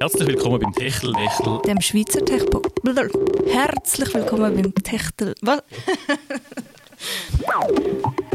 Herzlich 0.00 0.28
willkommen 0.28 0.60
beim 0.60 0.72
Techtelnechtel. 0.72 1.60
Dem 1.66 1.80
Schweizer 1.80 2.24
Techpo. 2.24 2.62
Herzlich 3.50 4.14
willkommen 4.14 4.54
beim 4.54 4.74
Techtel. 4.74 5.34
Was? 5.42 5.62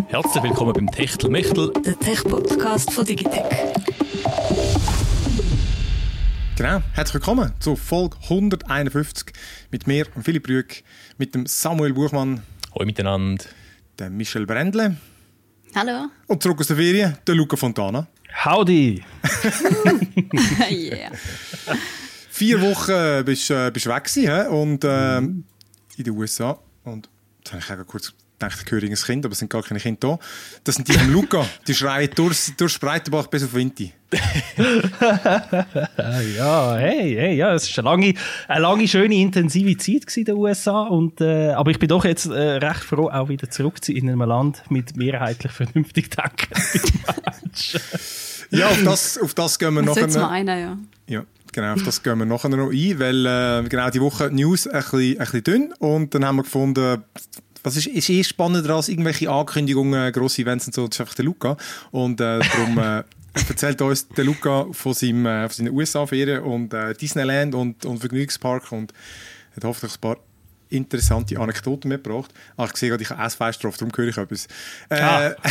Herzlich 0.08 0.44
willkommen 0.44 0.74
beim 0.74 0.88
Techtelmechtel. 0.92 1.72
Der 1.86 1.98
Tech-Podcast 2.00 2.92
von 2.92 3.06
Digitech. 3.06 3.44
Genau, 6.58 6.82
herzlich 6.94 7.14
willkommen 7.16 7.54
zu 7.60 7.76
Folge 7.76 8.18
151 8.24 9.34
mit 9.72 9.88
mir 9.88 10.06
und 10.16 10.24
Philipp 10.24 10.48
Rüegg, 10.48 10.84
mit 11.18 11.34
dem 11.34 11.46
Samuel 11.46 11.94
Buchmann, 11.94 12.44
Hallo 12.76 12.86
miteinander. 12.86 13.44
dem 14.00 14.18
Michel 14.18 14.46
Brändle 14.46 14.98
Hallo. 15.76 16.08
und 16.28 16.44
zurück 16.44 16.60
aus 16.60 16.68
der 16.68 16.76
Ferien, 16.78 17.18
der 17.26 17.36
Luca 17.36 17.56
Fontana. 17.58 18.08
Howdy! 18.34 19.04
yeah. 20.72 21.12
Vier 22.30 22.62
Wochen 22.62 23.26
bist 23.26 23.50
du 23.50 23.54
äh, 23.54 23.76
weg 23.76 24.04
gewesen, 24.04 24.48
und 24.48 24.84
äh, 24.84 25.18
in 25.18 25.44
den 25.98 26.14
USA. 26.18 26.58
Und 26.84 27.10
jetzt 27.40 27.52
habe 27.52 27.62
ich 27.62 27.72
auch 27.72 27.88
kurz 27.88 28.14
gedacht, 28.42 28.64
ich 28.66 28.72
höre 28.72 28.84
ein 28.84 28.94
Kind, 28.94 29.26
aber 29.26 29.34
es 29.34 29.40
sind 29.40 29.50
gar 29.50 29.64
keine 29.64 29.80
Kinder 29.80 30.00
da. 30.02 30.20
Das 30.64 30.76
sind 30.76 30.88
die 30.88 30.94
von 30.94 31.12
Luca, 31.12 31.46
die 31.68 31.74
schreien 31.74 32.10
durch, 32.16 32.52
durch 32.58 32.80
Breitenbach 32.80 33.28
bis 33.28 33.44
auf 33.44 33.54
Winti. 33.54 33.94
Ja, 36.38 36.76
hey, 36.76 37.16
hey, 37.16 37.36
ja, 37.36 37.54
es 37.54 37.76
war 37.78 37.86
eine 37.86 38.02
lange, 38.02 38.14
eine 38.48 38.62
lange, 38.62 38.88
schöne, 38.88 39.16
intensive 39.16 39.78
Zeit 39.78 40.18
in 40.18 40.26
den 40.26 40.36
USA. 40.36 40.82
Und, 40.82 41.22
äh, 41.22 41.52
aber 41.52 41.72
ich 41.72 41.80
bin 41.80 41.88
doch 41.88 42.04
jetzt 42.04 42.26
äh, 42.26 42.58
recht 42.58 42.84
froh, 42.84 43.10
auch 43.10 43.30
wieder 43.30 43.50
zurück 43.50 43.84
zu 43.84 43.94
in 43.94 44.10
einem 44.10 44.22
Land 44.22 44.64
mit 44.70 44.98
mehrheitlich 44.98 45.52
vernünftig 45.52 46.10
denkenden 46.12 47.02
Menschen. 47.44 47.82
Ja, 48.50 48.68
auf 48.68 48.84
das, 48.84 49.18
auf 49.18 49.34
das 49.34 49.58
gehen 49.58 49.74
wir 49.74 49.90
ist 49.90 49.96
jetzt 49.96 50.18
meinen, 50.18 50.60
ja. 50.60 50.78
Ja, 51.08 51.24
genau, 51.54 51.74
auf 51.74 51.84
das 51.84 52.04
gehen 52.04 52.18
wir 52.18 52.26
nachher 52.26 52.50
noch 52.50 52.72
ein, 52.72 53.00
weil 53.00 53.26
äh, 53.26 53.70
genau 53.70 53.90
die 53.90 54.02
Woche 54.02 54.30
die 54.30 54.36
News 54.36 54.68
ein 54.68 54.82
bisschen, 54.82 55.00
ein 55.14 55.18
bisschen 55.20 55.44
dünn 55.44 55.74
und 55.80 56.14
dann 56.14 56.26
haben 56.26 56.38
wir 56.38 56.44
gefunden, 56.44 57.04
was 57.64 57.78
ist, 57.78 57.88
ist 57.88 58.10
eh 58.10 58.24
spannender 58.24 58.76
als 58.76 58.90
irgendwelche 58.90 59.30
Ankündigungen, 59.30 60.12
grosse 60.12 60.42
Events 60.42 60.68
und 60.68 60.74
so, 60.74 60.88
das 60.88 60.98
ist 60.98 61.02
einfach 61.02 61.16
der 61.16 61.26
Luca 61.26 61.58
und 61.92 62.20
äh, 62.22 62.40
darum 62.40 62.78
äh, 62.78 63.04
erzählt 63.50 63.82
uns 63.82 64.08
der 64.10 64.26
Luca 64.26 64.68
von, 64.72 64.94
seinem, 64.94 65.26
äh, 65.26 65.48
von 65.48 65.56
seinen 65.66 65.74
USA-Ferien 65.74 66.44
und 66.44 66.74
äh, 66.74 66.94
Disneyland 66.94 67.56
und, 67.56 67.86
und 67.86 68.00
Vergnügungspark 68.00 68.72
und 68.72 68.94
hat 69.56 69.64
hoffentlich 69.64 69.94
ein 69.94 70.02
paar 70.02 70.18
interessante 70.70 71.38
Anekdoten 71.40 71.90
mitgebracht. 71.90 72.32
Ah, 72.58 72.66
ich 72.66 72.78
sehe 72.78 72.90
gerade, 72.90 73.04
ich 73.04 73.10
habe 73.10 73.24
Essfest 73.24 73.64
drauf, 73.64 73.78
darum 73.78 73.92
höre 73.96 74.08
ich 74.08 74.18
etwas. 74.18 74.48
Äh, 74.90 75.02
Ah. 75.02 75.36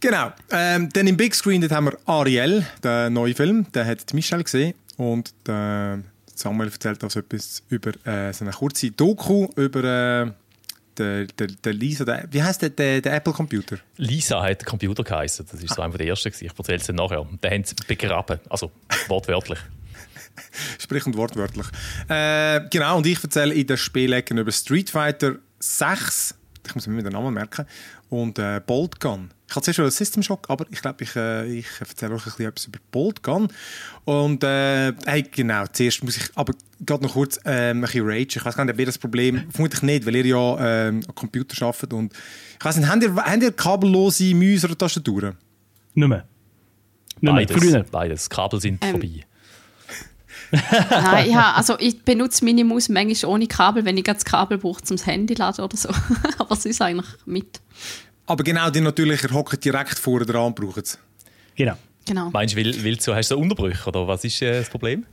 Genau. 0.00 0.32
Ähm, 0.50 0.88
dann 0.92 1.06
im 1.06 1.16
Big 1.16 1.34
Screen 1.34 1.60
dort 1.60 1.72
haben 1.72 1.86
wir 1.86 1.98
Ariel, 2.06 2.66
den 2.84 3.14
neuen 3.14 3.34
Film. 3.34 3.72
Den 3.72 3.86
hat 3.86 4.12
Michelle 4.14 4.44
gesehen. 4.44 4.74
Und 4.96 5.32
der 5.46 6.00
Samuel 6.36 6.70
erzählt 6.70 7.02
uns 7.02 7.16
etwas 7.16 7.62
über 7.70 7.92
äh, 8.06 8.32
so 8.32 8.44
eine 8.44 8.52
kurze 8.52 8.90
Doku 8.90 9.48
über 9.56 9.84
äh, 9.84 10.32
den, 10.98 11.28
den, 11.38 11.56
den 11.64 11.76
Lisa. 11.76 12.04
Der, 12.04 12.26
wie 12.30 12.42
heißt 12.42 12.62
der, 12.62 12.70
der, 12.70 13.00
der 13.00 13.14
Apple 13.14 13.32
Computer? 13.32 13.78
Lisa 13.96 14.42
hat 14.42 14.60
der 14.60 14.66
Computer 14.66 15.02
geheißen. 15.02 15.46
Das 15.50 15.62
ist 15.62 15.74
so 15.74 15.82
einer 15.82 15.96
der 15.96 16.06
ersten. 16.06 16.30
gewesen. 16.30 16.46
Ich 16.46 16.58
erzähle 16.58 16.78
es 16.78 16.86
dann 16.86 16.96
nachher. 16.96 17.26
Den 17.42 17.50
haben 17.50 17.64
sie 17.64 17.74
begraben. 17.86 18.38
Also 18.48 18.70
wortwörtlich. 19.08 19.58
Sprich 20.78 21.06
und 21.06 21.16
wortwörtlich. 21.16 21.66
Äh, 22.08 22.68
genau, 22.70 22.98
und 22.98 23.06
ich 23.06 23.22
erzähle 23.22 23.54
in 23.54 23.66
der 23.66 23.76
Spielecken 23.76 24.38
über 24.38 24.52
Street 24.52 24.90
Fighter 24.90 25.36
6. 25.58 26.35
Ich 26.66 26.74
muss 26.74 26.86
mir 26.86 27.02
den 27.02 27.12
Namen 27.12 27.32
merken. 27.34 27.66
Und 28.08 28.38
äh, 28.38 28.60
Bolt 28.64 29.00
Gun. 29.00 29.30
Ich 29.48 29.54
hatte 29.54 29.64
zuerst 29.66 29.76
schon 29.76 29.84
einen 29.84 29.92
System 29.92 30.22
Shock, 30.22 30.50
aber 30.50 30.66
ich 30.70 30.82
glaube, 30.82 31.04
ich, 31.04 31.14
äh, 31.14 31.46
ich 31.46 31.66
erzähle 31.78 32.14
euch 32.14 32.22
ein 32.26 32.32
bisschen 32.32 32.46
etwas 32.46 32.66
über 32.66 32.78
Bolt 32.90 33.22
Gun. 33.22 33.48
Und 34.04 34.42
äh, 34.44 34.92
hey, 35.06 35.22
genau, 35.22 35.64
zuerst 35.72 36.02
muss 36.02 36.16
ich 36.16 36.24
aber 36.34 36.52
gerade 36.84 37.04
noch 37.04 37.12
kurz 37.12 37.38
ähm, 37.44 37.78
ein 37.78 37.80
bisschen 37.82 38.06
rage. 38.06 38.38
Ich 38.38 38.44
weiß 38.44 38.56
gar 38.56 38.64
nicht, 38.64 38.74
ob 38.74 38.80
ihr 38.80 38.86
das 38.86 38.98
Problem, 38.98 39.44
vermutlich 39.50 39.82
nicht, 39.82 40.06
weil 40.06 40.16
ihr 40.16 40.26
ja 40.26 40.86
ähm, 40.88 41.02
am 41.06 41.14
Computer 41.14 41.66
arbeitet. 41.66 41.92
Und 41.92 42.12
ich 42.58 42.64
weiß 42.64 42.76
nicht, 42.76 42.88
habt 42.88 43.02
ihr, 43.02 43.14
habt 43.14 43.42
ihr 43.42 43.52
kabellose 43.52 44.34
Mäuse 44.34 44.66
oder 44.66 44.78
Tastaturen? 44.78 45.36
Nicht 45.94 46.08
mehr. 46.08 46.26
Nicht 47.20 47.22
mehr. 47.22 47.32
Beides. 47.32 47.56
Früher. 47.56 47.84
Beides. 47.90 48.28
Kabel 48.30 48.60
sind 48.60 48.84
Ähm, 48.84 48.90
vorbei. 48.92 49.24
Nein, 50.90 51.30
ja, 51.30 51.52
also 51.54 51.76
ich 51.78 52.02
benutze 52.02 52.44
meine 52.44 52.64
Maus 52.64 52.88
manchmal 52.88 53.32
ohne 53.32 53.46
Kabel, 53.46 53.84
wenn 53.84 53.96
ich 53.96 54.04
das 54.04 54.24
Kabel 54.24 54.58
brauche, 54.58 54.82
zum 54.82 54.96
Handy 54.98 55.34
laden 55.34 55.64
oder 55.64 55.76
so. 55.76 55.88
Aber 56.38 56.52
es 56.52 56.64
ist 56.64 56.80
eigentlich 56.80 57.06
mit. 57.24 57.60
Aber 58.26 58.42
genau, 58.44 58.70
die 58.70 58.80
natürlich, 58.80 59.22
ihr 59.22 59.30
hockt 59.30 59.64
direkt 59.64 59.98
vor 59.98 60.20
dran 60.24 60.46
und 60.46 60.56
braucht 60.56 60.84
es. 60.84 60.98
Genau. 61.54 61.76
Genau. 62.06 62.30
Meinst 62.30 62.54
du, 62.54 62.58
will, 62.58 62.74
willst 62.82 63.06
du, 63.06 63.14
hast 63.14 63.30
du 63.30 63.34
so 63.34 63.40
Unterbrüche 63.40 63.86
oder 63.88 64.06
was 64.06 64.24
ist 64.24 64.40
äh, 64.40 64.60
das 64.60 64.70
Problem? 64.70 65.04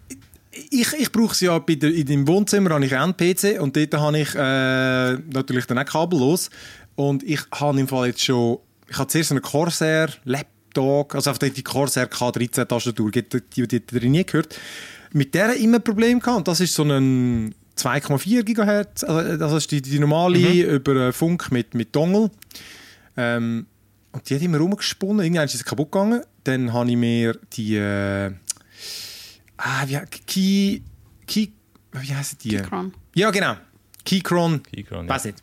Ich, 0.69 0.93
ich 0.93 1.11
brauche 1.11 1.33
sie 1.33 1.45
ja 1.45 1.57
bei 1.57 1.75
der, 1.75 1.91
in 1.91 2.05
deinem 2.05 2.27
Wohnzimmer 2.27 2.69
habe 2.69 2.85
ich 2.85 2.95
auch 2.95 3.01
einen 3.01 3.17
PC 3.17 3.59
und 3.59 3.75
dort 3.75 3.93
habe 3.95 4.19
ich 4.19 4.35
äh, 4.35 5.13
natürlich 5.33 5.65
dann 5.65 5.79
auch 5.79 5.85
kabellos 5.85 6.51
und 6.95 7.23
ich 7.23 7.41
habe 7.51 7.79
im 7.79 7.87
Fall 7.87 8.07
jetzt 8.07 8.23
schon 8.23 8.59
ich 8.87 8.97
habe 8.99 9.07
zuerst 9.07 9.31
einen 9.31 9.41
Corsair 9.41 10.09
Laptop 10.25 11.15
also 11.15 11.31
einfach 11.31 11.49
die 11.49 11.63
Corsair 11.63 12.07
K13 12.07 12.65
Tastatur 12.65 13.09
die, 13.09 13.27
die, 13.27 13.41
die, 13.41 13.67
die, 13.67 13.99
die 13.99 14.09
nie 14.09 14.23
gehört 14.23 14.55
mit 15.13 15.33
der 15.33 15.55
immer 15.55 15.77
ein 15.77 15.83
Problem 15.83 16.19
gehabt 16.19 16.37
und 16.37 16.47
das 16.47 16.59
ist 16.59 16.73
so 16.73 16.83
ein 16.83 17.53
2,4 17.77 18.43
GHz 18.43 19.03
also 19.03 19.37
das 19.37 19.53
ist 19.53 19.71
die, 19.71 19.81
die 19.81 19.99
normale 19.99 20.63
über 20.63 20.95
äh, 20.95 21.11
Funk 21.11 21.51
mit, 21.51 21.73
mit 21.73 21.95
Dongle 21.95 22.29
ähm, 23.17 23.65
und 24.11 24.29
die 24.29 24.35
hat 24.35 24.41
immer 24.41 24.59
rumgesponnen 24.59 25.23
irgendwann 25.23 25.45
ist 25.45 25.57
sie 25.57 25.63
kaputt 25.63 25.91
gegangen 25.91 26.21
dann 26.43 26.73
habe 26.73 26.89
ich 26.89 26.97
mir 26.97 27.39
die 27.53 27.75
äh, 27.77 28.31
Ah, 29.57 29.85
wie, 29.87 29.97
Key, 30.27 30.81
Key, 31.25 31.47
wie 31.93 32.13
heißen 32.13 32.37
die? 32.39 32.49
Keychron. 32.49 32.93
Ja, 33.15 33.31
genau. 33.31 33.55
Keychron. 34.03 34.61
Keychron, 34.63 35.07
ja. 35.07 35.13
Weiß 35.13 35.25
nicht. 35.25 35.37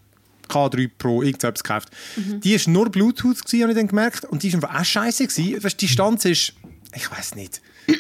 K3 0.49 0.91
Pro, 0.99 1.23
irgendetwas 1.23 1.63
gekauft. 1.63 1.91
Die 2.17 2.55
ist 2.55 2.67
nur 2.67 2.91
Bluetooth, 2.91 3.45
gewesen, 3.45 3.63
habe 3.63 3.73
ich 3.73 3.79
dann 3.79 3.87
gemerkt. 3.87 4.25
Und 4.25 4.43
die 4.43 4.49
ist 4.49 4.55
einfach 4.57 4.79
auch 4.79 4.85
scheiße. 4.85 5.27
Gewesen. 5.27 5.61
Die 5.61 5.77
Distanz 5.77 6.25
ist, 6.25 6.55
ich 6.95 7.11
weiß 7.11 7.37
nicht, 7.37 7.63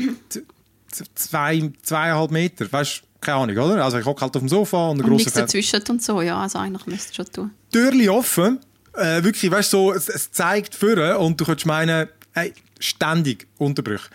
zwei, 1.15 1.73
zweieinhalb 1.83 2.31
Meter. 2.31 2.71
Weißt 2.71 3.03
keine 3.21 3.39
Ahnung, 3.39 3.57
oder? 3.57 3.85
Also 3.85 3.99
ich 3.99 4.05
hocke 4.05 4.23
halt 4.23 4.35
auf 4.35 4.41
dem 4.41 4.49
Sofa 4.49 4.89
und 4.89 4.99
ein 4.99 5.05
Und 5.05 5.11
grosser 5.11 5.25
nichts 5.25 5.33
dazwischen 5.35 5.83
und 5.89 6.03
so, 6.03 6.23
ja, 6.23 6.41
also 6.41 6.59
eigentlich 6.59 6.87
müsste 6.87 7.15
schon 7.15 7.27
tun. 7.27 7.51
Türli 7.71 8.09
offen. 8.09 8.59
Äh, 8.95 9.23
wirklich, 9.23 9.51
weißt 9.51 9.73
du, 9.73 9.77
so, 9.77 9.93
es, 9.93 10.09
es 10.09 10.33
zeigt 10.33 10.75
vorne 10.75 11.19
und 11.19 11.41
du 11.41 11.45
könntest 11.45 11.67
meinen, 11.67 12.09
hey, 12.33 12.53
ständig 12.79 13.47
Unterbrüche. 13.59 14.09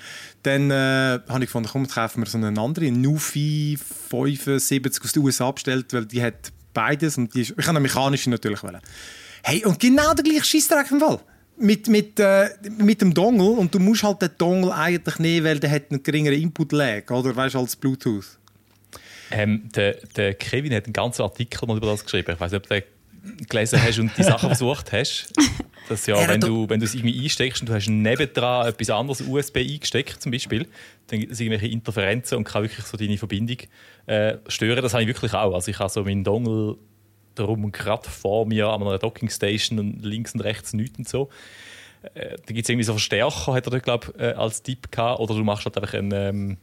Dann 0.43 0.69
äh, 0.69 1.19
habe 1.27 1.39
ich 1.39 1.45
gefunden, 1.45 1.69
komm, 1.71 1.87
kaufen 1.87 2.23
wir 2.23 2.29
so 2.29 2.37
eine 2.37 2.59
andere, 2.59 2.87
eine 2.87 2.97
Nufi 2.97 3.77
75 4.09 5.03
aus 5.03 5.11
den 5.13 5.23
USA 5.23 5.51
bestellt, 5.51 5.93
weil 5.93 6.05
die 6.05 6.21
hat 6.21 6.51
beides 6.73 7.17
und 7.17 7.33
die 7.33 7.41
ist, 7.41 7.51
ich 7.51 7.57
habe 7.57 7.69
eine 7.69 7.79
mechanische 7.79 8.29
natürlich 8.29 8.61
wollen. 8.63 8.81
Hey, 9.43 9.63
und 9.65 9.79
genau 9.79 10.13
der 10.13 10.23
gleiche 10.23 10.43
Scheissdreck 10.43 10.91
im 10.91 10.99
Fall. 10.99 11.19
Mit, 11.57 11.87
mit, 11.87 12.19
äh, 12.19 12.49
mit 12.77 13.01
dem 13.01 13.13
Dongle 13.13 13.51
und 13.51 13.73
du 13.73 13.79
musst 13.79 14.03
halt 14.03 14.21
den 14.21 14.31
Dongle 14.37 14.73
eigentlich 14.73 15.19
nehmen, 15.19 15.45
weil 15.45 15.59
der 15.59 15.71
hat 15.71 15.83
einen 15.89 16.03
geringeren 16.03 16.41
Input-Lag, 16.41 17.09
oder? 17.11 17.33
Weißt 17.33 17.55
du, 17.55 17.59
als 17.59 17.75
Bluetooth. 17.77 18.37
Ähm, 19.31 19.69
der, 19.73 19.93
der 20.15 20.33
Kevin 20.33 20.73
hat 20.73 20.85
einen 20.85 20.93
ganzen 20.93 21.21
Artikel 21.21 21.65
mal 21.67 21.77
über 21.77 21.87
das 21.87 22.03
geschrieben. 22.03 22.31
Ich 22.33 22.39
weiß 22.39 22.51
nicht, 22.51 22.61
ob 22.61 22.67
du 22.67 22.75
den 22.75 22.83
gelesen 23.49 23.81
hast 23.81 23.99
und 23.99 24.11
die 24.17 24.23
Sachen 24.23 24.49
versucht 24.49 24.91
hast. 24.91 25.33
Dass 25.89 26.05
ja, 26.07 26.27
wenn 26.27 26.41
du, 26.41 26.69
wenn 26.69 26.79
du 26.79 26.85
es 26.85 26.93
irgendwie 26.93 27.23
einsteckst 27.23 27.61
und 27.61 27.69
du 27.69 27.73
hast 27.73 27.87
nebendran 27.87 28.67
etwas 28.67 28.89
anderes 28.89 29.21
USB 29.21 29.57
eingesteckt, 29.57 30.21
zum 30.21 30.31
Beispiel, 30.31 30.67
dann 31.07 31.19
gibt 31.19 31.31
es 31.31 31.39
irgendwelche 31.39 31.67
Interferenzen 31.67 32.37
und 32.37 32.43
kann 32.43 32.63
wirklich 32.63 32.85
so 32.85 32.97
deine 32.97 33.17
Verbindung 33.17 33.57
äh, 34.05 34.37
stören. 34.47 34.81
Das 34.81 34.93
habe 34.93 35.03
ich 35.03 35.07
wirklich 35.07 35.33
auch. 35.33 35.53
Also 35.53 35.71
ich 35.71 35.79
habe 35.79 35.89
so 35.89 36.03
meinen 36.03 36.23
Dongle 36.23 36.77
darum 37.35 37.71
gerade 37.71 38.09
vor 38.09 38.45
mir 38.45 38.67
an 38.69 38.81
einer 38.81 38.97
Dockingstation 38.99 39.79
und 39.79 40.03
links 40.05 40.33
und 40.33 40.41
rechts 40.41 40.73
nichts 40.73 40.97
und 40.97 41.07
so. 41.07 41.29
Äh, 42.13 42.37
da 42.45 42.53
gibt 42.53 42.63
es 42.65 42.69
irgendwie 42.69 42.83
so 42.83 42.93
Verstärker, 42.93 43.53
hat 43.53 43.65
er 43.67 43.71
dort, 43.71 43.83
glaube 43.83 44.07
ich, 44.15 44.21
äh, 44.21 44.33
als 44.33 44.61
Tipp 44.61 44.91
gehabt. 44.91 45.19
Oder 45.19 45.33
du 45.35 45.43
machst 45.43 45.65
halt 45.65 45.77
einfach 45.77 45.93
ein, 45.93 46.11
ähm, 46.13 46.57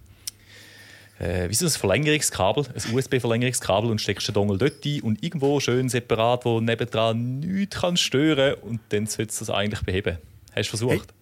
äh, 1.19 1.49
wie 1.49 1.53
ist 1.53 1.63
das, 1.63 1.77
ein 1.77 1.81
Verlängerungskabel, 1.81 2.65
ein 2.67 2.95
USB-Verlängerungskabel 2.95 3.91
und 3.91 4.01
steckst 4.01 4.29
den 4.29 4.35
Dongle 4.35 4.59
dort 4.59 4.85
ein 4.85 5.01
und 5.03 5.23
irgendwo 5.23 5.59
schön 5.61 5.89
separat, 5.89 6.45
wo 6.45 6.61
nebendran 6.61 7.41
nichts 7.41 7.81
kann 7.81 7.97
stören 7.97 8.55
und 8.63 8.81
dann 8.91 9.07
sollst 9.07 9.41
du 9.41 9.45
das 9.45 9.51
eigentlich 9.55 9.83
beheben. 9.83 10.19
Hast 10.55 10.67
du 10.73 10.77
versucht? 10.77 11.13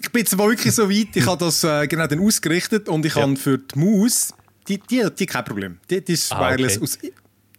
ich 0.00 0.12
bin 0.12 0.20
jetzt 0.20 0.38
wirklich 0.38 0.72
so 0.72 0.88
weit, 0.88 1.08
ich 1.16 1.26
habe 1.26 1.44
das 1.44 1.64
äh, 1.64 1.88
genau 1.88 2.06
dann 2.06 2.20
ausgerichtet 2.20 2.88
und 2.88 3.04
ich 3.04 3.14
Ja. 3.16 3.22
habe 3.22 3.34
für 3.36 3.58
die 3.58 3.76
Maus, 3.78 4.32
die, 4.68 4.78
die, 4.78 5.04
die 5.18 5.26
kein 5.26 5.44
Problem. 5.44 5.78
Die, 5.90 6.04
die 6.04 6.12
ist 6.12 6.32
Ah, 6.32 6.50
wireless 6.52 6.76
okay. 6.76 6.82
aus 6.84 6.98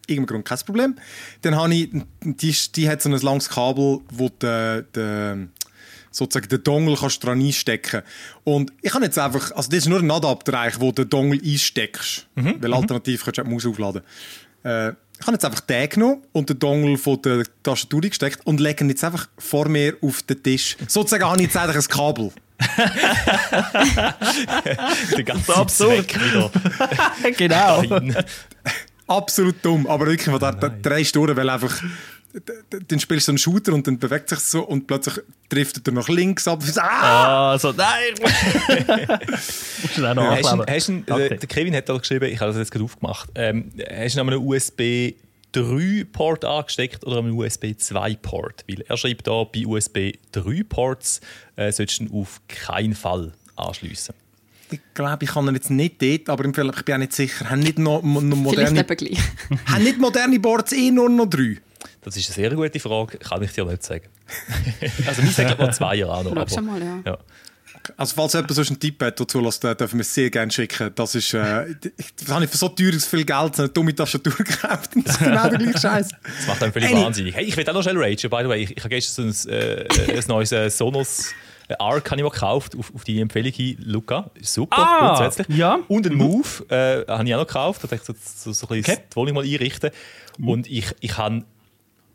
irgendeinem 0.07 0.27
Grund 0.27 0.45
kein 0.45 0.59
Problem. 0.65 0.95
Dann 1.41 1.55
habe 1.55 1.73
ich, 1.73 1.89
die, 2.21 2.55
die 2.75 2.89
hat 2.89 3.01
so 3.01 3.09
ein 3.09 3.17
langes 3.19 3.49
Kabel, 3.49 3.99
wo 4.11 4.29
der, 4.29 4.83
der 4.83 5.47
sozusagen 6.11 6.49
den 6.49 6.63
Dongle 6.63 6.95
kannst 6.95 7.21
du 7.21 7.27
dran 7.27 7.39
einstecken 7.39 8.01
Und 8.43 8.71
ich 8.81 8.93
habe 8.93 9.05
jetzt 9.05 9.19
einfach, 9.19 9.51
also 9.51 9.69
das 9.69 9.79
ist 9.79 9.87
nur 9.87 9.99
ein 9.99 10.09
Adapter 10.09 10.59
eigentlich, 10.59 10.81
wo 10.81 10.91
du 10.91 11.03
den 11.03 11.09
Dongle 11.09 11.39
einsteckst. 11.43 12.27
Mhm, 12.35 12.55
Weil 12.59 12.73
alternativ 12.73 13.23
kannst 13.23 13.37
du 13.37 13.43
die 13.43 13.49
Maus 13.49 13.65
aufladen. 13.65 14.01
Äh, 14.63 14.93
ich 15.19 15.25
habe 15.25 15.33
jetzt 15.33 15.45
einfach 15.45 15.61
den 15.61 15.89
genommen 15.89 16.21
und 16.31 16.47
den 16.49 16.59
Dongle 16.59 16.97
von 16.97 17.19
der 17.21 17.43
Tastatur 17.63 18.01
gesteckt 18.01 18.45
und 18.45 18.59
lege 18.59 18.83
ihn 18.83 18.89
jetzt 18.89 19.03
einfach 19.03 19.27
vor 19.37 19.67
mir 19.67 19.97
auf 20.01 20.21
den 20.23 20.43
Tisch. 20.43 20.77
Sozusagen 20.87 21.25
habe 21.25 21.37
ich 21.37 21.43
jetzt 21.47 21.57
eigentlich 21.57 21.77
ein 21.77 21.87
Kabel. 21.89 22.31
Der 25.17 25.23
ganze 25.23 25.55
absurd. 25.55 26.07
Genau. 27.37 27.83
Absolut 29.07 29.55
dumm, 29.63 29.87
aber 29.87 30.05
wirklich, 30.07 30.37
da, 30.37 30.51
da 30.51 30.69
drei 30.69 31.03
Stunden, 31.03 31.35
weil 31.35 31.49
einfach 31.49 31.81
dann 32.87 32.99
spielst 32.99 33.27
du 33.27 33.29
so 33.29 33.31
einen 33.31 33.37
Shooter 33.37 33.73
und 33.73 33.87
dann 33.87 33.97
bewegt 33.97 34.29
sich 34.29 34.39
so 34.39 34.61
und 34.61 34.85
plötzlich 34.85 35.23
driftet 35.49 35.87
er 35.87 35.93
nach 35.93 36.09
links 36.09 36.47
ab. 36.47 36.61
Ah! 36.77 37.53
Ah, 37.53 37.57
so, 37.57 37.71
nein! 37.71 38.13
Musst 39.81 39.97
du 39.97 40.05
auch 40.05 40.13
noch 40.13 40.67
Hast 40.67 40.89
du, 40.89 41.01
du, 41.01 41.13
Okay. 41.13 41.29
der, 41.29 41.37
der 41.37 41.47
Kevin 41.47 41.75
hat 41.75 41.89
da 41.89 41.97
geschrieben, 41.97 42.25
ich 42.25 42.39
habe 42.39 42.51
das 42.51 42.59
jetzt 42.59 42.71
gerade 42.71 42.85
aufgemacht, 42.85 43.29
ähm, 43.35 43.71
hast 43.89 44.15
du 44.15 44.21
an 44.21 44.29
einem 44.29 44.45
USB 44.45 45.13
3 45.53 46.05
Port 46.11 46.45
angesteckt 46.45 47.03
oder 47.05 47.17
an 47.17 47.25
einem 47.25 47.37
USB 47.37 47.73
2 47.77 48.15
Port? 48.15 48.65
Weil 48.67 48.81
er 48.81 48.97
schreibt 48.97 49.27
da, 49.27 49.43
bei 49.45 49.65
USB 49.65 50.11
3 50.33 50.63
Ports 50.67 51.21
äh, 51.55 51.71
solltest 51.71 51.99
du 52.01 52.03
ihn 52.03 52.11
auf 52.13 52.41
keinen 52.47 52.93
Fall 52.93 53.31
anschliessen. 53.55 54.13
Ich 54.69 54.79
glaube, 54.93 55.23
ich 55.23 55.31
kann 55.31 55.47
ihn 55.47 55.55
jetzt 55.55 55.69
nicht 55.69 56.01
dort, 56.01 56.29
aber 56.29 56.43
im 56.45 56.53
Fall, 56.53 56.69
ich 56.75 56.83
bin 56.83 56.95
auch 56.95 56.99
nicht 56.99 57.13
sicher. 57.13 57.49
Haben 57.49 57.59
nicht, 57.61 57.79
noch, 57.79 58.01
noch 58.03 58.21
moderne, 58.21 58.85
haben 59.65 59.83
nicht 59.83 59.97
moderne 59.97 60.39
Boards 60.39 60.73
eh 60.73 60.91
nur 60.91 61.09
noch 61.09 61.25
drei? 61.27 61.57
Das 62.01 62.17
ist 62.17 62.27
eine 62.29 62.35
sehr 62.35 62.55
gute 62.55 62.79
Frage, 62.79 63.17
kann 63.17 63.41
ich 63.43 63.51
dir 63.51 63.65
nicht 63.65 63.83
sagen. 63.83 64.07
also, 65.07 65.23
wir 65.23 65.31
sagen 65.31 65.55
mal 65.57 65.73
zwei 65.73 65.95
Jahre 65.95 66.17
an. 66.17 66.33
noch, 66.33 66.35
aber- 66.35 66.61
mal, 66.61 66.81
ja. 66.81 66.99
ja. 67.05 67.17
Also 67.95 68.15
falls 68.15 68.33
jemand 68.33 68.53
so 68.53 68.61
einen 68.61 68.79
Tipp 68.79 69.01
hat, 69.01 69.17
dazu 69.17 69.39
lässt, 69.39 69.63
dürfen 69.63 69.93
wir 69.93 70.01
es 70.01 70.13
sehr 70.13 70.29
gerne 70.29 70.51
schicken. 70.51 70.91
Das 70.93 71.15
ist, 71.15 71.33
äh, 71.33 71.73
das 72.19 72.27
habe 72.29 72.43
ich 72.43 72.51
für 72.51 72.57
so 72.57 72.67
teures 72.67 73.05
viel 73.05 73.23
Geld 73.23 73.55
so 73.55 73.61
eine 73.63 73.69
dumme 73.69 73.95
Tastatur 73.95 74.33
gekauft. 74.35 74.89
Das 75.05 75.13
ist 75.15 75.19
genau 75.23 75.47
der 75.49 75.57
gleiche 75.59 75.79
Scheiß. 75.79 76.09
Das 76.09 76.47
macht 76.47 76.63
einen 76.63 76.73
völlig 76.73 76.89
Any- 76.89 77.03
wahnsinnig. 77.05 77.35
Hey, 77.35 77.45
ich 77.45 77.55
will 77.55 77.69
auch 77.69 77.73
noch 77.73 77.83
schnell 77.83 77.97
ragen, 77.97 78.29
by 78.29 78.39
the 78.41 78.49
way. 78.49 78.63
Ich, 78.63 78.71
ich 78.75 78.83
habe 78.83 78.89
gestern 78.89 79.31
so 79.31 79.49
ein, 79.49 79.55
äh, 79.55 79.87
ein 80.17 80.23
neues 80.27 80.51
äh, 80.51 80.69
Sonos 80.69 81.29
äh, 81.69 81.75
Arc 81.79 82.09
habe 82.11 82.21
ich 82.21 82.23
mal 82.23 82.29
gekauft, 82.31 82.75
auf, 82.77 82.93
auf 82.95 83.03
deine 83.03 83.21
Empfehlung 83.21 83.51
hin, 83.51 83.77
Luca. 83.79 84.29
Super, 84.41 84.77
Ah, 84.77 85.15
grundsätzlich. 85.17 85.57
ja. 85.57 85.79
Und 85.87 86.05
einen 86.07 86.15
Move 86.17 86.47
äh, 86.69 87.05
habe 87.11 87.25
ich 87.27 87.33
auch 87.35 87.39
noch 87.39 87.47
gekauft. 87.47 87.83
Da 87.83 87.87
dachte 87.87 88.13
ich, 88.13 88.19
so, 88.23 88.51
so, 88.51 88.53
so 88.53 88.67
ein 88.73 88.79
bisschen 88.81 88.93
Okay. 88.95 89.03
die 89.11 89.15
Wohnung 89.15 89.35
mal 89.35 89.43
einrichten. 89.43 89.91
Und 90.39 90.67
ich, 90.67 90.85
ich 90.99 91.17
habe 91.17 91.43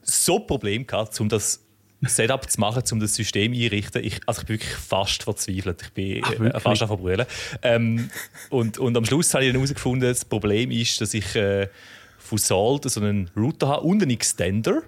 so 0.02 0.38
Probleme 0.40 0.84
gehabt, 0.84 1.18
um 1.20 1.28
das 1.28 1.60
Setup 2.04 2.50
zu 2.50 2.58
machen, 2.60 2.82
um 2.92 2.98
das 3.00 3.14
System 3.14 3.52
einrichten. 3.52 4.02
Ich, 4.02 4.20
also 4.26 4.40
ich 4.42 4.46
bin 4.48 4.54
wirklich 4.58 4.74
fast 4.74 5.22
verzweifelt. 5.22 5.82
Ich 5.82 5.90
bin 5.92 6.16
äh, 6.16 6.38
wirklich? 6.38 6.62
fast 6.62 6.82
am 6.82 6.88
Verbrüllen. 6.88 7.26
Ähm, 7.62 8.10
und, 8.50 8.78
und 8.78 8.96
am 8.96 9.04
Schluss 9.04 9.32
habe 9.34 9.44
ich 9.44 9.50
dann 9.52 9.60
herausgefunden, 9.60 10.08
das 10.08 10.24
Problem 10.24 10.70
ist, 10.70 11.00
dass 11.00 11.14
ich 11.14 11.36
äh, 11.36 11.68
von 12.18 12.38
Salt 12.38 12.90
so 12.90 13.00
einen 13.00 13.30
Router 13.36 13.68
habe 13.68 13.82
und 13.82 14.02
einen 14.02 14.10
Extender. 14.12 14.82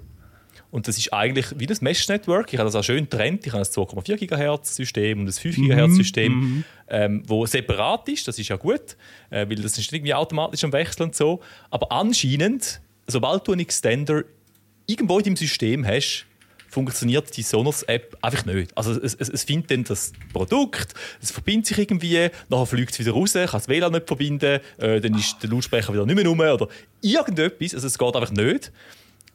Und 0.75 0.89
das 0.89 0.99
ist 0.99 1.13
eigentlich 1.13 1.47
wie 1.57 1.67
das 1.67 1.81
Mesh-Network. 1.83 2.53
Ich 2.53 2.59
habe 2.59 2.67
das 2.67 2.75
auch 2.75 2.83
schön 2.83 3.05
getrennt. 3.05 3.47
Ich 3.47 3.53
habe 3.53 3.63
ein 3.63 3.65
2,4 3.65 4.17
GHz-System 4.17 5.21
und 5.21 5.29
ein 5.29 5.33
5 5.33 5.55
GHz-System, 5.55 6.65
ähm, 6.89 7.23
wo 7.29 7.47
separat 7.47 8.09
ist. 8.09 8.27
Das 8.27 8.41
ist 8.41 8.49
ja 8.49 8.57
gut, 8.57 8.97
äh, 9.31 9.49
weil 9.49 9.55
das 9.55 9.79
ist 9.79 9.93
irgendwie 9.93 10.13
automatisch 10.13 10.65
am 10.65 10.73
Wechseln 10.73 11.05
und 11.05 11.15
so. 11.15 11.41
Aber 11.71 11.93
anscheinend, 11.93 12.81
sobald 13.07 13.47
du 13.47 13.53
einen 13.53 13.61
Extender 13.61 14.25
irgendwo 14.87 15.19
in 15.19 15.25
deinem 15.27 15.37
System 15.37 15.87
hast, 15.87 16.27
funktioniert 16.67 17.37
die 17.37 17.43
Sonos-App 17.43 18.19
einfach 18.21 18.45
nicht. 18.45 18.77
Also 18.77 19.01
es, 19.01 19.15
es, 19.15 19.29
es 19.29 19.45
findet 19.45 19.71
dann 19.71 19.85
das 19.85 20.13
Produkt, 20.33 20.93
es 21.23 21.31
verbindet 21.31 21.67
sich 21.67 21.79
irgendwie, 21.79 22.31
nachher 22.49 22.67
fliegt 22.67 22.91
es 22.91 22.99
wieder 22.99 23.13
raus, 23.13 23.35
kann 23.35 23.49
das 23.53 23.69
WLAN 23.69 23.93
nicht 23.93 24.09
verbinden, 24.09 24.59
äh, 24.79 25.01
dann 25.01 25.15
ist 25.15 25.37
der 25.41 25.51
Lautsprecher 25.51 25.93
wieder 25.93 26.05
nicht 26.05 26.17
mehr 26.17 26.27
rum 26.27 26.41
oder 26.41 26.67
irgendetwas. 27.01 27.75
Also 27.75 27.87
es 27.87 27.97
geht 27.97 28.17
einfach 28.17 28.33
nicht. 28.33 28.73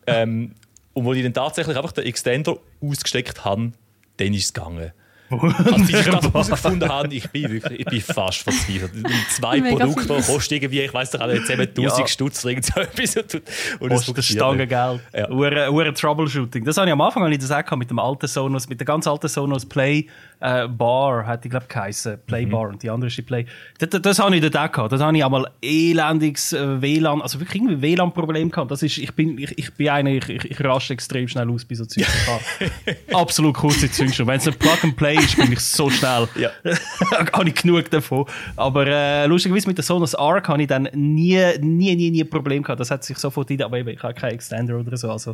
Ähm, 0.06 0.54
und 1.00 1.06
wo 1.06 1.14
ich 1.14 1.24
dann 1.24 1.34
tatsächlich 1.34 1.78
einfach 1.78 1.94
den 1.94 2.06
Extender 2.06 2.58
ausgesteckt 2.82 3.46
habe, 3.46 3.72
dann 4.18 4.34
ist 4.34 4.44
es 4.44 4.54
gegangen. 4.54 4.92
Als 5.30 5.90
ich 5.90 6.06
das 6.06 6.26
herausgefunden 6.26 6.90
habe, 6.90 7.14
ich 7.14 7.30
bin 7.30 7.50
wirklich, 7.52 7.80
ich 7.82 7.86
bin 7.86 8.02
fast 8.02 8.42
verzweifelt. 8.44 8.92
Zwei 9.30 9.62
Mega 9.62 9.86
Produkte 9.86 10.22
kosten 10.22 10.54
irgendwie, 10.56 10.82
ich 10.82 10.94
weiß 10.94 11.12
doch 11.12 11.26
nicht, 11.28 11.38
jetzt 11.38 11.50
eben 11.50 11.62
1000 11.62 12.00
Ja. 12.00 12.08
Stutz 12.08 12.46
oder 12.46 12.62
so 12.62 12.80
etwas. 12.82 13.16
Und, 13.18 13.34
und 13.34 13.44
es 13.44 13.80
Kostet 13.80 14.06
funktioniert 14.06 14.24
Stange 14.26 14.58
nicht. 14.58 14.70
Geld. 14.70 15.02
Ja. 15.14 15.30
Ure, 15.30 15.72
ure 15.72 15.94
Troubleshooting. 15.94 16.66
Das 16.66 16.78
habe 16.78 16.88
ich 16.88 16.94
am 16.94 17.02
Anfang 17.02 17.24
habe 17.24 17.34
ich 17.34 17.40
das 17.40 17.52
auch 17.52 17.76
mit 17.78 17.90
dem 17.90 18.00
alten 18.00 18.28
Sonos, 18.28 18.68
mit 18.70 18.80
der 18.80 18.86
ganz 18.86 19.08
alten 19.08 19.28
Sonos 19.28 19.66
Play 19.66 20.08
äh, 20.40 20.68
Bar, 20.68 21.26
hat 21.26 21.44
die 21.44 21.50
glaube 21.50 21.66
ich 21.68 21.74
geheißen. 21.74 22.20
Play 22.26 22.46
Mhm. 22.46 22.50
Bar 22.52 22.70
und 22.70 22.82
die 22.84 22.90
andere 22.90 23.08
ist 23.10 23.18
die 23.18 23.22
Play. 23.22 23.46
Das, 23.78 23.90
das, 23.90 24.02
das 24.02 24.20
habe 24.20 24.36
ich 24.36 24.42
dort 24.42 24.58
auch 24.58 24.72
gehabt. 24.72 24.92
Das 24.92 25.02
habe 25.02 25.16
ich 25.16 25.24
einmal 25.24 25.50
elendiges 25.62 26.54
äh, 26.54 26.82
WLAN, 26.82 27.22
also 27.22 27.40
wirklich 27.40 27.62
irgendwie 27.62 27.82
WLAN-Problem 27.82 28.50
gehabt. 28.50 28.72
Das 28.72 28.82
ist, 28.84 28.98
ich 28.98 29.14
bin, 29.14 29.38
ich, 29.38 29.58
ich 29.58 29.74
bin 29.74 29.90
einer, 29.90 30.10
ich, 30.10 30.28
ich, 30.30 30.52
ich 30.52 30.64
raste 30.64 30.94
extrem 30.94 31.28
schnell 31.28 31.50
aus 31.50 31.66
bei 31.66 31.76
so 31.76 31.86
Zeug. 31.86 32.06
Ich 32.08 32.28
habe 33.14 33.20
Absolut 33.20 33.56
kurze 33.56 33.92
Zündschnur. 33.92 34.28
Wenn 34.28 34.38
es 34.38 34.48
ein 34.48 34.54
Plug 34.56 34.78
and 34.84 34.96
Play 35.20 35.26
ist, 35.26 35.38
bin 35.38 35.52
ich 35.52 35.60
so 35.60 35.90
schnell. 35.90 36.28
Ja. 36.36 36.52
habe 37.34 37.50
ich 37.50 37.56
genug 37.56 37.90
davon. 37.90 38.26
Aber 38.56 38.88
äh, 38.88 39.26
lustigerweise 39.26 39.68
mit 39.68 39.78
der 39.78 39.84
Sonos 39.84 40.16
Arc 40.16 40.48
habe 40.48 40.62
ich 40.62 40.68
dann 40.68 40.90
nie, 40.94 41.40
nie, 41.60 41.96
nie, 41.96 42.12
nie 42.12 42.24
ein 42.24 42.30
Problem 42.30 42.64
gehabt. 42.64 42.80
Das 42.80 42.92
hat 42.92 43.04
sich 43.04 43.18
sofort 43.18 43.50
wieder, 43.50 43.66
aber 43.66 43.78
eben, 43.78 43.90
ich 43.90 44.04
habe 44.04 44.14
keinen 44.14 44.34
Extender 44.34 44.78
oder 44.80 44.96
so. 44.98 45.12
Also, 45.12 45.32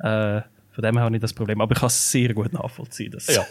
äh, 0.00 0.40
von 0.74 0.82
dem 0.82 0.96
her 0.96 1.04
habe 1.04 1.14
ich 1.14 1.22
das 1.22 1.32
Problem. 1.32 1.60
Aber 1.60 1.72
ich 1.72 1.78
kann 1.78 1.86
es 1.86 2.10
sehr 2.10 2.34
gut 2.34 2.52
nachvollziehen. 2.52 3.12
Das. 3.12 3.28
Ja. 3.28 3.44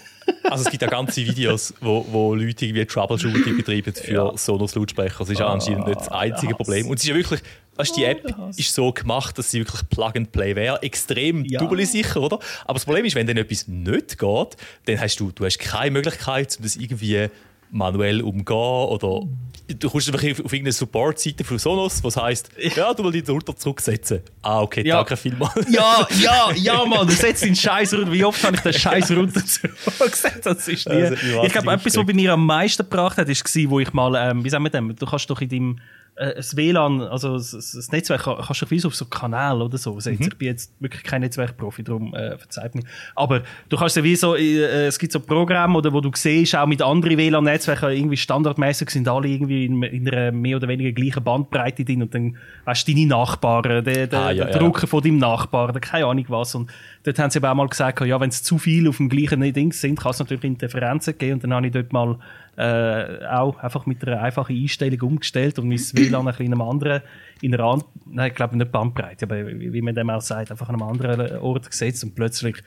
Also 0.44 0.66
es 0.66 0.72
gibt 0.72 0.82
ja 0.82 0.90
ganze 0.90 1.26
Videos, 1.26 1.74
wo, 1.80 2.06
wo 2.12 2.36
Leute 2.36 2.66
irgendwie 2.66 2.86
Troubleshooting 2.86 3.56
betreiben 3.56 3.94
für 3.94 4.14
Ja. 4.14 4.32
Sonos-Lautsprecher. 4.38 5.20
Das 5.20 5.30
ist 5.30 5.40
ja 5.40 5.48
anscheinend 5.48 5.88
nicht 5.88 6.02
das 6.02 6.10
einzige 6.10 6.48
der 6.48 6.60
Hass. 6.60 6.68
Problem. 6.68 6.88
Und 6.88 6.98
es 6.98 7.04
ist 7.04 7.10
ja 7.10 7.16
wirklich, 7.16 7.42
weißt, 7.76 7.96
die 7.98 8.04
App 8.06 8.24
ist 8.56 8.74
so 8.74 8.92
gemacht, 8.92 9.38
dass 9.38 9.52
sie 9.52 9.60
wirklich 9.60 9.88
Plug-and-Play 9.90 10.56
wäre. 10.56 10.82
Extrem 10.82 11.44
Ja. 11.46 11.68
sicher, 11.86 12.22
oder? 12.22 12.40
Aber 12.66 12.74
das 12.76 12.86
Problem 12.86 13.06
ist, 13.06 13.16
wenn 13.16 13.28
dann 13.28 13.38
etwas 13.38 13.68
nicht 13.68 14.18
geht, 14.18 14.58
dann 14.86 15.00
hast 15.00 15.20
du, 15.20 15.32
du 15.32 15.46
hast 15.46 15.60
keine 15.60 15.92
Möglichkeit, 15.92 16.56
um 16.58 16.64
das 16.64 16.76
irgendwie 16.76 17.28
manuell 17.72 18.22
umgehen 18.22 18.56
oder 18.56 19.22
du 19.68 19.90
kommst 19.90 20.08
einfach 20.08 20.22
auf, 20.22 20.38
irgendeine 20.40 20.72
Support-Seite 20.72 21.44
von 21.44 21.58
Sonos, 21.58 22.04
was 22.04 22.16
heisst, 22.18 22.52
ja, 22.76 22.94
du 22.94 23.04
willst 23.04 23.28
den 23.28 23.34
Router 23.34 23.56
zurücksetzen. 23.56 24.22
Ah, 24.44 24.62
okay, 24.62 24.86
Ja. 24.86 24.98
danke 24.98 25.18
vielmals. 25.18 25.66
Ja, 25.72 26.08
ja, 26.22 26.52
ja, 26.56 26.86
Mann, 26.86 27.08
du 27.08 27.14
setzt 27.14 27.44
den 27.44 27.56
Scheiß 27.56 27.96
runter. 27.96 28.12
Wie 28.12 28.24
oft 28.24 28.44
habe 28.44 28.58
ich 28.58 28.62
den 28.62 28.74
Scheiß 28.74 29.10
runter 29.12 29.44
zurückgesetzt? 29.44 30.46
Das 30.46 30.68
ist 30.68 30.88
nie. 30.88 30.96
Mich 31.10 31.20
ich 31.46 31.52
glaube, 31.52 31.72
etwas, 31.72 31.96
was 31.98 32.06
bei 32.06 32.14
mir 32.14 32.34
am 32.34 32.46
meisten 32.46 32.84
gebracht 32.84 33.18
hat, 33.18 33.28
war, 33.28 33.70
wo 33.72 33.80
ich 33.80 33.92
mal, 33.94 34.14
ähm, 34.16 34.44
wie 34.46 34.50
sagen 34.52 34.64
wir 34.64 34.70
dem, 34.70 34.96
du 34.96 35.06
kannst 35.08 35.28
doch 35.32 35.42
in 35.42 35.50
deinem 35.50 35.80
äh, 36.16 36.36
das 36.36 36.56
WLAN, 36.56 37.02
also 37.02 37.34
das, 37.34 37.52
das 37.52 37.92
Netzwerk, 37.92 38.24
kann- 38.24 38.38
kannst 38.46 38.62
du 38.62 38.70
wie 38.70 38.80
so 38.80 38.88
auf 38.90 38.96
so 38.96 39.06
Kanal 39.06 39.62
oder 39.62 39.78
so 39.78 40.00
setzen. 40.00 40.24
Ich 40.32 40.38
bin 40.38 40.48
jetzt 40.48 40.72
wirklich 40.80 41.04
kein 41.04 41.22
Netzwerkprofi, 41.22 41.84
darum 41.84 42.14
äh, 42.14 42.38
verzeiht 42.38 42.76
mir. 42.76 42.84
Aber 43.16 43.42
du 43.70 43.78
kannst 43.78 43.96
ja 43.98 44.04
wie 44.04 44.16
so, 44.16 44.36
äh, 44.36 44.86
es 44.88 45.00
gibt 45.00 45.12
so 45.14 45.20
Programme, 45.20 45.78
oder, 45.78 45.92
wo 45.92 46.02
du 46.02 46.12
siehst, 46.14 46.56
auch 46.56 46.68
mit 46.68 46.82
anderen 46.82 47.18
WLAN-Netzwerken, 47.18 47.90
irgendwie 47.92 48.18
standardmäßig 48.18 48.90
sind 48.92 49.08
alle 49.08 49.28
irgendwie 49.28 49.66
in, 49.66 49.82
in 49.84 50.08
einer 50.10 50.32
mehr 50.32 50.58
oder 50.58 50.68
weniger 50.68 50.92
gleichen 50.92 51.24
Bandbreite 51.24 51.84
drin 51.84 52.04
und 52.04 52.14
dann 52.14 52.38
weißt 52.66 52.88
du 52.88 52.94
deine 52.94 53.08
Nachbarn, 53.08 53.84
der, 53.84 54.08
der, 54.08 54.20
Ah, 54.20 54.32
ja, 54.32 54.46
der 54.46 54.54
ja. 54.54 54.60
Drucker 54.60 54.88
von 54.88 55.02
deinem 55.02 55.18
Nachbarn, 55.18 55.70
oder 55.72 55.80
keine 55.80 56.06
Ahnung 56.06 56.26
was. 56.30 56.54
Und 56.56 56.72
dort 57.04 57.18
haben 57.20 57.30
sie 57.32 57.40
eben 57.40 57.46
auch 57.48 57.56
mal 57.56 57.68
gesagt, 57.68 58.02
ja, 58.02 58.20
wenn 58.20 58.30
es 58.30 58.44
zu 58.44 58.58
viel 58.58 58.88
auf 58.88 58.98
dem 58.98 59.10
gleichen 59.10 59.42
Ding 59.54 59.72
sind, 59.74 60.00
kann 60.00 60.12
es 60.12 60.20
natürlich 60.20 60.44
Interferenzen 60.44 61.18
geben. 61.18 61.34
Und 61.34 61.44
dann 61.44 61.54
habe 61.54 61.66
ich 61.68 61.74
dort 61.74 61.92
mal 61.92 62.18
äh, 62.58 63.26
auch 63.26 63.58
einfach 63.60 63.86
mit 63.86 64.06
einer 64.08 64.22
einfachen 64.22 64.56
Einstellung 64.56 65.02
umgestellt 65.02 65.58
und 65.60 65.68
mein 65.68 65.80
WLAN 65.80 66.22
ein 66.22 66.26
bisschen 66.28 66.46
in 66.46 66.54
einem 66.54 66.62
anderen, 66.62 67.02
in 67.42 67.54
einer 67.54 67.64
an, 67.64 67.84
nein, 68.06 68.30
ich 68.30 68.36
glaube 68.36 68.58
nicht 68.58 68.72
Bandbreite, 68.72 69.26
aber 69.26 69.48
wie, 69.48 69.74
wie 69.74 69.82
man 69.82 69.96
dem 69.96 70.10
auch 70.10 70.22
sagt, 70.22 70.52
einfach 70.52 70.70
an 70.70 70.76
einem 70.76 70.88
anderen 70.88 71.38
Ort 71.40 71.70
gesetzt 71.70 72.04
und 72.04 72.14
plötzlich 72.16 72.58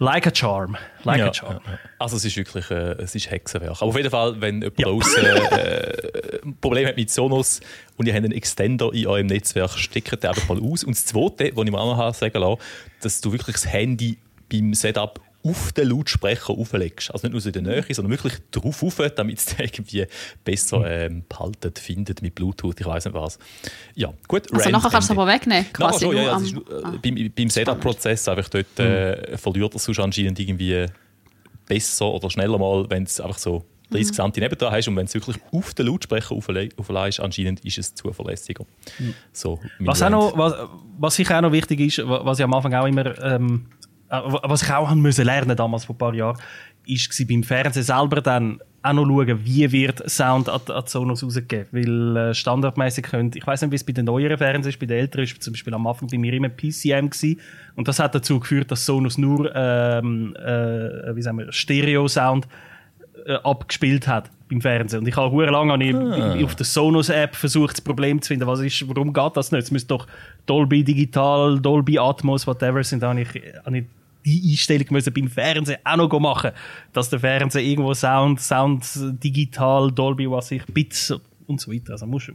like 0.00 0.26
a 0.26 0.34
charm, 0.34 0.76
like 1.04 1.18
Ja, 1.18 1.28
a 1.28 1.32
charm. 1.32 1.60
ja. 1.64 1.78
Also 2.00 2.16
es 2.16 2.24
ist 2.24 2.36
wirklich 2.36 2.68
äh, 2.70 2.94
es 2.94 3.14
ist 3.14 3.30
Hexenwerk. 3.30 3.76
Aber 3.80 3.90
auf 3.90 3.96
jeden 3.96 4.10
Fall, 4.10 4.40
wenn 4.40 4.60
jemand 4.60 4.80
ja. 4.80 4.88
draussen, 4.88 5.24
äh, 5.24 6.40
ein 6.44 6.56
Problem 6.60 6.88
hat 6.88 6.96
mit 6.96 7.10
Sonos 7.10 7.60
und 7.96 8.06
ihr 8.06 8.14
habt 8.14 8.24
einen 8.24 8.32
Extender 8.32 8.92
in 8.92 9.06
eurem 9.06 9.26
Netzwerk, 9.26 9.70
steckt 9.78 10.24
den 10.24 10.30
einfach 10.30 10.48
mal 10.48 10.60
aus. 10.60 10.82
Und 10.82 10.96
das 10.96 11.06
Zweite, 11.06 11.52
was 11.54 11.64
ich 11.64 11.70
mir 11.70 11.78
auch 11.78 11.96
noch 11.96 12.14
sagen 12.14 12.38
lassen, 12.38 12.60
dass 13.00 13.20
du 13.20 13.30
wirklich 13.30 13.54
das 13.54 13.72
Handy 13.72 14.18
beim 14.50 14.74
Setup 14.74 15.20
auf 15.46 15.72
den 15.72 15.88
Lautsprecher 15.90 16.50
auflegst. 16.50 17.10
Also 17.12 17.26
nicht 17.26 17.32
nur 17.32 17.40
so 17.40 17.50
in 17.50 17.52
der 17.52 17.62
Nähe, 17.62 17.84
sondern 17.94 18.10
wirklich 18.12 18.34
drauf 18.50 18.82
auf, 18.82 18.96
damit 19.14 19.38
es 19.38 19.44
den 19.46 19.58
irgendwie 19.66 20.06
besser 20.42 20.84
ähm, 20.90 21.22
behaltet, 21.28 21.78
findet 21.78 22.22
mit 22.22 22.34
Bluetooth, 22.34 22.80
ich 22.80 22.86
weiß 22.86 23.04
nicht 23.04 23.14
was. 23.14 23.38
Ja, 23.94 24.12
gut. 24.26 24.52
Also 24.52 24.70
nachher 24.70 24.90
kannst 24.90 25.10
du 25.10 25.12
es 25.12 25.18
aber 25.18 25.26
wegnehmen, 25.30 25.66
quasi 25.72 26.06
schon, 26.06 26.16
ja, 26.16 26.22
nur 26.22 26.30
ja, 26.32 26.36
es 26.38 26.42
ist, 26.44 26.54
äh, 26.56 26.84
ah. 26.84 26.94
beim, 27.02 27.32
beim 27.36 27.50
Setup-Prozess 27.50 28.26
einfach 28.28 28.48
dort 28.48 28.78
äh, 28.80 29.36
verliert 29.36 29.74
er 29.74 29.78
sonst 29.78 29.98
anscheinend 30.00 30.38
irgendwie 30.38 30.86
besser 31.66 32.06
oder 32.10 32.30
schneller 32.30 32.58
mal, 32.58 32.86
wenn 32.90 33.04
es 33.04 33.20
einfach 33.20 33.38
so 33.38 33.64
30 33.90 34.10
Mhm. 34.18 34.32
cm 34.32 34.42
nebendran 34.44 34.72
hast 34.72 34.88
und 34.88 34.96
wenn 34.96 35.04
es 35.06 35.14
wirklich 35.14 35.36
auf 35.52 35.74
den 35.74 35.86
Lautsprecher 35.86 36.34
aufle- 36.34 36.70
auflegst, 36.78 37.20
anscheinend 37.20 37.64
ist 37.64 37.78
es 37.78 37.94
zuverlässiger. 37.94 38.64
So, 39.32 39.60
mein 39.78 39.88
Was, 39.88 40.02
auch 40.02 40.10
noch, 40.10 40.36
was, 40.38 40.54
was 40.98 41.14
sicher 41.14 41.36
auch 41.36 41.42
noch 41.42 41.52
wichtig 41.52 41.80
ist, 41.80 41.98
wa- 41.98 42.24
was 42.24 42.38
ich 42.38 42.44
am 42.44 42.54
Anfang 42.54 42.72
auch 42.74 42.86
immer, 42.86 43.16
ähm, 43.22 43.66
äh, 43.82 43.83
was 44.08 44.62
ich 44.62 44.70
auch 44.70 44.88
haben 44.88 45.00
müssen 45.00 45.24
lernen 45.24 45.56
damals 45.56 45.84
vor 45.84 45.94
ein 45.94 45.98
paar 45.98 46.14
Jahren, 46.14 46.38
gewesen, 46.84 47.26
beim 47.26 47.42
Fernsehen 47.42 47.82
selber 47.82 48.20
dann 48.20 48.60
auch 48.82 48.92
noch 48.92 49.06
schauen, 49.06 49.44
wie 49.44 49.72
wird 49.72 50.08
Sound 50.10 50.48
an, 50.48 50.60
an 50.68 50.86
Sonos 50.86 51.24
rausgegeben. 51.24 51.66
Weil 51.72 52.16
äh, 52.16 52.34
standardmäßig 52.34 53.04
könnt, 53.04 53.34
ich 53.34 53.46
weiß 53.46 53.62
nicht, 53.62 53.70
wie 53.70 53.76
es 53.76 53.84
bei 53.84 53.94
den 53.94 54.04
neueren 54.04 54.36
Fernsehen 54.36 54.70
ist, 54.70 54.78
bei 54.78 54.86
den 54.86 54.98
älteren 54.98 55.24
ist 55.24 55.42
zum 55.42 55.54
Beispiel 55.54 55.72
am 55.72 55.86
Anfang 55.86 56.08
bei 56.08 56.18
mir 56.18 56.34
immer 56.34 56.50
PCM 56.50 57.08
gewesen. 57.08 57.40
Und 57.76 57.88
das 57.88 57.98
hat 57.98 58.14
dazu 58.14 58.38
geführt, 58.38 58.70
dass 58.70 58.84
Sonos 58.84 59.16
nur, 59.16 59.50
ähm, 59.54 60.36
äh, 60.36 61.16
wie 61.16 61.22
sagen 61.22 61.38
wir, 61.38 61.50
Stereo-Sound 61.50 62.46
äh, 63.24 63.34
abgespielt 63.36 64.06
hat 64.06 64.30
beim 64.54 64.60
Fernsehen. 64.60 65.00
Und 65.00 65.08
ich 65.08 65.16
habe 65.16 65.30
hure 65.30 65.50
lange 65.50 65.84
ich 65.84 65.94
Ah. 65.94 66.44
auf 66.44 66.54
der 66.54 66.66
Sonos-App 66.66 67.34
versucht, 67.34 67.72
das 67.76 67.80
Problem 67.80 68.20
zu 68.22 68.28
finden. 68.28 68.46
Was 68.46 68.60
ist, 68.60 68.88
warum 68.88 69.12
geht 69.12 69.36
das 69.36 69.52
nicht? 69.52 69.64
Es 69.64 69.70
müsste 69.70 69.88
doch 69.88 70.06
Dolby 70.46 70.84
Digital, 70.84 71.58
Dolby 71.60 71.98
Atmos, 71.98 72.46
whatever 72.46 72.82
sind. 72.84 73.02
Da 73.02 73.10
habe 73.10 73.22
ich, 73.22 73.28
habe 73.64 73.78
ich 73.78 73.84
die 74.26 74.52
Einstellung 74.52 74.86
müssen 74.90 75.12
beim 75.12 75.28
Fernsehen 75.28 75.78
auch 75.84 75.96
noch 75.96 76.18
machen, 76.18 76.52
dass 76.94 77.10
der 77.10 77.20
Fernseher 77.20 77.62
irgendwo 77.62 77.92
Sound, 77.92 78.40
Sound 78.40 78.86
digital, 79.22 79.92
Dolby, 79.92 80.30
was 80.30 80.50
ich, 80.50 80.64
Bits 80.66 81.12
und 81.46 81.60
so 81.60 81.72
weiter. 81.72 81.92
Also 81.92 82.06
musst 82.06 82.28
du 82.28 82.34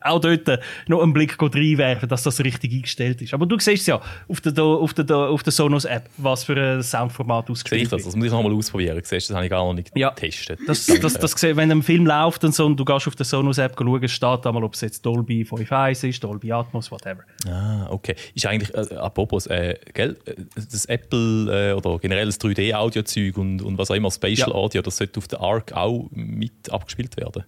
auch 0.00 0.20
dort 0.20 0.60
noch 0.88 1.02
einen 1.02 1.12
Blick 1.12 1.36
reinwerfen, 1.40 2.08
dass 2.08 2.22
das 2.22 2.40
richtig 2.42 2.72
eingestellt 2.72 3.22
ist. 3.22 3.34
Aber 3.34 3.46
du 3.46 3.58
siehst 3.58 3.86
ja 3.86 4.00
auf 4.28 4.40
der, 4.40 4.62
auf 4.62 4.94
der, 4.94 5.16
auf 5.16 5.42
der 5.42 5.52
Sonos-App, 5.52 6.08
was 6.18 6.44
für 6.44 6.56
ein 6.56 6.82
Soundformat 6.82 7.46
Sehe 7.46 7.52
ich 7.54 7.58
ausgespielt 7.58 7.84
das? 7.86 7.90
wird. 7.92 8.06
Das 8.06 8.16
muss 8.16 8.26
ich 8.26 8.32
noch 8.32 8.42
mal 8.42 8.52
ausprobieren. 8.52 9.00
Siehst 9.02 9.30
das 9.30 9.34
habe 9.36 9.46
ich 9.46 9.50
gar 9.50 9.64
noch 9.64 9.74
nicht 9.74 9.90
Ja. 9.96 10.10
getestet. 10.10 10.58
Das, 10.66 10.86
das, 10.86 11.14
das, 11.14 11.34
gesehen, 11.34 11.56
wenn 11.56 11.70
ein 11.70 11.82
Film 11.82 12.06
läuft 12.06 12.44
und 12.44 12.54
so 12.54 12.66
und 12.66 12.76
du 12.78 12.84
gehst 12.84 13.06
auf 13.08 13.16
der 13.16 13.26
Sonos-App 13.26 13.74
schauen, 13.78 14.08
steht 14.08 14.44
da 14.44 14.52
mal, 14.52 14.64
ob 14.64 14.74
es 14.74 14.80
jetzt 14.80 15.04
Dolby 15.04 15.42
5.1 15.42 16.08
ist, 16.08 16.22
Dolby 16.24 16.52
Atmos, 16.52 16.90
whatever. 16.90 17.22
Ah, 17.48 17.86
okay. 17.90 18.14
Ist 18.34 18.46
eigentlich, 18.46 18.74
äh, 18.74 18.94
apropos, 18.96 19.46
äh, 19.46 19.76
gell, 19.94 20.16
äh, 20.26 20.34
das 20.54 20.84
Apple 20.86 21.70
äh, 21.70 21.72
oder 21.72 21.98
generell 21.98 22.26
das 22.26 22.40
3D-Audio-Zeug 22.40 23.36
und, 23.38 23.62
und 23.62 23.78
was 23.78 23.90
auch 23.90 23.94
immer, 23.94 24.10
Spatial 24.10 24.50
Ja. 24.50 24.54
Audio, 24.54 24.82
das 24.82 24.96
sollte 24.96 25.18
auf 25.18 25.28
der 25.28 25.40
Arc 25.40 25.72
auch 25.72 26.08
mit 26.12 26.70
abgespielt 26.70 27.16
werden. 27.16 27.44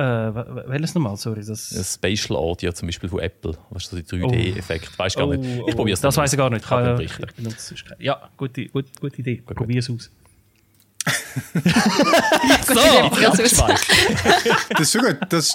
Äh, 0.00 0.34
welches 0.68 0.94
nochmal? 0.94 1.16
Sorry, 1.16 1.44
das... 1.44 1.94
Spatial 1.94 2.38
Audio 2.38 2.72
zum 2.72 2.88
Beispiel 2.88 3.08
von 3.10 3.20
Apple. 3.20 3.54
Was 3.70 3.84
ist 3.84 3.90
so 3.90 3.96
der 3.96 4.06
3D-Effekt? 4.06 4.98
Weiß 4.98 5.14
gar 5.14 5.26
nicht. 5.26 5.44
Ich 5.68 5.76
probiere 5.76 5.94
es 5.94 6.00
Oh, 6.00 6.08
Das 6.08 6.16
weiß 6.16 6.32
ich 6.32 6.38
gar 6.38 6.48
nicht. 6.48 6.62
Ich, 6.62 6.68
Kann 6.68 6.84
kann, 6.84 7.00
ich, 7.00 7.16
berichten. 7.16 7.46
ich. 7.74 7.84
Ja, 8.04 8.30
gute, 8.36 8.66
gute, 8.66 8.88
gute 8.98 9.18
Idee. 9.18 9.36
gut. 9.36 9.56
Probier 9.56 9.80
es 9.80 9.90
aus. 9.90 10.10
Abgeschweift. 13.04 13.86
Das 14.70 14.80
ist 14.80 14.92
schon 14.92 15.02
gut. 15.02 15.18
Das, 15.28 15.54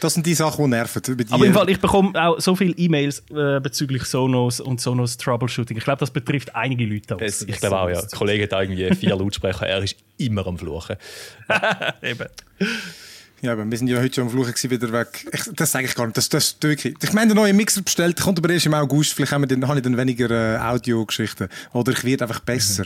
das 0.00 0.14
sind 0.14 0.26
die 0.26 0.34
Sachen, 0.34 0.64
die 0.64 0.70
nerven. 0.70 1.02
Über 1.08 1.24
die, 1.24 1.32
Aber 1.32 1.46
im 1.46 1.54
Fall, 1.54 1.68
ich 1.70 1.80
bekomme 1.80 2.12
auch 2.14 2.40
so 2.40 2.56
viele 2.56 2.72
E-Mails 2.74 3.22
äh, 3.30 3.60
bezüglich 3.60 4.04
Sonos 4.04 4.60
und 4.60 4.80
Sonos 4.80 5.16
Troubleshooting. 5.16 5.76
Ich 5.76 5.84
glaube, 5.84 6.00
das 6.00 6.10
betrifft 6.10 6.54
einige 6.54 6.84
Leute. 6.84 7.16
auch. 7.16 7.20
Es, 7.20 7.42
ich 7.42 7.58
glaube 7.58 7.78
auch, 7.78 7.88
ja. 7.88 8.00
Der 8.00 8.08
Kollege 8.18 8.44
hat 8.44 8.52
irgendwie 8.52 8.94
vier 8.94 9.16
Lautsprecher, 9.16 9.66
er 9.66 9.82
ist 9.82 9.96
immer 10.18 10.46
am 10.46 10.58
Fluchen. 10.58 10.96
Eben. 12.02 12.26
Ja, 13.42 13.52
aber 13.52 13.70
wir 13.70 13.78
sind 13.78 13.88
ja 13.88 13.98
heute 13.98 14.14
schon 14.14 14.24
am 14.24 14.30
Fluchen 14.30 14.52
gewesen, 14.52 14.70
wieder 14.70 14.92
weg. 14.92 15.26
Ich, 15.32 15.42
das 15.54 15.72
sage 15.72 15.86
ich 15.86 15.94
gar 15.94 16.06
nicht. 16.06 16.16
Das, 16.16 16.28
das 16.28 16.48
ist 16.48 16.62
wirklich. 16.62 16.94
Ich 17.02 17.12
meine, 17.14 17.28
der 17.28 17.36
neue 17.36 17.54
Mixer 17.54 17.80
bestellt, 17.80 18.20
kommt 18.20 18.38
aber 18.38 18.50
erst 18.50 18.66
im 18.66 18.74
August. 18.74 19.14
Vielleicht 19.14 19.32
haben 19.32 19.42
wir 19.42 19.48
dann, 19.48 19.66
habe 19.66 19.78
ich 19.78 19.82
dann 19.82 19.96
weniger 19.96 20.30
äh, 20.30 20.58
Audiogeschichten. 20.58 21.48
Oder 21.72 21.92
ich 21.92 22.04
werde 22.04 22.24
einfach 22.24 22.40
besser. 22.40 22.84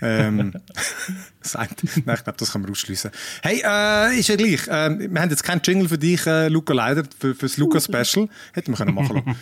ähm, 0.00 0.54
sagt, 1.40 1.82
nein, 2.04 2.16
ich 2.16 2.24
glaube, 2.24 2.38
das 2.38 2.52
kann 2.52 2.62
man 2.62 2.70
ausschließen. 2.70 3.10
Hey, 3.42 3.62
äh, 3.64 4.18
ist 4.18 4.28
ja 4.28 4.36
gleich. 4.36 4.60
Ähm, 4.68 5.12
wir 5.12 5.20
haben 5.20 5.30
jetzt 5.30 5.42
keinen 5.42 5.60
Jingle 5.64 5.88
für 5.88 5.98
dich, 5.98 6.24
äh, 6.26 6.46
Luca, 6.48 6.72
leider, 6.72 7.02
für, 7.18 7.34
für 7.34 7.46
das 7.46 7.56
Luca-Special. 7.56 8.28
Hätten 8.52 8.72
wir 8.72 8.76
können 8.76 8.94
machen 8.94 9.24
lassen. 9.26 9.36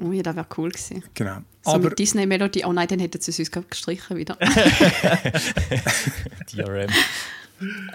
Oh 0.00 0.12
ja, 0.12 0.22
das 0.22 0.36
wäre 0.36 0.46
cool 0.56 0.70
gewesen. 0.70 1.02
Genau. 1.14 1.38
So 1.62 1.72
aber 1.72 1.88
mit 1.88 1.98
Disney-Melodie. 1.98 2.64
Oh 2.64 2.72
nein, 2.72 2.86
dann 2.86 3.00
hätten 3.00 3.20
sie 3.20 3.32
es 3.32 3.38
uns 3.38 3.50
gestrichen 3.50 4.16
wieder. 4.16 4.36
DRM. 6.52 6.90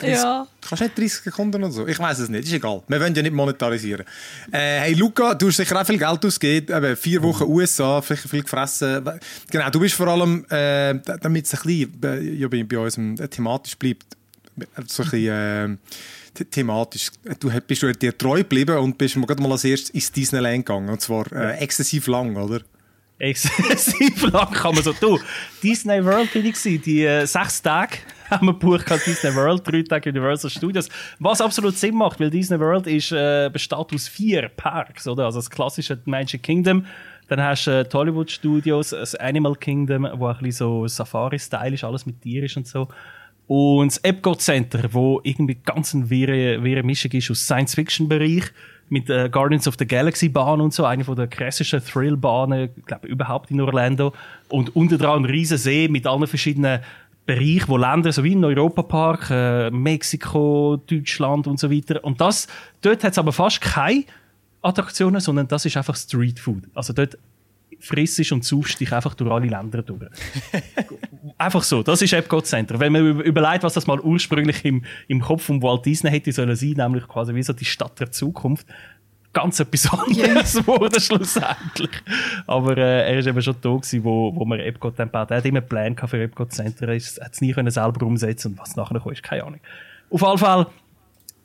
Ja. 0.01 0.47
Kannst 0.67 0.81
du 0.81 0.85
nicht 0.85 0.97
30 0.97 1.13
Sekunden 1.23 1.63
oder 1.63 1.71
so? 1.71 1.87
Ich 1.87 1.99
weiß 1.99 2.19
es 2.19 2.29
nicht, 2.29 2.45
ist 2.45 2.53
egal. 2.53 2.81
Wir 2.87 2.99
wollen 2.99 3.13
ja 3.15 3.21
nicht 3.21 3.33
monetarisieren. 3.33 4.05
Äh, 4.51 4.79
hey 4.81 4.93
Luca, 4.93 5.33
du 5.35 5.47
hast 5.47 5.57
sicher 5.57 5.79
auch 5.79 5.85
viel 5.85 5.97
Geld 5.97 6.25
ausgegeben. 6.25 6.75
Eben, 6.75 6.95
vier 6.97 7.21
Wochen 7.23 7.43
USA, 7.43 8.01
vielleicht 8.01 8.29
viel 8.29 8.43
gefressen. 8.43 9.03
Genau, 9.49 9.69
du 9.69 9.79
bist 9.79 9.95
vor 9.95 10.07
allem, 10.07 10.45
äh, 10.49 10.95
damit 11.21 11.45
es 11.45 11.53
ein 11.53 11.61
bisschen 11.63 11.99
bei, 11.99 12.19
ja, 12.19 12.47
bei, 12.47 12.63
bei 12.63 12.77
uns 12.77 12.97
äh, 12.97 13.27
thematisch 13.27 13.77
bleibt, 13.77 14.05
so 14.87 15.03
ein 15.03 15.09
bisschen, 15.09 15.27
äh, 15.27 15.77
the- 16.37 16.45
thematisch. 16.45 17.09
Du 17.39 17.49
bist 17.65 17.81
du 17.83 17.91
dir 17.93 18.17
treu 18.17 18.39
geblieben 18.39 18.77
und 18.77 18.97
bist 18.97 19.15
mal, 19.17 19.25
gerade 19.25 19.41
mal 19.41 19.51
als 19.51 19.63
erstes 19.63 19.89
ins 19.91 20.11
Disneyland 20.11 20.65
gegangen. 20.65 20.89
Und 20.89 21.01
zwar 21.01 21.31
äh, 21.31 21.57
exzessiv 21.59 22.07
lang, 22.07 22.35
oder? 22.35 22.61
Exzessiv 23.19 24.21
lang 24.31 24.51
kann 24.51 24.75
man 24.75 24.83
so 24.83 24.91
tun. 24.93 25.19
Disney 25.61 26.03
World 26.03 26.31
bin 26.33 26.45
ich. 26.45 26.61
Die 26.61 27.05
äh, 27.05 27.25
sechs 27.25 27.61
Tage 27.61 27.97
wir 28.41 28.53
gebucht 28.53 28.91
an 28.91 28.99
Disney 29.05 29.35
World, 29.35 29.61
drei 29.65 29.83
Tage 29.83 30.09
Universal 30.09 30.49
Studios. 30.49 30.89
Was 31.19 31.41
absolut 31.41 31.77
Sinn 31.77 31.95
macht, 31.95 32.19
weil 32.19 32.29
Disney 32.29 32.59
World 32.59 32.87
ist, 32.87 33.11
äh, 33.11 33.49
besteht 33.51 33.77
aus 33.77 34.07
vier 34.07 34.49
Parks, 34.49 35.07
oder? 35.07 35.25
Also 35.25 35.39
das 35.39 35.49
klassische 35.49 35.99
Magic 36.05 36.43
Kingdom. 36.43 36.85
Dann 37.27 37.41
hast 37.41 37.65
du 37.65 37.71
äh, 37.71 37.83
die 37.83 37.95
Hollywood 37.95 38.31
Studios, 38.31 38.89
das 38.89 39.15
Animal 39.15 39.55
Kingdom, 39.55 40.07
wo 40.15 40.27
ein 40.27 40.37
bisschen 40.37 40.51
so 40.51 40.87
Safari-Style 40.87 41.73
ist, 41.73 41.83
alles 41.83 42.05
mit 42.05 42.21
Tieren 42.21 42.45
ist 42.45 42.57
und 42.57 42.67
so. 42.67 42.87
Und 43.47 43.91
das 43.91 43.97
Epcot 43.99 44.41
Center, 44.41 44.89
wo 44.91 45.19
irgendwie 45.23 45.55
ganz 45.55 45.93
eine 45.93 46.09
wirre, 46.09 46.63
wirre 46.63 46.83
Mischung 46.83 47.11
ist 47.11 47.29
aus 47.29 47.41
Science-Fiction-Bereich 47.41 48.43
mit 48.89 49.09
äh, 49.09 49.29
Guardians 49.29 49.67
of 49.67 49.75
the 49.79 49.87
Galaxy 49.87 50.29
Bahn 50.29 50.61
und 50.61 50.73
so, 50.73 50.85
eine 50.85 51.03
von 51.03 51.15
der 51.15 51.27
krassesten 51.27 51.83
Thrill-Bahnen, 51.83 52.69
glaube 52.85 53.07
überhaupt 53.07 53.51
in 53.51 53.59
Orlando. 53.59 54.13
Und 54.49 54.75
unten 54.75 54.97
dran 54.97 55.23
ein 55.23 55.25
riesen 55.25 55.57
See 55.57 55.87
mit 55.87 56.05
allen 56.05 56.27
verschiedenen 56.27 56.79
Bereichen, 57.25 57.67
wo 57.67 57.77
Länder, 57.77 58.11
so 58.11 58.23
wie 58.23 58.33
im 58.33 58.43
Europapark, 58.43 59.29
äh, 59.29 59.71
Mexiko, 59.71 60.81
Deutschland 60.85 61.47
und 61.47 61.59
so 61.59 61.71
weiter. 61.71 62.03
Und 62.03 62.19
das, 62.19 62.47
dort 62.81 63.03
hat 63.03 63.13
es 63.13 63.17
aber 63.17 63.31
fast 63.31 63.61
keine 63.61 64.03
Attraktionen, 64.61 65.21
sondern 65.21 65.47
das 65.47 65.65
ist 65.65 65.77
einfach 65.77 65.95
Street 65.95 66.39
Food. 66.39 66.63
Also 66.73 66.91
dort 66.93 67.17
frissest 67.79 68.31
und 68.31 68.45
saufst 68.45 68.79
dich 68.79 68.91
einfach 68.93 69.13
durch 69.13 69.29
alle 69.31 69.47
Länder 69.47 69.81
durch. 69.81 70.01
einfach 71.37 71.63
so, 71.63 71.83
das 71.83 72.01
ist 72.01 72.13
Epcot 72.13 72.45
Center. 72.45 72.79
Wenn 72.79 72.93
man 72.93 73.05
über- 73.05 73.23
überlegt, 73.23 73.63
was 73.63 73.73
das 73.73 73.87
mal 73.87 73.99
ursprünglich 73.99 74.63
im, 74.63 74.83
im 75.07 75.19
Kopf 75.21 75.43
von 75.43 75.61
Walt 75.61 75.85
Disney 75.85 76.09
hätte 76.09 76.31
sollen 76.31 76.55
sein, 76.55 76.73
nämlich 76.77 77.07
quasi 77.07 77.35
wie 77.35 77.43
so 77.43 77.53
die 77.53 77.65
Stadt 77.65 77.99
der 77.99 78.11
Zukunft, 78.11 78.65
ganz 79.33 79.59
etwas 79.59 79.91
anderes 79.91 80.65
wurde 80.67 81.01
schlussendlich. 81.01 81.89
Aber 82.47 82.77
äh, 82.77 83.11
er 83.11 83.19
ist 83.19 83.25
eben 83.27 83.41
schon 83.41 83.55
da 83.61 83.69
gewesen, 83.69 84.03
wo, 84.03 84.33
wo 84.35 84.45
man 84.45 84.59
Epcot 84.59 84.93
dann 84.97 85.11
hat. 85.11 85.31
Er 85.31 85.37
hat 85.37 85.45
immer 85.45 85.59
einen 85.59 85.67
Plan 85.67 85.97
für 86.07 86.21
Epcot 86.21 86.51
Center, 86.53 86.87
er 86.87 86.95
ist- 86.95 87.19
hat 87.21 87.33
es 87.33 87.41
nie 87.41 87.51
können 87.51 87.71
selber 87.71 88.05
umsetzen 88.05 88.51
und 88.53 88.59
was 88.59 88.75
nachher 88.75 88.99
kam, 88.99 89.11
ist 89.11 89.23
keine 89.23 89.43
Ahnung. 89.43 89.59
Auf 90.09 90.23
alle 90.23 90.37
Fälle, 90.37 90.67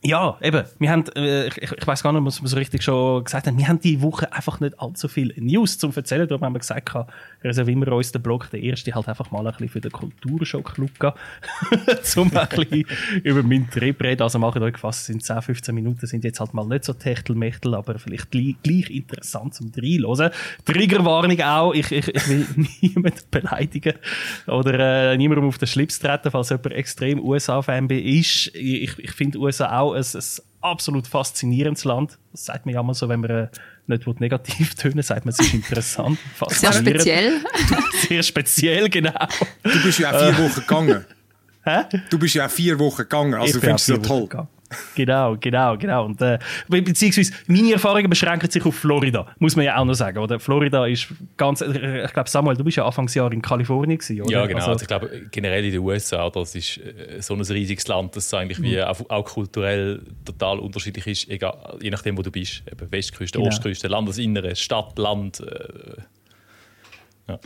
ja, 0.05 0.37
eben. 0.41 0.63
Wir 0.79 0.91
haben, 0.93 1.05
äh, 1.17 1.49
ich, 1.49 1.57
ich 1.61 1.87
weiß 1.87 2.05
gar 2.05 2.13
nicht, 2.13 2.25
was 2.25 2.41
wir 2.41 2.49
so 2.49 2.57
richtig 2.57 2.85
schon 2.85 3.25
gesagt 3.25 3.49
haben. 3.49 3.59
Wir 3.59 3.67
haben 3.67 3.81
die 3.81 4.01
Woche 4.01 4.33
einfach 4.33 4.61
nicht 4.61 4.79
allzu 4.81 5.09
viel 5.09 5.35
News 5.39 5.77
zum 5.79 5.93
Erzählen. 5.93 6.29
Darum 6.29 6.45
haben 6.45 6.53
wir 6.53 6.61
gesagt, 6.61 6.89
gehabt, 7.39 7.45
reservieren 7.45 7.81
wir 7.81 7.93
uns 7.93 8.13
den 8.13 8.23
Blog, 8.23 8.51
der 8.51 8.63
erste 8.63 8.95
halt 8.95 9.09
einfach 9.09 9.31
mal 9.31 9.47
ein 9.47 9.53
bisschen 9.53 9.69
für 9.69 9.81
den 9.81 9.93
Kulturschock 9.93 10.77
Luca. 10.77 11.15
zum 12.03 12.35
ein 12.37 12.49
bisschen 12.49 12.85
über 13.23 13.43
meinen 13.43 13.69
Trip 13.71 14.01
reden. 14.03 14.23
Also 14.23 14.39
machen 14.39 14.63
euch 14.63 14.75
gefasst, 14.75 15.07
sind 15.07 15.23
10, 15.23 15.43
15 15.43 15.75
Minuten, 15.75 16.07
sind 16.07 16.25
jetzt 16.25 16.41
halt 16.41 16.55
mal 16.55 16.67
nicht 16.67 16.85
so 16.85 16.93
Techtelmechtel, 16.93 17.75
aber 17.75 17.99
vielleicht 17.99 18.31
gleich, 18.31 18.91
interessant 18.91 19.55
zum 19.55 19.73
Reinhören. 19.77 20.31
Triggerwarnung 20.65 21.41
auch. 21.43 21.75
Ich, 21.75 21.93
ich, 21.93 22.09
ich 22.09 22.29
will 22.29 22.47
niemanden 22.81 23.21
beleidigen 23.31 23.95
oder 24.47 25.13
äh, 25.13 25.17
niemandem 25.17 25.47
auf 25.47 25.59
den 25.59 25.69
Schlips 25.69 25.99
treten, 25.99 26.31
falls 26.31 26.51
jemand 26.51 26.73
extrem 26.73 27.21
USA-Fan 27.21 27.89
ist. 27.91 28.55
Ich, 28.55 28.99
ich 28.99 29.13
finde 29.13 29.39
USA 29.39 29.79
auch 29.79 29.95
ein, 29.95 30.03
ein 30.03 30.23
absolut 30.61 31.07
faszinierendes 31.07 31.85
Land. 31.85 32.19
Das 32.33 32.47
sagt 32.47 32.67
man 32.67 32.75
ja 32.75 32.83
mal 32.83 32.95
so, 32.95 33.09
wenn 33.09 33.21
man 33.21 33.31
äh, 33.31 33.49
nicht 33.89 34.21
negativ 34.21 34.75
tönen 34.75 35.03
sagt 35.03 35.25
man, 35.25 35.33
es 35.33 35.41
ist 35.41 35.55
interessant. 35.55 36.19
Sehr 36.49 36.73
speziell. 36.73 37.41
Sehr 38.09 38.23
speziell, 38.23 38.89
genau. 38.89 39.27
Du 39.63 39.83
bist 39.83 39.99
ja 39.99 40.13
auch 40.13 40.21
vier 40.21 40.39
Wochen 40.45 40.61
gegangen. 40.61 41.05
Hä? 41.65 41.85
Du 42.11 42.19
bist 42.19 42.35
ja 42.35 42.47
auch 42.47 42.51
vier 42.51 42.79
Wochen 42.79 42.99
gegangen, 42.99 43.35
also 43.35 43.55
du 43.55 43.61
bin 43.61 43.69
findest 43.77 43.89
es 43.89 43.95
auch 43.95 44.03
ja 44.03 44.09
toll. 44.09 44.23
gegangen. 44.29 44.49
Genau, 44.95 45.37
genau, 45.41 45.77
genau. 45.79 46.05
Und, 46.05 46.21
äh, 46.21 46.39
be- 46.69 46.83
beziehungsweise 46.83 47.33
meine 47.47 47.73
Erfahrungen 47.73 48.11
beschränken 48.11 48.51
sich 48.51 48.65
auf 48.65 48.75
Florida, 48.75 49.27
muss 49.39 49.57
man 49.57 49.65
ja 49.65 49.77
auch 49.79 49.85
noch 49.85 49.95
sagen. 49.95 50.19
Oder? 50.19 50.39
Florida 50.39 50.87
ist 50.87 51.09
ganz, 51.37 51.61
äh, 51.63 52.05
ich 52.05 52.13
glaube 52.13 52.29
Samuel, 52.29 52.57
du 52.57 52.65
bist 52.65 52.77
ja 52.77 52.85
Anfangsjahr 52.85 53.33
in 53.33 53.41
Kalifornien 53.41 53.99
gewesen, 53.99 54.23
oder? 54.23 54.31
Ja, 54.31 54.47
genau. 54.47 54.59
Also, 54.59 54.71
Also, 54.73 54.83
ich 54.83 54.89
glaube, 54.89 55.11
generell 55.31 55.65
in 55.65 55.73
den 55.73 55.81
USA, 55.81 56.29
das 56.31 56.55
ist 56.55 56.79
äh, 56.79 57.21
so 57.21 57.35
ein 57.35 57.41
riesiges 57.41 57.87
Land, 57.89 58.15
das 58.17 58.33
eigentlich 58.35 58.61
wie 58.61 58.83
auch, 58.83 59.01
auch 59.09 59.25
kulturell 59.25 60.03
total 60.25 60.59
unterschiedlich 60.59 61.07
ist, 61.07 61.31
egal, 61.31 61.57
je 61.81 61.91
nachdem, 61.91 62.19
wo 62.19 62.23
du 62.23 62.31
bist. 62.31 62.63
Eben 62.71 62.93
Westküste, 62.93 63.39
Genau. 63.39 63.49
Ostküste, 63.49 63.89
Landesinnere, 63.89 64.55
Stadt, 64.57 64.99
Land. 64.99 65.41
Äh, 65.41 66.03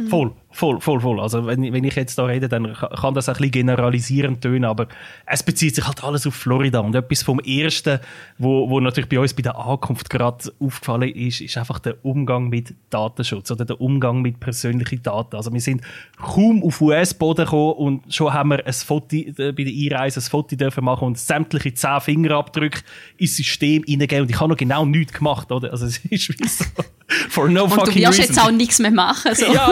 Voll, 0.09 0.33
voll, 0.51 0.81
voll, 0.81 1.01
voll. 1.01 1.21
Also 1.21 1.47
wenn, 1.47 1.63
ich- 1.65 1.73
wenn 1.73 1.85
ich 1.85 1.95
jetzt 1.97 2.17
da 2.19 2.25
rede, 2.27 2.49
dann 2.49 2.73
ka- 2.73 2.89
kann 2.89 3.15
das 3.15 3.29
ein 3.29 3.35
bisschen 3.35 3.51
generalisierend 3.51 4.41
tönen, 4.41 4.65
aber 4.65 4.87
es 5.27 5.43
bezieht 5.43 5.75
sich 5.75 5.87
halt 5.87 6.05
alles 6.05 6.27
auf 6.27 6.35
Florida. 6.35 6.79
Und 6.81 6.95
etwas 6.95 7.23
vom 7.23 7.41
Ersten, 7.41 7.99
wo, 8.39 8.69
wo 8.71 8.79
natürlich 8.81 9.09
bei 9.09 9.19
uns 9.19 9.35
bei 9.35 9.43
der 9.43 9.59
Ankunft 9.59 10.09
gerade 10.11 10.53
aufgefallen 10.61 11.09
ist, 11.15 11.41
ist 11.41 11.57
einfach 11.59 11.79
der 11.81 12.05
Umgang 12.05 12.49
mit 12.49 12.75
Datenschutz 12.91 13.51
oder 13.51 13.65
der 13.65 13.81
Umgang 13.81 14.23
mit 14.23 14.39
persönlichen 14.41 15.03
Daten. 15.03 15.37
Also 15.37 15.53
wir 15.53 15.61
sind 15.61 15.83
kaum 16.17 16.63
auf 16.63 16.81
US-Boden 16.81 17.45
gekommen 17.45 17.73
und 17.75 18.15
schon 18.15 18.33
haben 18.33 18.51
wir 18.51 18.65
ein 18.67 18.73
Foto, 18.73 19.17
äh, 19.17 19.33
bei 19.53 19.65
der 19.65 19.73
Einreise 19.73 20.21
ein 20.21 20.23
Foto 20.23 20.55
dürfen 20.57 20.85
machen 20.85 21.07
und 21.09 21.19
sämtliche 21.19 21.75
zehn 21.75 22.01
Fingerabdrücke 22.01 22.83
ins 23.17 23.37
System 23.37 23.83
reingeben. 23.89 24.23
Und 24.23 24.31
ich 24.31 24.39
habe 24.41 24.51
noch 24.51 24.57
genau 24.57 24.85
nichts 24.85 25.13
gemacht, 25.13 25.51
oder? 25.51 25.71
Also 25.73 25.87
es 25.87 25.99
ist 26.05 26.29
wie 26.39 26.47
so, 26.49 26.65
for 27.29 27.49
no 27.49 27.65
Und 27.65 27.71
du 27.73 27.75
fucking 27.77 28.03
wirst 28.03 28.19
reason. 28.19 28.35
jetzt 28.35 28.45
auch 28.45 28.51
nichts 28.51 28.79
mehr 28.79 28.91
machen. 28.91 29.35
So. 29.35 29.53
Ja. 29.53 29.72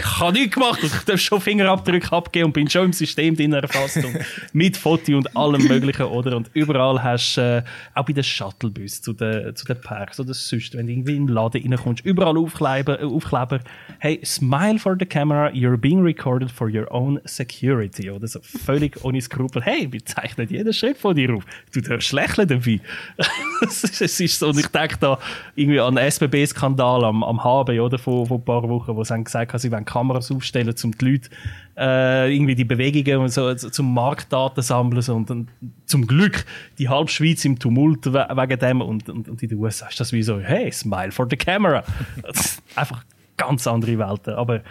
habe 0.21 0.33
nichts 0.33 0.53
gemacht. 0.53 0.79
Ich 0.83 0.91
darf 1.03 1.19
schon 1.19 1.41
Fingerabdrücke 1.41 2.11
abgeben 2.11 2.45
und 2.45 2.53
bin 2.53 2.69
schon 2.69 2.85
im 2.85 2.93
System 2.93 3.35
drin 3.35 3.53
erfasst. 3.53 3.97
Und 3.97 4.17
mit 4.53 4.77
Foto 4.77 5.17
und 5.17 5.35
allem 5.35 5.67
Möglichen, 5.67 6.03
oder? 6.03 6.37
Und 6.37 6.49
überall 6.53 7.01
hast 7.03 7.35
du, 7.37 7.41
äh, 7.41 7.63
auch 7.93 8.05
bei 8.05 8.13
den 8.13 8.23
Shuttlebus 8.23 9.01
zu 9.01 9.13
den, 9.13 9.55
zu 9.55 9.65
den 9.65 9.81
Parks 9.81 10.19
oder 10.19 10.33
sonst, 10.33 10.75
wenn 10.75 10.87
du 10.87 10.93
irgendwie 10.93 11.15
in 11.15 11.27
den 11.27 11.33
Laden 11.33 11.61
reinkommst, 11.61 12.05
überall 12.05 12.37
Aufkleber, 12.37 13.01
äh, 13.01 13.05
Aufkleber. 13.05 13.59
Hey, 13.99 14.19
smile 14.23 14.79
for 14.79 14.95
the 14.97 15.05
camera, 15.05 15.49
you're 15.49 15.77
being 15.77 16.01
recorded 16.01 16.51
for 16.51 16.69
your 16.69 16.91
own 16.91 17.19
security, 17.25 18.09
oder? 18.09 18.27
So 18.27 18.39
völlig 18.41 19.03
ohne 19.03 19.21
Skrupel. 19.21 19.61
Hey, 19.63 19.91
wir 19.91 20.05
zeichnen 20.05 20.47
jeden 20.49 20.71
Schritt 20.73 20.97
von 20.97 21.15
dir 21.15 21.33
auf. 21.35 21.43
Du 21.73 21.81
darfst 21.81 22.11
lächeln 22.13 22.47
dabei. 22.47 22.79
es 23.61 23.83
ist- 23.83 24.39
so, 24.39 24.49
und 24.49 24.59
ich 24.59 24.67
denke 24.67 24.97
da 24.99 25.17
irgendwie 25.55 25.79
an 25.79 25.95
den 25.95 26.05
SBB-Skandal 26.05 27.03
am, 27.03 27.23
am 27.23 27.43
HB, 27.43 27.79
oder? 27.79 27.97
Vor, 27.97 28.25
vor 28.27 28.37
ein 28.37 28.45
paar 28.45 28.67
Wochen, 28.69 28.95
wo 28.95 29.03
sie 29.03 29.13
haben 29.13 29.23
gesagt 29.23 29.51
haben, 29.51 29.59
sie 29.59 29.71
wollen 29.71 29.85
Kameras 30.11 30.31
aufstellen, 30.31 30.73
um 30.83 30.97
die 30.97 31.05
Leute, 31.05 31.29
äh, 31.77 32.33
irgendwie 32.33 32.55
die 32.55 32.65
Bewegungen 32.65 33.19
und 33.19 33.29
so, 33.29 33.53
zum 33.55 33.93
Marktdaten 33.93 34.61
sammeln, 34.61 35.03
und, 35.09 35.29
dann 35.29 35.47
zum 35.85 36.07
Glück 36.07 36.45
die 36.77 36.89
halbe 36.89 37.09
Schweiz 37.09 37.45
im 37.45 37.57
Tumult 37.57 38.05
we 38.05 38.27
wegen 38.35 38.59
dem 38.59 38.81
und, 38.81 39.09
und, 39.09 39.29
und 39.29 39.41
in 39.41 39.49
den 39.49 39.57
USA 39.59 39.87
ist 39.87 39.99
das 39.99 40.11
wie 40.11 40.23
so, 40.23 40.39
hey, 40.39 40.71
smile 40.71 41.11
for 41.11 41.27
the 41.29 41.37
camera. 41.37 41.83
Das 42.23 42.45
ist 42.45 42.63
Einfach 42.75 43.03
ganz 43.37 43.67
andere 43.67 43.97
Welten, 43.97 44.33
aber 44.33 44.61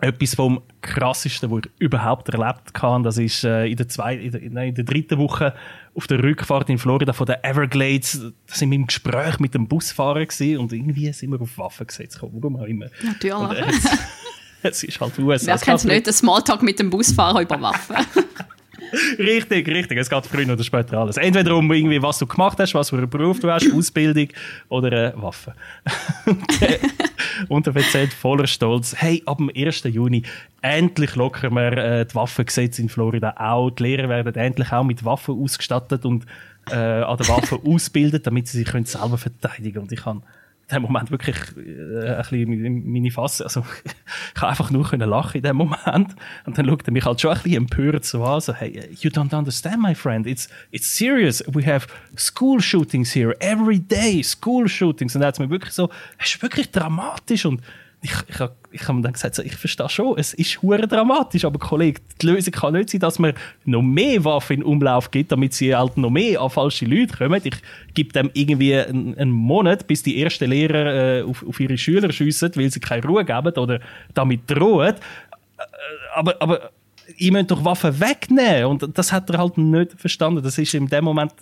etwas 0.00 0.34
vom 0.34 0.62
krassesten, 0.80 1.50
was 1.50 1.62
ich 1.64 1.70
überhaupt 1.80 2.28
erlebt 2.28 2.72
habe, 2.80 3.02
das 3.02 3.18
ist 3.18 3.44
äh, 3.44 3.66
in, 3.66 3.76
der 3.76 3.88
zwei, 3.88 4.14
in, 4.14 4.30
der, 4.30 4.40
nein, 4.50 4.68
in 4.68 4.74
der 4.74 4.84
dritten 4.84 5.18
Woche 5.18 5.54
auf 5.94 6.06
der 6.06 6.22
Rückfahrt 6.22 6.70
in 6.70 6.78
Florida 6.78 7.12
von 7.12 7.26
den 7.26 7.42
Everglades. 7.42 8.20
Da 8.46 8.54
sind 8.54 8.70
wir 8.70 8.76
im 8.76 8.86
Gespräch 8.86 9.40
mit 9.40 9.54
dem 9.54 9.66
Busfahrer 9.66 10.24
gewesen 10.24 10.58
und 10.58 10.72
irgendwie 10.72 11.12
sind 11.12 11.30
wir 11.30 11.40
auf 11.40 11.58
Waffen 11.58 11.86
gesetzt 11.86 12.20
gekommen, 12.20 12.34
warum 12.40 12.56
auch 12.56 12.66
immer. 12.66 12.86
Natürlich. 13.02 13.34
Und, 13.34 13.56
äh, 13.56 13.88
es, 14.72 14.82
ist 14.82 15.00
halt 15.00 15.18
USA. 15.18 15.46
Wer 15.46 15.58
kennt 15.58 15.82
geht 15.82 15.90
nicht 15.90 16.06
den 16.06 16.12
Smalltalk 16.14 16.62
mit 16.62 16.78
dem 16.78 16.90
Busfahrer 16.90 17.42
über 17.42 17.60
Waffen? 17.60 17.96
Richtig, 19.18 19.68
richtig. 19.68 19.98
Es 19.98 20.08
geht 20.08 20.26
früher 20.26 20.52
oder 20.52 20.64
später 20.64 20.98
alles. 20.98 21.16
Entweder 21.16 21.56
um 21.56 21.70
irgendwie, 21.70 22.00
was 22.02 22.18
du 22.18 22.26
gemacht 22.26 22.58
hast, 22.58 22.74
was 22.74 22.90
für 22.90 22.96
einen 22.96 23.10
Beruf 23.10 23.40
du 23.40 23.50
hast, 23.50 23.70
Ausbildung 23.74 24.28
oder 24.68 25.14
äh, 25.14 25.22
Waffe. 25.22 25.54
und, 27.48 27.66
er 27.66 27.76
erzählt 27.76 28.12
voller 28.12 28.46
Stolz, 28.46 28.94
hey, 28.96 29.22
ab 29.26 29.38
dem 29.38 29.50
1. 29.54 29.84
Juni 29.84 30.22
endlich 30.62 31.16
lockern 31.16 31.54
wir 31.54 31.72
äh, 31.72 32.06
die 32.06 32.14
Waffengesetze 32.14 32.82
in 32.82 32.88
Florida 32.88 33.34
auch. 33.36 33.70
Die 33.70 33.82
Lehrer 33.82 34.08
werden 34.08 34.34
endlich 34.34 34.72
auch 34.72 34.84
mit 34.84 35.04
Waffen 35.04 35.42
ausgestattet 35.42 36.04
und 36.04 36.24
äh, 36.70 36.74
an 36.74 37.16
der 37.16 37.28
Waffe 37.28 37.60
ausbildet, 37.64 38.26
damit 38.26 38.48
sie 38.48 38.58
sich 38.58 38.68
können 38.68 38.86
selber 38.86 39.18
verteidigen 39.18 39.72
können. 39.74 39.84
Und 39.84 39.92
ich 39.92 40.02
kann 40.02 40.18
in 40.18 40.37
dem 40.70 40.82
Moment 40.82 41.10
wirklich 41.10 41.36
äh, 41.56 42.14
ein 42.14 42.22
bisschen 42.30 42.92
meine 42.92 43.10
Fasse, 43.10 43.44
also 43.44 43.64
ich 44.34 44.40
habe 44.40 44.50
einfach 44.50 44.70
nur 44.70 44.88
können 44.88 45.08
lachen 45.08 45.38
in 45.38 45.42
dem 45.42 45.56
Moment. 45.56 46.14
Und 46.44 46.58
dann 46.58 46.66
schaut 46.66 46.86
er 46.86 46.92
mich 46.92 47.04
halt 47.04 47.20
schon 47.20 47.30
ein 47.30 47.42
bisschen 47.42 47.56
empört 47.56 48.04
so 48.04 48.24
an, 48.24 48.40
so 48.40 48.54
hey, 48.54 48.88
you 49.00 49.10
don't 49.10 49.34
understand 49.36 49.80
my 49.80 49.94
friend, 49.94 50.26
it's, 50.26 50.48
it's 50.70 50.96
serious, 50.96 51.42
we 51.52 51.64
have 51.66 51.86
school 52.16 52.60
shootings 52.60 53.14
here, 53.14 53.34
every 53.40 53.78
day 53.78 54.22
school 54.22 54.68
shootings. 54.68 55.14
Und 55.16 55.22
er 55.22 55.28
hat 55.28 55.38
mir 55.38 55.50
wirklich 55.50 55.72
so, 55.72 55.90
es 56.18 56.34
ist 56.34 56.42
wirklich 56.42 56.70
dramatisch 56.70 57.46
und 57.46 57.62
ich, 58.00 58.12
ich, 58.28 58.38
hab- 58.38 58.56
ich 58.70 58.82
habe 58.86 58.94
mir 58.94 59.02
dann 59.02 59.12
gesagt, 59.12 59.34
so, 59.34 59.42
ich 59.42 59.56
verstehe 59.56 59.88
schon, 59.88 60.16
es 60.18 60.32
ist 60.34 60.62
hure 60.62 60.86
dramatisch, 60.86 61.44
aber 61.44 61.58
Kollege, 61.58 62.00
die 62.22 62.26
Lösung 62.26 62.52
kann 62.52 62.74
nicht 62.74 62.90
sein, 62.90 63.00
dass 63.00 63.18
man 63.18 63.32
noch 63.64 63.82
mehr 63.82 64.24
Waffen 64.24 64.58
in 64.58 64.62
Umlauf 64.62 65.10
gibt, 65.10 65.32
damit 65.32 65.52
sie 65.54 65.74
halt 65.74 65.96
noch 65.96 66.10
mehr 66.10 66.40
an 66.40 66.50
falsche 66.50 66.84
Leute 66.86 67.16
kommen. 67.16 67.40
Ich 67.42 67.54
gebe 67.94 68.12
dem 68.12 68.30
irgendwie 68.34 68.76
einen, 68.76 69.18
einen 69.18 69.30
Monat, 69.32 69.86
bis 69.88 70.02
die 70.04 70.22
ersten 70.22 70.50
Lehrer 70.50 71.18
äh, 71.18 71.22
auf, 71.22 71.44
auf 71.46 71.58
ihre 71.58 71.76
Schüler 71.76 72.12
schiessen, 72.12 72.52
weil 72.54 72.70
sie 72.70 72.80
keine 72.80 73.04
Ruhe 73.04 73.24
geben 73.24 73.52
oder 73.56 73.80
damit 74.14 74.42
drohen. 74.48 74.94
Äh, 74.94 75.62
Aber, 76.14 76.40
aber 76.40 76.70
ich 77.16 77.30
möchte 77.32 77.54
doch 77.54 77.64
Waffen 77.64 77.98
wegnehmen. 78.00 78.66
Und 78.66 78.96
das 78.98 79.12
hat 79.12 79.30
er 79.30 79.38
halt 79.38 79.56
nicht 79.58 79.92
verstanden. 79.98 80.42
Das 80.42 80.58
ist 80.58 80.74
in 80.74 80.86
dem 80.86 81.04
Moment, 81.04 81.32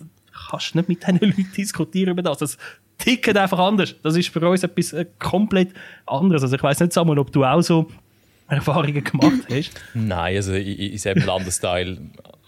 kannst 0.49 0.73
du 0.73 0.77
nicht 0.79 0.89
mit 0.89 1.01
diesen 1.05 1.19
Leuten 1.19 1.51
diskutieren 1.55 2.11
über 2.11 2.21
das. 2.23 2.37
Das 2.37 2.57
tickt 2.97 3.35
einfach 3.37 3.59
anders. 3.59 3.95
Das 4.03 4.15
ist 4.15 4.29
für 4.29 4.47
uns 4.47 4.63
etwas 4.63 4.93
äh, 4.93 5.05
komplett 5.19 5.69
anderes. 6.05 6.43
Also 6.43 6.55
ich 6.55 6.63
weiß 6.63 6.79
nicht, 6.79 6.93
Samuel, 6.93 7.19
ob 7.19 7.31
du 7.31 7.43
auch 7.45 7.61
so 7.61 7.89
Erfahrungen 8.47 9.03
gemacht 9.03 9.41
hast. 9.51 9.71
Nein, 9.93 10.35
also 10.35 10.53
in, 10.53 10.65
in 10.67 10.91
diesem 10.91 11.17
Landesteil, 11.25 11.97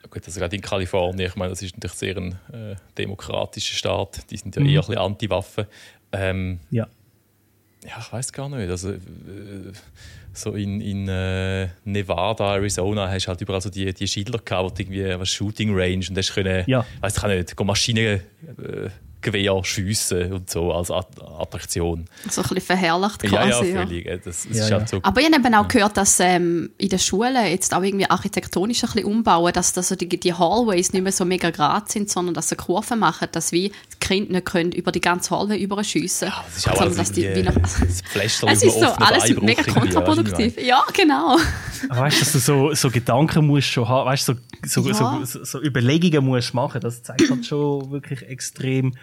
gut, 0.09 0.23
also 0.25 0.39
gerade 0.39 0.55
in 0.55 0.61
Kalifornien, 0.61 1.27
ich 1.29 1.35
meine, 1.35 1.49
das 1.51 1.61
ist 1.61 1.75
natürlich 1.75 1.97
sehr 1.97 2.17
ein 2.17 2.31
äh, 2.53 2.75
demokratischer 2.97 3.75
Staat, 3.75 4.29
die 4.31 4.37
sind 4.37 4.55
ja 4.55 4.61
eher 4.61 4.67
ein 4.69 4.75
bisschen 4.87 4.97
Anti-Waffen. 4.97 5.65
Ähm, 6.11 6.59
Ja. 6.71 6.87
ja, 7.85 7.97
ich 7.99 8.11
weiß 8.13 8.31
gar 8.33 8.49
nicht. 8.49 8.69
Also, 8.69 8.91
äh, 8.91 8.97
so 10.31 10.53
in, 10.53 10.79
in 10.79 11.07
äh, 11.09 11.67
Nevada, 11.83 12.53
Arizona 12.55 13.09
hast 13.09 13.25
du 13.25 13.29
halt 13.29 13.41
überall 13.41 13.59
so 13.61 13.69
die, 13.69 13.93
die 13.93 14.07
Schilder 14.07 14.39
gehabt, 14.39 14.79
irgendwie 14.79 15.03
was 15.19 15.29
Shooting 15.29 15.75
Range 15.75 16.05
und 16.09 16.17
hast 16.17 16.33
können, 16.33 16.63
Ja. 16.67 16.85
weiß 17.01 17.17
ich 17.17 17.23
auch 17.23 17.27
nicht, 17.27 17.55
go 17.55 17.65
Maschinengewehr 19.21 19.63
schiessen 19.63 20.33
und 20.33 20.49
so 20.49 20.71
als 20.73 20.91
At 20.91 21.07
Attraktion. 21.39 22.05
So 22.29 22.41
ein 22.41 22.47
bisschen 22.49 22.61
verherrlicht 22.61 23.23
Ja, 23.23 23.29
ja, 23.45 23.49
quasi. 23.57 23.71
ja. 23.71 23.77
völlig. 23.85 24.05
äh, 24.05 24.19
Das, 24.23 24.47
das 24.47 24.57
Ja, 24.57 24.63
ist 24.63 24.69
ja. 24.69 24.77
halt 24.79 24.89
so. 24.89 24.99
Aber 25.03 25.21
ich 25.21 25.27
habe 25.27 25.35
eben 25.37 25.55
auch 25.55 25.67
gehört, 25.67 25.97
dass 25.97 26.19
ähm, 26.19 26.69
in 26.77 26.89
den 26.89 26.99
Schulen 26.99 27.35
jetzt 27.47 27.73
auch 27.73 27.81
irgendwie 27.83 28.09
architektonisch 28.09 28.83
ein 28.83 28.91
bisschen 28.91 29.05
umbauen, 29.05 29.51
dass, 29.53 29.73
dass 29.73 29.89
so 29.89 29.95
die, 29.95 30.07
die 30.07 30.33
Hallways 30.33 30.93
nicht 30.93 31.01
mehr 31.03 31.11
so 31.11 31.25
mega 31.25 31.49
gerade 31.49 31.85
sind, 31.89 32.09
sondern 32.09 32.33
dass 32.33 32.49
sie 32.49 32.55
Kurven 32.55 32.99
machen, 32.99 33.27
dass 33.31 33.51
wie 33.51 33.69
die 33.69 33.97
Kinder 33.99 34.33
nicht 34.33 34.45
können 34.45 34.71
über 34.71 34.91
die 34.91 35.01
ganze 35.01 35.35
Hallway 35.35 35.61
überschiessen 35.61 36.31
das 36.45 36.57
ist 36.57 36.67
auch 36.69 36.75
sondern 36.75 36.97
alles 36.97 36.97
dass 36.97 37.11
die 37.11 37.35
wie 37.35 37.43
noch, 37.43 37.55
Es 37.59 38.01
über 38.13 38.23
ist 38.23 38.39
so 38.79 38.87
alles 38.87 39.35
mega 39.41 39.63
kontraproduktiv. 39.63 40.59
Ja, 40.61 40.83
genau. 40.93 41.37
Weißt 41.89 42.17
du, 42.17 42.23
dass 42.25 42.31
du 42.33 42.39
so, 42.39 42.73
so 42.73 42.89
Gedanken 42.89 43.45
musst 43.47 43.67
schon 43.67 43.87
haben, 43.87 44.05
weißt 44.07 44.29
du, 44.29 44.33
so, 44.65 44.81
so, 44.81 44.89
Ja. 44.89 45.21
so, 45.25 45.43
so 45.43 45.61
Überlegungen 45.61 46.25
musst 46.25 46.53
machen, 46.53 46.81
das 46.81 47.03
zeigt 47.03 47.29
halt 47.29 47.45
schon 47.45 47.91
wirklich 47.91 48.21
extrem, 48.23 48.93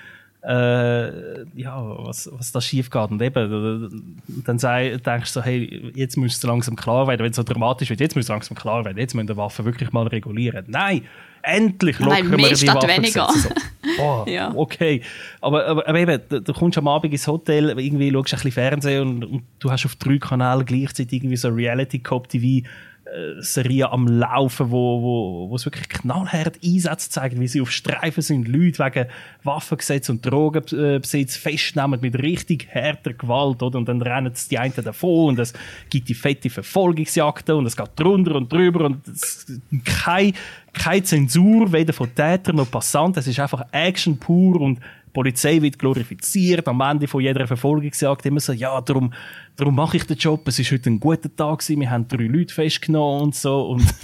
äh, 0.46 1.42
ja, 1.60 1.82
was, 2.06 2.30
was 2.32 2.52
da 2.52 2.60
schief 2.60 2.88
geht. 2.88 3.10
Und 3.10 3.20
eben, 3.20 4.14
dann 4.44 4.58
sei, 4.60 4.96
denkst 4.96 5.32
du 5.32 5.40
so, 5.40 5.44
hey, 5.44 5.90
jetzt 5.94 6.16
müsste 6.16 6.38
es 6.46 6.48
langsam 6.48 6.76
klar 6.76 7.08
werden, 7.08 7.24
wenn 7.24 7.30
es 7.30 7.36
so 7.36 7.42
dramatisch 7.42 7.90
wird, 7.90 7.98
jetzt 8.00 8.14
müsste 8.14 8.32
es 8.32 8.34
langsam 8.36 8.56
klar 8.56 8.84
werden, 8.84 8.98
jetzt 8.98 9.14
müssen 9.14 9.26
die 9.26 9.36
Waffen 9.36 9.64
wirklich 9.64 9.92
mal 9.92 10.06
regulieren. 10.06 10.64
Nein! 10.68 11.02
Endlich 11.42 12.00
Nein, 12.00 12.08
lockern 12.08 12.28
mehr 12.30 12.38
wir 12.38 12.48
die 12.48 12.56
statt 12.56 12.88
weniger. 12.88 13.28
So. 13.32 13.48
Boah, 13.98 14.28
Ja. 14.28 14.52
okay. 14.54 15.00
Aber, 15.40 15.64
aber, 15.66 15.88
aber 15.88 15.98
eben, 15.98 16.20
du, 16.28 16.40
du 16.40 16.52
kommst 16.52 16.76
am 16.76 16.88
Abend 16.88 17.12
ins 17.12 17.26
Hotel, 17.26 17.70
irgendwie 17.78 18.10
schaust 18.10 18.32
ein 18.34 18.36
bisschen 18.38 18.52
Fernsehen 18.52 19.00
und, 19.08 19.24
und 19.24 19.42
du 19.60 19.70
hast 19.70 19.84
auf 19.86 19.94
drei 19.94 20.18
Kanälen 20.18 20.64
gleichzeitig 20.64 21.12
irgendwie 21.12 21.36
so 21.36 21.48
Reality-Cop-TV 21.48 22.66
äh, 23.06 23.40
Serien 23.40 23.88
am 23.88 24.08
Laufen, 24.08 24.70
wo, 24.70 25.00
wo, 25.00 25.50
wo 25.50 25.54
es 25.54 25.64
wirklich 25.64 25.88
knallhart 25.88 26.58
Einsätze 26.64 27.08
zeigen, 27.08 27.40
wie 27.40 27.46
sie 27.46 27.60
auf 27.60 27.70
Streifen 27.70 28.20
sind, 28.20 28.48
Leute 28.48 28.84
wegen 28.84 29.06
Waffengesetz 29.44 30.08
und 30.08 30.26
Drogenbesitz 30.26 31.36
festnehmen 31.36 32.00
mit 32.00 32.20
richtig 32.20 32.68
harter 32.74 33.12
Gewalt, 33.12 33.62
oder? 33.62 33.78
Und 33.78 33.88
dann 33.88 34.02
rennen 34.02 34.32
die 34.50 34.58
einen 34.58 34.74
davon 34.74 35.28
und 35.28 35.38
es 35.38 35.52
gibt 35.88 36.08
die 36.08 36.14
fette 36.14 36.50
Verfolgungsjagden 36.50 37.54
und 37.54 37.66
es 37.66 37.76
geht 37.76 37.90
drunter 37.94 38.34
und 38.34 38.52
drüber 38.52 38.86
und 38.86 39.06
es, 39.06 39.46
kein, 39.84 40.32
keine 40.72 41.02
Zensur, 41.04 41.72
weder 41.72 41.92
von 41.92 42.12
Tätern 42.12 42.56
noch 42.56 42.70
Passanten. 42.70 43.20
Es 43.20 43.28
ist 43.28 43.38
einfach 43.38 43.66
Action 43.70 44.18
pur 44.18 44.60
und 44.60 44.80
Polizei 45.16 45.62
wird 45.62 45.78
glorifiziert. 45.78 46.68
Am 46.68 46.78
Ende 46.82 47.08
von 47.08 47.22
jeder 47.22 47.46
Verfolgungsjagd 47.46 48.26
immer 48.26 48.38
so, 48.38 48.52
ja, 48.52 48.78
darum, 48.82 49.14
darum 49.56 49.74
mache 49.74 49.96
ich 49.96 50.04
den 50.04 50.18
Job. 50.18 50.46
Es 50.46 50.58
ist 50.58 50.70
heute 50.70 50.90
ein 50.90 51.00
guter 51.00 51.34
Tag 51.34 51.60
gewesen. 51.60 51.80
Wir 51.80 51.90
haben 51.90 52.06
drei 52.06 52.24
Leute 52.24 52.52
festgenommen 52.52 53.22
und 53.22 53.34
so. 53.34 53.68
Und 53.68 53.86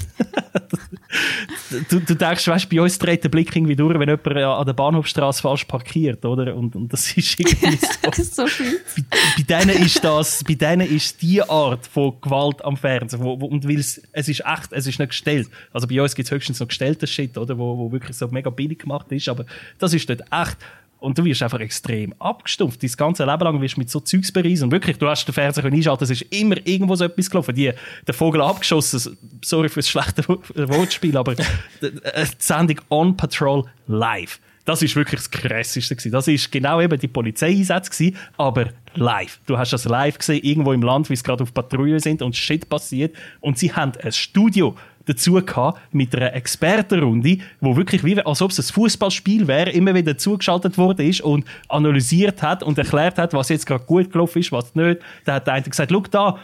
du, 1.91 2.01
du 2.01 2.15
denkst, 2.15 2.49
weißt, 2.49 2.71
bei 2.71 2.81
uns 2.81 2.99
dreht 2.99 3.25
der 3.25 3.29
Blick 3.29 3.55
irgendwie 3.55 3.77
durch, 3.77 3.99
wenn 3.99 4.09
jemand 4.09 4.27
an 4.27 4.65
der 4.65 4.73
Bahnhofstraße 4.73 5.43
falsch 5.43 5.67
parkiert, 5.67 6.25
oder? 6.25 6.57
Und, 6.57 6.75
und 6.77 6.91
das 6.91 7.15
ist 7.15 7.39
irgendwie 7.39 7.77
so 8.23 8.47
so 8.47 8.65
bei, 8.97 9.05
bei 9.37 9.43
denen 9.43 9.83
ist 9.83 10.03
das, 10.03 10.43
bei 10.43 10.55
denen 10.55 10.89
ist 10.89 11.21
die 11.21 11.43
Art 11.43 11.87
von 11.89 12.15
Gewalt 12.23 12.65
am 12.65 12.79
Fernsehen, 12.79 13.23
wo, 13.23 13.39
wo, 13.39 13.49
und 13.49 13.69
weil 13.69 13.81
es, 13.81 14.01
es 14.13 14.31
ist 14.31 14.45
echt, 14.47 14.73
es 14.73 14.87
ist 14.87 14.99
nicht 14.99 15.11
gestellt. 15.11 15.51
Also 15.75 15.87
bei 15.87 16.01
uns 16.01 16.15
gibt 16.15 16.25
es 16.25 16.33
höchstens 16.33 16.59
noch 16.59 16.69
gestellten 16.69 17.07
Shit, 17.07 17.37
oder, 17.37 17.59
wo, 17.59 17.77
wo 17.77 17.93
wirklich 17.93 18.17
so 18.17 18.29
mega 18.29 18.49
billig 18.49 18.79
gemacht 18.79 19.13
ist, 19.13 19.29
aber 19.29 19.45
das 19.79 19.93
ist 19.93 20.09
dort 20.09 20.23
echt. 20.31 20.57
Und 21.03 21.19
du 21.19 21.25
wirst 21.25 21.43
einfach 21.43 21.61
extrem 21.61 22.15
abgestumpft. 22.19 22.83
Dein 22.83 22.91
ganze 22.97 23.25
Leben 23.25 23.43
lang 23.43 23.61
wirst 23.61 23.77
du 23.77 23.81
mit 23.81 23.91
so 23.91 24.01
Zeugs 24.01 24.31
bereisen. 24.33 24.65
Und 24.65 24.71
wirklich, 24.73 24.99
du 24.99 25.09
hast 25.09 25.27
den 25.27 25.33
Fernseher 25.33 25.65
einschalten, 25.65 26.05
es 26.05 26.11
ist 26.11 26.23
immer 26.31 26.57
irgendwo 26.65 26.95
so 26.95 27.05
etwas 27.05 27.29
gelaufen. 27.29 27.55
Die, 27.55 27.73
der 28.07 28.15
Vogel 28.15 28.41
abgeschossen, 28.41 29.19
sorry 29.45 29.69
fürs 29.69 29.89
schlechte 29.89 30.27
Wo- 30.29 30.43
Wortspiel, 30.55 31.17
aber 31.17 31.35
die, 31.35 31.43
die 31.83 31.91
Sendung 32.39 32.81
On 32.91 33.17
Patrol 33.17 33.65
live. 33.87 34.39
Das 34.65 34.81
ist 34.81 34.95
wirklich 34.95 35.21
das 35.21 35.31
Krasseste. 35.31 36.11
Das 36.11 36.29
ist 36.29 36.53
genau 36.53 36.81
eben 36.81 36.97
die 36.99 37.09
Polizeieinsätze 37.09 38.13
aber 38.37 38.69
live. 38.95 39.41
Du 39.47 39.59
hast 39.59 39.73
das 39.73 39.85
live 39.87 40.19
gesehen, 40.19 40.41
irgendwo 40.45 40.73
im 40.73 40.83
Land, 40.83 41.11
wie 41.11 41.15
es 41.15 41.25
gerade 41.25 41.43
auf 41.43 41.53
Patrouille 41.53 41.99
sind 41.99 42.23
und 42.23 42.37
Shit 42.37 42.69
passiert. 42.69 43.17
Und 43.41 43.59
sie 43.59 43.73
haben 43.73 43.93
ein 44.01 44.13
Studio 44.13 44.77
dazu 45.07 45.35
gehabt, 45.35 45.81
mit 45.93 46.15
einer 46.15 46.35
Expertenrunde, 46.35 47.39
wo 47.61 47.77
wirklich 47.77 48.05
wie, 48.05 48.21
als 48.21 48.43
ob 48.43 48.51
es 48.51 48.59
ein 48.59 48.73
Fußballspiel 48.75 49.47
wäre, 49.47 49.71
immer 49.71 49.95
wieder 49.95 50.17
zugeschaltet 50.17 50.79
worden 50.79 51.09
ist 51.09 51.21
und 51.21 51.45
analysiert 51.69 52.43
hat 52.43 52.63
und 52.63 52.79
erklärt 52.79 53.19
hat, 53.19 53.35
was 53.35 53.49
jetzt 53.49 53.67
gerade 53.67 53.85
gut 53.85 54.13
gelaufen 54.13 54.39
ist, 54.39 54.53
was 54.53 54.75
nicht. 54.75 55.01
Da 55.25 55.35
hat 55.35 55.47
der 55.47 55.55
eine 55.55 55.65
gesagt, 55.65 55.91
schau 55.91 56.03
da, 56.11 56.39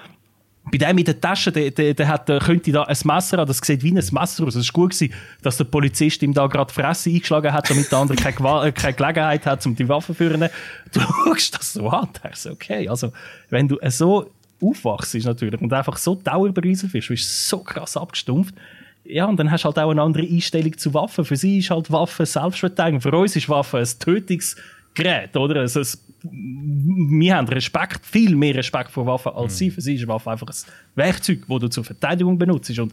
bei 0.70 0.78
dem 0.78 0.98
in 0.98 1.04
der 1.04 1.20
Tasche, 1.20 1.50
der, 1.50 1.70
der, 1.70 1.94
der 1.94 2.08
hat, 2.08 2.28
der 2.28 2.40
könnte 2.40 2.72
da 2.72 2.82
ein 2.82 2.96
Messer 3.04 3.38
haben, 3.38 3.48
das 3.48 3.58
sieht 3.58 3.82
wie 3.82 3.90
ein 3.90 3.94
Messer 3.94 4.46
aus. 4.46 4.54
Es 4.54 4.68
war 4.68 4.72
gut, 4.72 4.90
gewesen, 4.90 5.14
dass 5.42 5.56
der 5.56 5.64
Polizist 5.64 6.22
ihm 6.22 6.34
da 6.34 6.46
gerade 6.46 6.72
Fresse 6.72 7.10
eingeschlagen 7.10 7.52
hat, 7.52 7.70
damit 7.70 7.90
der 7.90 7.98
andere 7.98 8.16
keine, 8.16 8.66
äh, 8.66 8.72
keine 8.72 8.94
Gelegenheit 8.94 9.46
hat, 9.46 9.64
um 9.66 9.74
die 9.74 9.88
Waffe 9.88 10.08
zu 10.08 10.14
führen. 10.14 10.48
Du 10.92 11.00
schaust 11.00 11.54
das 11.54 11.72
so 11.74 11.88
an, 11.88 12.08
denkst, 12.22 12.46
okay, 12.46 12.88
also, 12.88 13.12
wenn 13.50 13.68
du 13.68 13.78
so 13.88 14.30
aufwachst 14.60 15.14
natürlich 15.14 15.60
und 15.60 15.72
einfach 15.72 15.96
so 15.96 16.14
dauerberieselt 16.14 16.92
wirst, 16.92 17.08
du 17.08 17.12
bist 17.14 17.48
so 17.48 17.58
krass 17.58 17.96
abgestumpft, 17.96 18.54
ja, 19.08 19.24
und 19.24 19.38
dann 19.38 19.50
hast 19.50 19.64
du 19.64 19.66
halt 19.66 19.78
auch 19.78 19.90
eine 19.90 20.02
andere 20.02 20.24
Einstellung 20.24 20.76
zu 20.76 20.92
Waffen. 20.92 21.24
Für 21.24 21.36
sie 21.36 21.58
ist 21.58 21.70
halt 21.70 21.90
Waffe 21.90 22.26
Selbstverteidigung. 22.26 23.00
Für 23.00 23.12
uns 23.12 23.34
ist 23.36 23.48
Waffe 23.48 23.78
ein 23.78 23.88
Tötungsgerät, 23.98 25.34
oder? 25.34 25.60
Also 25.60 25.80
es, 25.80 26.04
wir 26.22 27.36
haben 27.36 27.48
Respekt, 27.48 28.04
viel 28.04 28.36
mehr 28.36 28.54
Respekt 28.54 28.90
vor 28.90 29.06
Waffen 29.06 29.32
als 29.32 29.56
sie. 29.56 29.70
Für 29.70 29.80
sie 29.80 29.94
ist 29.94 30.06
Waffe 30.06 30.30
einfach 30.30 30.48
ein 30.48 30.72
Werkzeug, 30.94 31.40
das 31.48 31.58
du 31.58 31.68
zur 31.68 31.84
Verteidigung 31.84 32.38
benutzt. 32.38 32.78
Und 32.78 32.92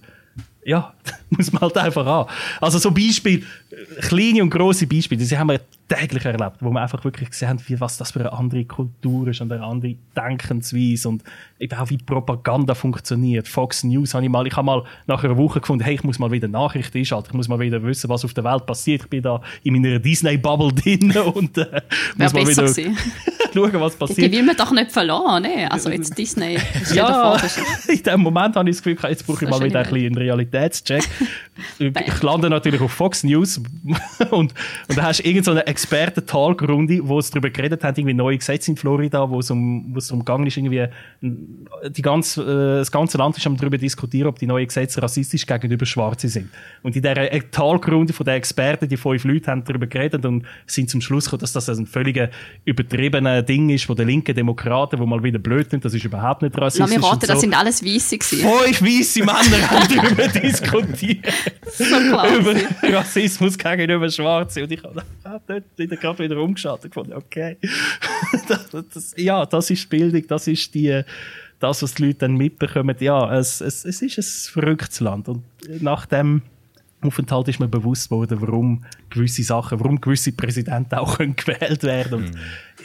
ja, 0.65 0.93
muss 1.29 1.51
man 1.53 1.61
halt 1.61 1.77
einfach 1.77 2.05
an. 2.05 2.25
Also 2.59 2.79
so 2.79 2.91
Beispiel, 2.91 3.43
kleine 4.01 4.41
und 4.41 4.49
grosse 4.49 4.87
Beispiele, 4.87 5.23
die 5.23 5.37
haben 5.37 5.49
wir 5.49 5.61
täglich 5.87 6.25
erlebt, 6.25 6.57
wo 6.61 6.71
wir 6.71 6.81
einfach 6.81 7.03
wirklich 7.03 7.29
gesehen 7.29 7.49
haben, 7.49 7.61
wie, 7.67 7.79
was 7.79 7.97
das 7.97 8.11
für 8.11 8.19
eine 8.19 8.33
andere 8.33 8.65
Kultur 8.65 9.27
ist 9.27 9.41
und 9.41 9.51
eine 9.51 9.63
andere 9.63 9.95
Denkensweise 10.17 11.07
und 11.07 11.23
eben 11.59 11.77
auch 11.77 11.89
wie 11.91 11.97
Propaganda 11.97 12.73
funktioniert. 12.73 13.47
Fox 13.47 13.83
News 13.83 14.15
habe 14.15 14.25
ich 14.25 14.31
mal, 14.31 14.47
ich 14.47 14.55
habe 14.55 14.65
mal 14.65 14.83
nach 15.05 15.23
einer 15.23 15.37
Woche 15.37 15.61
gefunden, 15.61 15.83
hey, 15.83 15.93
ich 15.93 16.03
muss 16.03 16.17
mal 16.17 16.31
wieder 16.31 16.47
Nachrichten 16.47 16.97
einschalten, 16.97 17.27
ich 17.29 17.35
muss 17.35 17.47
mal 17.47 17.59
wieder 17.59 17.83
wissen, 17.83 18.09
was 18.09 18.25
auf 18.25 18.33
der 18.33 18.43
Welt 18.43 18.65
passiert. 18.65 19.03
Ich 19.03 19.09
bin 19.09 19.21
da 19.21 19.41
in 19.61 19.73
meiner 19.73 19.99
Disney-Bubble 19.99 20.73
drin 20.81 21.15
und 21.17 21.57
äh, 21.59 21.81
muss 22.17 22.33
mal 22.33 22.47
wieder 22.47 22.67
schauen, 23.53 23.79
was 23.79 23.93
Die 23.93 23.99
passiert. 23.99 24.31
will 24.31 24.43
man 24.43 24.55
doch 24.55 24.71
nicht 24.71 24.91
verloren, 24.91 25.43
ne? 25.43 25.71
Also 25.71 25.89
jetzt 25.89 26.17
Disney. 26.17 26.57
Ja, 26.93 27.37
in 27.87 28.03
dem 28.03 28.21
Moment 28.21 28.55
habe 28.55 28.69
ich 28.69 28.75
das 28.75 28.83
Gefühl, 28.83 29.09
jetzt 29.09 29.25
brauche 29.25 29.45
ich 29.45 29.51
mal 29.51 29.61
wieder 29.63 29.79
ein 29.79 29.85
bisschen 29.85 30.05
einen 30.07 30.15
Realitätscheck. 30.55 31.03
ich 31.79 32.21
lande 32.21 32.49
natürlich 32.49 32.81
auf 32.81 32.91
Fox 32.91 33.23
News 33.23 33.57
und, 34.31 34.53
und 34.87 34.97
da 34.97 35.03
hast 35.03 35.19
du 35.19 35.27
irgendeine 35.27 35.59
so 35.59 35.65
Experten-Talkrunde, 35.65 36.99
wo 37.07 37.19
es 37.19 37.29
darüber 37.29 37.49
geredet 37.49 37.83
haben, 37.83 37.95
irgendwie 37.97 38.13
neue 38.13 38.37
Gesetze 38.37 38.71
in 38.71 38.77
Florida, 38.77 39.29
wo 39.29 39.39
es 39.39 39.49
um, 39.51 39.93
wo 39.93 39.99
es 39.99 40.07
darum 40.07 40.19
gegangen 40.19 40.47
ist, 40.47 40.57
irgendwie, 40.57 40.87
die 41.21 42.01
ganze, 42.01 42.41
äh, 42.41 42.79
das 42.79 42.91
ganze 42.91 43.17
Land 43.17 43.37
ist 43.37 43.47
am 43.47 43.57
darüber 43.57 43.77
diskutieren, 43.77 44.27
ob 44.27 44.39
die 44.39 44.47
neuen 44.47 44.67
Gesetze 44.67 45.01
rassistisch 45.01 45.45
gegenüber 45.45 45.85
Schwarze 45.85 46.27
sind. 46.27 46.49
Und 46.83 46.95
in 46.95 47.01
dieser 47.01 47.51
Talkrunde 47.51 48.13
von 48.13 48.25
den 48.25 48.35
Experten, 48.35 48.87
die 48.89 48.97
fünf 48.97 49.23
Leute 49.23 49.51
haben 49.51 49.63
darüber 49.63 49.87
geredet 49.87 50.25
und 50.25 50.45
sind 50.65 50.89
zum 50.89 51.01
Schluss 51.01 51.25
gekommen, 51.25 51.41
dass 51.41 51.53
das 51.53 51.69
ein 51.69 51.85
völlig 51.85 52.29
übertriebenes 52.65 53.45
Ding 53.45 53.69
ist 53.69 53.85
von 53.85 53.95
den 53.95 54.07
linken 54.07 54.35
Demokraten, 54.35 54.99
wo 54.99 55.05
mal 55.05 55.23
wieder 55.23 55.39
blöd 55.39 55.69
sind, 55.69 55.85
das 55.85 55.93
ist 55.93 56.03
überhaupt 56.03 56.41
nicht 56.41 56.55
Lass 56.55 56.79
rassistisch. 56.79 56.97
mich 56.97 57.05
raten, 57.05 57.25
so. 57.25 57.27
das 57.27 57.41
sind 57.41 57.57
alles 57.57 57.83
Weisse 57.83 58.17
gewesen. 58.17 58.47
Fünf 58.47 58.81
weisse 58.81 59.19
Männer 59.19 59.69
haben 59.69 59.87
darüber 59.95 60.27
klar. 61.77 62.37
über 62.37 62.55
Rassismus 62.83 63.57
gegenüber 63.57 64.09
Schwarzen. 64.09 64.63
Und 64.63 64.71
ich 64.71 64.83
habe 64.83 65.03
ah, 65.23 65.39
dort 65.45 65.63
wieder 65.77 65.95
gerade 65.97 66.23
wieder 66.23 66.37
umgeschaltet 66.37 66.91
gefunden. 66.91 67.13
Okay. 67.13 67.57
das, 68.47 68.69
das, 68.93 69.13
ja, 69.17 69.45
das 69.45 69.69
ist 69.69 69.89
Bildung, 69.89 70.25
das 70.27 70.47
ist 70.47 70.73
die, 70.73 71.01
das, 71.59 71.81
was 71.81 71.93
die 71.95 72.05
Leute 72.05 72.19
dann 72.19 72.35
mitbekommen. 72.35 72.95
Ja, 72.99 73.37
es, 73.37 73.61
es, 73.61 73.85
es 73.85 74.01
ist 74.01 74.17
ein 74.17 74.53
verrücktes 74.53 74.99
Land. 74.99 75.27
Und 75.27 75.43
nach 75.81 76.05
dem 76.05 76.41
Aufenthalt 77.07 77.47
ist 77.47 77.59
mir 77.59 77.67
bewusst 77.67 78.11
worden, 78.11 78.39
warum 78.41 78.83
gewisse 79.09 79.43
Sachen, 79.43 79.79
warum 79.79 79.99
gewisse 80.01 80.31
Präsidenten 80.31 80.95
auch 80.95 81.17
können 81.17 81.35
gewählt 81.37 81.83
werden. 81.83 82.13
Und 82.13 82.31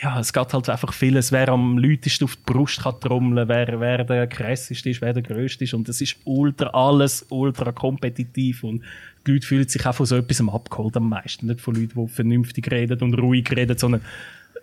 ja, 0.03 0.21
es 0.21 0.33
geht 0.33 0.53
halt 0.53 0.69
einfach 0.69 0.93
vieles, 0.93 1.33
wer 1.33 1.49
am 1.49 1.79
lautesten 1.79 2.25
auf 2.25 2.37
die 2.37 2.43
Brust 2.53 2.83
kann 2.83 3.01
trommeln, 3.01 3.49
wer, 3.49 3.81
wer 3.81 4.05
der 4.05 4.27
krasseste 4.27 4.91
ist, 4.91 5.01
wer 5.01 5.13
der 5.13 5.23
grösste 5.23 5.65
ist. 5.65 5.75
Und 5.75 5.89
es 5.89 6.01
ist 6.01 6.17
ultra 6.25 6.69
alles, 6.69 7.27
ultra 7.29 7.73
kompetitiv. 7.73 8.65
Und 8.65 8.83
die 9.27 9.33
Leute 9.33 9.47
fühlen 9.47 9.69
sich 9.69 9.85
auch 9.87 9.95
von 9.95 10.07
so 10.07 10.17
etwas 10.17 10.41
abgeholt 10.49 10.97
am 10.97 11.09
meisten, 11.09 11.47
nicht 11.47 11.61
von 11.61 11.75
Leuten, 11.75 12.07
die 12.07 12.13
vernünftig 12.13 12.71
reden 12.71 13.01
und 13.01 13.15
ruhig 13.15 13.51
reden, 13.51 13.77
sondern 13.77 14.03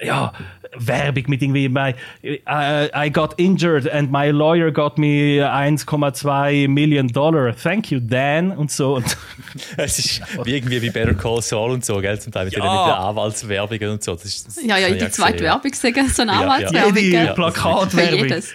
ja, 0.02 0.32
Werbung 0.78 1.24
mit 1.28 1.42
irgendwie, 1.42 1.70
my, 1.70 1.94
I, 2.24 2.90
I 3.08 3.10
got 3.12 3.34
injured 3.40 3.90
and 3.90 4.12
my 4.12 4.30
lawyer 4.32 4.70
got 4.72 4.98
me 4.98 5.40
1,2 5.42 6.68
Million 6.68 7.08
Dollar. 7.08 7.54
Thank 7.56 7.92
you, 7.92 8.00
Dan. 8.00 8.52
Und 8.52 8.72
so. 8.72 8.96
Und 8.96 9.06
Es 9.78 9.98
ist 10.00 10.22
wie 10.44 10.56
irgendwie 10.58 10.82
wie 10.82 10.90
Better 10.90 11.14
Call 11.14 11.42
Saul 11.42 11.72
und 11.72 11.86
so, 11.86 11.98
gell? 12.00 12.20
Zum 12.20 12.32
Teil 12.32 12.46
mit, 12.46 12.56
den, 12.56 12.64
Ja. 12.64 12.86
mit 12.86 12.94
den 12.94 13.00
Anwaltswerbungen 13.00 13.90
und 13.90 14.04
so. 14.04 14.14
Das 14.14 14.26
ist, 14.26 14.48
das 14.48 14.64
Ja, 14.64 14.78
ja, 14.78 14.90
die 14.90 15.10
zweite 15.10 15.34
gesehen. 15.34 15.46
Werbung 15.46 15.74
sagen, 15.74 16.10
so 16.10 16.22
eine 16.22 16.32
Ja, 16.34 16.38
ja. 16.42 16.44
Anwaltswerbung. 16.44 16.96
jede 16.98 17.10
gell? 17.12 17.28
Für 17.28 17.34
Plakatwerbung. 17.34 18.20
jedes. 18.20 18.50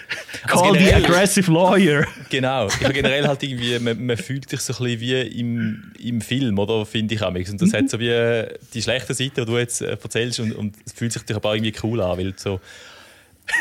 Call 0.47 0.73
the 0.73 0.79
generell- 0.79 1.05
aggressive 1.05 1.51
lawyer. 1.53 2.07
Genau. 2.31 2.67
Ich 2.69 2.79
generell 2.93 3.27
halt 3.27 3.43
irgendwie, 3.43 3.79
man, 3.79 4.07
man 4.07 4.17
fühlt 4.17 4.49
sich 4.49 4.61
so 4.61 4.73
ein 4.75 4.85
bisschen 4.85 5.01
wie 5.01 5.21
im, 5.41 5.93
im 6.03 6.21
Film, 6.21 6.59
oder? 6.59 6.85
Finde 6.87 7.15
ich 7.15 7.23
auch. 7.23 7.33
Und 7.35 7.61
das 7.63 7.73
hat 7.73 7.89
so 7.91 7.99
wie 7.99 8.45
die 8.75 8.83
schlechte 8.83 9.15
Seite, 9.15 9.45
die 9.45 9.45
du 9.47 9.59
jetzt 9.59 9.81
äh, 9.83 9.91
erzählst, 9.93 10.41
und, 10.41 10.53
und 10.53 10.75
es 10.87 10.93
fühlt 10.93 11.13
sich 11.13 11.23
dich 11.33 11.37
aber 11.37 11.51
auch 11.51 11.55
irgendwie 11.55 11.75
cool 11.83 12.01
an, 12.01 12.19
weil 12.19 12.35
so. 12.37 12.61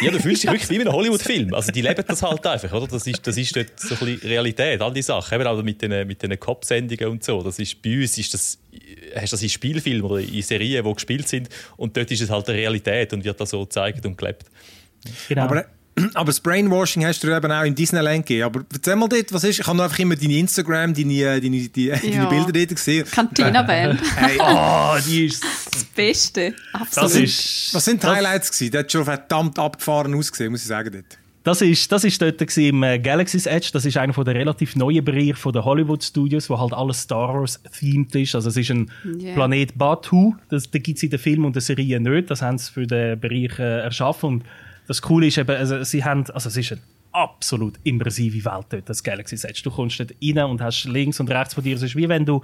Ja, 0.02 0.12
du 0.12 0.20
fühlst 0.20 0.44
dich 0.44 0.50
wirklich 0.50 0.70
wie 0.70 0.76
in 0.76 0.82
einem 0.82 0.94
Hollywood-Film. 0.94 1.54
Also, 1.56 1.72
die 1.72 1.82
leben 1.82 2.04
das 2.08 2.22
halt 2.22 2.46
einfach, 2.46 2.72
oder? 2.72 2.88
Das 2.88 3.06
ist, 3.08 3.26
das 3.26 3.36
ist 3.36 3.56
dort 3.56 3.80
so 3.80 3.96
ein 3.96 4.00
bisschen 4.00 4.30
Realität, 4.30 4.80
all 4.80 4.94
die 4.94 5.02
Sachen. 5.02 5.34
Eben 5.34 5.48
auch 5.48 5.62
mit 5.64 5.82
den, 5.82 6.08
mit 6.08 6.22
den 6.22 6.40
Cop-Sendungen 6.40 7.08
und 7.08 7.24
so. 7.24 7.42
Das 7.42 7.58
ist, 7.58 7.82
bei 7.82 8.00
uns 8.00 8.18
ist 8.18 8.34
das, 8.34 8.60
hast 9.16 9.32
du 9.32 9.36
das 9.36 9.42
in 9.42 9.50
Spielfilmen 9.50 10.04
oder 10.04 10.22
in 10.22 10.42
Serien, 10.44 10.86
die 10.86 10.94
gespielt 10.94 11.28
sind, 11.28 11.50
und 11.78 11.98
dort 11.98 12.12
ist 12.12 12.22
es 12.22 12.30
halt 12.30 12.48
eine 12.48 12.60
Realität 12.60 13.12
und 13.12 13.24
wird 13.24 13.42
da 13.42 13.46
so 13.46 13.62
gezeigt 13.62 14.06
und 14.06 14.18
gelebt. 14.18 14.46
Genau. 15.28 15.42
Aber, 15.42 15.66
aber 16.14 16.26
das 16.28 16.40
Brainwashing 16.40 17.06
hast 17.06 17.24
du 17.24 17.36
eben 17.36 17.52
auch 17.52 17.64
in 17.64 17.76
Disneyland 17.76 18.26
gegeben. 18.26 18.46
Aber 18.46 18.66
erzähl 18.74 18.96
mal 18.96 19.08
dort, 19.10 19.32
was 19.34 19.44
ist? 19.44 19.60
Ich 19.60 19.68
habe 19.68 19.76
nur 19.78 19.86
einfach 19.86 20.00
immer 20.00 20.16
deine 20.16 20.38
Instagram, 20.38 20.94
deine, 20.94 21.40
deine, 21.42 21.42
deine, 21.70 21.70
deine 22.00 22.14
Ja. 22.16 22.26
Bilder 22.26 22.52
dort 22.52 22.70
gesehen. 22.70 23.06
Cantina-Band. 23.10 24.00
Hey, 24.16 24.38
oh, 24.40 24.96
die 25.08 25.26
ist. 25.26 25.44
Das 25.72 25.84
Beste. 25.86 26.54
Das 26.74 26.98
Absolut. 26.98 27.24
ist. 27.28 27.74
was 27.74 27.86
sind 27.86 28.02
die 28.02 28.06
das- 28.08 28.16
Highlights 28.16 28.52
gewesen? 28.52 28.72
Der 28.72 28.80
hat 28.82 28.92
schon 28.92 29.06
verdammt 29.06 29.58
abgefahren 29.60 30.14
ausgesehen, 30.16 30.52
muss 30.52 30.62
ich 30.62 30.68
sagen. 30.68 30.92
Dort. 30.94 31.18
Das 31.44 31.60
ist, 31.64 31.92
das 31.92 32.04
ist 32.04 32.22
dort 32.22 32.40
im 32.58 32.84
äh, 32.84 33.00
Galaxy's 33.00 33.48
Edge. 33.48 33.72
Das 33.74 33.84
ist 33.86 33.98
einer 33.98 34.14
von 34.14 34.24
der 34.26 34.36
relativ 34.36 34.76
neuen 34.76 35.04
Bereiche 35.04 35.34
von 35.34 35.52
der 35.52 35.66
Hollywood 35.66 36.04
Studios, 36.04 36.48
wo 36.52 36.60
halt 36.60 36.72
alles 36.72 37.02
Star 37.02 37.34
Wars 37.34 37.60
themed 37.80 38.14
ist. 38.14 38.36
Also 38.36 38.50
es 38.50 38.58
ist 38.58 38.70
ein 38.70 38.92
Yeah. 39.04 39.34
Planet 39.34 39.76
Batu. 39.76 40.36
Das, 40.50 40.70
den 40.70 40.84
gibt 40.84 40.98
es 40.98 41.04
in 41.04 41.10
den 41.10 41.18
Filmen 41.18 41.46
und 41.46 41.56
der 41.56 41.64
Serie 41.64 42.00
nicht. 42.00 42.30
Das 42.30 42.44
haben 42.44 42.60
sie 42.60 42.72
für 42.72 42.86
den 42.86 43.20
Bereich 43.20 43.58
äh, 43.58 43.80
erschaffen. 43.80 44.28
Und 44.30 44.44
das 44.92 45.02
Coole 45.02 45.28
ist 45.28 45.38
eben, 45.38 45.56
also 45.56 45.84
sie 45.84 46.04
haben, 46.04 46.30
also 46.32 46.50
es 46.50 46.58
ist 46.58 46.74
eine 46.74 46.82
absolut 47.14 47.80
immersive 47.84 48.44
Welt 48.46 48.66
dort, 48.70 48.90
das 48.90 49.04
Galaxy's 49.04 49.44
Edge. 49.44 49.62
Du 49.64 49.72
kommst 49.72 50.00
dort 50.00 50.14
rein 50.22 50.44
und 50.50 50.62
hast 50.62 50.86
links 50.86 51.20
und 51.20 51.30
rechts 51.30 51.54
von 51.54 51.64
dir, 51.64 51.76
es 51.76 51.82
ist 51.82 51.96
wie 51.96 52.10
wenn 52.10 52.26
du 52.26 52.42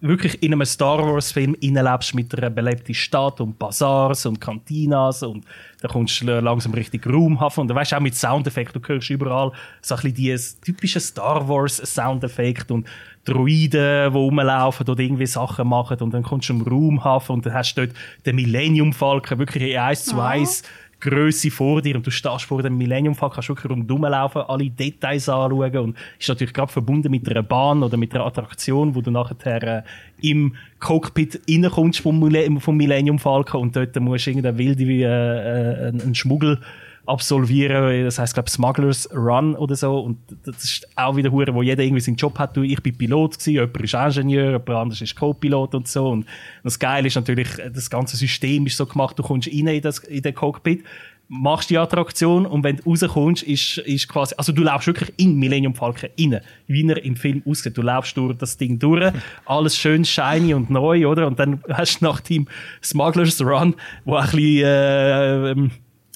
wirklich 0.00 0.42
in 0.42 0.54
einem 0.54 0.64
Star 0.64 0.98
Wars 0.98 1.30
Film 1.30 1.54
reinlebst 1.62 2.14
mit 2.14 2.34
einer 2.34 2.48
belebten 2.48 2.94
Stadt 2.94 3.38
und 3.40 3.58
Bazars 3.58 4.24
und 4.24 4.40
Cantinas 4.40 5.22
und 5.22 5.44
da 5.82 5.88
kommst 5.88 6.22
du 6.22 6.40
langsam 6.40 6.72
richtig 6.72 7.06
Raumhafen 7.06 7.62
und 7.62 7.68
du 7.68 7.74
weißt 7.74 7.92
auch 7.92 8.00
mit 8.00 8.14
Soundeffekten, 8.14 8.80
du 8.80 8.88
hörst 8.88 9.10
überall 9.10 9.52
so 9.82 9.94
ein 9.96 10.14
bisschen 10.14 10.14
die 10.62 10.72
typischen 10.72 11.02
Star 11.02 11.46
Wars 11.46 11.76
Soundeffekte 11.76 12.72
und 12.72 12.88
Droiden, 13.26 14.10
die 14.10 14.16
rumlaufen 14.16 14.88
oder 14.88 15.00
irgendwie 15.00 15.26
Sachen 15.26 15.68
machen 15.68 15.98
und 15.98 16.14
dann 16.14 16.22
kommst 16.22 16.48
du 16.48 16.54
im 16.54 16.62
Raumhafen 16.62 17.34
und 17.34 17.44
dann 17.44 17.52
hast 17.52 17.74
du 17.74 17.86
dort 17.86 17.96
den 18.24 18.36
Millennium 18.36 18.94
Falcon 18.94 19.38
wirklich 19.38 19.70
in 19.70 19.78
1 19.78 20.06
zu 20.06 20.18
1 20.18 20.62
Größe 21.00 21.50
vor 21.50 21.82
dir 21.82 21.96
und 21.96 22.06
du 22.06 22.10
stehst 22.10 22.44
vor 22.44 22.62
dem 22.62 22.76
Millennium 22.76 23.14
Falcon, 23.14 23.36
kannst 23.36 23.48
wirklich 23.48 23.70
rundherum 23.70 24.02
laufen, 24.02 24.42
alle 24.46 24.70
Details 24.70 25.28
anschauen 25.28 25.78
und 25.78 25.96
ist 26.18 26.28
natürlich 26.28 26.54
gerade 26.54 26.70
verbunden 26.70 27.10
mit 27.10 27.28
einer 27.28 27.42
Bahn 27.42 27.82
oder 27.82 27.96
mit 27.96 28.14
einer 28.14 28.26
Attraktion, 28.26 28.94
wo 28.94 29.00
du 29.00 29.10
nachher 29.10 29.62
äh, 29.62 29.82
im 30.20 30.54
Cockpit 30.78 31.40
reinkommst 31.48 32.00
vom, 32.00 32.20
Mille 32.20 32.60
vom 32.60 32.76
Millennium 32.76 33.18
Falcon 33.18 33.62
und 33.62 33.76
dort 33.76 33.98
musst 34.00 34.26
du 34.26 34.30
irgendeine 34.30 34.58
wilde 34.58 34.86
wie 34.86 35.02
äh, 35.02 35.06
äh, 35.06 35.88
einen 35.88 36.14
Schmuggel 36.14 36.60
absolvieren, 37.06 38.04
das 38.04 38.18
heißt 38.18 38.34
glaube 38.34 38.50
Smugglers 38.50 39.08
Run 39.14 39.54
oder 39.56 39.76
so 39.76 40.00
und 40.00 40.18
das 40.44 40.64
ist 40.64 40.88
auch 40.96 41.16
wieder 41.16 41.30
hure, 41.30 41.54
wo 41.54 41.62
jeder 41.62 41.82
irgendwie 41.82 42.00
seinen 42.00 42.16
Job 42.16 42.38
hat. 42.38 42.56
Du, 42.56 42.62
ich 42.62 42.82
bin 42.82 42.96
Pilot 42.96 43.38
gewesen, 43.38 43.52
jemand 43.54 43.80
ist 43.80 43.94
Ingenieur, 43.94 44.50
jemand 44.52 44.70
anderes 44.70 45.00
ist 45.00 45.16
Co-Pilot 45.16 45.74
und 45.74 45.88
so 45.88 46.08
und 46.08 46.26
das 46.62 46.78
Geile 46.78 47.08
ist 47.08 47.16
natürlich, 47.16 47.48
das 47.72 47.90
ganze 47.90 48.16
System 48.16 48.66
ist 48.66 48.76
so 48.76 48.86
gemacht, 48.86 49.18
du 49.18 49.22
kommst 49.22 49.48
rein 49.48 49.66
in, 49.66 49.82
das, 49.82 49.98
in 49.98 50.22
den 50.22 50.34
Cockpit, 50.34 50.84
machst 51.30 51.70
die 51.70 51.78
Attraktion 51.78 52.44
und 52.44 52.64
wenn 52.64 52.76
du 52.76 52.90
rauskommst, 52.90 53.44
ist, 53.44 53.78
ist 53.78 54.08
quasi, 54.08 54.34
also 54.36 54.52
du 54.52 54.62
laufst 54.64 54.88
wirklich 54.88 55.12
in 55.16 55.38
Millennium 55.38 55.76
Falcon 55.76 56.10
rein, 56.18 56.40
wie 56.66 56.88
er 56.88 57.04
im 57.04 57.14
Film 57.14 57.40
aussieht. 57.46 57.78
Du 57.78 57.82
laufst 57.82 58.16
durch 58.16 58.36
das 58.36 58.56
Ding 58.56 58.80
durch, 58.80 59.12
alles 59.46 59.76
schön 59.76 60.04
shiny 60.04 60.54
und 60.54 60.70
neu, 60.70 61.06
oder? 61.06 61.28
Und 61.28 61.38
dann 61.38 61.62
hast 61.68 62.00
du 62.00 62.04
nach 62.04 62.20
dem 62.20 62.48
Smugglers 62.82 63.40
Run, 63.40 63.76
wo 64.04 64.16
ein 64.16 64.24
bisschen, 64.24 64.64
äh, 64.64 65.50
ähm, 65.52 65.70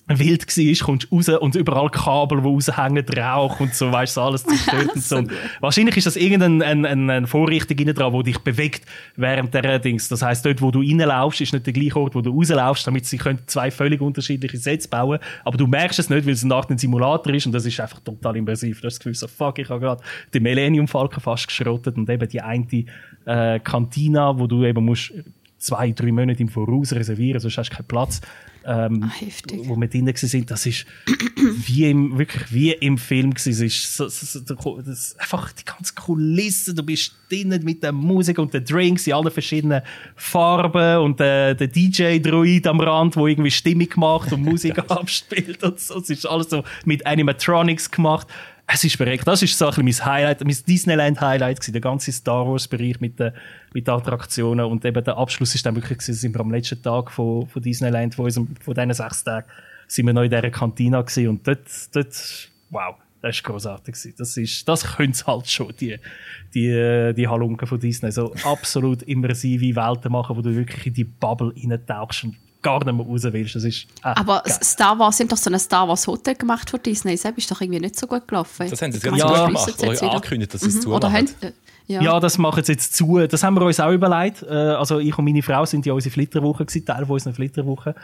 wild 0.07 0.47
war, 0.47 0.87
kommst 0.87 1.11
raus 1.11 1.29
und 1.29 1.55
überall 1.55 1.89
Kabel, 1.89 2.43
die 2.43 2.47
raushängen, 2.47 3.05
Rauch 3.09 3.61
und 3.61 3.75
so, 3.75 3.91
weißt 3.91 4.17
du, 4.17 4.21
alles 4.21 4.45
zerstört 4.45 4.95
und 4.95 5.03
so. 5.03 5.17
Und 5.17 5.31
wahrscheinlich 5.61 5.97
ist 5.97 6.07
das 6.07 6.17
irgendeine 6.17 6.65
ein, 6.65 6.85
ein, 6.85 7.11
eine 7.11 7.27
Vorrichtung 7.27 7.79
innen 7.79 7.95
dran, 7.95 8.13
die 8.13 8.33
dich 8.33 8.39
bewegt 8.39 8.85
während 9.17 9.55
der 9.55 9.79
Dings. 9.79 10.09
Das 10.09 10.23
heisst, 10.23 10.45
dort, 10.45 10.61
wo 10.61 10.71
du 10.71 10.81
reinlaufst, 10.81 11.41
ist 11.41 11.53
nicht 11.53 11.67
der 11.67 11.73
gleiche 11.73 11.97
Ort, 11.97 12.15
wo 12.15 12.21
du 12.21 12.31
rauslaufst, 12.31 12.87
damit 12.87 13.07
sie 13.07 13.17
können 13.17 13.41
zwei 13.47 13.71
völlig 13.71 14.01
unterschiedliche 14.01 14.59
Sets 14.59 14.89
bauen 14.89 15.19
Aber 15.45 15.57
du 15.57 15.67
merkst 15.67 15.99
es 15.99 16.11
nicht, 16.11 16.27
weil 16.27 16.35
es 16.35 16.45
nach 16.45 16.67
dem 16.67 16.77
Simulator 16.77 17.33
ist 17.33 17.47
und 17.47 17.53
das 17.53 17.65
ist 17.65 17.81
einfach 17.81 18.01
total 18.01 18.37
immersiv. 18.37 18.81
Du 18.81 18.87
hast 18.87 18.95
das 18.95 19.01
Gefühl 19.01 19.15
so, 19.15 19.27
fuck, 19.27 19.59
ich 19.59 19.71
habe 19.71 19.81
gerade 19.81 20.03
den 20.35 20.43
Millennium 20.43 20.87
Falcon 20.87 21.21
fast 21.21 21.47
geschrottet 21.49 21.97
und 21.97 22.09
eben 22.11 22.29
die 22.29 22.43
eine 22.43 22.67
äh, 23.25 23.59
Cantina, 23.61 24.39
wo 24.39 24.47
du 24.47 24.65
eben 24.65 24.85
musst 24.85 25.13
zwei, 25.65 25.93
drei 25.93 26.13
Monate 26.13 26.43
im 26.43 26.49
Voraus 26.49 26.93
reservieren, 26.93 27.41
sonst 27.41 27.59
hast 27.59 27.71
du 27.71 27.77
keinen 27.77 27.87
Platz. 27.87 28.21
Ähm, 28.67 29.03
Ah, 29.05 29.13
heftig. 29.21 29.61
wo 29.69 29.77
wir 29.77 29.89
drinnen 29.89 30.15
sind, 30.17 30.51
das 30.51 30.65
ist 30.67 30.87
wie 31.67 31.91
im, 31.91 32.19
wirklich 32.19 32.53
wie 32.53 32.73
im 32.73 32.97
Film 32.97 33.35
gewesen. 33.35 33.67
Es 33.67 33.75
ist 33.75 33.97
so, 33.97 34.09
so, 34.09 34.41
so, 34.41 34.81
das 34.83 35.17
einfach 35.19 35.53
die 35.53 35.65
ganze 35.65 35.95
Kulisse, 35.95 36.75
du 36.75 36.83
bist 36.83 37.15
drinnen 37.29 37.63
mit 37.63 37.83
der 37.83 37.93
Musik 37.93 38.39
und 38.39 38.55
den 38.55 38.65
Drinks 38.65 39.07
in 39.07 39.13
allen 39.13 39.31
verschiedenen 39.31 39.83
Farben 40.17 40.99
und 41.03 41.21
äh, 41.21 41.55
der 41.55 41.69
DJ-Druid 41.69 42.67
am 42.67 42.81
Rand, 42.81 43.17
wo 43.17 43.27
irgendwie 43.27 43.51
Stimmung 43.51 43.89
macht 43.97 44.33
und 44.33 44.43
Musik 44.45 44.79
abspielt 44.91 45.63
und 45.63 45.79
so. 45.79 45.99
Es 45.99 46.09
ist 46.11 46.27
alles 46.27 46.49
so 46.51 46.65
mit 46.85 47.05
Animatronics 47.07 47.91
gemacht. 47.91 48.27
Es 48.67 48.83
ist 48.83 48.97
verreckt. 48.97 49.27
Das 49.27 49.43
ist 49.43 49.57
so 49.59 49.67
ein 49.67 49.75
bisschen 49.75 49.85
mein 49.85 50.15
Highlight, 50.15 50.45
mein 50.45 50.57
Disneyland-Highlight 50.67 51.59
gewesen. 51.59 51.73
Der 51.73 51.81
ganze 51.81 52.13
Star 52.13 52.47
Wars-Bereich 52.47 53.01
mit 53.01 53.21
den, 53.21 53.33
mit 53.75 53.87
den 53.87 53.95
Attraktionen. 53.95 54.65
Und 54.67 54.85
eben 54.85 55.05
der 55.05 55.17
Abschluss 55.17 55.55
ist 55.55 55.67
dann 55.67 55.77
wirklich 55.77 55.99
gewesen, 55.99 56.15
sind 56.15 56.35
wir 56.35 56.41
am 56.41 56.51
letzten 56.51 56.83
Tag 56.83 57.11
von, 57.11 57.47
von 57.47 57.63
Disneyland, 57.63 58.15
von, 58.15 58.25
unserem, 58.25 58.57
von 58.57 58.75
diesen 58.75 58.95
sechs 58.95 59.23
Tagen, 59.23 59.47
sind 59.87 60.07
wir 60.07 60.15
noch 60.15 60.23
in 60.23 60.31
dieser 60.31 60.51
Kantina 60.51 61.03
gewesen. 61.03 61.29
Und 61.29 61.47
dort, 61.47 61.69
dort, 61.95 62.49
wow. 62.71 62.97
Das 63.21 63.43
war 63.43 63.53
grossartig. 63.53 63.95
gewesen. 63.95 64.15
Das 64.19 64.37
ist, 64.37 64.69
das 64.69 64.97
können 64.97 65.15
halt 65.27 65.49
schon, 65.49 65.75
die, 65.81 65.99
die, 66.55 67.13
die 67.17 67.27
Halunken 67.27 67.67
von 67.67 67.81
Disney. 67.81 68.13
So 68.13 68.35
absolut 68.45 69.03
immersive 69.03 69.75
Welten 69.77 70.13
machen, 70.13 70.37
wo 70.37 70.43
du 70.43 70.55
wirklich 70.55 70.87
in 70.89 70.93
die 70.93 71.05
Bubble 71.05 71.55
reintauchst 71.57 72.25
und 72.25 72.37
gar 72.65 72.85
nicht 72.85 72.93
mehr 72.97 73.07
raus 73.07 73.23
willst. 73.23 73.55
Das 73.55 73.63
ist, 73.63 73.85
äh, 74.03 74.09
Aber 74.09 74.43
geil. 74.45 74.59
Star 74.65 74.99
Wars, 74.99 75.21
haben 75.21 75.29
doch 75.29 75.37
so 75.37 75.51
ein 75.51 75.59
Star 75.61 75.87
Wars 75.87 76.07
Hotel 76.09 76.35
gemacht 76.35 76.69
von 76.69 76.83
Disney. 76.83 77.13
Das 77.17 77.25
ist 77.25 77.51
doch 77.51 77.61
irgendwie 77.61 77.79
nicht 77.81 77.97
so 77.97 78.09
gut 78.09 78.27
gelaufen. 78.27 78.69
Das 78.69 78.83
haben 78.83 78.91
sie 78.91 78.99
jetzt 78.99 79.07
schliessen 79.09 79.47
gemacht. 79.47 79.67
jetzt 79.69 80.03
Oder 80.03 80.13
angekündigt, 80.13 80.55
dass 80.55 80.61
sie 80.63 80.69
es 80.69 80.75
Mhm. 80.75 80.81
zumachen. 80.81 80.97
Oder 81.05 81.13
haben, 81.13 81.29
ja. 81.87 82.01
Ja, 82.03 82.19
das 82.21 82.39
machen 82.39 82.65
sie 82.65 82.73
jetzt 82.73 82.97
zu. 82.97 83.19
Das 83.27 83.43
haben 83.43 83.55
wir 83.55 83.63
uns 83.63 83.79
auch 83.79 83.91
überlegt. 83.93 84.43
Äh, 84.43 84.47
Also 84.49 84.99
ich 85.01 85.17
und 85.19 85.25
meine 85.27 85.43
Frau 85.43 85.65
sind 85.67 85.85
ja 85.85 85.93
unsere 85.93 86.13
Flitterwoche 86.13 86.65
gewesen, 86.65 86.87
Teil 86.87 87.05
von 87.05 87.13
unserer 87.15 87.35
Flitterwoche. 87.35 87.95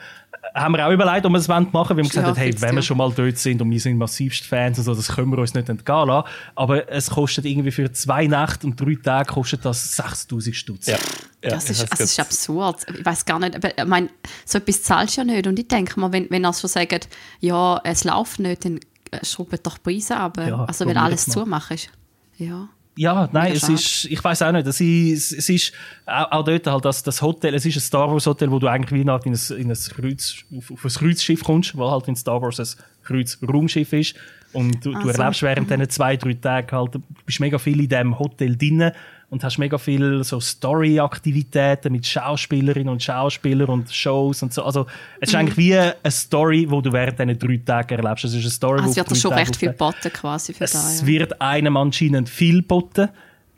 Äh, 0.55 0.61
Haben 0.61 0.75
wir 0.75 0.87
auch 0.87 0.91
überlegt, 0.93 1.25
ob 1.25 1.33
wir 1.33 1.39
es 1.39 1.49
machen 1.49 1.73
wollen. 1.73 1.89
Wir 1.89 2.03
haben 2.05 2.09
gesagt, 2.09 2.29
Ja, 2.29 2.35
hey, 2.35 2.55
wenn 2.61 2.75
wir 2.75 2.83
schon 2.83 2.99
mal 2.99 3.11
dort 3.11 3.39
sind 3.39 3.63
und 3.63 3.71
wir 3.71 3.81
sind 3.81 3.97
massivst 3.97 4.45
Fans 4.47 4.79
und 4.79 4.85
so, 4.85 4.95
das 4.95 5.09
können 5.09 5.31
wir 5.31 5.39
uns 5.39 5.55
nicht 5.55 5.69
entgehen 5.69 6.09
lassen. 6.09 6.29
Aber 6.57 6.91
es 6.91 7.09
kostet 7.11 7.47
irgendwie 7.47 7.71
für 7.71 7.91
zwei 7.93 8.27
Nächte 8.27 8.67
und 8.67 8.79
drei 8.79 8.97
Tage 9.03 9.33
kostet 9.33 9.65
das 9.65 9.97
6000 9.97 10.55
Stutz. 10.55 10.87
Ja. 10.87 10.99
Ja, 11.43 11.51
Das 11.53 11.71
ist, 11.71 11.81
hab's 11.81 11.91
also 11.93 12.03
das 12.03 12.11
ist 12.11 12.21
absurd. 12.21 12.87
Ich 12.99 13.07
weiß 13.07 13.25
gar 13.25 13.39
nicht, 13.39 13.57
aber 13.57 13.77
ich 13.79 13.85
meine, 13.87 14.11
so 14.45 14.59
etwas 14.59 14.83
zahlst 14.83 15.17
du 15.17 15.23
ja 15.23 15.25
nicht. 15.25 15.47
Und 15.47 15.59
ich 15.59 15.69
denke 15.69 15.99
mal, 15.99 16.13
wenn, 16.13 16.29
wenn 16.29 16.45
er 16.45 16.53
schon 16.53 16.69
sagt, 16.69 17.09
ja, 17.41 17.81
es 17.83 18.05
läuft 18.05 18.41
nicht, 18.41 18.63
dann 18.67 18.79
äh, 19.11 19.25
schraubt 19.25 19.67
doch 19.67 19.83
Preise 19.83 20.19
ab. 20.19 20.37
Ja, 20.37 20.65
also, 20.65 20.85
wenn 20.87 20.99
alles 20.99 21.25
das 21.25 21.33
zumachen 21.35 21.77
ist. 21.77 21.89
Ja. 22.37 22.69
Ja, 22.97 23.29
nein, 23.33 23.53
es 23.53 23.69
ist, 23.69 24.05
ich 24.07 24.23
weiß 24.23 24.43
auch 24.43 24.53
nicht, 24.53 24.67
es 24.67 24.81
ist, 24.81 25.33
es 25.33 25.49
ist 25.49 25.73
auch, 26.07 26.33
auch 26.33 26.45
dort 26.45 26.67
halt 26.67 26.85
das, 26.85 27.03
das 27.03 27.23
Hotel, 27.23 27.55
es 27.55 27.65
ist 27.65 27.77
ein 27.77 27.81
Star 27.81 28.11
Wars 28.11 28.27
Hotel, 28.27 28.51
wo 28.51 28.59
du 28.59 28.67
eigentlich 28.67 28.93
wie 29.01 29.05
nach 29.05 29.25
in 29.25 29.33
ein, 29.33 29.57
in 29.59 29.71
ein 29.71 29.77
Kreuz, 29.77 30.37
auf, 30.57 30.71
auf 30.71 30.85
ein 30.85 30.91
Kreuzschiff 30.91 31.43
kommst, 31.45 31.77
weil 31.79 31.91
halt 31.91 32.09
in 32.09 32.17
Star 32.17 32.43
Wars 32.43 32.59
ein 32.61 32.67
Kreuzraumschiff 33.05 33.93
ist. 33.93 34.15
Und 34.53 34.85
du, 34.85 34.91
du 34.93 34.99
Ah, 34.99 35.03
so. 35.03 35.09
erlebst 35.23 35.43
während 35.43 35.71
diesen 35.71 35.89
zwei, 35.89 36.17
drei 36.17 36.35
Tagen 36.35 36.77
halt, 36.77 36.95
du 36.97 37.01
bist 37.25 37.39
mega 37.41 37.59
viel 37.59 37.81
in 37.81 37.89
diesem 37.89 38.19
Hotel 38.19 38.57
drinnen 38.57 38.93
und 39.31 39.45
hast 39.45 39.59
mega 39.59 39.79
viel 39.79 40.23
so 40.25 40.41
Story-Aktivitäten 40.41 41.93
mit 41.93 42.07
Schauspielerinnen 42.07 42.89
und 42.93 43.03
Schauspielern 43.03 43.69
und 43.69 43.91
Shows 43.93 44.43
und 44.43 44.53
so. 44.53 44.65
Also, 44.65 44.87
es 45.21 45.29
ist 45.29 45.35
Mhm. 45.35 45.41
eigentlich 45.41 45.57
wie 45.57 45.77
eine 45.77 45.95
Story, 46.09 46.67
wo 46.69 46.81
du 46.81 46.93
während 46.93 47.19
diesen 47.19 47.39
drei 47.39 47.61
Tagen 47.65 47.99
erlebst. 48.05 48.25
Es 48.25 48.35
ist 48.35 48.43
eine 48.43 48.51
Story, 48.51 48.81
Also, 48.81 48.95
da 48.95 49.03
drei 49.05 49.15
schon 49.15 49.31
Tage 49.31 49.43
recht 49.43 49.57
viel 49.57 49.69
geboten 49.71 50.13
quasi 50.13 50.53
für 50.53 50.65
es 50.65 50.73
das. 50.73 51.01
Ja. 51.03 51.07
wird 51.07 51.41
einem 51.41 51.77
anscheinend 51.77 52.29
viel 52.29 52.57
geboten, 52.63 53.09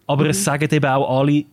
aber 0.07 0.29
es 0.29 0.45
sagen 0.45 0.69
eben 0.71 0.87
auch 0.91 1.21
alle, 1.21 1.45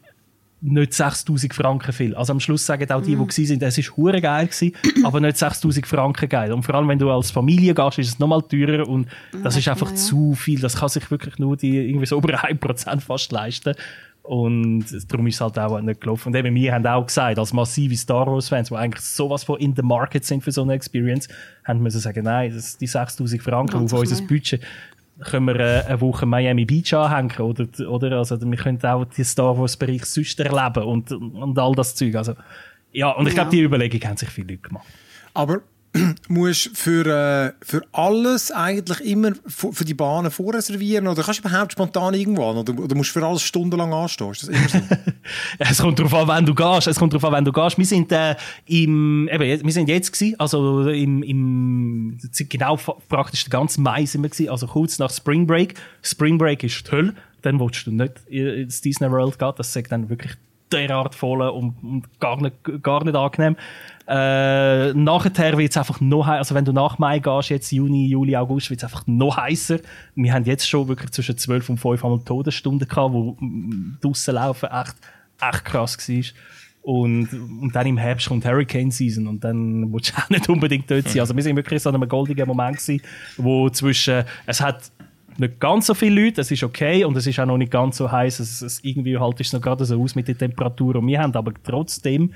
nicht 0.61 0.93
6000 0.93 1.53
Franken 1.53 1.93
viel. 1.93 2.13
Also 2.15 2.33
am 2.33 2.41
Schluss 2.41 2.65
sagen 2.65 2.91
auch 2.91 3.01
die, 3.01 3.15
die 3.15 3.25
gewesen 3.25 3.45
sind, 3.45 3.63
es 3.63 3.77
ist 3.77 3.95
hure 3.95 4.19
geil 4.19 4.47
gewesen, 4.47 4.73
aber 5.05 5.21
nicht 5.21 5.37
6000 5.37 5.87
Franken 5.87 6.27
geil. 6.27 6.51
Und 6.51 6.63
vor 6.63 6.75
allem, 6.75 6.89
wenn 6.89 6.99
du 6.99 7.09
als 7.09 7.31
Familie 7.31 7.73
gehst, 7.73 7.99
ist 7.99 8.07
es 8.09 8.19
nochmal 8.19 8.41
teurer 8.41 8.85
und 8.85 9.07
das 9.41 9.55
ist 9.55 9.69
einfach 9.69 9.89
ja. 9.91 9.95
zu 9.95 10.35
viel. 10.35 10.59
Das 10.59 10.75
kann 10.75 10.89
sich 10.89 11.09
wirklich 11.09 11.39
nur 11.39 11.55
die 11.55 11.77
irgendwie 11.77 12.05
so 12.05 12.17
über 12.17 12.43
1% 12.43 12.99
fast 12.99 13.31
leisten. 13.31 13.73
Und 14.29 14.85
darum 15.11 15.25
ist 15.25 15.35
es 15.35 15.41
halt 15.41 15.57
auch 15.57 15.81
nicht 15.81 16.01
gelaufen. 16.01 16.27
Und 16.27 16.35
eben, 16.35 16.53
wir 16.53 16.71
haben 16.71 16.85
auch 16.85 17.03
gesagt, 17.03 17.39
als 17.39 17.51
massive 17.51 17.97
Star 17.97 18.27
Wars-Fans, 18.27 18.69
die 18.69 18.75
eigentlich 18.75 19.03
sowas 19.03 19.43
von 19.43 19.57
in 19.59 19.75
the 19.75 19.81
market 19.81 20.23
sind 20.23 20.43
für 20.43 20.51
so 20.51 20.61
eine 20.61 20.73
Experience, 20.73 21.27
haben 21.65 21.81
müssen 21.81 21.99
sagen, 21.99 22.25
nein, 22.25 22.53
das, 22.53 22.77
die 22.77 22.85
6000 22.85 23.41
Franken 23.41 23.71
Ganz 23.79 23.91
auf 23.91 24.01
unser. 24.01 24.21
Budget 24.21 24.61
können 25.21 25.47
wir 25.47 25.55
äh, 25.59 25.83
eine 25.87 25.99
Woche 25.99 26.27
Miami 26.27 26.65
Beach 26.65 26.93
anhängen 26.93 27.39
oder, 27.39 27.65
oder 27.89 28.17
also 28.19 28.39
wir 28.39 28.57
können 28.57 28.79
auch 28.83 29.03
die 29.05 29.23
Star 29.23 29.57
Wars 29.57 29.75
Bereich 29.75 30.05
sonst 30.05 30.39
erleben 30.39 30.83
und, 30.83 31.11
und 31.11 31.57
all 31.57 31.73
das 31.73 31.95
Zeug. 31.95 32.13
Also, 32.15 32.35
ja, 32.91 33.09
und 33.09 33.25
ich 33.27 33.33
Ja. 33.33 33.41
glaube, 33.45 33.57
die 33.57 33.63
Überlegung 33.63 33.99
haben 34.07 34.17
sich 34.17 34.29
viele 34.29 34.49
Leute 34.53 34.61
gemacht. 34.61 34.85
Aber 35.33 35.61
musst 36.27 36.77
für, 36.77 37.05
äh, 37.05 37.65
für 37.65 37.81
alles 37.91 38.51
eigentlich 38.51 39.01
immer 39.01 39.31
für 39.45 39.85
die 39.85 39.93
Bahnen 39.93 40.29
vorreservieren? 40.29 41.07
Oder 41.07 41.23
kannst 41.23 41.43
du 41.43 41.47
überhaupt 41.47 41.71
spontan 41.71 42.13
irgendwo 42.13 42.49
an? 42.49 42.57
Oder, 42.57 42.77
oder 42.77 42.95
musst 42.95 43.15
du 43.15 43.19
für 43.19 43.25
alles 43.25 43.41
stundenlang 43.41 43.93
anstehen? 43.93 44.31
Ist 44.31 44.43
das 44.43 44.49
immer 44.49 44.69
so? 44.69 44.79
Es 45.59 45.79
kommt 45.79 45.99
darauf 45.99 46.13
an, 46.13 46.27
wenn 46.27 46.45
du 46.45 46.55
gehst. 46.55 46.87
Es 46.87 46.97
kommt 46.97 47.13
darauf 47.13 47.25
an, 47.25 47.33
wenn 47.33 47.45
du 47.45 47.51
gehst. 47.51 47.77
Wir 47.77 47.85
sind, 47.85 48.11
äh, 48.11 48.35
im, 48.65 49.27
eben, 49.31 49.65
wir 49.65 49.73
sind 49.73 49.89
jetzt 49.89 50.11
gewesen, 50.11 50.39
also 50.39 50.89
im, 50.89 51.23
im, 51.23 52.17
genau 52.49 52.75
praktisch 52.75 53.43
den 53.45 53.51
ganzen 53.51 53.83
Mai 53.83 54.05
sind 54.05 54.21
wir 54.21 54.29
gewesen, 54.29 54.49
also 54.49 54.67
kurz 54.67 54.99
nach 54.99 55.11
Spring 55.11 55.47
Break. 55.47 55.75
Spring 56.03 56.37
Break 56.37 56.63
ist 56.63 56.87
die 56.87 56.91
Hölle. 56.91 57.15
Dann 57.41 57.59
willst 57.59 57.87
du 57.87 57.91
nicht 57.91 58.13
ins 58.27 58.81
Disney 58.81 59.09
World 59.09 59.39
gehen. 59.39 59.53
Das 59.55 59.73
sagt 59.73 59.91
dann 59.91 60.09
wirklich 60.09 60.33
derart 60.71 61.15
voll 61.15 61.41
und, 61.41 61.75
und 61.83 62.19
gar, 62.19 62.41
nicht, 62.41 62.55
gar 62.83 63.03
nicht 63.03 63.15
angenehm. 63.15 63.55
Äh, 64.11 64.91
nachher 64.95 65.55
wird 65.55 65.69
es 65.69 65.77
einfach 65.77 66.01
noch 66.01 66.25
heißer. 66.25 66.39
Also 66.39 66.55
wenn 66.55 66.65
du 66.65 66.73
nach 66.73 66.97
Mai 66.97 67.19
gehst, 67.19 67.49
jetzt 67.49 67.71
Juni, 67.71 68.07
Juli, 68.07 68.35
August, 68.35 68.71
wird 68.71 68.79
es 68.79 68.83
einfach 68.83 69.05
noch 69.05 69.37
heißer. 69.37 69.77
Wir 70.15 70.33
haben 70.33 70.45
jetzt 70.45 70.67
schon 70.67 70.87
wirklich 70.87 71.11
zwischen 71.11 71.37
12 71.37 71.69
und 71.69 71.77
5 71.77 72.03
einmal 72.03 72.19
Todesstunden 72.25 72.87
gehabt, 72.87 73.13
wo 73.13 73.37
draussen 74.01 74.33
laufen 74.33 74.67
echt, 74.71 74.95
echt 75.39 75.65
krass 75.65 76.09
war. 76.09 76.23
Und, 76.81 77.31
und 77.61 77.71
dann 77.75 77.85
im 77.85 77.97
Herbst 77.97 78.29
kommt 78.29 78.45
Hurricane 78.45 78.89
Season 78.89 79.27
und 79.27 79.43
dann 79.43 79.93
willst 79.93 80.11
du 80.11 80.17
auch 80.19 80.29
nicht 80.31 80.49
unbedingt 80.49 80.89
dort 80.89 81.07
sein. 81.07 81.19
Also 81.19 81.35
wir 81.35 81.43
sind 81.43 81.55
wirklich 81.55 81.83
so 81.83 81.89
in 81.89 81.95
einem 81.95 82.09
goldigen 82.09 82.47
Moment 82.47 82.77
gewesen, 82.77 83.03
wo 83.37 83.69
zwischen, 83.69 84.23
es 84.47 84.59
hat 84.59 84.91
nicht 85.37 85.59
ganz 85.59 85.85
so 85.85 85.93
viele 85.93 86.23
Leute, 86.23 86.41
es 86.41 86.49
ist 86.49 86.63
okay 86.63 87.03
und 87.03 87.15
es 87.15 87.27
ist 87.27 87.39
auch 87.39 87.45
noch 87.45 87.57
nicht 87.57 87.71
ganz 87.71 87.97
so 87.97 88.11
heiß. 88.11 88.39
Es, 88.39 88.63
es 88.63 88.83
irgendwie 88.83 89.19
halt 89.19 89.39
ist 89.39 89.53
noch 89.53 89.61
gerade 89.61 89.85
so 89.85 90.01
aus 90.01 90.15
mit 90.15 90.27
der 90.27 90.37
Temperatur 90.37 90.95
und 90.95 91.05
wir 91.05 91.19
haben 91.19 91.35
aber 91.35 91.53
trotzdem 91.63 92.33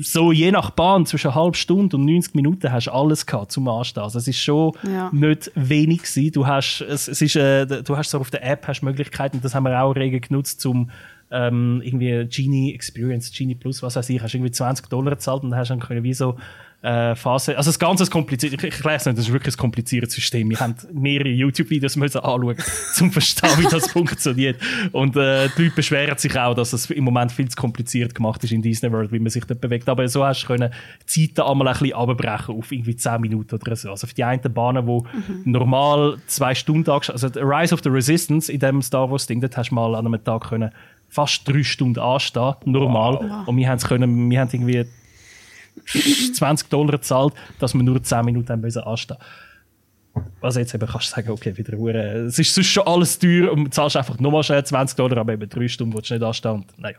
so 0.00 0.32
je 0.32 0.50
nach 0.50 0.70
Bahn 0.70 1.06
zwischen 1.06 1.28
einer 1.28 1.36
halben 1.36 1.54
Stunde 1.54 1.96
und 1.96 2.04
90 2.04 2.34
Minuten 2.34 2.72
hast 2.72 2.86
du 2.86 2.92
alles 2.92 3.26
gehabt 3.26 3.52
zum 3.52 3.68
Anstehen. 3.68 4.02
Also 4.02 4.18
es 4.18 4.28
ist 4.28 4.38
schon 4.38 4.72
Ja. 4.82 5.10
nicht 5.12 5.50
wenig 5.54 6.02
gewesen. 6.02 6.32
Du 6.32 6.46
hast, 6.46 6.80
es, 6.80 7.08
es 7.08 7.22
ist, 7.22 7.36
äh, 7.36 7.66
du 7.82 7.96
hast 7.96 8.10
so 8.10 8.18
auf 8.18 8.30
der 8.30 8.44
App 8.44 8.66
hast 8.66 8.82
Möglichkeiten, 8.82 9.40
das 9.42 9.54
haben 9.54 9.64
wir 9.64 9.80
auch 9.82 9.92
rege 9.94 10.20
genutzt, 10.20 10.60
zum 10.60 10.90
ähm, 11.30 11.80
irgendwie 11.84 12.26
Genie 12.28 12.74
Experience, 12.74 13.32
Genie 13.36 13.54
Plus, 13.54 13.82
was 13.82 13.96
weiß 13.96 14.08
ich, 14.10 14.20
hast 14.22 14.34
irgendwie 14.34 14.52
20 14.52 14.88
Dollar 14.88 15.10
gezahlt 15.14 15.42
und 15.42 15.50
dann 15.50 15.58
hast 15.58 15.68
du 15.70 15.74
dann 15.74 15.80
können 15.80 16.02
wie 16.04 16.14
so 16.14 16.36
äh, 16.84 17.14
Phase, 17.16 17.56
also 17.56 17.68
das 17.70 17.78
Ganze 17.78 18.02
ist 18.02 18.10
kompliziert, 18.10 18.52
ich, 18.52 18.62
ich 18.62 18.74
erkläre 18.74 18.96
es 18.96 19.06
nicht, 19.06 19.16
das 19.16 19.26
ist 19.26 19.32
wirklich 19.32 19.54
ein 19.54 19.58
kompliziertes 19.58 20.14
System. 20.14 20.50
Wir 20.50 20.60
haben 20.60 20.74
mehrere 20.92 21.30
YouTube-Videos 21.30 21.96
müssen 21.96 22.18
anschauen, 22.18 22.56
zum 22.94 23.10
verstehen, 23.10 23.50
wie 23.58 23.64
das 23.70 23.86
funktioniert. 23.90 24.60
Und 24.92 25.16
äh, 25.16 25.48
die 25.56 25.62
Leute 25.64 25.74
beschweren 25.76 26.18
sich 26.18 26.38
auch, 26.38 26.54
dass 26.54 26.72
es 26.74 26.90
im 26.90 27.04
Moment 27.04 27.32
viel 27.32 27.48
zu 27.48 27.56
kompliziert 27.56 28.14
gemacht 28.14 28.44
ist 28.44 28.52
in 28.52 28.60
Disney 28.60 28.92
World, 28.92 29.12
wie 29.12 29.18
man 29.18 29.30
sich 29.30 29.44
dort 29.44 29.60
bewegt. 29.60 29.88
Aber 29.88 30.06
so 30.08 30.24
hast 30.24 30.42
du 30.42 30.46
können 30.48 30.70
die 31.14 31.28
Zeiten 31.34 31.48
einmal 31.48 31.68
ein 31.68 31.72
bisschen 31.78 31.94
abbrechen 31.96 32.54
auf 32.58 32.70
irgendwie 32.70 32.96
10 32.96 33.20
Minuten 33.20 33.54
oder 33.54 33.76
so. 33.76 33.90
Also 33.90 34.06
für 34.06 34.14
die 34.14 34.24
einen 34.24 34.42
Bahnen, 34.52 34.86
wo 34.86 35.06
normal 35.44 36.18
zwei 36.26 36.54
Stunden 36.54 36.90
angest- 36.90 37.10
also 37.12 37.28
Rise 37.40 37.72
of 37.74 37.80
the 37.82 37.88
Resistance 37.88 38.52
in 38.52 38.60
dem 38.60 38.82
Star 38.82 39.10
Wars 39.10 39.26
Ding, 39.26 39.40
dort 39.40 39.56
hast 39.56 39.70
du 39.70 39.74
mal 39.74 39.94
an 39.94 40.06
einem 40.06 40.22
Tag 40.22 40.48
können 40.50 40.70
fast 41.08 41.48
drei 41.48 41.62
Stunden 41.62 42.00
anstehen, 42.00 42.54
normal. 42.64 43.44
Und 43.46 43.56
wir 43.56 43.68
haben 43.68 43.76
es 43.76 43.86
können, 43.86 44.30
wir 44.30 44.40
haben 44.40 44.50
irgendwie 44.52 44.84
20 45.86 46.68
Dollar 46.68 46.92
gezahlt, 46.92 47.34
dass 47.58 47.74
wir 47.74 47.82
nur 47.82 48.02
10 48.02 48.24
Minuten 48.24 48.52
anstehen. 48.78 49.16
Also 50.40 50.60
jetzt 50.60 50.74
eben 50.74 50.86
kannst 50.86 51.10
du 51.10 51.14
sagen, 51.16 51.30
okay, 51.30 51.56
wieder 51.56 51.76
hure. 51.76 52.26
Es 52.26 52.38
ist 52.38 52.54
sonst 52.54 52.68
schon 52.68 52.86
alles 52.86 53.18
teuer 53.18 53.50
und 53.50 53.64
du 53.64 53.70
zahlst 53.70 53.96
einfach 53.96 54.18
nochmal 54.20 54.42
schnell 54.44 54.64
20 54.64 54.96
Dollar, 54.96 55.18
aber 55.18 55.32
eben 55.32 55.48
drei 55.48 55.66
Stunden 55.66 55.94
willst 55.94 56.10
du 56.10 56.14
nicht 56.14 56.22
anstehen. 56.22 56.52
Und, 56.52 56.78
naja. 56.78 56.96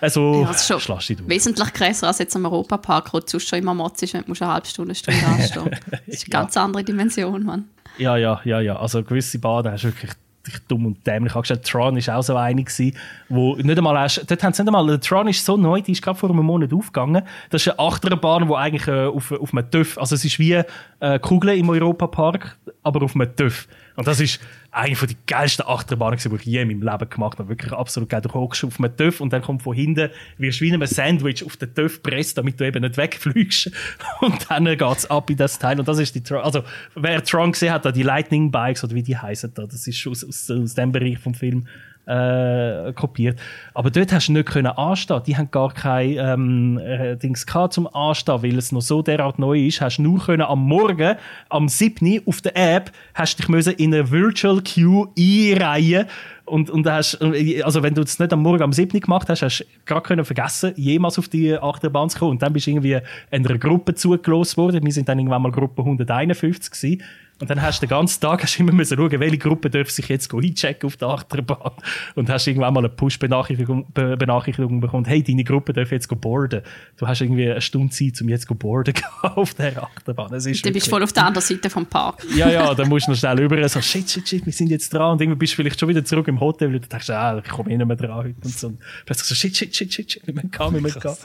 Also, 0.00 0.42
Ja, 0.42 0.48
das 0.48 0.68
ist 0.70 0.82
schon 0.82 1.28
wesentlich 1.28 1.72
grösser 1.74 2.06
als 2.08 2.18
jetzt 2.18 2.34
am 2.34 2.46
Europapark, 2.46 3.12
wo 3.12 3.20
du 3.20 3.26
sonst 3.28 3.48
schon 3.48 3.58
immer 3.58 3.74
Motz 3.74 4.02
ist, 4.02 4.14
wenn 4.14 4.22
du 4.22 4.28
musst 4.28 4.42
eine 4.42 4.52
halbe 4.52 4.66
Stunde, 4.66 4.90
eine 4.90 4.94
Stunde 4.94 5.26
anstehen 5.26 5.70
Das 5.90 6.00
ist 6.06 6.24
eine 6.24 6.30
ganz 6.30 6.56
andere 6.56 6.82
Dimension, 6.82 7.44
Mann. 7.44 7.68
Ja, 7.98 8.16
ja, 8.16 8.40
ja, 8.44 8.60
ja. 8.60 8.76
Also 8.76 9.02
gewisse 9.02 9.38
Baden 9.38 9.72
hast 9.72 9.84
du 9.84 9.88
wirklich 9.88 10.12
dich 10.46 10.58
dumm 10.68 10.86
und 10.86 11.06
dämlich 11.06 11.34
angestellt. 11.34 11.64
Tron 11.64 11.96
war 11.96 12.16
auch 12.16 12.22
so 12.22 12.36
eine, 12.36 12.62
gewesen, 12.62 12.96
wo 13.28 13.56
nicht 13.56 13.76
einmal 13.76 13.98
hast, 13.98 14.24
dort 14.28 14.42
haben 14.42 14.52
sie 14.52 14.62
nicht 14.62 14.74
einmal, 14.74 14.98
Tron 14.98 15.28
ist 15.28 15.44
so 15.44 15.56
neu, 15.56 15.80
die 15.80 15.92
ist 15.92 16.02
gerade 16.02 16.18
vor 16.18 16.30
einem 16.30 16.44
Monat 16.44 16.72
aufgegangen. 16.72 17.22
Das 17.50 17.62
ist 17.62 17.68
eine 17.68 17.78
Achterbahn, 17.78 18.48
die 18.48 18.54
eigentlich 18.54 18.88
äh, 18.88 19.06
auf, 19.06 19.32
auf 19.32 19.52
einem 19.52 19.70
TÜV, 19.70 19.98
also 19.98 20.14
es 20.14 20.24
ist 20.24 20.38
wie 20.38 20.62
äh, 21.00 21.18
Kugeln 21.18 21.58
im 21.58 21.68
Europapark, 21.68 22.56
aber 22.82 23.02
auf 23.02 23.14
einem 23.14 23.34
TÜV. 23.34 23.68
Und 23.96 24.06
das 24.06 24.20
ist 24.20 24.40
eine 24.72 24.94
von 24.94 25.08
den 25.08 25.16
geilsten 25.26 25.66
Achterbahnen, 25.66 26.18
die 26.18 26.34
ich 26.34 26.44
je 26.44 26.62
in 26.62 26.68
meinem 26.68 26.82
Leben 26.82 27.10
gemacht 27.10 27.38
habe. 27.38 27.48
Wirklich 27.48 27.72
absolut 27.72 28.08
geil. 28.08 28.20
Du 28.20 28.32
hockst 28.32 28.64
auf 28.64 28.78
einem 28.78 28.96
TÜV 28.96 29.20
und 29.20 29.32
dann 29.32 29.42
kommt 29.42 29.62
von 29.62 29.74
hinten, 29.74 30.10
wirst 30.38 30.60
wie 30.60 30.68
in 30.68 30.74
einem 30.74 30.86
Sandwich 30.86 31.44
auf 31.44 31.56
den 31.56 31.74
TÜV 31.74 32.02
gepresst, 32.02 32.38
damit 32.38 32.60
du 32.60 32.66
eben 32.66 32.82
nicht 32.82 32.96
wegfliegst. 32.96 33.70
Und 34.20 34.50
dann 34.50 34.64
geht's 34.64 35.06
ab 35.06 35.30
in 35.30 35.36
das 35.36 35.58
Teil. 35.58 35.78
Und 35.78 35.88
das 35.88 35.98
ist 35.98 36.14
die 36.14 36.22
Tron, 36.22 36.42
also 36.42 36.62
wer 36.94 37.22
Tron 37.24 37.52
gesehen 37.52 37.72
hat, 37.72 37.84
da 37.84 37.92
die 37.92 38.02
Lightning 38.02 38.50
Bikes 38.50 38.84
oder 38.84 38.94
wie 38.94 39.02
die 39.02 39.16
heißen 39.16 39.52
da, 39.54 39.66
das 39.66 39.86
ist 39.86 40.06
aus, 40.06 40.24
aus, 40.24 40.50
aus 40.50 40.74
dem 40.74 40.92
Bereich 40.92 41.18
vom 41.18 41.34
Film 41.34 41.66
äh, 42.06 42.92
kopiert. 42.92 43.38
Aber 43.74 43.90
dort 43.90 44.12
hast 44.12 44.28
du 44.28 44.32
nicht 44.32 44.48
können 44.48 44.66
anstehen. 44.66 45.22
Die 45.26 45.36
haben 45.36 45.50
gar 45.50 45.72
kein 45.72 46.16
ähm, 46.18 46.78
äh, 46.78 47.16
Dings 47.16 47.46
gehabt 47.46 47.74
zum 47.74 47.86
Anstehen, 47.94 48.42
weil 48.42 48.58
es 48.58 48.72
noch 48.72 48.82
so 48.82 49.02
derart 49.02 49.38
neu 49.38 49.66
ist. 49.66 49.80
Hast 49.80 49.98
nur 49.98 50.18
können 50.18 50.42
am 50.42 50.60
Morgen, 50.60 51.16
am 51.48 51.68
7. 51.68 52.22
auf 52.26 52.40
der 52.40 52.56
App, 52.56 52.90
hast 53.14 53.38
dich 53.38 53.48
müssen 53.48 53.74
in 53.74 53.94
eine 53.94 54.10
Virtual 54.10 54.60
Queue 54.62 55.08
einreihen 55.16 56.06
und, 56.50 56.68
und 56.68 56.86
hast, 56.86 57.20
also 57.62 57.82
wenn 57.82 57.94
du 57.94 58.02
es 58.02 58.18
nicht 58.18 58.32
am 58.32 58.42
Morgen 58.42 58.62
am 58.62 58.72
7. 58.72 59.00
gemacht 59.00 59.28
hast, 59.28 59.42
hast 59.42 59.60
du 59.60 59.64
gerade 59.86 60.02
können 60.02 60.24
vergessen, 60.24 60.72
jemals 60.76 61.18
auf 61.18 61.28
die 61.28 61.56
Achterbahn 61.56 62.10
zu 62.10 62.18
kommen. 62.18 62.32
Und 62.32 62.42
dann 62.42 62.52
bist 62.52 62.66
du 62.66 62.72
irgendwie 62.72 62.98
einer 63.30 63.58
Gruppe 63.58 63.94
zugelost 63.94 64.56
worden. 64.56 64.84
Wir 64.84 64.92
sind 64.92 65.08
dann 65.08 65.18
irgendwann 65.18 65.42
mal 65.42 65.52
Gruppe 65.52 65.82
151 65.82 66.70
gewesen. 66.72 67.02
Und 67.40 67.48
dann 67.48 67.62
hast 67.62 67.80
du 67.80 67.86
den 67.86 67.90
ganzen 67.90 68.20
Tag 68.20 68.42
hast 68.42 68.58
du 68.58 68.62
immer 68.62 68.72
müssen 68.72 68.98
schauen, 68.98 69.18
welche 69.18 69.38
Gruppe 69.38 69.70
darf 69.70 69.88
sich 69.88 70.06
jetzt 70.08 70.32
einchecken 70.32 70.86
auf 70.86 70.98
der 70.98 71.08
Achterbahn. 71.08 71.72
Und 72.14 72.28
hast 72.28 72.46
irgendwann 72.46 72.74
mal 72.74 72.80
eine 72.80 72.90
Push-Benachrichtigung 72.90 73.90
Be 73.94 74.14
Benachrichtigung 74.18 74.78
bekommen, 74.80 75.06
hey, 75.06 75.22
deine 75.22 75.42
Gruppe 75.42 75.72
darf 75.72 75.90
jetzt 75.90 76.08
boarden. 76.20 76.60
Du 76.98 77.08
hast 77.08 77.22
irgendwie 77.22 77.50
eine 77.50 77.62
Stunde 77.62 77.94
Zeit, 77.94 78.20
um 78.20 78.28
jetzt 78.28 78.46
zu 78.46 78.54
boarden 78.54 78.92
auf 79.22 79.54
der 79.54 79.82
Achterbahn. 79.82 80.30
Das 80.30 80.44
ist 80.44 80.64
Du 80.66 80.70
bist 80.70 80.90
voll 80.90 81.02
auf 81.02 81.14
der 81.14 81.24
anderen 81.24 81.46
Seite 81.46 81.70
vom 81.70 81.86
Park. 81.86 82.22
ja, 82.36 82.50
ja, 82.50 82.74
dann 82.74 82.90
musst 82.90 83.06
du 83.06 83.12
noch 83.12 83.18
schnell 83.18 83.38
rüber, 83.38 83.66
so, 83.70 83.80
shit, 83.80 84.10
shit, 84.10 84.28
shit, 84.28 84.44
wir 84.44 84.52
sind 84.52 84.68
jetzt 84.68 84.92
dran. 84.92 85.12
Und 85.12 85.22
irgendwann 85.22 85.38
bist 85.38 85.54
du 85.54 85.56
vielleicht 85.56 85.80
schon 85.80 85.88
wieder 85.88 86.04
zurück 86.04 86.28
im 86.28 86.38
Hotel, 86.40 86.70
weil 86.70 86.80
du 86.80 86.88
denkst, 86.88 87.08
ah, 87.08 87.40
ich 87.42 87.50
komme 87.50 87.70
eh 87.70 87.78
nicht 87.78 87.86
mehr 87.86 87.96
dran 87.96 88.14
heute. 88.16 88.34
Und 88.44 88.58
so. 88.58 88.66
Und 88.66 88.80
plötzlich 89.06 89.28
so, 89.28 89.34
shit, 89.34 89.56
shit, 89.56 89.74
shit, 89.74 89.90
shit, 89.90 90.12
shit, 90.12 90.26
wir 90.26 90.34
müssen 90.34 90.50
gehen, 90.50 90.74
wir 90.74 90.80
müssen 90.82 91.00
gehen. 91.00 91.16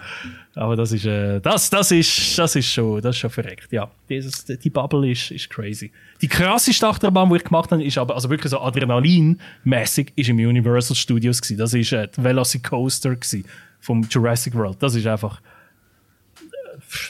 Aber 0.56 0.78
das 0.78 0.94
ist, 0.94 1.06
äh, 1.06 1.42
das, 1.42 1.70
das 1.70 1.92
ist, 1.92 2.40
das 2.40 2.56
ist 2.56 2.72
schon, 2.72 3.02
das 3.02 3.16
ist 3.16 3.20
schon 3.20 3.30
verreckt, 3.30 3.74
ja. 3.74 3.92
Dieses, 4.08 4.46
die 4.46 4.70
Bubble 4.70 5.12
ist, 5.12 5.32
ist 5.32 5.50
crazy. 5.50 5.92
Die 6.22 6.28
krasseste 6.28 6.88
Achterbahn, 6.88 7.30
die 7.30 7.38
ich 7.38 7.44
gemacht 7.44 7.72
habe, 7.72 7.84
ist 7.84 7.98
aber, 7.98 8.16
also 8.16 8.30
wirklich 8.30 8.50
so 8.50 8.60
Adrenalin-mäßig, 8.60 10.14
ist 10.16 10.30
im 10.30 10.38
Universal 10.38 10.96
Studios 10.96 11.42
gewesen. 11.42 11.58
Das 11.58 11.74
ist, 11.74 11.92
äh, 11.92 12.08
die 12.08 12.24
Velocicoaster 12.24 13.16
gewesen, 13.16 13.46
vom 13.80 14.02
Jurassic 14.10 14.56
World. 14.56 14.82
Das 14.82 14.96
ist 14.96 15.06
einfach, 15.06 15.42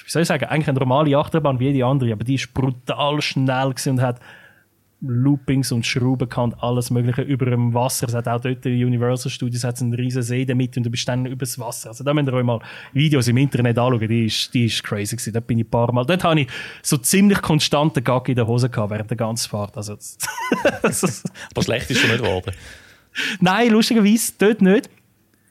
wie 0.05 0.09
soll 0.09 0.23
ich 0.23 0.27
sagen, 0.27 0.45
eigentlich 0.45 0.67
eine 0.67 0.79
normale 0.79 1.15
Achterbahn 1.17 1.59
wie 1.59 1.69
jede 1.69 1.85
andere, 1.85 2.13
aber 2.13 2.23
die 2.23 2.35
ist 2.35 2.53
brutal 2.53 3.21
schnell 3.21 3.73
und 3.85 4.01
hat 4.01 4.19
Loopings 5.01 5.71
und 5.71 5.85
Schrauben 5.85 6.29
gehabt, 6.29 6.55
alles 6.61 6.89
mögliche 6.89 7.21
über 7.21 7.45
dem 7.45 7.73
Wasser. 7.73 8.07
Es 8.07 8.13
hat 8.13 8.27
auch 8.27 8.39
dort 8.39 8.65
in 8.65 8.83
Universal 8.83 9.29
Studios 9.29 9.63
hat's 9.63 9.81
einen 9.81 9.93
riesen 9.93 10.23
See 10.23 10.45
damit 10.45 10.77
und 10.77 10.83
du 10.83 10.89
bist 10.89 11.07
dann 11.07 11.25
übers 11.25 11.59
Wasser. 11.59 11.89
Also 11.89 12.03
da 12.03 12.13
müsst 12.13 12.27
ihr 12.27 12.33
euch 12.33 12.43
mal 12.43 12.59
Videos 12.93 13.27
im 13.27 13.37
Internet 13.37 13.77
anschauen, 13.77 14.07
die 14.07 14.25
ist, 14.25 14.53
die 14.53 14.65
ist 14.65 14.83
crazy 14.83 15.15
gewesen. 15.15 15.33
Dort 15.33 15.47
bin 15.47 15.59
ich 15.59 15.65
ein 15.65 15.69
paar 15.69 15.91
Mal, 15.91 16.05
dort 16.05 16.23
habe 16.23 16.41
ich 16.41 16.47
so 16.81 16.97
ziemlich 16.97 17.41
konstanten 17.41 18.03
Gag 18.03 18.29
in 18.29 18.35
der 18.35 18.47
Hose 18.47 18.69
gehabt 18.69 18.91
während 18.91 19.09
der 19.09 19.17
ganzen 19.17 19.49
Fahrt. 19.49 19.75
Also, 19.77 19.93
Aber 20.81 21.63
schlecht 21.63 21.89
ist 21.91 21.99
schon 21.99 22.09
nicht 22.09 22.23
geworden. 22.23 22.51
Nein, 23.39 23.69
lustigerweise 23.69 24.33
dort 24.37 24.61
nicht. 24.61 24.89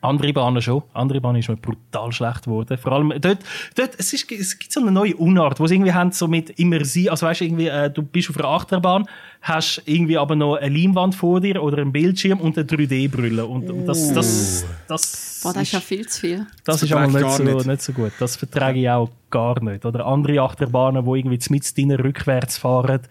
Andere 0.05 0.33
Bahnen 0.33 0.61
schon. 0.61 0.83
Andere 0.93 1.21
Bahnen 1.21 1.41
ist 1.41 1.49
mir 1.49 1.57
brutal 1.57 2.13
schlecht 2.13 2.45
geworden. 2.45 2.77
Vor 2.77 2.93
allem 2.93 3.13
dort, 3.21 3.39
dort 3.75 3.91
es, 3.99 4.13
ist, 4.13 4.31
es 4.31 4.59
gibt 4.59 4.73
so 4.73 4.81
eine 4.81 4.91
neue 4.91 5.17
Unart, 5.17 5.59
wo 5.59 5.67
sie 5.67 5.75
irgendwie 5.77 5.93
haben, 5.93 6.13
so 6.13 6.29
mit 6.29 6.51
Immersiv, 6.59 7.11
also 7.11 7.27
weißt 7.27 7.41
du, 7.41 7.45
irgendwie, 7.45 7.69
äh, 7.69 7.91
du 7.91 8.03
bist 8.03 8.29
auf 8.29 8.37
einer 8.39 8.49
Achterbahn, 8.49 9.07
hast 9.41 9.83
irgendwie 9.87 10.19
aber 10.19 10.37
noch 10.37 10.57
eine 10.57 10.77
Leinwand 10.77 11.15
vor 11.15 11.41
dir 11.41 11.63
oder 11.63 11.79
einen 11.79 11.93
Bildschirm 11.93 12.41
und 12.41 12.59
eine 12.59 12.67
3D-Brille. 12.67 13.47
Und, 13.47 13.71
und 13.71 13.87
das, 13.87 14.13
das, 14.13 14.67
das, 14.87 15.41
Boah, 15.43 15.53
das 15.55 15.63
ist 15.63 15.73
ja 15.73 15.81
viel 15.81 16.07
zu 16.07 16.21
viel. 16.21 16.47
das 16.65 16.83
ist 16.83 16.89
vertrage 16.89 17.07
einmal 17.07 17.23
ich 17.23 17.27
nicht 17.29 17.37
so, 17.37 17.57
nicht. 17.57 17.67
nicht 17.67 17.83
so 17.83 17.93
gut. 17.93 18.13
Das 18.19 18.37
vertrage 18.37 18.81
ich 18.81 18.91
auch 18.91 19.11
gar 19.31 19.63
nicht. 19.63 19.85
Oder 19.87 20.07
andere 20.07 20.41
Achterbahnen, 20.41 21.05
die 21.05 21.19
irgendwie 21.19 21.39
mit 21.51 21.77
drinnen 21.77 22.01
rückwärts 22.01 22.59
fahren. 22.59 23.01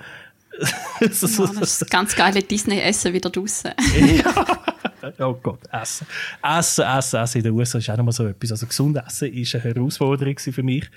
Ja, 1.02 1.08
das 1.08 1.24
ist 1.24 1.60
das 1.60 1.90
ganz 1.90 2.16
geile 2.16 2.44
Disney-Essen 2.44 3.12
wieder 3.12 3.32
draussen. 3.32 3.72
Oh 5.20 5.34
Gott, 5.34 5.60
Essen. 5.72 6.08
Essen, 6.42 6.86
Essen, 6.86 7.20
Essen 7.20 7.38
in 7.40 7.44
den 7.44 7.54
USA 7.54 7.78
ist 7.78 7.90
auch 7.90 7.98
nochmal 7.98 8.14
so 8.14 8.26
etwas. 8.26 8.52
Also 8.52 8.68
gesund 8.68 8.98
Essen 8.98 9.34
ist 9.34 9.56
eine 9.56 9.64
Herausforderung 9.64 10.38
für 10.38 10.64
mich. 10.64 10.90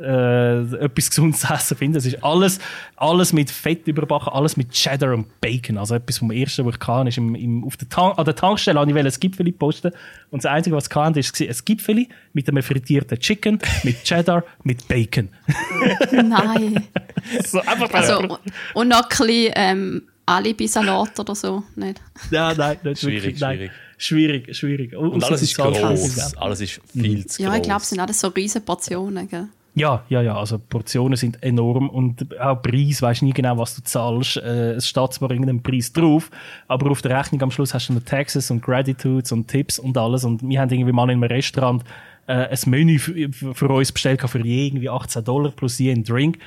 Äh, 0.00 0.60
etwas 0.84 1.08
gesundes 1.08 1.48
essen 1.48 1.76
finden. 1.76 1.96
Es 1.96 2.04
ist 2.04 2.22
alles, 2.22 2.58
alles 2.96 3.32
mit 3.32 3.50
Fett 3.50 3.86
überbacken, 3.88 4.30
alles 4.30 4.58
mit 4.58 4.70
Cheddar 4.70 5.14
und 5.14 5.40
Bacon. 5.40 5.78
Also 5.78 5.94
etwas 5.94 6.18
vom 6.18 6.30
Ersten, 6.30 6.66
was 6.66 6.74
ich 6.74 6.80
kann, 6.80 7.06
ist 7.06 7.16
im, 7.16 7.34
im, 7.34 7.64
auf 7.64 7.78
der 7.78 7.88
Tank, 7.88 8.18
an 8.18 8.24
der 8.26 8.34
Tankstelle 8.34 8.78
habe 8.78 8.90
ich 8.90 8.96
ein 8.96 9.20
Gipfeli 9.20 9.52
posten 9.52 9.92
und 10.30 10.44
das 10.44 10.52
Einzige, 10.52 10.76
was 10.76 10.84
ich 10.84 10.90
kann, 10.90 11.14
ist 11.14 11.40
ein 11.40 11.56
Gipfeli 11.64 12.10
mit 12.34 12.46
einem 12.46 12.62
frittierten 12.62 13.18
Chicken, 13.18 13.58
mit 13.84 14.04
Cheddar, 14.04 14.44
mit 14.64 14.86
Bacon. 14.86 15.30
Nein. 16.12 16.84
so, 17.46 17.60
einfach 17.60 17.90
Also, 17.94 18.38
und 18.74 18.88
noch 18.88 19.02
ein 19.02 19.08
bisschen 19.08 19.52
ähm, 19.54 20.02
Alibi-Salat 20.26 21.18
oder 21.20 21.34
so. 21.34 21.62
Nicht? 21.76 22.00
ja, 22.30 22.52
nein, 22.54 22.76
nicht 22.82 23.00
Schwierig, 23.00 23.22
wirklich, 23.22 23.40
nein. 23.40 23.56
schwierig. 23.58 23.70
Schwierig, 23.98 24.56
schwierig. 24.56 24.96
Und 24.96 25.24
alles 25.24 25.42
ist 25.42 25.54
Salz- 25.56 25.78
groß. 25.80 26.36
Alles 26.36 26.60
ist 26.60 26.80
viel 26.92 27.24
zu 27.26 27.42
Ja, 27.42 27.48
groß. 27.48 27.56
ich 27.58 27.62
glaube, 27.62 27.80
es 27.82 27.88
sind 27.88 28.00
alles 28.00 28.20
so 28.20 28.28
riesen 28.28 28.62
Portionen. 28.64 29.28
Gell? 29.28 29.48
Ja, 29.74 30.04
ja, 30.08 30.22
ja, 30.22 30.36
also 30.38 30.58
Portionen 30.58 31.16
sind 31.16 31.42
enorm 31.42 31.88
und 31.90 32.38
auch 32.40 32.60
Preis, 32.62 33.00
weißt 33.02 33.22
nie 33.22 33.32
genau, 33.32 33.56
was 33.58 33.74
du 33.76 33.82
zahlst. 33.82 34.38
Äh, 34.38 34.72
es 34.72 34.88
steht 34.88 35.12
zwar 35.12 35.30
irgendein 35.30 35.62
Preis 35.62 35.92
drauf, 35.92 36.30
aber 36.66 36.90
auf 36.90 37.02
der 37.02 37.18
Rechnung 37.18 37.42
am 37.42 37.50
Schluss 37.50 37.72
hast 37.74 37.88
du 37.88 37.92
noch 37.94 38.02
Taxes 38.02 38.50
und 38.50 38.62
Gratitudes 38.62 39.32
und 39.32 39.48
Tipps 39.48 39.78
und 39.78 39.96
alles 39.98 40.24
und 40.24 40.46
wir 40.48 40.60
haben 40.60 40.70
irgendwie 40.70 40.92
mal 40.92 41.04
in 41.04 41.22
einem 41.22 41.24
Restaurant 41.24 41.84
äh, 42.26 42.32
ein 42.32 42.58
Menü 42.66 42.98
für, 42.98 43.30
für 43.54 43.68
uns 43.68 43.92
bestellt 43.92 44.22
für 44.28 44.44
je 44.44 44.66
irgendwie 44.66 44.88
18 44.88 45.24
Dollar 45.24 45.50
plus 45.52 45.78
jeden 45.78 46.04
Drink. 46.04 46.38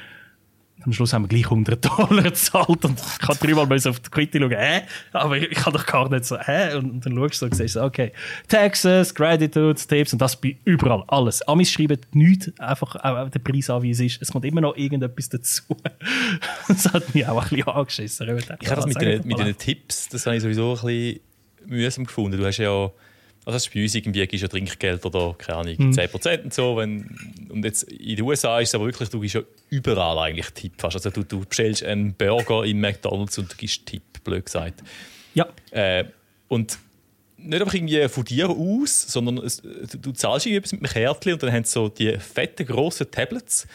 Am 0.85 0.93
Schluss 0.93 1.11
haben 1.13 1.23
wir 1.23 1.27
gleich 1.27 1.45
100 1.45 1.83
Dollar 1.85 2.23
gezahlt 2.23 2.85
und 2.85 2.99
ich 2.99 3.27
habe 3.27 3.37
dreimal 3.37 3.67
müssen 3.67 3.89
auf 3.89 3.99
die 3.99 4.09
Quittung 4.09 4.43
schauen, 4.43 4.57
hä? 4.57 4.81
Aber 5.11 5.37
ich 5.37 5.49
kann 5.51 5.73
doch 5.73 5.85
gar 5.85 6.09
nicht 6.09 6.25
so, 6.25 6.37
hä? 6.39 6.75
Und 6.75 7.05
dann 7.05 7.15
schaust 7.15 7.41
du 7.41 7.45
und 7.47 7.55
siehst, 7.55 7.77
okay, 7.77 8.13
Taxes, 8.47 9.13
Gratitudes, 9.13 9.87
Tipps 9.87 10.13
und 10.13 10.21
das 10.21 10.39
bei 10.39 10.55
überall, 10.63 11.03
alles. 11.07 11.41
Amis 11.43 11.71
schreiben 11.71 11.99
nichts, 12.13 12.51
einfach 12.59 12.95
äh, 12.95 13.29
den 13.29 13.43
Preis 13.43 13.69
an, 13.69 13.81
wie 13.81 13.91
es 13.91 13.99
ist. 13.99 14.21
Es 14.21 14.31
kommt 14.31 14.45
immer 14.45 14.61
noch 14.61 14.75
irgendetwas 14.77 15.29
dazu. 15.29 15.63
das 16.67 16.85
hat 16.93 17.13
mich 17.13 17.27
auch 17.27 17.41
ein 17.41 17.49
bisschen 17.49 17.67
angeschissen. 17.67 18.37
Ich 18.61 18.69
habe 18.69 18.75
das 18.75 18.85
mit 18.85 19.01
den, 19.01 19.27
mit 19.27 19.37
den 19.37 19.57
Tipps, 19.57 20.07
das 20.09 20.25
habe 20.25 20.37
ich 20.37 20.43
sowieso 20.43 20.71
ein 20.75 20.81
bisschen 20.81 21.19
mühsam 21.65 22.05
gefunden. 22.05 22.37
Du 22.37 22.45
hast 22.45 22.57
ja, 22.57 22.89
also 23.49 23.55
das 23.55 23.67
ist 23.67 23.73
bei 23.73 23.81
uns 23.83 23.95
irgendwie 23.95 24.25
gibst 24.27 24.41
ja 24.41 24.47
Trinkgeld 24.47 25.05
oder, 25.05 25.35
keine 25.37 25.59
Ahnung, 25.59 25.77
Hm. 25.77 25.91
10% 25.91 26.43
und 26.43 26.53
so. 26.53 26.77
Wenn, 26.77 27.15
und 27.49 27.65
jetzt 27.65 27.83
in 27.83 28.15
den 28.15 28.21
USA 28.25 28.59
ist 28.59 28.69
es 28.69 28.75
aber 28.75 28.85
wirklich, 28.85 29.09
du 29.09 29.19
gibst 29.19 29.35
ja 29.35 29.41
überall 29.69 30.17
eigentlich 30.19 30.49
Tipp 30.51 30.73
fast. 30.77 30.95
Also 30.95 31.09
du, 31.09 31.23
du 31.23 31.45
bestellst 31.45 31.83
einen 31.83 32.13
Burger 32.13 32.63
im 32.63 32.79
McDonalds 32.79 33.37
und 33.37 33.51
du 33.51 33.55
gibst 33.57 33.85
Tipp, 33.85 34.03
blöd 34.23 34.45
gesagt. 34.45 34.83
Ja, 35.33 35.47
Äh, 35.71 36.05
und 36.47 36.77
nicht 37.37 37.61
einfach 37.61 37.73
irgendwie 37.73 38.07
von 38.09 38.25
dir 38.25 38.49
aus, 38.49 39.03
sondern 39.03 39.37
es, 39.37 39.61
du, 39.61 39.97
du 39.97 40.11
zahlst 40.11 40.45
irgendwas 40.45 40.71
mit 40.73 40.81
einem 40.81 40.91
Kärtchen 40.91 41.33
und 41.33 41.43
dann 41.43 41.51
haben 41.53 41.63
so 41.63 41.87
die 41.89 42.17
fetten, 42.17 42.65
grossen 42.65 43.09
Tablets. 43.09 43.67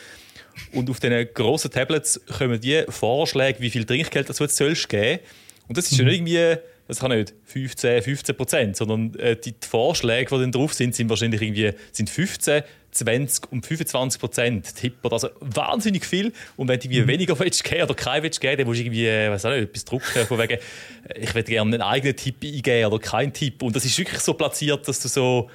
Und 0.73 0.89
auf 0.91 1.01
diesen 1.01 1.27
grossen 1.35 1.71
Tablets 1.71 2.21
kommen 2.39 2.61
die 2.61 2.85
Vorschläge, 2.89 3.61
wie 3.61 3.71
viel 3.71 3.85
Trinkgeld 3.85 4.29
du 4.29 4.45
jetzt 4.45 4.57
sollst 4.57 4.89
geben. 4.89 5.21
Und 5.67 5.79
das 5.79 5.91
ist 5.91 5.99
ja 5.99 6.05
nicht 6.05 6.17
irgendwie, 6.17 6.57
das 6.87 7.01
kann 7.01 7.11
nicht 7.11 7.33
15, 7.45 8.03
15 8.03 8.37
Prozent, 8.37 8.77
sondern 8.77 9.15
äh, 9.15 9.37
die, 9.37 9.53
die 9.53 9.67
Vorschläge, 9.67 10.35
die 10.35 10.41
dann 10.41 10.53
drauf 10.53 10.75
sind, 10.75 10.95
sind 10.95 11.09
wahrscheinlich 11.09 11.41
irgendwie 11.41 11.73
sind 11.93 12.11
15, 12.11 12.63
20 12.91 13.53
und 13.53 13.67
25 13.67 14.21
Prozent 14.21 14.77
Tipper. 14.77 15.13
Also 15.13 15.31
wahnsinnig 15.41 16.05
viel. 16.05 16.33
Und 16.57 16.69
wenn 16.69 16.79
du 16.79 16.87
irgendwie 16.87 17.07
weniger 17.07 17.39
willst 17.39 17.65
geben 17.65 17.85
oder 17.85 17.95
kein 17.95 18.23
willst 18.23 18.41
geben, 18.41 18.59
dann 18.59 18.67
musst 18.67 18.81
du 18.81 18.85
irgendwie, 18.85 19.07
äh, 19.07 19.31
weiß 19.31 19.47
auch 19.47 19.51
nicht, 19.51 19.63
etwas 19.63 19.85
drucken, 19.85 20.27
von 20.27 20.39
wegen, 20.39 20.55
äh, 20.55 21.19
ich 21.19 21.35
würde 21.35 21.51
gerne 21.51 21.75
einen 21.75 21.83
eigenen 21.83 22.17
Tipp 22.17 22.37
eingeben 22.43 22.93
oder 22.93 22.99
keinen 22.99 23.33
Tipp. 23.33 23.63
Und 23.63 23.75
das 23.75 23.85
ist 23.85 23.99
wirklich 23.99 24.21
so 24.21 24.35
platziert, 24.35 24.87
dass 24.87 25.01
du 25.01 25.09
so 25.09 25.51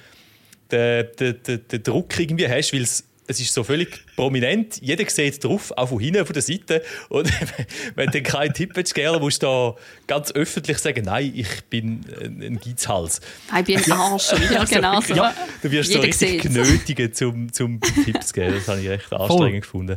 den, 0.70 1.06
den, 1.18 1.42
den, 1.42 1.68
den 1.68 1.82
Druck 1.82 2.18
irgendwie 2.18 2.48
hast, 2.48 2.72
weil 2.72 2.82
es 2.82 3.04
es 3.30 3.40
ist 3.40 3.54
so 3.54 3.62
völlig 3.62 4.04
prominent. 4.16 4.80
Jeder 4.82 5.08
sieht 5.08 5.42
drauf, 5.44 5.72
auch 5.76 5.88
von 5.88 6.00
hinten, 6.00 6.26
von 6.26 6.34
der 6.34 6.42
Seite. 6.42 6.82
Und 7.08 7.30
wenn 7.94 8.10
du 8.10 8.22
keinen 8.22 8.52
Tipp 8.52 8.72
willst, 8.74 8.94
gerne, 8.94 9.20
musst 9.20 9.42
du 9.42 9.46
da 9.46 9.74
ganz 10.08 10.32
öffentlich 10.32 10.78
sagen, 10.78 11.04
nein, 11.04 11.32
ich 11.34 11.64
bin 11.70 12.04
ein, 12.20 12.42
ein 12.42 12.60
Geizhals. 12.60 13.20
Ich 13.56 13.64
bin 13.64 13.76
ein 13.76 13.92
Arsch. 13.92 14.32
Ja, 14.50 14.64
genau 14.64 15.00
so. 15.00 15.14
Ja, 15.14 15.32
du 15.62 15.70
wirst 15.70 15.90
so 15.90 15.98
Jeder 15.98 16.08
richtig 16.08 16.42
sieht's. 16.42 16.54
genötigt, 16.54 17.16
zum, 17.16 17.52
zum 17.52 17.80
Tipps 17.80 18.28
zu 18.28 18.32
geben. 18.32 18.54
Das 18.54 18.66
habe 18.66 18.80
ich 18.80 18.88
echt 18.88 19.12
anstrengend 19.12 19.62
gefunden. 19.62 19.96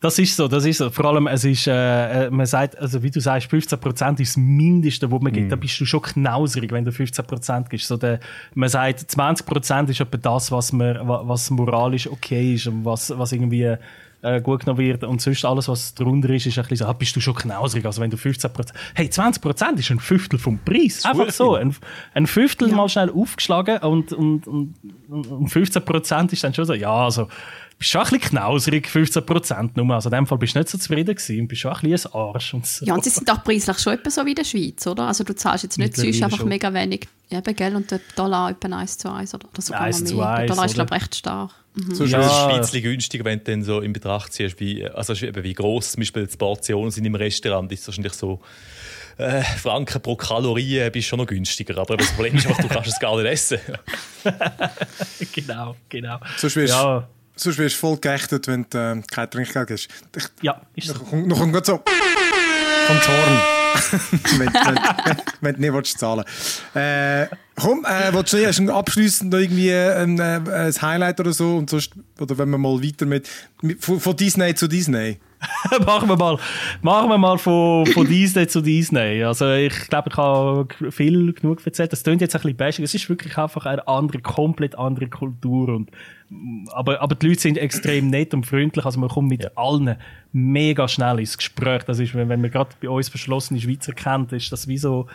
Das 0.00 0.16
ist 0.20 0.36
so, 0.36 0.46
das 0.46 0.64
ist 0.64 0.78
so. 0.78 0.90
Vor 0.90 1.06
allem, 1.06 1.26
es 1.26 1.44
ist, 1.44 1.66
äh, 1.66 2.26
äh, 2.26 2.30
man 2.30 2.46
sagt, 2.46 2.78
also 2.78 3.02
wie 3.02 3.10
du 3.10 3.18
sagst, 3.20 3.50
15% 3.50 4.20
ist 4.20 4.30
das 4.30 4.36
Mindeste, 4.36 5.10
was 5.10 5.20
man 5.20 5.32
gibt. 5.32 5.50
Da 5.50 5.56
bist 5.56 5.80
du 5.80 5.84
schon 5.86 6.02
knauserig, 6.02 6.70
wenn 6.70 6.84
du 6.84 6.92
15% 6.92 7.68
gibst. 7.68 7.88
So 7.88 7.96
der, 7.96 8.20
man 8.54 8.68
sagt, 8.68 9.00
20% 9.00 9.88
ist 9.90 10.00
etwa 10.00 10.16
das, 10.18 10.52
was, 10.52 10.72
man, 10.72 10.96
wa- 11.08 11.22
was 11.24 11.50
moralisch 11.50 12.06
okay 12.06 12.54
ist 12.54 12.68
und 12.68 12.84
was, 12.84 13.12
was 13.18 13.32
irgendwie 13.32 13.74
äh, 14.22 14.40
gut 14.40 14.60
genommen 14.60 14.78
wird. 14.78 15.02
Und 15.02 15.20
sonst 15.20 15.44
alles, 15.44 15.66
was 15.66 15.94
drunter 15.94 16.30
ist, 16.30 16.46
ist 16.46 16.56
ein 16.58 16.62
bisschen 16.62 16.76
so, 16.76 16.86
ah, 16.86 16.92
bist 16.92 17.16
du 17.16 17.20
schon 17.20 17.34
knauserig. 17.34 17.84
Also 17.84 18.00
wenn 18.00 18.10
du 18.10 18.16
15%, 18.16 18.68
hey, 18.94 19.06
20% 19.08 19.78
ist 19.78 19.90
ein 19.90 19.98
Fünftel 19.98 20.38
vom 20.38 20.60
Preis. 20.60 21.04
Einfach 21.04 21.30
so. 21.32 21.54
Ein, 21.56 21.74
ein 22.14 22.26
Fünftel 22.28 22.68
mal 22.68 22.88
schnell 22.88 23.10
aufgeschlagen 23.10 23.78
und, 23.78 24.12
und, 24.12 24.46
und, 24.46 24.74
und 25.08 25.48
15% 25.48 26.32
ist 26.32 26.44
dann 26.44 26.54
schon 26.54 26.64
so, 26.66 26.74
ja, 26.74 26.92
also, 26.92 27.26
bist 27.78 27.90
schon 27.90 28.00
ein 28.00 28.10
bisschen 28.10 28.30
knauserig, 28.30 28.88
15% 28.88 29.70
nur. 29.74 29.94
Also 29.94 30.08
in 30.08 30.14
dem 30.16 30.26
Fall 30.26 30.38
bist 30.38 30.54
du 30.54 30.58
nicht 30.58 30.68
so 30.68 30.78
zufrieden 30.78 31.14
gewesen 31.14 31.40
und 31.40 31.48
bist 31.48 31.60
schon 31.62 31.72
ein 31.72 31.80
bisschen 31.80 32.12
ein 32.12 32.20
Arsch. 32.20 32.54
Und 32.54 32.66
so. 32.66 32.84
Ja, 32.84 32.94
und 32.94 33.04
sie 33.04 33.10
sind 33.10 33.30
auch 33.30 33.44
preislich 33.44 33.78
schon 33.78 33.92
etwa 33.94 34.10
so 34.10 34.24
wie 34.26 34.30
in 34.30 34.34
der 34.36 34.44
Schweiz, 34.44 34.86
oder? 34.86 35.04
Also 35.04 35.22
du 35.24 35.34
zahlst 35.34 35.64
jetzt 35.64 35.78
nicht 35.78 35.96
sonst 35.96 36.22
einfach 36.22 36.38
schon. 36.38 36.48
mega 36.48 36.72
wenig 36.74 37.06
eben, 37.30 37.56
gell? 37.56 37.76
und 37.76 37.90
der 37.90 38.00
Dollar 38.16 38.50
etwa 38.50 38.76
1 38.78 38.98
zu 38.98 39.12
1 39.12 39.34
oder, 39.34 39.48
oder 39.52 39.62
sogar 39.62 39.82
Eins 39.82 40.00
noch 40.00 40.08
zu 40.08 40.14
mehr. 40.16 40.24
Der 40.26 40.34
eins, 40.36 40.50
Dollar 40.50 40.64
ist, 40.66 40.74
glaube 40.74 40.96
ich, 40.96 41.02
recht 41.02 41.14
stark. 41.14 41.50
Mhm. 41.74 41.82
Ja. 41.82 41.88
Das 41.90 42.00
ist 42.00 42.10
Ja. 42.10 42.46
ein 42.48 42.60
bisschen 42.60 42.82
günstiger, 42.82 43.24
wenn 43.24 43.38
du 43.38 43.44
dann 43.44 43.62
so 43.62 43.80
in 43.80 43.92
Betracht 43.92 44.32
ziehst, 44.32 44.58
wie, 44.58 44.84
also 44.84 45.12
eben 45.14 45.44
wie 45.44 45.52
gross 45.54 45.92
zum 45.92 46.00
Beispiel 46.00 46.26
die 46.26 46.36
Portionen 46.36 46.90
sind 46.90 47.04
im 47.04 47.14
Restaurant, 47.14 47.70
ist 47.70 47.86
wahrscheinlich 47.86 48.14
so 48.14 48.40
äh, 49.18 49.42
Franken 49.42 50.00
pro 50.00 50.16
Kalorie 50.16 50.88
bist 50.90 51.08
schon 51.08 51.18
noch 51.18 51.26
günstiger. 51.26 51.76
Aber 51.78 51.96
das 51.96 52.10
Problem 52.12 52.36
ist 52.36 52.46
einfach, 52.46 52.62
du 52.62 52.68
kannst 52.68 52.88
es 52.88 52.98
gar 52.98 53.16
nicht 53.20 53.26
essen. 53.30 53.58
genau, 55.32 55.76
genau. 55.88 56.18
Sonst 56.36 56.56
wirst 56.56 56.72
Ja, 56.74 57.08
sonst 57.40 57.58
wirst 57.58 57.76
du 57.76 57.80
voll 57.80 57.96
geächtet, 57.98 58.46
wenn 58.46 58.66
du 58.68 58.78
äh, 58.78 59.02
kein 59.10 59.30
Trinkgeld 59.30 59.70
hast. 59.70 59.88
Ich, 60.16 60.24
ja, 60.42 60.60
ist 60.74 60.88
so. 60.88 60.94
noch 60.94 61.10
kommt 61.10 61.26
noch 61.26 61.38
kommt 61.38 61.66
so 61.66 61.82
vom 62.88 63.00
Zorn. 63.02 63.40
wenn, 64.38 64.52
wenn, 64.52 65.16
wenn 65.42 65.54
du 65.54 65.60
nicht 65.60 65.72
willst 65.72 65.98
zahlen 65.98 66.24
äh, 66.74 67.26
Komm, 67.54 67.84
äh, 67.84 68.12
willst 68.12 68.32
du 68.32 68.46
hast 68.46 68.58
du 68.58 68.72
abschließend 68.72 69.30
noch 69.30 69.38
irgendwie 69.38 69.72
ein, 69.72 70.18
äh, 70.18 70.40
ein 70.46 70.82
Highlight 70.82 71.20
oder 71.20 71.32
so? 71.32 71.56
Und 71.56 71.68
sonst, 71.68 71.92
oder 72.18 72.38
wenn 72.38 72.50
wir 72.50 72.58
mal 72.58 72.82
weiter 72.82 73.04
mit, 73.04 73.28
mit 73.60 73.84
von, 73.84 74.00
von 74.00 74.16
Disney 74.16 74.54
zu 74.54 74.68
Disney. 74.68 75.18
machen 75.86 76.08
wir 76.08 76.16
mal, 76.16 76.38
machen 76.82 77.10
wir 77.10 77.18
mal 77.18 77.38
von, 77.38 77.86
von 77.86 78.06
Disney 78.06 78.46
zu 78.46 78.60
Disney. 78.60 79.22
Also 79.22 79.52
ich 79.52 79.88
glaube, 79.88 80.10
ich 80.10 80.16
habe 80.16 80.68
viel 80.90 81.32
genug 81.32 81.64
erzählt. 81.64 81.92
Das 81.92 82.02
klingt 82.02 82.20
jetzt 82.20 82.34
ein 82.34 82.42
bisschen 82.42 82.56
bashing. 82.56 82.84
Es 82.84 82.94
ist 82.94 83.08
wirklich 83.08 83.36
einfach 83.38 83.66
eine 83.66 83.86
andere, 83.86 84.20
komplett 84.20 84.76
andere 84.76 85.08
Kultur. 85.08 85.68
Und, 85.68 85.90
aber, 86.72 87.00
aber 87.00 87.14
die 87.14 87.28
Leute 87.28 87.40
sind 87.40 87.58
extrem 87.58 88.10
nett 88.10 88.34
und 88.34 88.46
freundlich. 88.46 88.84
Also 88.84 88.98
man 88.98 89.08
kommt 89.08 89.28
mit 89.28 89.56
allen 89.56 89.96
mega 90.32 90.88
schnell 90.88 91.20
ins 91.20 91.36
Gespräch. 91.36 91.84
Das 91.84 91.98
ist, 91.98 92.14
wenn, 92.14 92.28
wenn 92.28 92.40
man 92.40 92.50
gerade 92.50 92.70
bei 92.80 92.88
uns 92.88 93.08
verschlossene 93.08 93.60
Schweizer 93.60 93.92
kennt, 93.92 94.32
ist 94.32 94.50
das 94.50 94.68
wie 94.68 94.78
so 94.78 95.06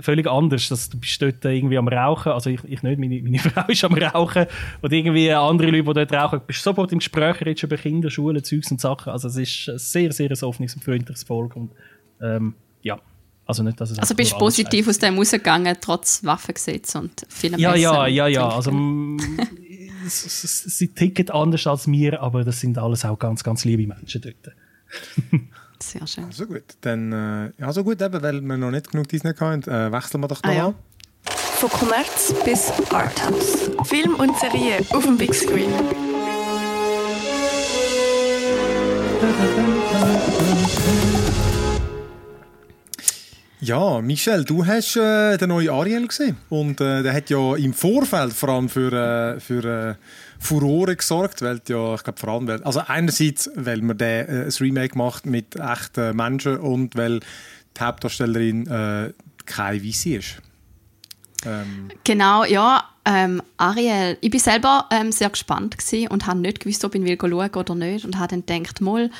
völlig 0.00 0.26
anders. 0.26 0.68
Das, 0.68 0.88
du 0.88 0.98
bist 0.98 1.20
dort 1.20 1.44
irgendwie 1.44 1.78
am 1.78 1.88
Rauchen, 1.88 2.32
also 2.32 2.50
ich, 2.50 2.62
ich 2.64 2.82
nicht, 2.82 2.98
meine, 2.98 3.22
meine 3.22 3.38
Frau 3.38 3.64
ist 3.68 3.84
am 3.84 3.94
Rauchen 3.94 4.46
und 4.82 4.92
irgendwie 4.92 5.32
andere 5.32 5.70
Leute, 5.70 5.84
die 5.84 6.06
dort 6.06 6.12
rauchen, 6.12 6.38
du 6.40 6.46
bist 6.46 6.62
sofort 6.62 6.92
im 6.92 6.98
Gespräch, 6.98 7.40
redest 7.40 7.62
über 7.62 7.76
Kinder, 7.76 8.10
Schulen, 8.10 8.42
Zeugs 8.42 8.70
und 8.70 8.80
Sachen. 8.80 9.12
Also 9.12 9.28
es 9.28 9.36
ist 9.36 9.68
ein 9.68 9.78
sehr, 9.78 10.12
sehr 10.12 10.30
ein 10.30 10.42
offenes 10.42 10.74
und 10.74 10.84
freundliches 10.84 11.24
Volk 11.24 11.56
und 11.56 11.70
ähm, 12.20 12.54
ja, 12.82 12.98
also 13.46 13.62
nicht, 13.62 13.80
dass 13.80 13.90
es 13.90 13.98
Also 13.98 14.14
bist 14.14 14.32
du 14.32 14.38
positiv 14.38 14.88
aus 14.88 14.98
dem 14.98 15.16
rausgegangen, 15.16 15.76
trotz 15.80 16.24
Waffengesetz 16.24 16.94
und 16.96 17.26
vielem 17.28 17.60
ja, 17.60 17.76
ja, 17.76 18.06
ja, 18.06 18.26
ja. 18.26 18.48
Also, 18.48 18.72
mm, 18.72 19.18
sie 20.08 20.88
ticken 20.88 21.30
anders 21.30 21.66
als 21.66 21.86
mir, 21.86 22.20
aber 22.20 22.44
das 22.44 22.60
sind 22.60 22.76
alles 22.76 23.04
auch 23.04 23.18
ganz, 23.18 23.44
ganz 23.44 23.64
liebe 23.64 23.86
Menschen 23.86 24.20
dort. 24.22 24.54
Sehr 25.82 26.06
schön. 26.06 26.30
So 26.32 26.46
gut. 26.46 26.64
Dann, 26.80 27.12
äh, 27.12 27.52
ja, 27.58 27.72
so 27.72 27.84
gut, 27.84 28.00
eben, 28.00 28.22
weil 28.22 28.40
wir 28.40 28.56
noch 28.56 28.70
nicht 28.70 28.90
genug 28.90 29.08
Disney 29.08 29.32
hatten, 29.34 29.62
äh, 29.70 29.92
wechseln 29.92 30.20
wir 30.22 30.28
doch 30.28 30.42
noch 30.42 30.50
Ah, 30.50 30.54
ja. 30.54 30.66
an. 30.68 30.74
Von 31.58 31.70
Kommerz 31.70 32.34
bis 32.44 32.70
Arthouse. 32.90 33.70
Film 33.84 34.14
und 34.16 34.36
Serie 34.38 34.78
auf 34.90 35.04
dem 35.04 35.16
Big 35.16 35.34
Screen. 35.34 35.72
Ja, 43.60 44.00
Michel, 44.02 44.44
du 44.44 44.66
hast 44.66 44.96
äh, 44.96 45.38
den 45.38 45.48
neuen 45.48 45.70
Ariel 45.70 46.06
gesehen. 46.06 46.36
Und 46.50 46.80
äh, 46.80 47.02
der 47.02 47.14
hat 47.14 47.30
ja 47.30 47.56
im 47.56 47.72
Vorfeld 47.72 48.32
vor 48.34 48.50
allem 48.50 48.68
für, 48.68 48.92
äh, 48.92 49.40
für 49.40 49.64
äh, 49.64 49.94
Furore 50.38 50.96
gesorgt, 50.96 51.42
weil 51.42 51.60
ja, 51.68 51.94
ich 51.94 52.04
glaube 52.04 52.18
vor 52.18 52.28
allem, 52.30 52.46
weil, 52.46 52.62
also 52.62 52.80
einerseits, 52.86 53.50
weil 53.54 53.82
man 53.82 53.98
der, 53.98 54.28
äh, 54.28 54.44
ein 54.44 54.52
Remake 54.60 54.96
macht 54.96 55.26
mit 55.26 55.56
echten 55.56 56.16
Menschen 56.16 56.58
und 56.58 56.96
weil 56.96 57.20
die 57.20 57.80
Hauptdarstellerin 57.80 58.66
äh, 58.66 59.12
keine 59.44 59.84
Weisse 59.84 60.16
ist. 60.16 60.42
Ähm, 61.44 61.88
Genau, 62.04 62.44
ja. 62.44 62.84
Ähm, 63.08 63.40
Ariel, 63.56 64.18
ich 64.20 64.30
bin 64.30 64.40
selber 64.40 64.88
ähm, 64.90 65.12
sehr 65.12 65.30
gespannt 65.30 65.76
und 66.10 66.26
habe 66.26 66.40
nicht 66.40 66.58
gewusst, 66.58 66.84
ob 66.84 66.96
ich 66.96 67.00
ihn 67.00 67.06
will 67.06 67.16
oder 67.22 67.74
nicht 67.76 68.04
und 68.04 68.18
habe 68.18 68.40
dann 68.40 68.44
gedacht, 68.44 68.80
mal, 68.80 69.10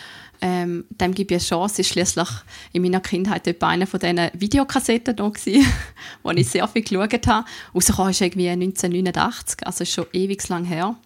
ähm, 0.41 0.85
dem 0.91 1.15
gebe 1.15 1.35
ich 1.35 1.43
eine 1.43 1.49
Chance. 1.49 1.83
Es 1.83 1.89
war 1.89 1.93
schliesslich 1.93 2.29
in 2.73 2.83
meiner 2.83 3.01
Kindheit 3.01 3.47
etwa 3.47 3.69
eine 3.69 3.87
von 3.87 4.01
diesen 4.01 4.31
Videokassetten 4.35 5.17
da 5.17 5.29
gewesen, 5.29 5.67
wo 6.23 6.31
ich 6.31 6.49
sehr 6.49 6.67
viel 6.69 6.83
geschaut 6.83 7.27
habe. 7.27 7.47
Rausgekommen 7.75 8.11
ist 8.11 8.21
irgendwie 8.21 8.49
1989, 8.49 9.67
also 9.67 9.83
ist 9.83 9.93
schon 9.93 10.07
ewig 10.13 10.47
lang 10.49 10.65
her. 10.65 10.97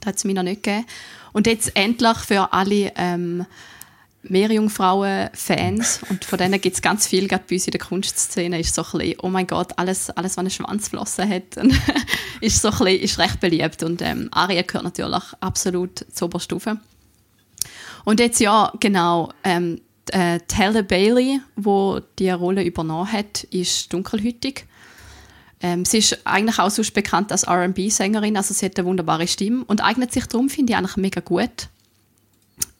Da 0.00 0.08
hat 0.08 0.16
es 0.16 0.24
mich 0.24 0.34
noch 0.34 0.42
nicht 0.42 0.62
gegeben. 0.62 0.86
Und 1.32 1.46
jetzt 1.46 1.74
endlich 1.74 2.16
für 2.18 2.52
alle 2.52 2.92
ähm, 2.96 3.46
Meerjungfrauen-Fans, 4.22 6.00
und 6.08 6.24
von 6.24 6.38
denen 6.38 6.60
gibt 6.60 6.76
es 6.76 6.82
ganz 6.82 7.06
viel, 7.06 7.28
gerade 7.28 7.44
bei 7.48 7.56
uns 7.56 7.66
in 7.66 7.72
der 7.72 7.80
Kunstszene, 7.80 8.60
ist 8.60 8.74
so 8.74 8.82
ein 8.82 8.98
bisschen, 8.98 9.20
oh 9.22 9.28
mein 9.28 9.46
Gott, 9.46 9.72
alles, 9.76 10.10
alles 10.10 10.32
was 10.32 10.38
eine 10.38 10.50
Schwanzflosse 10.50 11.28
hat, 11.28 11.56
ist 12.40 12.62
so 12.62 12.68
ein 12.68 12.78
bisschen, 12.78 13.00
ist 13.00 13.18
recht 13.18 13.40
beliebt. 13.40 13.82
Und 13.82 14.00
ähm, 14.02 14.28
Aria 14.32 14.62
gehört 14.62 14.84
natürlich 14.84 15.22
absolut 15.40 16.06
zur 16.12 16.26
Oberstufe. 16.26 16.78
Und 18.04 18.20
jetzt 18.20 18.40
ja, 18.40 18.72
genau, 18.80 19.30
ähm, 19.42 19.80
äh, 20.10 20.38
Halle 20.56 20.82
Bailey, 20.82 21.40
wo 21.56 22.00
die 22.18 22.30
Rolle 22.30 22.62
übernommen 22.62 23.10
hat, 23.10 23.44
ist 23.44 23.92
dunkelhütig. 23.92 24.66
Ähm, 25.60 25.84
sie 25.84 25.98
ist 25.98 26.26
eigentlich 26.26 26.58
auch 26.58 26.70
sonst 26.70 26.92
bekannt 26.92 27.32
als 27.32 27.44
R&B-Sängerin, 27.44 28.36
also 28.36 28.52
sie 28.52 28.66
hat 28.66 28.78
eine 28.78 28.86
wunderbare 28.86 29.26
Stimme 29.26 29.64
und 29.64 29.82
eignet 29.82 30.12
sich 30.12 30.26
darum, 30.26 30.50
finde 30.50 30.72
ich, 30.72 30.76
eigentlich 30.76 30.96
mega 30.96 31.20
gut 31.20 31.68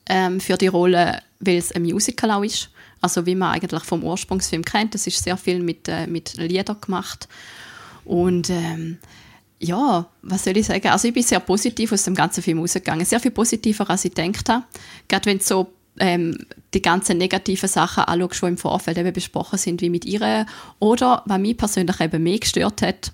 ähm, 0.06 0.40
für 0.40 0.58
die 0.58 0.66
Rolle, 0.66 1.22
weil 1.40 1.56
es 1.56 1.72
ein 1.72 1.82
Musical 1.82 2.30
auch 2.30 2.44
ist. 2.44 2.70
Also 3.00 3.26
wie 3.26 3.34
man 3.34 3.52
eigentlich 3.52 3.84
vom 3.84 4.02
Ursprungsfilm 4.02 4.64
kennt. 4.64 4.94
Das 4.94 5.06
ist 5.06 5.22
sehr 5.22 5.36
viel 5.36 5.62
mit, 5.62 5.88
äh, 5.88 6.06
mit 6.06 6.34
Liedern 6.36 6.80
gemacht. 6.80 7.28
Und 8.04 8.48
ähm, 8.50 8.98
ja, 9.64 10.06
was 10.22 10.44
soll 10.44 10.56
ich 10.56 10.66
sagen? 10.66 10.88
Also 10.88 11.08
ich 11.08 11.14
bin 11.14 11.22
sehr 11.22 11.40
positiv 11.40 11.92
aus 11.92 12.04
dem 12.04 12.14
ganzen 12.14 12.42
Film 12.42 12.58
rausgegangen. 12.58 13.04
Sehr 13.06 13.20
viel 13.20 13.30
positiver, 13.30 13.88
als 13.88 14.04
ich 14.04 14.14
gedacht 14.14 14.48
habe. 14.48 14.64
Gerade 15.08 15.26
wenn 15.26 15.40
so 15.40 15.72
ähm, 15.98 16.36
die 16.74 16.82
ganzen 16.82 17.18
negativen 17.18 17.68
Sachen 17.68 18.04
anschaust, 18.04 18.42
die 18.42 18.46
im 18.46 18.58
Vorfeld 18.58 18.98
eben 18.98 19.12
besprochen 19.12 19.58
sind, 19.58 19.80
wie 19.80 19.90
mit 19.90 20.04
ihr. 20.04 20.46
Oder, 20.78 21.22
was 21.26 21.38
mich 21.38 21.56
persönlich 21.56 22.00
eben 22.00 22.22
mehr 22.22 22.38
gestört 22.38 22.82
hat, 22.82 23.12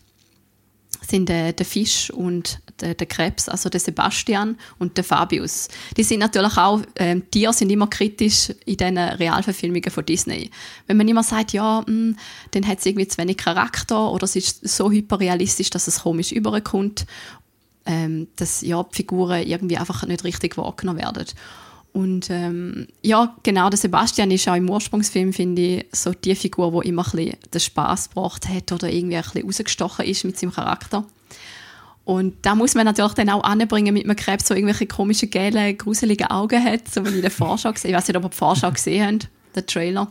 sind 1.06 1.28
der, 1.28 1.52
der 1.52 1.66
Fisch 1.66 2.10
und 2.10 2.60
der, 2.80 2.94
der 2.94 3.06
Krebs, 3.06 3.48
also 3.48 3.68
der 3.68 3.80
Sebastian 3.80 4.56
und 4.78 4.96
der 4.96 5.04
Fabius. 5.04 5.68
Die 5.96 6.02
sind 6.02 6.20
natürlich 6.20 6.56
auch, 6.56 6.80
ähm, 6.96 7.30
Tiere 7.30 7.52
sind 7.52 7.70
immer 7.70 7.86
kritisch 7.86 8.50
in 8.64 8.76
diesen 8.76 8.98
Realverfilmungen 8.98 9.90
von 9.90 10.04
Disney. 10.04 10.50
Wenn 10.86 10.96
man 10.96 11.08
immer 11.08 11.22
sagt, 11.22 11.52
ja, 11.52 11.84
mh, 11.86 12.16
dann 12.52 12.66
hat 12.66 12.78
es 12.78 12.86
irgendwie 12.86 13.08
zu 13.08 13.18
wenig 13.18 13.36
Charakter 13.36 14.10
oder 14.10 14.24
es 14.24 14.36
ist 14.36 14.68
so 14.68 14.90
hyperrealistisch, 14.90 15.70
dass 15.70 15.88
es 15.88 16.00
komisch 16.00 16.32
überkommt, 16.32 17.06
ähm, 17.86 18.28
dass 18.36 18.60
ja, 18.60 18.82
die 18.82 18.96
Figuren 18.96 19.46
irgendwie 19.46 19.78
einfach 19.78 20.06
nicht 20.06 20.24
richtig 20.24 20.56
wahrgenommen 20.56 21.00
werden. 21.00 21.26
Und 21.92 22.30
ähm, 22.30 22.86
ja, 23.02 23.34
genau, 23.42 23.68
der 23.68 23.78
Sebastian 23.78 24.30
ist 24.30 24.48
auch 24.48 24.54
im 24.54 24.70
Ursprungsfilm, 24.70 25.32
finde 25.32 25.62
ich, 25.62 25.86
so 25.92 26.12
die 26.12 26.36
Figur, 26.36 26.82
die 26.82 26.88
immer 26.88 27.04
ein 27.04 27.10
bisschen 27.10 27.36
den 27.52 27.60
Spass 27.60 28.10
gebracht 28.10 28.48
hat 28.48 28.70
oder 28.70 28.88
irgendwie 28.88 29.16
ein 29.16 29.22
bisschen 29.22 29.44
rausgestochen 29.44 30.04
ist 30.04 30.24
mit 30.24 30.38
seinem 30.38 30.52
Charakter. 30.52 31.04
Und 32.10 32.34
da 32.42 32.56
muss 32.56 32.74
man 32.74 32.86
natürlich 32.86 33.12
dann 33.12 33.30
auch 33.30 33.44
anbringen 33.44 33.94
mit 33.94 34.02
einem 34.02 34.16
Krebs, 34.16 34.46
der 34.46 34.56
irgendwelche 34.56 34.88
komischen, 34.88 35.30
gelben, 35.30 35.78
gruseligen 35.78 36.26
Augen 36.26 36.60
hat, 36.60 36.88
so 36.88 37.06
wie 37.06 37.14
in 37.14 37.22
der 37.22 37.30
Vorschau 37.30 37.70
Ich 37.70 37.84
weiß 37.84 38.08
nicht, 38.08 38.16
ob 38.16 38.24
ihr 38.24 38.30
die 38.30 38.36
Vorschau 38.36 38.72
gesehen 38.72 39.06
habt, 39.06 39.28
den 39.54 39.66
Trailer. 39.68 40.10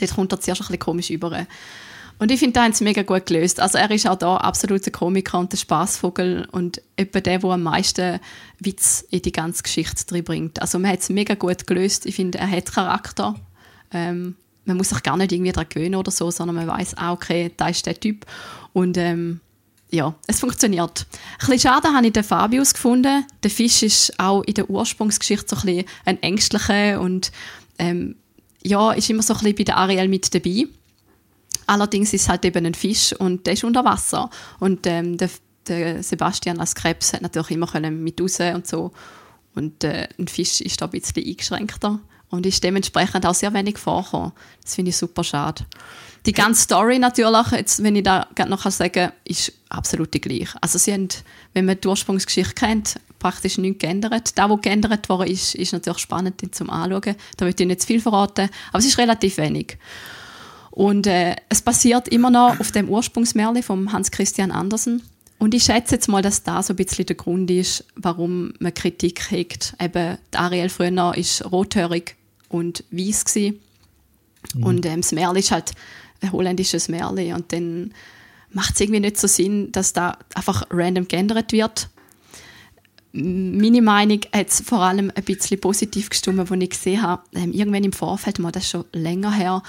Dort 0.00 0.14
kommt 0.14 0.32
er 0.32 0.40
zuerst 0.40 0.62
ein 0.62 0.64
bisschen 0.64 0.78
komisch 0.78 1.10
über. 1.10 1.46
Und 2.18 2.30
ich 2.30 2.38
finde, 2.40 2.54
da 2.54 2.64
haben 2.64 2.72
sie 2.72 2.84
mega 2.84 3.02
gut 3.02 3.26
gelöst. 3.26 3.60
Also 3.60 3.76
er 3.76 3.90
ist 3.90 4.08
auch 4.08 4.16
da 4.16 4.38
absolut 4.38 4.86
ein 4.86 4.92
Komiker 4.92 5.40
und 5.40 5.52
ein 5.52 5.58
Spaßvogel 5.58 6.48
und 6.52 6.80
etwa 6.96 7.20
der, 7.20 7.38
der 7.38 7.50
am 7.50 7.64
meisten 7.64 8.18
Witz 8.60 9.04
in 9.10 9.20
die 9.20 9.32
ganze 9.32 9.62
Geschichte 9.62 10.06
drin 10.06 10.24
bringt. 10.24 10.62
Also 10.62 10.78
man 10.78 10.90
hat 10.90 11.00
es 11.00 11.10
mega 11.10 11.34
gut 11.34 11.66
gelöst. 11.66 12.06
Ich 12.06 12.14
finde, 12.14 12.38
er 12.38 12.50
hat 12.50 12.72
Charakter. 12.72 13.34
Ähm, 13.92 14.36
man 14.64 14.78
muss 14.78 14.88
sich 14.88 15.02
gar 15.02 15.18
nicht 15.18 15.32
irgendwie 15.32 15.52
daran 15.52 15.68
gewöhnen 15.68 15.96
oder 15.96 16.10
so, 16.10 16.30
sondern 16.30 16.56
man 16.56 16.66
weiß 16.66 16.96
auch, 16.96 17.12
okay, 17.12 17.52
da 17.58 17.68
ist 17.68 17.84
der 17.84 18.00
Typ. 18.00 18.24
Und 18.72 18.96
ähm, 18.96 19.40
ja, 19.94 20.14
es 20.26 20.40
funktioniert. 20.40 21.06
Ein 21.10 21.38
bisschen 21.38 21.70
schade 21.70 21.88
habe 21.88 22.06
ich 22.06 22.12
den 22.12 22.24
Fabius 22.24 22.74
gefunden. 22.74 23.24
Der 23.42 23.50
Fisch 23.50 23.82
ist 23.82 24.18
auch 24.18 24.42
in 24.42 24.54
der 24.54 24.68
Ursprungsgeschichte 24.68 25.54
so 25.54 25.56
ein 25.56 25.66
bisschen 25.66 25.88
ein 26.04 26.22
ängstlicher 26.22 27.00
und 27.00 27.30
ähm, 27.78 28.16
ja, 28.62 28.92
ist 28.92 29.10
immer 29.10 29.22
so 29.22 29.34
ein 29.34 29.40
bisschen 29.40 29.56
bei 29.56 29.64
der 29.64 29.76
Ariel 29.76 30.08
mit 30.08 30.34
dabei. 30.34 30.66
Allerdings 31.66 32.12
ist 32.12 32.22
es 32.22 32.28
halt 32.28 32.44
eben 32.44 32.66
ein 32.66 32.74
Fisch 32.74 33.12
und 33.12 33.46
der 33.46 33.54
ist 33.54 33.64
unter 33.64 33.84
Wasser. 33.84 34.30
Und 34.58 34.86
ähm, 34.86 35.16
der, 35.16 35.30
der 35.66 36.02
Sebastian 36.02 36.60
als 36.60 36.74
Krebs 36.74 37.12
hat 37.12 37.22
natürlich 37.22 37.52
immer 37.52 37.68
mit 37.90 38.20
raus 38.20 38.40
und 38.40 38.66
so. 38.66 38.92
Und 39.54 39.84
äh, 39.84 40.08
ein 40.18 40.28
Fisch 40.28 40.60
ist 40.60 40.80
da 40.80 40.86
ein 40.86 40.90
bisschen 40.90 41.24
eingeschränkter 41.24 42.00
und 42.30 42.46
ist 42.46 42.64
dementsprechend 42.64 43.24
auch 43.26 43.34
sehr 43.34 43.54
wenig 43.54 43.78
vorgekommen. 43.78 44.32
Das 44.62 44.74
finde 44.74 44.90
ich 44.90 44.96
super 44.96 45.22
schade. 45.22 45.64
Die 46.26 46.32
ganze 46.32 46.62
Story 46.62 46.98
natürlich, 46.98 47.52
jetzt, 47.52 47.82
wenn 47.82 47.96
ich 47.96 48.02
da 48.02 48.26
gerade 48.34 48.50
noch 48.50 48.70
sagen 48.70 48.92
kann, 48.92 49.12
ist 49.24 49.52
absolut 49.68 50.14
die 50.14 50.20
gleiche. 50.20 50.56
Also 50.62 50.78
sie 50.78 50.92
haben, 50.92 51.08
wenn 51.52 51.66
man 51.66 51.78
die 51.78 51.86
Ursprungsgeschichte 51.86 52.54
kennt, 52.54 52.98
praktisch 53.18 53.58
nichts 53.58 53.80
geändert. 53.80 54.38
Da, 54.38 54.48
wo 54.48 54.56
geändert 54.56 55.08
worden 55.08 55.30
ist, 55.30 55.54
ist 55.54 55.72
natürlich 55.72 55.98
spannend 55.98 56.54
zum 56.54 56.70
Anschauen. 56.70 57.16
Da 57.36 57.44
will 57.44 57.54
ich 57.58 57.66
nicht 57.66 57.82
zu 57.82 57.86
viel 57.86 58.00
verraten, 58.00 58.48
aber 58.70 58.78
es 58.78 58.86
ist 58.86 58.98
relativ 58.98 59.36
wenig. 59.36 59.76
Und 60.70 61.06
äh, 61.06 61.36
es 61.48 61.62
basiert 61.62 62.08
immer 62.08 62.30
noch 62.30 62.58
auf 62.58 62.72
dem 62.72 62.88
Ursprungsmärchen 62.88 63.62
von 63.62 63.92
Hans 63.92 64.10
Christian 64.10 64.50
Andersen. 64.50 65.02
Und 65.38 65.54
ich 65.54 65.64
schätze 65.64 65.96
jetzt 65.96 66.08
mal, 66.08 66.22
dass 66.22 66.42
das 66.42 66.68
so 66.68 66.72
ein 66.72 66.76
bisschen 66.76 67.06
der 67.06 67.16
Grund 67.16 67.50
ist, 67.50 67.84
warum 67.96 68.54
man 68.60 68.72
Kritik 68.72 69.30
hegt. 69.30 69.74
Eben, 69.78 70.16
Ariel 70.32 70.70
früher 70.70 70.94
war 70.96 71.14
rothörig 71.50 72.16
und 72.48 72.84
weiß 72.90 73.24
Mhm. 74.54 74.62
Und 74.62 74.86
ähm, 74.86 75.00
das 75.00 75.12
Märchen 75.12 75.36
ist 75.36 75.50
halt 75.50 75.72
holländisches 76.32 76.88
Märchen. 76.88 77.34
Und 77.34 77.52
dann 77.52 77.92
macht 78.50 78.74
es 78.74 78.80
irgendwie 78.80 79.00
nicht 79.00 79.18
so 79.18 79.26
Sinn, 79.26 79.72
dass 79.72 79.92
da 79.92 80.18
einfach 80.34 80.66
random 80.70 81.08
geändert 81.08 81.52
wird. 81.52 81.88
Meine 83.12 83.82
Meinung 83.82 84.20
hat 84.32 84.48
es 84.48 84.60
vor 84.60 84.80
allem 84.80 85.12
ein 85.14 85.22
bisschen 85.22 85.60
positiv 85.60 86.10
gestimmt, 86.10 86.40
als 86.40 86.50
ich 86.50 86.70
gesehen 86.70 87.02
habe, 87.02 87.22
ähm, 87.34 87.52
irgendwann 87.52 87.84
im 87.84 87.92
Vorfeld, 87.92 88.40
mal 88.40 88.50
das 88.50 88.68
schon 88.68 88.84
länger 88.92 89.32
her, 89.32 89.62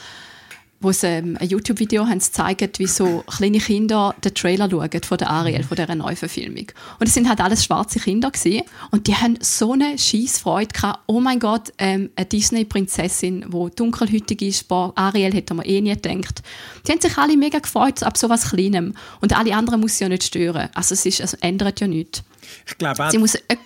wo 0.86 0.92
sie 0.92 1.08
ähm, 1.08 1.38
ein 1.40 1.50
YouTube-Video 1.50 2.08
haben 2.08 2.20
gezeigt, 2.20 2.78
wie 2.80 2.86
so 2.88 3.24
kleine 3.26 3.58
Kinder 3.58 4.14
den 4.24 4.34
Trailer 4.36 4.70
schauen 4.70 5.04
von 5.04 5.18
der 5.18 5.30
Ariel, 5.30 5.64
von 5.64 5.76
dieser 5.76 5.96
Neuverfilmung. 5.96 6.68
Und 7.00 7.08
es 7.08 7.14
sind 7.16 7.28
halt 7.28 7.42
alles 7.42 7.66
schwarze 7.66 8.00
Kinder 8.00 8.30
gewesen, 8.30 8.62
und 8.92 9.08
die 9.08 9.16
haben 9.16 9.38
so 9.42 9.74
eine 9.74 9.98
Freude 9.98 10.68
gehabt. 10.68 11.00
Oh 11.08 11.20
mein 11.20 11.40
Gott, 11.40 11.74
ähm, 11.80 12.12
eine 12.16 12.26
Disney-Prinzessin, 12.28 13.46
die 13.52 13.76
dunkelhütig 13.76 14.42
ist, 14.44 14.68
boah, 14.68 14.94
Ariel 14.96 15.34
hätte 15.34 15.56
man 15.56 15.66
eh 15.66 15.82
nie 15.82 15.96
gedacht. 15.96 16.44
Die 16.88 16.92
haben 16.92 17.02
sich 17.02 17.18
alle 17.18 17.36
mega 17.36 17.60
gefreut 17.60 18.04
ab 18.04 18.18
so 18.18 18.28
etwas 18.28 18.52
Kleinem. 18.52 18.94
Und 19.22 19.36
alle 19.36 19.56
anderen 19.56 19.82
muss 19.82 20.00
ja 20.00 20.08
nicht 20.08 20.24
stören. 20.24 20.70
Also 20.76 20.94
es 20.94 21.06
ist, 21.06 21.20
also 21.20 21.38
ändert 21.42 21.82
ja 21.82 21.88
nichts. 21.88 22.24
Ich 22.68 22.78
glaube 22.78 23.06
auch. 23.06 23.10
Sie 23.10 23.18
muss, 23.18 23.34
äh, 23.36 23.58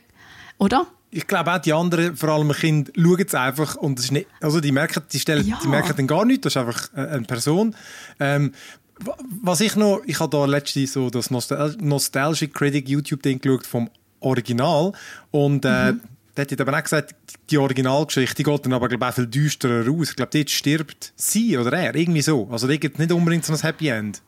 oder? 0.57 0.88
Ich 1.12 1.26
glaube 1.28 1.51
auch 1.53 1.60
die 1.60 1.74
anderen, 1.74 2.16
vor 2.16 2.30
allem 2.30 2.51
Kinder, 2.51 2.91
schauen 2.95 3.20
es 3.26 3.34
einfach 3.36 3.76
und 3.76 3.97
es 3.99 4.05
ist 4.05 4.12
nicht, 4.12 4.28
also 4.41 4.60
die 4.62 4.72
merken, 4.72 5.03
die 5.12 5.20
stellen, 5.20 5.47
Ja. 5.47 5.60
die 5.64 5.68
merken 5.68 5.93
dann 5.97 6.07
gar 6.07 6.26
nichts, 6.26 6.43
das 6.43 6.53
ist 6.53 6.57
einfach 6.57 6.89
äh, 6.95 7.01
eine 7.16 7.22
Person. 7.26 7.76
Ähm, 8.20 8.51
wa- 8.99 9.18
was 9.41 9.62
ich 9.62 9.76
noch, 9.76 10.01
ich 10.05 10.20
habe 10.20 10.30
da 10.30 10.45
letztens 10.45 10.93
so 10.93 11.10
das 11.10 11.32
Nostal 11.32 11.76
Nostalgic 11.82 12.53
Critic 12.53 12.88
YouTube-Ding 12.88 13.41
geschaut 13.41 13.66
vom 13.68 13.89
Original 14.20 14.91
und 15.32 15.66
äh, 15.66 15.93
Mhm. 15.93 16.01
da 16.36 16.41
hat 16.43 16.51
aber 16.62 16.78
auch 16.78 16.84
gesagt, 16.84 17.16
die 17.49 17.57
Originalgeschichte 17.57 18.43
geht 18.43 18.66
dann 18.66 18.74
aber 18.74 18.88
glaube 18.88 19.07
auch 19.07 19.14
viel 19.14 19.28
düsterer 19.28 19.86
raus. 19.88 20.10
Ich 20.12 20.16
glaube, 20.16 20.32
dort 20.34 20.49
stirbt 20.49 21.14
sie 21.16 21.57
oder 21.57 21.74
er, 21.74 21.95
irgendwie 21.95 22.22
so. 22.22 22.47
Also 22.51 22.68
da 22.68 22.76
gibt 22.78 22.99
nicht 22.99 23.12
unbedingt 23.12 23.45
so 23.45 23.53
ein 23.53 23.60
Happy 23.60 23.88
End. 23.88 24.22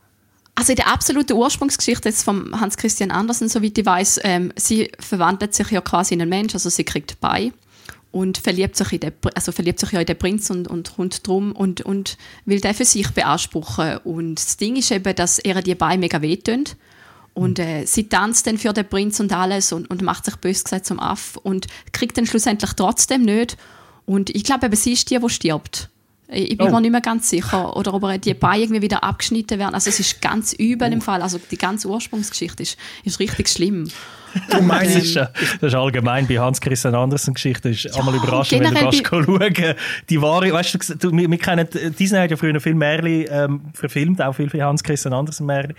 Also 0.56 0.74
in 0.74 0.76
der 0.76 0.88
absoluten 0.88 1.34
Ursprungsgeschichte 1.34 2.10
jetzt 2.10 2.24
vom 2.24 2.60
Hans 2.60 2.78
Christian 2.78 3.12
Andersen, 3.12 3.50
soweit 3.50 3.78
ich 3.78 3.86
weiß, 3.86 4.20
ähm, 4.24 4.54
sie 4.56 4.92
verwandelt 5.00 5.54
sich 5.54 5.72
ja 5.72 5.82
quasi 5.82 6.14
in 6.14 6.22
einen 6.22 6.30
Mensch, 6.30 6.54
also 6.54 6.70
sie 6.70 6.84
kriegt 6.84 7.20
bei 7.20 7.52
und 8.12 8.38
verliebt 8.38 8.76
sich, 8.76 8.92
in 8.94 9.00
den, 9.00 9.14
also 9.34 9.52
verliebt 9.52 9.80
sich 9.80 9.92
ja 9.92 10.02
in 10.02 10.06
den 10.06 10.18
Prinz 10.18 10.50
und, 10.50 10.68
und 10.68 10.98
rundherum 10.98 11.54
und, 11.54 11.82
und 11.82 12.18
will 12.46 12.60
den 12.60 12.74
für 12.74 12.86
sich 12.86 13.10
beanspruchen. 13.12 13.98
Und 14.04 14.36
das 14.36 14.58
Ding 14.58 14.76
ist 14.76 14.92
eben, 14.92 15.16
dass 15.16 15.40
ihr 15.40 15.62
die 15.62 15.76
Beine 15.76 16.02
mega 16.02 16.22
wehtun. 16.22 16.66
Und 17.34 17.60
äh, 17.60 17.86
sie 17.86 18.10
tanzt 18.10 18.46
dann 18.48 18.58
für 18.58 18.74
den 18.74 18.88
Prinz 18.88 19.22
und 19.22 19.32
alles 19.32 19.72
und, 19.72 19.90
und 19.90 20.02
macht 20.02 20.26
sich 20.26 20.36
bös 20.36 20.66
gesagt 20.66 20.86
zum 20.86 21.00
Aff 21.00 21.38
und 21.38 21.68
kriegt 21.94 22.18
dann 22.18 22.26
schlussendlich 22.26 22.74
trotzdem 22.74 23.22
nicht. 23.22 23.56
Und 24.06 24.30
ich 24.30 24.44
glaube 24.44 24.66
eben, 24.66 24.76
sie 24.76 24.92
ist 24.94 25.10
die, 25.10 25.18
die 25.18 25.30
stirbt. 25.30 25.90
Ich 26.32 26.58
bin 26.58 26.68
Oh. 26.68 26.72
mir 26.72 26.82
nicht 26.82 26.92
mehr 26.92 27.02
ganz 27.02 27.30
sicher. 27.30 27.76
Oder 27.76 27.94
ob 27.94 28.22
die 28.22 28.34
Beine 28.34 28.64
irgendwie 28.64 28.82
wieder 28.82 29.04
abgeschnitten 29.04 29.60
werden. 29.60 29.76
Also 29.76 29.90
es 29.90 30.00
ist 30.00 30.22
ganz 30.22 30.54
übel 30.54 30.92
im 30.92 31.02
Fall. 31.02 31.22
Also 31.22 31.40
die 31.52 31.58
ganze 31.58 31.90
Ursprungsgeschichte 31.90 32.64
ist, 32.64 32.78
ist 33.04 33.20
richtig 33.20 33.50
schlimm. 33.50 33.90
Darum 34.50 34.68
meine 34.68 34.86
Das 34.86 34.96
ich, 34.96 35.16
ist, 35.16 35.16
das 35.18 35.62
ist 35.62 35.76
allgemein 35.76 36.26
bei 36.26 36.40
Hans 36.40 36.62
Christian 36.62 36.96
Andersen 36.96 37.34
Geschichte. 37.34 37.70
Das 37.70 37.84
ist 37.84 37.98
einmal 37.98 38.16
überraschend, 38.16 38.64
wenn 38.64 38.74
du 38.74 38.90
gehst 38.90 39.06
schauen. 39.06 39.76
Die 40.10 40.22
wahre, 40.22 40.54
weißt 40.54 40.74
du, 40.90 40.96
du, 40.96 41.18
wir, 41.18 41.30
wir 41.30 41.38
kennen, 41.38 41.68
Disney 42.00 42.18
hat 42.18 42.32
ja 42.32 42.38
früher 42.38 42.60
viel 42.62 42.76
Märchen 42.76 43.26
ähm, 43.30 43.62
verfilmt, 43.74 44.22
auch 44.22 44.34
viel 44.34 44.50
für 44.50 44.64
Hans 44.64 44.84
Christian 44.84 45.14
Andersen 45.14 45.46
Märchen. 45.46 45.74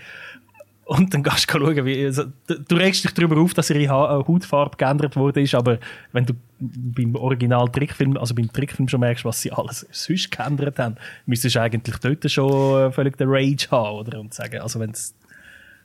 Und 0.85 1.13
dann 1.13 1.23
gehst 1.23 1.49
du 1.49 1.59
schauen, 1.59 1.85
wie, 1.85 2.05
also, 2.05 2.25
du, 2.47 2.75
regst 2.75 3.05
dich 3.05 3.13
darüber 3.13 3.37
auf, 3.37 3.53
dass 3.53 3.69
ihre 3.69 3.83
äh, 3.83 3.87
Hautfarbe 3.87 4.75
geändert 4.75 5.15
wurde, 5.15 5.45
aber 5.53 5.79
wenn 6.11 6.25
du 6.25 6.33
beim 6.59 7.15
Original-Trickfilm, 7.15 8.17
also 8.17 8.35
beim 8.35 8.51
Trickfilm 8.51 8.89
schon 8.89 8.99
merkst, 8.99 9.23
was 9.23 9.41
sie 9.41 9.51
alles 9.51 9.87
sonst 9.91 10.31
geändert 10.31 10.79
haben, 10.79 10.95
müsstest 11.25 11.55
du 11.55 11.61
eigentlich 11.61 11.97
dort 11.97 12.29
schon 12.29 12.81
äh, 12.81 12.91
völlig 12.91 13.17
den 13.17 13.29
Rage 13.29 13.67
haben, 13.71 13.97
oder? 13.97 14.19
Und 14.19 14.33
sagen, 14.33 14.59
also 14.59 14.79
wenn's, 14.79 15.15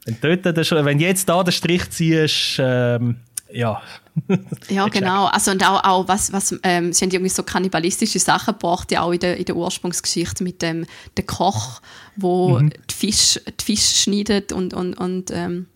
wenn 0.05 0.16
dort, 0.20 0.44
wenn 0.84 0.99
jetzt 0.99 1.28
da 1.28 1.44
den 1.44 1.53
Strich 1.53 1.90
ziehst, 1.90 2.59
ähm, 2.61 3.16
ja. 3.51 3.82
Ja, 4.68 4.88
genau. 4.88 5.26
Also 5.26 5.53
und 5.53 5.64
auch, 5.64 5.84
auch 5.84 6.09
was, 6.09 6.32
was 6.32 6.53
ähm, 6.64 6.92
sie 6.92 7.05
haben 7.05 7.12
irgendwie 7.12 7.30
so 7.30 7.44
kannibalistische 7.44 8.18
Sachen 8.18 8.55
gebracht, 8.55 8.90
ja 8.90 9.03
auch 9.03 9.12
in 9.12 9.20
der, 9.20 9.36
in 9.36 9.44
der 9.44 9.55
Ursprungsgeschichte 9.55 10.42
mit 10.42 10.61
dem 10.61 10.86
der 11.16 11.24
Koch, 11.24 11.80
wo 12.16 12.59
die 12.59 12.94
Fisch, 12.94 13.40
die 13.61 13.64
Fisch 13.64 14.03
schneidet 14.03 14.53
und, 14.53 14.74
und, 14.74 14.94
und 14.94 15.30
ähm, 15.30 15.66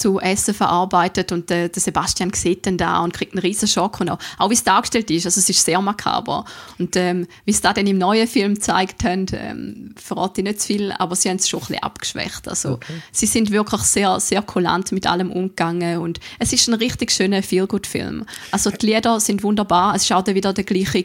zu 0.00 0.18
Essen 0.18 0.54
verarbeitet 0.54 1.30
und 1.30 1.50
der, 1.50 1.68
der 1.68 1.82
Sebastian 1.82 2.32
sieht 2.32 2.66
dann 2.66 2.78
da 2.78 3.00
und 3.00 3.12
kriegt 3.12 3.34
einen 3.34 3.42
riesen 3.42 3.68
Schock 3.68 4.00
und 4.00 4.10
auch, 4.10 4.18
auch 4.38 4.48
wie 4.48 4.54
es 4.54 4.64
dargestellt 4.64 5.10
ist, 5.10 5.26
also 5.26 5.38
es 5.38 5.48
ist 5.48 5.64
sehr 5.64 5.80
makaber. 5.80 6.44
Und 6.78 6.96
ähm, 6.96 7.26
wie 7.44 7.50
es 7.50 7.60
da 7.60 7.72
dann 7.72 7.86
im 7.86 7.98
neuen 7.98 8.26
Film 8.26 8.54
gezeigt 8.54 9.04
haben, 9.04 9.26
ähm, 9.32 9.94
verrate 9.96 10.40
ich 10.40 10.46
nicht 10.46 10.60
zu 10.60 10.68
viel, 10.68 10.92
aber 10.92 11.14
sie 11.14 11.28
haben 11.28 11.36
es 11.36 11.48
schon 11.48 11.60
ein 11.60 11.66
bisschen 11.66 11.82
abgeschwächt, 11.82 12.48
also 12.48 12.80
sie 13.12 13.26
sind 13.26 13.50
wirklich 13.50 13.82
sehr, 13.82 14.18
sehr 14.20 14.42
kulant 14.42 14.90
mit 14.92 15.06
allem 15.06 15.30
umgegangen 15.30 15.98
und 15.98 16.18
es 16.38 16.52
ist 16.52 16.66
ein 16.68 16.74
richtig 16.74 17.12
schöner 17.12 17.42
Feel-Good-Film. 17.42 18.24
Also 18.50 18.70
die 18.70 18.86
Lieder 18.86 19.20
sind 19.20 19.42
wunderbar, 19.42 19.94
es 19.94 20.04
ist 20.04 20.12
auch 20.12 20.26
wieder 20.26 20.52
der 20.52 20.64
gleiche 20.64 21.04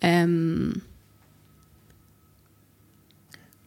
ähm, 0.00 0.82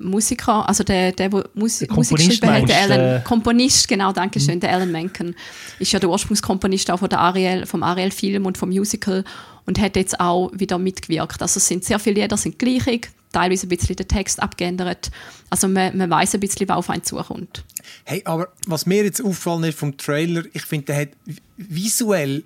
Musiker, 0.05 0.67
also 0.67 0.83
der, 0.83 1.11
der, 1.11 1.29
der 1.29 1.43
Musik, 1.53 1.89
Der 1.89 1.97
Musik 1.97 2.17
Komponist 2.17 2.41
geschrieben 2.41 2.53
hat, 2.53 2.69
der 2.69 2.81
Alan, 2.81 2.99
äh, 2.99 3.21
Komponist, 3.23 3.87
genau, 3.87 4.11
danke 4.11 4.39
schön, 4.39 4.59
der 4.59 4.71
Alan 4.71 4.91
Menken, 4.91 5.35
ist 5.79 5.91
ja 5.91 5.99
der 5.99 6.09
Ursprungskomponist 6.09 6.89
auch 6.91 6.99
von 6.99 7.09
der 7.09 7.19
Ariel, 7.19 7.65
vom 7.65 7.83
Ariel-Film 7.83 8.45
und 8.45 8.57
vom 8.57 8.69
Musical 8.69 9.23
und 9.65 9.79
hat 9.79 9.95
jetzt 9.95 10.19
auch 10.19 10.51
wieder 10.53 10.77
mitgewirkt. 10.77 11.41
Also 11.41 11.57
es 11.57 11.67
sind 11.67 11.83
sehr 11.83 11.99
viele 11.99 12.21
Lieder 12.21 12.37
sind 12.37 12.59
gleich, 12.59 13.01
teilweise 13.31 13.65
ein 13.65 13.69
bisschen 13.69 13.95
der 13.95 14.07
Text 14.07 14.41
abgeändert. 14.41 15.11
Also 15.49 15.67
man, 15.67 15.97
man 15.97 16.09
weiß 16.09 16.35
ein 16.35 16.39
bisschen, 16.39 16.67
was 16.69 16.77
auf 16.77 16.89
einen 16.89 17.03
zukommt. 17.03 17.63
Hey, 18.03 18.21
aber 18.25 18.47
was 18.67 18.85
mir 18.85 19.03
jetzt 19.03 19.23
auffallen 19.23 19.65
ist 19.65 19.77
vom 19.77 19.97
Trailer, 19.97 20.43
ich 20.53 20.63
finde, 20.63 20.85
der 20.85 21.01
hat 21.01 21.09
visuell 21.57 22.43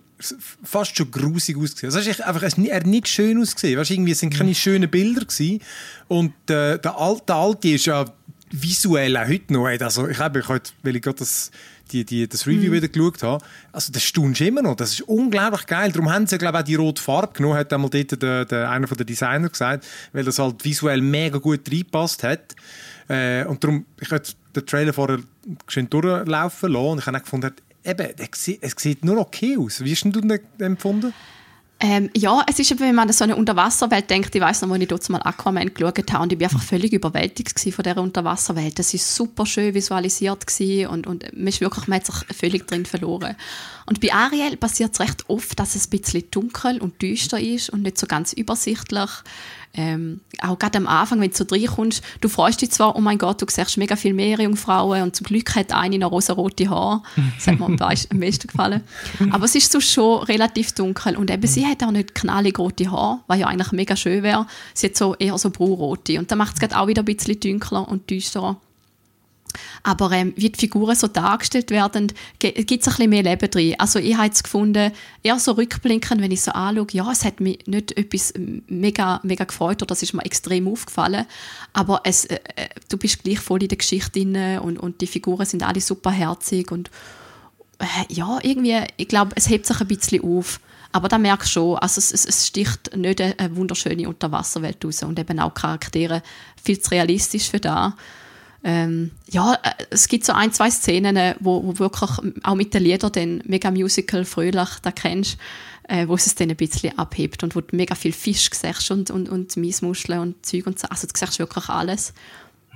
fast 0.63 0.97
schon 0.97 1.09
grusig 1.11 1.57
ausgesehen. 1.57 1.93
Also, 1.95 2.09
es 2.09 2.21
einfach, 2.21 2.43
es- 2.43 2.57
er 2.57 2.75
hat 2.75 2.85
nicht 2.87 3.07
schön 3.07 3.39
ausgesehen. 3.41 3.79
Weißt, 3.79 3.91
irgendwie 3.91 4.11
es 4.11 4.19
sind 4.19 4.33
keine 4.33 4.53
schönen 4.55 4.89
Bilder 4.89 5.21
gewesen. 5.25 5.61
Und 6.07 6.33
äh, 6.49 6.77
der 6.79 6.97
alte, 6.97 7.23
der 7.27 7.35
alte 7.35 7.69
ist 7.69 7.85
ja 7.85 8.05
visuell 8.51 9.15
auch 9.17 9.27
heute 9.27 9.53
noch. 9.53 9.67
Also, 9.67 10.07
ich 10.07 10.17
habe, 10.19 10.45
heute, 10.47 10.71
weil 10.83 10.95
ich 10.95 11.01
gerade 11.01 11.19
das, 11.19 11.51
die, 11.91 12.03
die, 12.05 12.27
das 12.27 12.45
Review 12.47 12.71
wieder 12.71 12.87
geschaut 12.87 13.23
habe, 13.23 13.43
also 13.71 13.91
das 13.91 14.03
staunst 14.03 14.41
immer 14.41 14.61
noch. 14.61 14.75
Das 14.75 14.91
ist 14.91 15.01
unglaublich 15.01 15.65
geil. 15.65 15.91
Darum 15.91 16.11
haben 16.11 16.27
sie, 16.27 16.37
glaube 16.37 16.57
ich, 16.57 16.61
auch 16.61 16.65
die 16.65 16.75
rote 16.75 17.01
Farbe 17.01 17.33
genommen, 17.33 17.55
hat 17.57 17.71
einmal 17.73 17.89
dort 17.89 18.21
der, 18.21 18.45
der, 18.45 18.69
einer 18.69 18.87
den 18.87 19.05
Designer 19.07 19.49
gesagt, 19.49 19.87
weil 20.13 20.23
das 20.23 20.37
halt 20.39 20.63
visuell 20.63 21.01
mega 21.01 21.37
gut 21.37 21.61
reingepasst 21.71 22.23
hat. 22.23 22.55
Äh, 23.07 23.45
und 23.45 23.63
darum, 23.63 23.85
ich 23.99 24.11
habe 24.11 24.21
den 24.55 24.65
Trailer 24.65 24.93
vorher 24.93 25.19
schön 25.67 25.89
durchlaufen 25.89 26.71
lassen 26.71 26.85
und 26.87 26.99
ich 26.99 27.05
habe 27.07 27.17
auch 27.17 27.21
gefunden, 27.23 27.51
eben, 27.89 28.07
es 28.61 28.73
sieht 28.77 29.03
nur 29.03 29.17
okay 29.17 29.57
aus. 29.57 29.83
Wie 29.83 29.91
hast 29.91 30.03
denn 30.03 30.11
du 30.11 30.21
den 30.21 30.39
empfunden? 30.59 31.13
Ähm, 31.81 32.09
ja, 32.13 32.43
es 32.45 32.59
ist 32.59 32.71
eben, 32.71 32.81
wenn 32.81 32.95
man 32.95 33.07
an 33.07 33.13
so 33.13 33.23
eine 33.23 33.37
Unterwasserwelt 33.37 34.09
denkt, 34.09 34.35
ich 34.35 34.41
weiß 34.41 34.63
noch, 34.63 34.71
als 34.71 34.81
ich 34.81 34.87
dort 34.89 35.09
mal 35.09 35.21
Aquaman 35.23 35.73
geschaut 35.73 36.11
habe 36.11 36.23
und 36.23 36.33
ich 36.33 36.37
bin 36.37 36.45
einfach 36.45 36.61
völlig 36.61 36.91
überwältigt 36.91 37.57
von 37.57 37.83
dieser 37.83 38.01
Unterwasserwelt. 38.01 38.77
Das 38.77 38.93
ist 38.93 39.15
super 39.15 39.45
schön 39.45 39.73
visualisiert 39.73 40.45
und, 40.89 41.07
und 41.07 41.23
man, 41.33 41.47
ist 41.47 41.61
wirklich, 41.61 41.87
man 41.87 41.99
hat 41.99 42.05
sich 42.05 42.15
völlig 42.35 42.67
drin 42.67 42.85
verloren. 42.85 43.37
Und 43.85 44.01
bei 44.01 44.13
Ariel 44.13 44.57
passiert 44.57 44.91
es 44.91 44.99
recht 44.99 45.29
oft, 45.29 45.57
dass 45.57 45.75
es 45.75 45.87
ein 45.87 45.91
bisschen 45.91 46.29
dunkel 46.31 46.81
und 46.81 47.01
düster 47.01 47.39
ist 47.39 47.69
und 47.69 47.83
nicht 47.83 47.97
so 47.97 48.07
ganz 48.07 48.33
übersichtlich. 48.33 49.09
Ähm, 49.75 50.21
auch 50.41 50.57
gerade 50.57 50.77
am 50.79 50.87
Anfang, 50.87 51.21
wenn 51.21 51.29
du 51.29 51.35
so 51.37 51.45
reinkommst, 51.49 52.01
du 52.21 52.27
freust 52.27 52.61
dich 52.61 52.71
zwar, 52.71 52.95
oh 52.95 53.01
mein 53.01 53.17
Gott, 53.19 53.41
du 53.41 53.45
siehst 53.47 53.77
mega 53.77 53.95
viel 53.95 54.13
mehr 54.13 54.39
Jungfrauen 54.39 55.03
und 55.03 55.15
zum 55.15 55.25
Glück 55.27 55.55
hat 55.55 55.71
eine 55.71 55.99
noch 55.99 56.11
rosa-rote 56.11 56.69
Haare. 56.69 57.01
Das 57.37 57.47
hat 57.47 57.59
mir 57.59 57.65
am 57.65 57.75
besten- 57.75 58.47
gefallen. 58.47 58.81
Aber 59.31 59.45
es 59.45 59.55
ist 59.55 59.71
so 59.71 59.79
schon 59.79 60.23
relativ 60.23 60.71
dunkel 60.73 61.15
und 61.15 61.29
eben 61.31 61.47
sie 61.47 61.65
hat 61.65 61.83
auch 61.83 61.91
nicht 61.91 62.15
knallig 62.15 62.57
rote 62.57 62.89
Haare, 62.89 63.19
was 63.27 63.39
ja 63.39 63.47
eigentlich 63.47 63.71
mega 63.71 63.95
schön 63.95 64.23
wäre. 64.23 64.47
Sie 64.73 64.87
hat 64.87 64.97
so 64.97 65.15
eher 65.15 65.37
so 65.37 65.49
braunrote 65.51 66.17
und 66.19 66.31
dann 66.31 66.37
macht 66.39 66.55
es 66.61 66.71
auch 66.75 66.87
wieder 66.87 67.03
ein 67.03 67.05
bisschen 67.05 67.39
dunkler 67.39 67.87
und 67.87 68.09
düsterer. 68.09 68.57
Aber 69.83 70.11
ähm, 70.11 70.33
wie 70.35 70.49
die 70.49 70.59
Figuren 70.59 70.95
so 70.95 71.07
dargestellt 71.07 71.71
werden, 71.71 72.11
gibt 72.39 72.57
es 72.57 72.65
ein 72.65 72.65
bisschen 72.65 73.09
mehr 73.09 73.23
Leben 73.23 73.49
drin. 73.49 73.75
Also 73.77 73.99
ich 73.99 74.17
habe 74.17 74.29
es 74.29 74.43
gefunden, 74.43 74.91
eher 75.23 75.39
so 75.39 75.53
rückblickend, 75.53 76.21
wenn 76.21 76.31
ich 76.31 76.41
so 76.41 76.51
anschaue, 76.51 76.87
ja, 76.91 77.11
es 77.11 77.25
hat 77.25 77.39
mich 77.39 77.59
nicht 77.67 77.97
etwas 77.97 78.33
mega, 78.67 79.19
mega 79.23 79.43
gefreut 79.43 79.81
oder 79.81 79.87
das 79.87 80.03
ist 80.03 80.13
mir 80.13 80.25
extrem 80.25 80.67
aufgefallen, 80.67 81.25
aber 81.73 82.01
es, 82.03 82.25
äh, 82.25 82.39
äh, 82.55 82.69
du 82.89 82.97
bist 82.97 83.23
gleich 83.23 83.39
voll 83.39 83.61
in 83.63 83.69
der 83.69 83.77
Geschichte 83.77 84.11
drin 84.11 84.59
und, 84.59 84.77
und 84.77 85.01
die 85.01 85.07
Figuren 85.07 85.45
sind 85.45 85.63
alle 85.63 85.81
super 85.81 86.11
herzig 86.11 86.71
und 86.71 86.89
äh, 87.79 87.85
ja, 88.09 88.39
irgendwie, 88.43 88.81
ich 88.97 89.07
glaube, 89.07 89.31
es 89.35 89.49
hebt 89.49 89.65
sich 89.65 89.79
ein 89.79 89.87
bisschen 89.87 90.23
auf. 90.23 90.59
Aber 90.91 91.07
da 91.07 91.17
merkst 91.17 91.49
du 91.49 91.51
schon, 91.51 91.77
also 91.77 91.99
es, 91.99 92.11
es, 92.11 92.25
es 92.25 92.47
sticht 92.47 92.95
nicht 92.95 93.21
eine, 93.21 93.37
eine 93.37 93.55
wunderschöne 93.55 94.09
Unterwasserwelt 94.09 94.83
raus 94.83 95.03
und 95.03 95.19
eben 95.19 95.39
auch 95.39 95.53
Charaktere 95.53 96.23
viel 96.61 96.79
zu 96.79 96.91
realistisch 96.91 97.49
für 97.49 97.59
da. 97.59 97.95
Ähm, 98.63 99.11
ja, 99.29 99.53
äh, 99.53 99.85
es 99.89 100.07
gibt 100.07 100.25
so 100.25 100.33
ein, 100.33 100.51
zwei 100.51 100.69
Szenen, 100.69 101.15
äh, 101.15 101.35
wo, 101.39 101.63
wo 101.63 101.79
wirklich 101.79 102.11
auch 102.43 102.55
mit 102.55 102.73
den 102.73 102.83
Liedern 102.83 103.11
dann 103.11 103.43
mega 103.45 103.71
Musical 103.71 104.25
fröhlich, 104.25 104.69
da 104.81 104.91
kennst, 104.91 105.37
äh, 105.87 106.07
wo 106.07 106.15
es 106.15 106.35
dann 106.35 106.49
ein 106.49 106.55
bisschen 106.55 106.97
abhebt 106.97 107.43
und 107.43 107.55
wo 107.55 107.61
du 107.61 107.75
mega 107.75 107.95
viel 107.95 108.11
Fisch 108.11 108.49
siehst 108.53 108.91
und, 108.91 109.11
und, 109.11 109.29
und 109.29 109.55
Miesmuscheln 109.55 110.19
und 110.19 110.45
Zeug 110.45 110.67
und 110.67 110.77
so. 110.77 110.87
Also 110.89 111.07
du 111.07 111.13
siehst 111.17 111.39
wirklich 111.39 111.69
alles. 111.69 112.13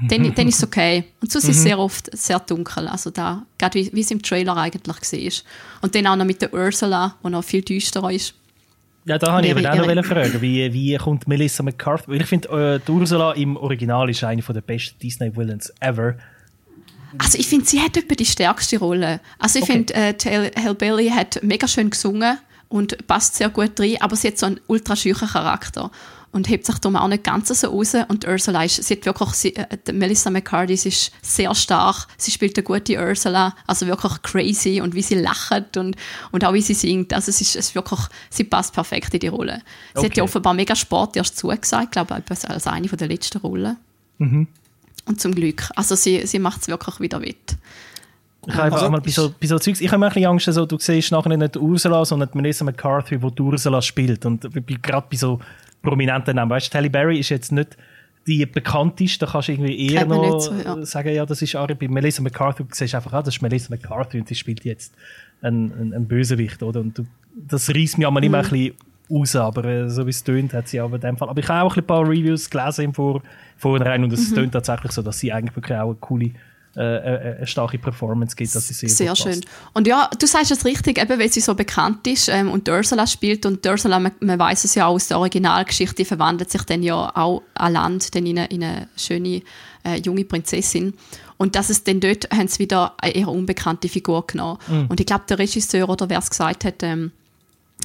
Dann, 0.09 0.33
dann 0.33 0.47
ist 0.47 0.57
es 0.57 0.63
okay. 0.63 1.05
Und 1.21 1.31
sonst 1.31 1.47
ist 1.47 1.57
es 1.57 1.63
sehr 1.63 1.77
oft 1.77 2.09
sehr 2.17 2.39
dunkel. 2.39 2.87
Also 2.87 3.11
da, 3.11 3.45
gerade 3.59 3.79
wie, 3.79 3.91
wie 3.93 4.01
es 4.01 4.09
im 4.09 4.21
Trailer 4.21 4.57
eigentlich 4.57 4.85
war. 4.87 5.81
Und 5.81 5.95
dann 5.95 6.07
auch 6.07 6.15
noch 6.15 6.25
mit 6.25 6.41
der 6.41 6.53
Ursula, 6.53 7.15
die 7.23 7.29
noch 7.29 7.43
viel 7.43 7.61
düsterer 7.61 8.11
ist. 8.11 8.33
Ja, 9.05 9.17
da 9.17 9.33
habe 9.33 9.45
ich 9.45 9.49
eben 9.51 9.65
auch 9.65 9.95
noch 9.95 10.05
fragen, 10.05 10.41
wie, 10.41 10.71
wie 10.73 10.95
kommt 10.95 11.27
Melissa 11.27 11.61
McCarthy? 11.63 12.07
Weil 12.11 12.21
ich 12.21 12.27
finde, 12.27 12.81
äh, 12.87 12.91
Ursula 12.91 13.33
im 13.33 13.57
Original 13.57 14.09
ist 14.09 14.23
eine 14.23 14.41
der 14.41 14.61
besten 14.61 14.97
Disney-Villains 14.99 15.73
ever. 15.81 16.15
Also 17.17 17.37
ich 17.37 17.47
finde, 17.47 17.65
sie 17.65 17.79
hat 17.81 17.95
etwa 17.97 18.15
die 18.15 18.25
stärkste 18.25 18.79
Rolle. 18.79 19.19
Also 19.39 19.59
ich 19.59 19.63
Okay. 19.65 19.73
finde, 19.73 19.93
äh, 19.93 20.13
Hell- 20.23 20.51
Hellbilly 20.55 21.09
hat 21.09 21.39
mega 21.43 21.67
schön 21.67 21.89
gesungen 21.89 22.37
und 22.69 23.05
passt 23.05 23.35
sehr 23.35 23.49
gut 23.49 23.79
rein, 23.79 23.97
aber 23.99 24.15
sie 24.15 24.29
hat 24.29 24.37
so 24.37 24.45
einen 24.47 24.59
ultra 24.67 24.95
schüchen 24.95 25.27
Charakter 25.27 25.91
und 26.33 26.49
hebt 26.49 26.65
sich 26.65 26.79
darum 26.79 26.95
auch 26.95 27.07
nicht 27.07 27.23
ganz 27.23 27.47
so 27.47 27.67
raus. 27.67 27.95
Und 28.07 28.27
Ursula 28.27 28.63
ist, 28.63 28.83
sie 28.83 28.95
hat 28.95 29.05
wirklich, 29.05 29.29
sie, 29.29 29.55
äh, 29.55 29.67
Melissa 29.93 30.29
McCarthy 30.29 30.75
sie 30.75 30.89
ist 30.89 31.11
sehr 31.21 31.53
stark, 31.55 32.07
sie 32.17 32.31
spielt 32.31 32.57
eine 32.57 32.63
gute 32.63 32.97
Ursula, 32.97 33.55
also 33.67 33.87
wirklich 33.87 34.21
crazy 34.23 34.81
und 34.81 34.95
wie 34.95 35.03
sie 35.03 35.15
lacht 35.15 35.77
und, 35.77 35.95
und 36.31 36.43
auch 36.43 36.53
wie 36.53 36.61
sie 36.61 36.73
singt, 36.73 37.13
also 37.13 37.29
es 37.29 37.39
ist, 37.39 37.55
es 37.55 37.75
wirklich, 37.75 38.01
sie 38.29 38.43
passt 38.43 38.73
perfekt 38.73 39.13
in 39.13 39.19
die 39.19 39.27
Rolle. 39.27 39.61
Sie 39.95 40.05
hat 40.05 40.17
ja 40.17 40.23
offenbar 40.23 40.53
mega 40.53 40.75
Sport 40.75 41.15
erst 41.15 41.37
zugesagt, 41.37 41.91
glaube 41.91 42.21
ich, 42.25 42.49
als 42.49 42.67
eine 42.67 42.89
von 42.89 42.97
der 42.97 43.07
letzten 43.07 43.37
Rollen. 43.37 43.77
Und 45.05 45.21
zum 45.21 45.35
Glück. 45.35 45.69
Also 45.75 45.95
sie, 45.95 46.25
sie 46.25 46.39
macht 46.39 46.61
es 46.61 46.67
wirklich 46.67 46.99
wieder 46.99 47.21
wett. 47.21 47.57
Ich 48.45 48.53
habe 48.55 48.73
Also, 48.73 48.87
also, 48.87 49.01
bei 49.01 49.09
so, 49.09 49.33
bei 49.39 49.47
so 49.47 49.59
Zeugs, 49.59 49.79
ich 49.79 49.91
habe 49.91 50.05
ein 50.05 50.09
bisschen 50.09 50.25
Angst, 50.29 50.47
also, 50.47 50.65
du 50.65 50.77
siehst 50.77 51.11
nachher 51.11 51.35
nicht 51.37 51.55
Ursula, 51.55 52.03
sondern 52.03 52.29
Melissa 52.33 52.65
McCarthy, 52.65 53.17
die 53.17 53.41
Ursula 53.41 53.81
spielt. 53.81 54.25
Und 54.25 54.47
gerade 54.81 55.07
bei 55.09 55.17
so 55.17 55.39
prominenten 55.83 56.35
Namen. 56.35 56.49
Weißt 56.49 56.73
du, 56.73 56.77
Halle 56.79 56.89
Berry 56.89 57.19
ist 57.19 57.29
jetzt 57.29 57.51
nicht 57.51 57.77
die 58.25 58.45
bekannteste, 58.45 59.25
da 59.25 59.31
kannst 59.33 59.49
du 59.49 59.51
irgendwie 59.51 59.93
eher 59.93 60.05
noch 60.05 60.39
so, 60.39 60.53
ja. 60.53 60.83
sagen, 60.85 61.13
ja, 61.13 61.25
das 61.25 61.41
ist 61.41 61.55
Ari. 61.55 61.75
Bei 61.75 61.87
Melissa 61.89 62.23
McCarthy, 62.23 62.63
du 62.63 62.69
siehst 62.73 62.95
einfach, 62.95 63.13
ah, 63.13 63.21
das 63.21 63.35
ist 63.35 63.41
Melissa 63.41 63.69
McCarthy 63.69 64.19
und 64.19 64.27
sie 64.29 64.35
spielt 64.35 64.63
jetzt 64.63 64.95
einen, 65.41 65.71
einen, 65.73 65.93
einen 65.93 66.07
Bösewicht, 66.07 66.63
oder? 66.63 66.79
Und 66.79 66.97
du, 66.97 67.05
das 67.35 67.69
reißt 67.69 67.97
mich 67.97 68.07
einmal 68.07 68.23
immer 68.23 68.39
Mhm. 68.39 68.45
ein 68.45 68.49
bisschen 68.49 68.73
raus, 69.11 69.35
aber 69.35 69.65
äh, 69.65 69.89
so 69.89 70.05
wie 70.05 70.11
es 70.11 70.23
tönt, 70.23 70.53
hat 70.53 70.69
sie 70.69 70.79
aber 70.79 70.95
in 70.95 71.01
dem 71.01 71.17
Fall. 71.17 71.27
Aber 71.29 71.39
ich 71.39 71.49
habe 71.49 71.67
auch 71.67 71.75
ein 71.75 71.83
paar 71.85 72.07
Reviews 72.07 72.49
gelesen 72.49 72.85
im 72.85 72.93
Vor 72.93 73.21
Vorhinein 73.57 74.03
und 74.05 74.13
es 74.13 74.31
Mhm. 74.31 74.35
tönt 74.35 74.51
tatsächlich 74.53 74.93
so, 74.93 75.01
dass 75.01 75.19
sie 75.19 75.33
eigentlich 75.33 75.55
wirklich 75.57 75.77
auch 75.77 75.89
eine 75.89 75.95
coole, 75.99 76.31
äh, 76.75 76.81
äh, 76.81 77.37
eine 77.37 77.47
starke 77.47 77.77
Performance 77.77 78.35
gibt, 78.35 78.55
dass 78.55 78.67
sie 78.67 78.73
sehr, 78.73 78.89
Sehr 78.89 79.15
schön. 79.15 79.41
Und 79.73 79.85
ja, 79.85 80.09
du 80.17 80.25
sagst 80.25 80.49
es 80.49 80.65
richtig, 80.65 80.99
eben 80.99 81.19
weil 81.19 81.31
sie 81.31 81.39
so 81.39 81.53
bekannt 81.53 82.07
ist 82.07 82.29
ähm, 82.29 82.49
und 82.49 82.67
Ursula 82.67 83.05
spielt. 83.05 83.45
Und 83.45 83.63
Ursula, 83.63 83.99
man, 83.99 84.11
man 84.21 84.39
weiß 84.39 84.63
es 84.63 84.73
ja 84.73 84.87
auch 84.87 84.95
aus 84.95 85.07
der 85.07 85.19
Originalgeschichte, 85.19 86.03
verwandelt 86.03 86.49
sich 86.49 86.63
dann 86.63 86.81
ja 86.81 87.15
auch 87.15 87.43
an 87.53 87.73
Land 87.73 88.15
dann 88.15 88.25
in 88.25 88.39
eine, 88.39 88.47
in 88.47 88.63
eine 88.63 88.87
schöne 88.97 89.43
äh, 89.83 89.97
junge 90.03 90.25
Prinzessin. 90.25 90.95
Und 91.37 91.55
dass 91.55 91.69
es 91.69 91.83
dann 91.83 91.99
dort 91.99 92.27
haben 92.31 92.47
sie 92.47 92.59
wieder 92.59 92.95
eine 92.97 93.13
eher 93.13 93.27
unbekannte 93.27 93.87
Figur 93.87 94.25
genommen. 94.25 94.57
Und 94.89 94.99
ich 94.99 95.05
glaube, 95.05 95.25
der 95.29 95.37
Regisseur 95.37 95.89
oder 95.89 96.09
wer 96.09 96.19
es 96.19 96.29
gesagt 96.29 96.65
hat, 96.65 96.81
ähm, 96.81 97.11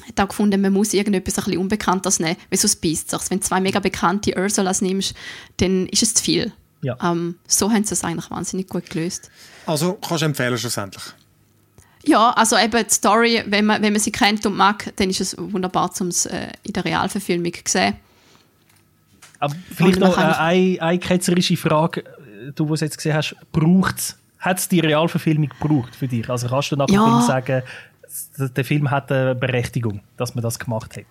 hat 0.07 0.19
auch 0.19 0.29
gefunden, 0.29 0.61
man 0.61 0.73
muss 0.73 0.93
irgendetwas 0.93 1.37
ein 1.37 1.43
bisschen 1.45 1.61
Unbekanntes 1.61 2.19
nehmen, 2.19 2.37
weil 2.49 2.59
sonst 2.59 2.81
beißt 2.81 3.13
es 3.13 3.29
Wenn 3.29 3.39
du 3.39 3.45
zwei 3.45 3.59
mega 3.59 3.79
bekannte 3.79 4.35
Ursulas 4.35 4.81
nimmst, 4.81 5.13
dann 5.57 5.87
ist 5.87 6.03
es 6.03 6.13
zu 6.15 6.23
viel. 6.23 6.53
Ja. 6.81 6.97
Ähm, 7.03 7.35
so 7.47 7.69
haben 7.71 7.83
sie 7.83 7.93
es 7.93 8.03
eigentlich 8.03 8.29
wahnsinnig 8.31 8.69
gut 8.69 8.89
gelöst. 8.89 9.29
Also 9.65 9.93
kannst 9.93 10.21
du 10.21 10.25
empfehlen 10.25 10.57
schlussendlich. 10.57 11.03
Ja, 12.05 12.31
also 12.31 12.57
eben 12.57 12.85
die 12.87 12.93
Story, 12.93 13.43
wenn 13.47 13.65
man, 13.65 13.81
wenn 13.81 13.91
man 13.91 14.01
sie 14.01 14.11
kennt 14.11 14.45
und 14.45 14.55
mag, 14.55 14.93
dann 14.95 15.09
ist 15.09 15.19
es 15.19 15.35
wunderbar, 15.37 15.91
um 15.99 16.07
es 16.07 16.25
äh, 16.25 16.47
in 16.63 16.73
der 16.73 16.85
Realverfilmung 16.85 17.53
zu 17.53 17.61
sehen. 17.65 17.95
Aber 19.39 19.53
vielleicht 19.75 19.99
noch 19.99 20.17
äh, 20.17 20.21
eine, 20.21 20.81
eine 20.81 20.99
ketzerische 20.99 21.57
Frage, 21.57 22.01
äh, 22.01 22.51
du, 22.55 22.65
die 22.65 22.73
es 22.73 22.79
jetzt 22.81 22.97
gesehen 22.97 23.15
hast, 23.15 23.35
braucht 23.51 23.97
es, 23.97 24.17
hat 24.39 24.59
es 24.59 24.69
die 24.69 24.79
Realverfilmung 24.79 25.49
gebraucht 25.49 25.95
für 25.95 26.07
dich? 26.07 26.29
Also 26.29 26.47
kannst 26.47 26.71
du 26.71 26.77
nach 26.77 26.85
dem 26.85 26.95
Ja. 26.95 27.05
Film 27.05 27.27
sagen, 27.27 27.63
der 28.37 28.65
Film 28.65 28.89
hat 28.89 29.11
eine 29.11 29.35
Berechtigung, 29.35 29.99
dass 30.17 30.35
man 30.35 30.41
das 30.41 30.57
gemacht 30.57 30.95
hat? 30.95 31.03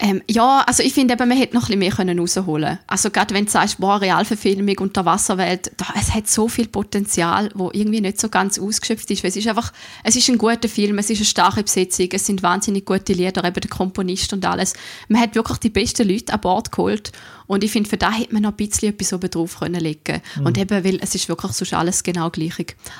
Ähm, 0.00 0.22
ja, 0.28 0.64
also 0.66 0.82
ich 0.82 0.92
finde 0.92 1.14
eben, 1.14 1.28
man 1.28 1.38
hätte 1.38 1.54
noch 1.54 1.62
ein 1.62 1.66
bisschen 1.66 1.78
mehr 1.78 1.92
können 1.92 2.18
rausholen 2.18 2.80
Also 2.88 3.10
gerade 3.10 3.32
wenn 3.32 3.44
du 3.44 3.50
sagst, 3.50 3.76
wow, 3.78 4.00
Realverfilmung, 4.00 4.76
Unterwasserwelt, 4.78 5.70
da, 5.76 5.86
es 5.98 6.12
hat 6.12 6.26
so 6.26 6.48
viel 6.48 6.66
Potenzial, 6.66 7.50
wo 7.54 7.70
irgendwie 7.72 8.00
nicht 8.00 8.20
so 8.20 8.28
ganz 8.28 8.58
ausgeschöpft 8.58 9.10
ist. 9.12 9.22
Weil 9.22 9.30
es 9.30 9.36
ist 9.36 9.46
einfach, 9.46 9.72
es 10.02 10.16
ist 10.16 10.28
ein 10.28 10.38
guter 10.38 10.68
Film, 10.68 10.98
es 10.98 11.10
ist 11.10 11.18
eine 11.18 11.26
starke 11.26 11.62
Besetzung, 11.62 12.08
es 12.10 12.26
sind 12.26 12.42
wahnsinnig 12.42 12.84
gute 12.84 13.12
Lieder, 13.12 13.44
eben 13.44 13.60
der 13.60 13.70
Komponist 13.70 14.32
und 14.32 14.44
alles. 14.44 14.74
Man 15.08 15.20
hat 15.20 15.36
wirklich 15.36 15.58
die 15.58 15.70
besten 15.70 16.08
Leute 16.08 16.32
an 16.32 16.40
Bord 16.40 16.72
geholt 16.72 17.12
und 17.46 17.62
ich 17.62 17.70
finde, 17.70 17.88
für 17.88 17.96
da 17.96 18.10
hätte 18.10 18.32
man 18.32 18.42
noch 18.42 18.52
ein 18.52 18.56
bisschen 18.56 18.90
etwas 18.90 19.12
oben 19.12 19.30
drauf 19.30 19.58
können 19.60 19.80
legen 19.80 20.22
Und 20.42 20.58
eben, 20.58 20.84
weil 20.84 20.98
es 21.02 21.14
ist 21.14 21.28
wirklich 21.28 21.52
sonst 21.52 21.74
alles 21.74 22.02
genau 22.02 22.30
gleich. 22.30 22.54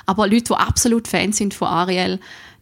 Aber 0.06 0.28
Leute, 0.28 0.44
die 0.44 0.54
absolut 0.54 1.08
Fans 1.08 1.38
sind 1.38 1.54
von 1.54 1.68
Ariel, 1.68 2.20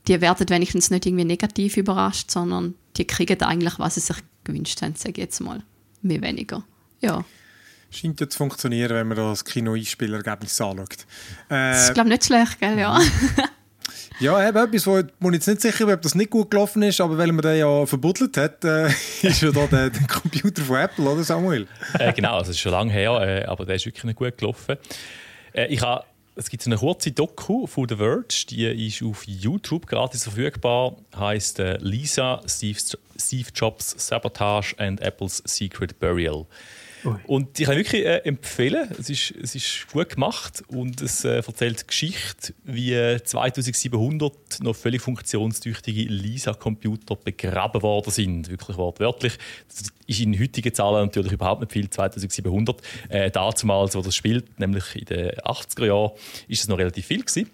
die 0.08 0.20
werden 0.20 0.48
wenigstens 0.48 0.90
nicht 0.90 1.06
irgendwie 1.06 1.24
negativ 1.24 1.76
überrascht, 1.76 2.30
sondern 2.30 2.74
die 2.96 3.06
kriegen 3.06 3.40
eigentlich, 3.42 3.78
was 3.78 3.94
sie 3.94 4.00
sich 4.00 4.16
gewünscht 4.44 4.82
haben, 4.82 4.94
sage 4.96 5.12
ich 5.12 5.18
jetzt 5.18 5.40
mal. 5.40 5.62
Mehr 6.02 6.20
weniger. 6.20 6.64
Ja. 7.00 7.24
Scheint 7.90 8.20
ja 8.20 8.28
zu 8.28 8.38
funktionieren, 8.38 8.94
wenn 8.96 9.08
man 9.08 9.16
das 9.16 9.44
Kino-Einspielergebnis 9.44 10.60
anschaut. 10.60 11.06
Das 11.48 11.78
Äh, 11.78 11.88
ist, 11.88 11.94
glaube 11.94 12.08
ich, 12.08 12.14
nicht 12.14 12.24
schlecht, 12.24 12.58
gell? 12.58 12.78
Ja. 12.78 12.98
ja, 14.20 14.48
eben 14.48 14.56
etwas, 14.58 14.86
wo 14.86 15.02
wo 15.20 15.28
ich 15.28 15.34
jetzt 15.34 15.46
nicht 15.48 15.60
sicher 15.60 15.84
bin, 15.86 15.94
ob 15.94 16.02
das 16.02 16.14
nicht 16.14 16.30
gut 16.30 16.50
gelaufen 16.50 16.82
ist, 16.82 17.00
aber 17.00 17.18
weil 17.18 17.30
man 17.32 17.42
den 17.42 17.58
ja 17.58 17.86
verbuddelt 17.86 18.36
hat, 18.36 18.64
äh, 18.64 18.86
ist 19.22 19.42
ja 19.42 19.50
da 19.52 19.66
der, 19.66 19.90
der 19.90 20.06
Computer 20.06 20.62
von 20.62 20.76
Apple, 20.76 21.04
oder 21.08 21.22
Samuel? 21.22 21.68
Äh, 21.98 22.12
genau, 22.14 22.36
also 22.38 22.50
es 22.50 22.56
ist 22.56 22.60
schon 22.60 22.72
lange 22.72 22.92
her, 22.92 23.12
äh, 23.20 23.44
aber 23.44 23.66
der 23.66 23.76
ist 23.76 23.86
wirklich 23.86 24.04
nicht 24.04 24.16
gut 24.16 24.38
gelaufen. 24.38 24.76
Äh, 25.52 25.66
ich 25.66 25.80
habe, 25.82 26.04
es 26.34 26.48
gibt 26.48 26.66
eine 26.66 26.78
kurze 26.78 27.12
Doku 27.12 27.66
von 27.66 27.88
The 27.88 27.96
Verge, 27.96 28.46
die 28.48 28.86
ist 28.86 29.02
auf 29.02 29.24
YouTube 29.26 29.86
gratis 29.86 30.24
verfügbar, 30.24 30.96
heißt 31.14 31.60
äh, 31.60 31.76
Lisa, 31.78 32.40
Steve, 32.46 32.78
Steve 33.18 33.48
Jobs 33.54 33.94
Sabotage 33.98 34.74
and 34.78 35.02
Apple's 35.02 35.42
Secret 35.44 35.98
Burial. 35.98 36.46
Und 37.26 37.58
ich 37.58 37.66
kann 37.66 37.76
wirklich 37.76 38.04
äh, 38.04 38.18
empfehlen, 38.18 38.88
es 38.98 39.10
ist, 39.10 39.34
es 39.42 39.54
ist 39.54 39.86
gut 39.92 40.10
gemacht 40.10 40.62
und 40.68 41.00
es 41.00 41.24
äh, 41.24 41.36
erzählt 41.36 41.82
die 41.82 41.86
Geschichte, 41.86 42.54
wie 42.64 42.94
äh, 42.94 43.22
2700 43.22 44.60
noch 44.60 44.76
völlig 44.76 45.02
funktionstüchtige 45.02 46.02
Lisa-Computer 46.02 47.16
begraben 47.16 47.82
worden 47.82 48.10
sind, 48.10 48.50
wirklich 48.50 48.76
wortwörtlich. 48.76 49.34
Das 49.68 49.92
ist 50.06 50.20
in 50.20 50.38
heutigen 50.38 50.72
Zahlen 50.72 51.06
natürlich 51.06 51.32
überhaupt 51.32 51.60
nicht 51.60 51.72
viel, 51.72 51.90
2700. 51.90 52.80
Äh, 53.08 53.30
damals, 53.30 53.94
wo 53.94 54.00
das 54.00 54.14
spielt, 54.14 54.58
nämlich 54.58 54.96
in 54.96 55.04
den 55.06 55.30
80er 55.30 55.86
Jahren, 55.86 56.12
ist 56.48 56.62
es 56.62 56.68
noch 56.68 56.78
relativ 56.78 57.06
viel 57.06 57.22
gewesen. 57.22 57.50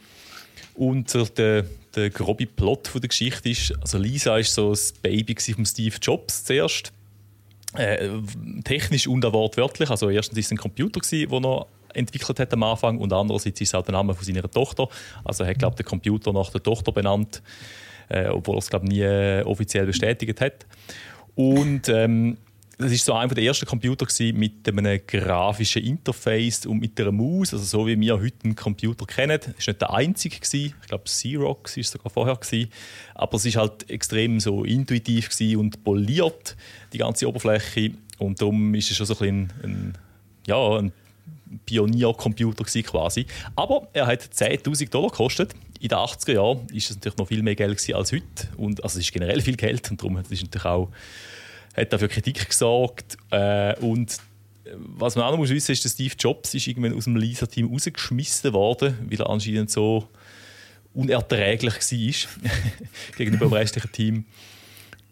Und 0.75 1.13
der, 1.39 1.65
der 1.97 2.11
grobe 2.11 2.47
Plot 2.47 2.91
der 2.95 3.09
Geschichte 3.09 3.49
ist, 3.49 3.75
also 3.81 3.99
Lisa 3.99 4.39
ist 4.39 4.55
so 4.55 4.71
das 4.71 4.93
Baby 4.93 5.35
von 5.35 5.67
Steve 5.67 5.97
Jobs 6.01 6.45
zuerst. 6.45 6.93
Äh, 7.79 8.11
technisch 8.65 9.07
und 9.07 9.25
auch 9.25 9.33
wortwörtlich. 9.33 9.89
Also 9.89 10.11
erstens 10.11 10.37
war 10.37 10.41
es 10.41 10.51
ein 10.51 10.57
Computer, 10.57 11.01
den 11.01 11.45
er 11.45 11.67
entwickelt 11.95 12.41
hat 12.41 12.53
am 12.53 12.65
Anfang 12.65 12.99
und 12.99 13.13
andererseits 13.13 13.61
ist 13.61 13.69
es 13.69 13.75
auch 13.75 13.85
der 13.85 13.93
Name 13.93 14.15
von 14.15 14.25
seiner 14.25 14.51
Tochter. 14.51 14.89
Also 15.25 15.45
er 15.45 15.51
hat, 15.51 15.59
glaube 15.59 15.77
den 15.77 15.87
Computer 15.87 16.33
nach 16.33 16.51
der 16.51 16.61
Tochter 16.61 16.91
benannt, 16.91 17.41
äh, 18.09 18.27
obwohl 18.27 18.57
er 18.57 18.59
es, 18.59 18.69
glaube 18.69 18.87
nie 18.87 19.01
äh, 19.01 19.43
offiziell 19.43 19.87
bestätigt 19.87 20.41
hat. 20.41 20.67
Und 21.37 21.89
ähm, 21.89 22.37
das 22.79 22.93
ist 22.93 23.05
so 23.05 23.13
einer 23.13 23.35
der 23.35 23.43
ersten 23.43 23.67
Computer 23.67 24.07
mit 24.35 24.69
einem 24.69 25.01
grafischen 25.05 25.83
Interface 25.83 26.65
und 26.65 26.79
mit 26.79 26.99
einer 27.01 27.11
Maus, 27.11 27.53
also 27.53 27.65
so 27.65 27.87
wie 27.89 27.99
wir 27.99 28.21
heute 28.21 28.45
einen 28.45 28.55
Computer 28.55 29.05
kennen. 29.05 29.41
Das 29.41 29.67
war 29.67 29.73
nicht 29.73 29.81
der 29.81 29.93
einzige 29.93 30.37
gewesen. 30.37 30.75
Ich 30.81 30.89
glaube, 30.89 31.05
Xerox 31.05 31.77
war 31.77 31.85
sogar 31.85 32.11
vorher 32.11 32.37
gewesen. 32.37 32.71
Aber 33.17 33.37
es 33.37 33.45
war 33.47 33.63
halt 33.63 33.91
extrem 33.91 34.39
so 34.39 34.65
intuitiv 34.65 35.29
und 35.57 35.83
poliert 35.83 36.57
die 36.93 36.99
ganze 36.99 37.29
Oberfläche 37.29 37.93
und 38.19 38.41
darum 38.41 38.75
ist 38.75 38.91
es 38.91 38.97
schon 38.97 39.07
so 39.07 39.19
ein, 39.21 39.53
ein 39.65 39.95
ja, 40.47 40.79
ein 40.79 40.93
Pioniercomputer 41.67 42.65
quasi. 42.65 43.27
Aber 43.57 43.89
er 43.93 44.07
hat 44.07 44.23
10.000 44.23 44.91
Dollar 44.91 45.11
gekostet. 45.11 45.55
In 45.81 45.89
den 45.89 45.99
80er 45.99 46.33
Jahren 46.33 46.67
ist 46.73 46.91
es 46.91 46.97
natürlich 46.97 47.19
noch 47.19 47.29
viel 47.29 47.43
mehr 47.43 47.55
Geld 47.55 47.95
als 47.95 48.13
heute. 48.13 48.23
Und, 48.57 48.83
also 48.83 48.99
es 48.99 49.07
ist 49.07 49.13
generell 49.13 49.41
viel 49.41 49.57
Geld 49.57 49.91
und 49.91 50.01
darum 50.01 50.17
ist 50.19 50.33
es 50.33 50.43
natürlich 50.43 50.65
auch 50.65 50.91
hat 51.81 51.93
dafür 51.93 52.09
Kritik 52.09 52.49
gesorgt. 52.49 53.17
Äh, 53.31 53.75
und 53.81 54.17
was 54.77 55.17
man 55.17 55.25
auch 55.25 55.31
noch 55.31 55.39
muss 55.39 55.51
wissen 55.51 55.73
ist, 55.73 55.85
dass 55.85 55.93
Steve 55.93 56.15
Jobs 56.19 56.55
ist 56.55 56.67
irgendwann 56.67 56.95
aus 56.95 57.05
dem 57.05 57.17
Lisa-Team 57.17 57.73
rausgeschmissen 57.73 58.53
worden, 58.53 58.99
weil 59.09 59.21
er 59.21 59.31
anscheinend 59.31 59.71
so 59.71 60.09
unerträglich 60.95 61.75
war 61.75 62.51
gegenüber 63.17 63.47
dem 63.47 63.53
restlichen 63.53 63.93
Team. 63.93 64.25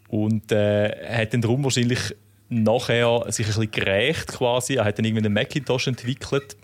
Und 0.07 0.51
äh, 0.51 0.89
er 0.89 1.21
hat 1.21 1.33
dann 1.33 1.41
darum 1.41 1.63
wahrscheinlich 1.63 2.15
nachher 2.49 3.25
sich 3.31 3.45
ein 3.45 3.49
bisschen 3.49 3.71
gerecht 3.71 4.27
quasi. 4.27 4.75
Er 4.75 4.85
hat 4.85 4.97
dann 4.97 5.05
irgendwann 5.05 5.25
einen 5.25 5.33
Macintosh 5.33 5.87
entwickelt. 5.87 6.55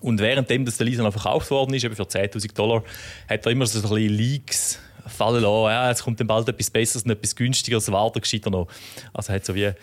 Und 0.00 0.20
währenddem 0.20 0.64
das 0.64 0.78
der 0.78 0.86
Lisa 0.86 1.02
noch 1.02 1.12
verkauft 1.12 1.50
worden 1.50 1.74
ist, 1.74 1.84
eben 1.84 1.94
für 1.94 2.04
10.000 2.04 2.54
Dollar, 2.54 2.82
hat 3.28 3.44
er 3.44 3.52
immer 3.52 3.66
so 3.66 3.78
ein 3.78 3.82
bisschen 3.82 4.08
Leaks 4.08 4.78
fallen 5.06 5.42
lassen. 5.42 5.64
Ja, 5.64 5.88
jetzt 5.88 6.02
kommt 6.02 6.20
dann 6.20 6.26
bald 6.26 6.48
etwas 6.48 6.70
Besseres 6.70 7.04
und 7.04 7.10
etwas 7.10 7.34
Günstigeres, 7.34 7.90
warte 7.90 8.20
gescheiter 8.20 8.50
noch. 8.50 8.68
Also 9.12 9.32
hat 9.32 9.44
so 9.44 9.54
wie 9.54 9.64
äh, 9.64 9.74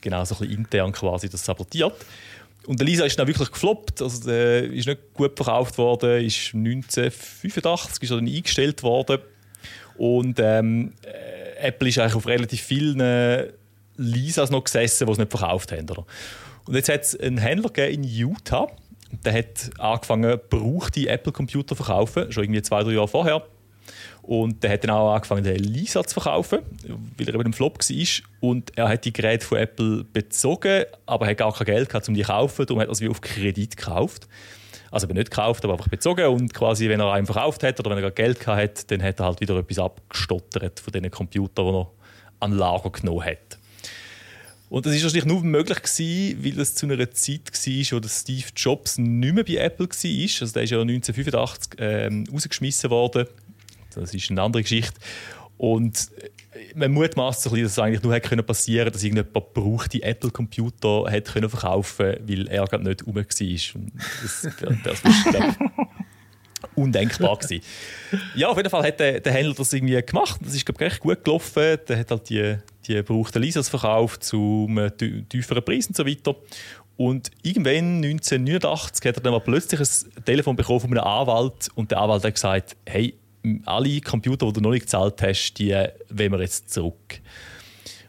genau 0.00 0.24
so 0.24 0.34
ein 0.36 0.40
bisschen 0.40 0.58
intern 0.58 0.92
quasi 0.92 1.28
das 1.28 1.44
sabotiert. 1.44 1.94
Und 2.66 2.80
der 2.80 2.86
Lisa 2.86 3.04
ist 3.04 3.16
dann 3.18 3.28
wirklich 3.28 3.50
gefloppt, 3.50 4.02
also 4.02 4.24
der 4.24 4.64
ist 4.64 4.86
nicht 4.86 5.14
gut 5.14 5.36
verkauft 5.36 5.78
worden, 5.78 6.24
ist 6.24 6.52
1985 6.52 8.02
ist 8.02 8.10
er 8.10 8.16
dann 8.16 8.26
eingestellt 8.26 8.82
worden 8.82 9.20
und 9.96 10.40
ähm, 10.40 10.92
äh, 11.04 11.68
Apple 11.68 11.88
ist 11.88 11.98
eigentlich 11.98 12.16
auf 12.16 12.26
relativ 12.26 12.60
vielen 12.60 13.00
Lisas 13.96 14.50
noch 14.50 14.64
gesessen, 14.64 15.06
die 15.06 15.12
es 15.12 15.18
nicht 15.18 15.30
verkauft 15.30 15.72
haben. 15.72 15.88
Oder? 15.88 16.04
Und 16.66 16.74
jetzt 16.74 16.88
hat 16.88 17.02
es 17.02 17.18
einen 17.18 17.38
Händler 17.38 17.88
in 17.88 18.04
Utah, 18.04 18.68
der 19.24 19.32
hat 19.34 19.70
angefangen, 19.78 20.30
gebrauchte 20.30 21.08
Apple-Computer 21.08 21.68
zu 21.68 21.82
verkaufen, 21.82 22.30
schon 22.32 22.44
irgendwie 22.44 22.62
zwei, 22.62 22.82
drei 22.82 22.92
Jahre 22.92 23.08
vorher. 23.08 23.42
Und 24.22 24.62
der 24.62 24.72
hat 24.72 24.82
dann 24.82 24.90
auch 24.90 25.14
angefangen, 25.14 25.44
den 25.44 25.56
Lisa 25.56 26.02
zu 26.04 26.14
verkaufen, 26.14 26.60
weil 27.16 27.28
er 27.28 27.34
eben 27.34 27.46
im 27.46 27.52
Flop 27.52 27.78
war. 27.78 28.06
Und 28.40 28.76
er 28.76 28.88
hat 28.88 29.04
die 29.04 29.12
Geräte 29.12 29.46
von 29.46 29.58
Apple 29.58 30.04
bezogen, 30.04 30.84
aber 31.06 31.26
hat 31.26 31.36
gar 31.36 31.52
kein 31.52 31.66
Geld 31.66 31.88
gehabt, 31.88 32.08
um 32.08 32.14
die 32.14 32.22
zu 32.22 32.28
kaufen. 32.28 32.66
Darum 32.66 32.80
hat 32.80 32.88
er 32.88 32.94
sie 32.94 33.08
auf 33.08 33.20
Kredit 33.20 33.76
gekauft. 33.76 34.26
Also 34.90 35.06
nicht 35.06 35.30
gekauft, 35.30 35.64
aber 35.64 35.74
einfach 35.74 35.88
bezogen. 35.88 36.26
Und 36.26 36.54
quasi, 36.54 36.88
wenn 36.88 37.00
er 37.00 37.12
einen 37.12 37.26
verkauft 37.26 37.62
hat 37.62 37.78
oder 37.78 37.90
wenn 37.90 38.02
er 38.02 38.10
Geld 38.10 38.40
gehabt 38.40 38.60
hat, 38.60 38.90
dann 38.90 39.02
hat 39.02 39.20
er 39.20 39.26
halt 39.26 39.40
wieder 39.40 39.56
etwas 39.58 39.78
abgestottert 39.78 40.80
von 40.80 40.92
diesen 40.92 41.10
Computern, 41.10 41.66
die 41.66 41.72
er 41.72 41.90
an 42.40 42.52
Lager 42.52 42.90
genommen 42.90 43.24
hat. 43.24 43.58
Und 44.68 44.84
das 44.84 44.94
ist 44.94 45.04
wahrscheinlich 45.04 45.26
nur 45.26 45.42
möglich 45.42 45.80
gewesen, 45.80 46.44
weil 46.44 46.60
es 46.60 46.74
zu 46.74 46.86
einer 46.86 47.10
Zeit 47.12 47.52
war, 47.52 48.02
wo 48.02 48.08
Steve 48.08 48.46
Jobs 48.56 48.98
nicht 48.98 49.34
mehr 49.34 49.44
bei 49.44 49.56
Apple 49.56 49.86
war. 49.86 50.40
Also 50.40 50.52
der 50.52 50.62
ist 50.64 50.70
ja 50.70 50.80
1985 50.80 51.72
ähm, 51.78 52.24
rausgeschmissen 52.32 52.90
worden 52.90 53.26
das 54.00 54.14
ist 54.14 54.30
eine 54.30 54.42
andere 54.42 54.62
Geschichte. 54.62 54.98
Und 55.58 56.10
man 56.74 56.92
mutmaßt 56.92 57.42
so 57.42 57.50
dass 57.50 57.72
es 57.72 57.78
eigentlich 57.78 58.02
nur 58.02 58.14
hätte 58.14 58.42
passieren 58.42 58.84
können, 58.84 58.92
dass 58.92 59.02
irgendjemand 59.02 59.54
brauchte 59.54 60.02
Apple-Computer 60.02 61.04
hätte 61.08 61.32
können 61.32 61.50
weil 61.98 62.48
er 62.48 62.66
gerade 62.66 62.84
nicht 62.84 63.06
rum 63.06 63.14
war. 63.16 63.22
Das, 63.22 64.48
das 64.84 65.04
ist, 65.04 65.24
glaube 65.24 65.54
undenkbar 66.74 67.36
gewesen. 67.36 67.64
Ja, 68.34 68.48
auf 68.48 68.56
jeden 68.56 68.70
Fall 68.70 68.86
hat 68.86 69.00
der, 69.00 69.20
der 69.20 69.32
Händler 69.32 69.54
das 69.54 69.72
irgendwie 69.72 70.00
gemacht. 70.02 70.40
Das 70.44 70.54
ist, 70.54 70.64
glaube 70.64 70.84
ich, 70.84 70.92
recht 70.92 71.00
gut 71.00 71.24
gelaufen. 71.24 71.78
Der 71.88 71.98
hat 71.98 72.10
halt 72.10 72.28
die, 72.28 72.56
die 72.86 72.94
gebrauchten 72.94 73.42
Lisas 73.42 73.68
verkauft 73.68 74.24
zu 74.24 74.66
einem 74.68 75.28
tieferen 75.28 75.64
Preis 75.64 75.86
und 75.88 75.96
so 75.96 76.06
weiter. 76.06 76.34
Und 76.96 77.30
irgendwann 77.42 78.02
1989 78.02 79.06
hat 79.06 79.16
er 79.16 79.22
dann 79.22 79.32
mal 79.32 79.40
plötzlich 79.40 79.80
ein 79.80 80.24
Telefon 80.24 80.56
bekommen 80.56 80.80
von 80.80 80.90
einem 80.90 81.06
Anwalt 81.06 81.68
und 81.74 81.90
der 81.90 81.98
Anwalt 81.98 82.24
hat 82.24 82.34
gesagt, 82.34 82.76
hey, 82.86 83.14
alle 83.64 84.00
Computer, 84.00 84.46
die 84.46 84.52
du 84.54 84.60
noch 84.60 84.70
nicht 84.70 84.82
gezahlt 84.82 85.22
hast, 85.22 85.54
die 85.54 85.72
wollen 85.72 86.32
wir 86.32 86.40
jetzt 86.40 86.72
zurück. 86.72 87.20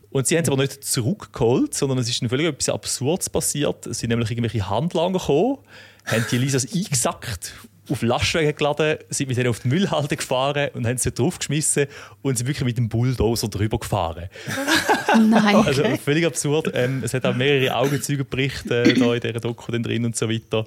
Und 0.09 0.25
sie 0.25 0.35
haben 0.35 0.43
es 0.43 0.49
aber 0.49 0.61
nicht 0.61 0.83
zurückgeholt, 0.83 1.73
sondern 1.73 1.97
es 1.99 2.09
ist 2.09 2.25
völlig 2.27 2.47
etwas 2.47 2.69
Absurdes 2.69 3.29
passiert. 3.29 3.85
Es 3.85 3.99
sind 3.99 4.09
nämlich 4.09 4.31
irgendwelche 4.31 4.69
Handlanger 4.69 5.19
gekommen, 5.19 5.59
haben 6.05 6.25
die 6.31 6.38
Lisas 6.38 6.65
eingesackt, 6.73 7.53
auf 7.89 8.01
Lastwagen 8.01 8.55
geladen, 8.55 8.97
sind 9.09 9.27
mit 9.27 9.38
denen 9.38 9.49
auf 9.49 9.59
die 9.59 9.67
Müllhalde 9.67 10.15
gefahren 10.15 10.69
und 10.73 10.85
haben 10.85 10.97
sie 10.97 11.11
draufgeschmissen 11.11 11.88
und 12.21 12.38
sind 12.38 12.47
wirklich 12.47 12.65
mit 12.65 12.77
dem 12.77 12.89
Bulldozer 12.89 13.47
drüber 13.47 13.79
gefahren. 13.79 14.29
Nein. 15.29 15.55
Also 15.55 15.83
völlig 15.97 16.25
absurd. 16.25 16.71
Ähm, 16.73 17.01
es 17.03 17.13
hat 17.13 17.25
auch 17.25 17.35
mehrere 17.35 17.75
Augenzeugenberichte 17.75 18.83
äh, 18.83 18.93
da 18.93 19.13
in 19.13 19.21
dieser 19.21 19.39
Doku 19.39 19.71
drin 19.71 20.05
und 20.05 20.15
so 20.15 20.29
weiter. 20.29 20.65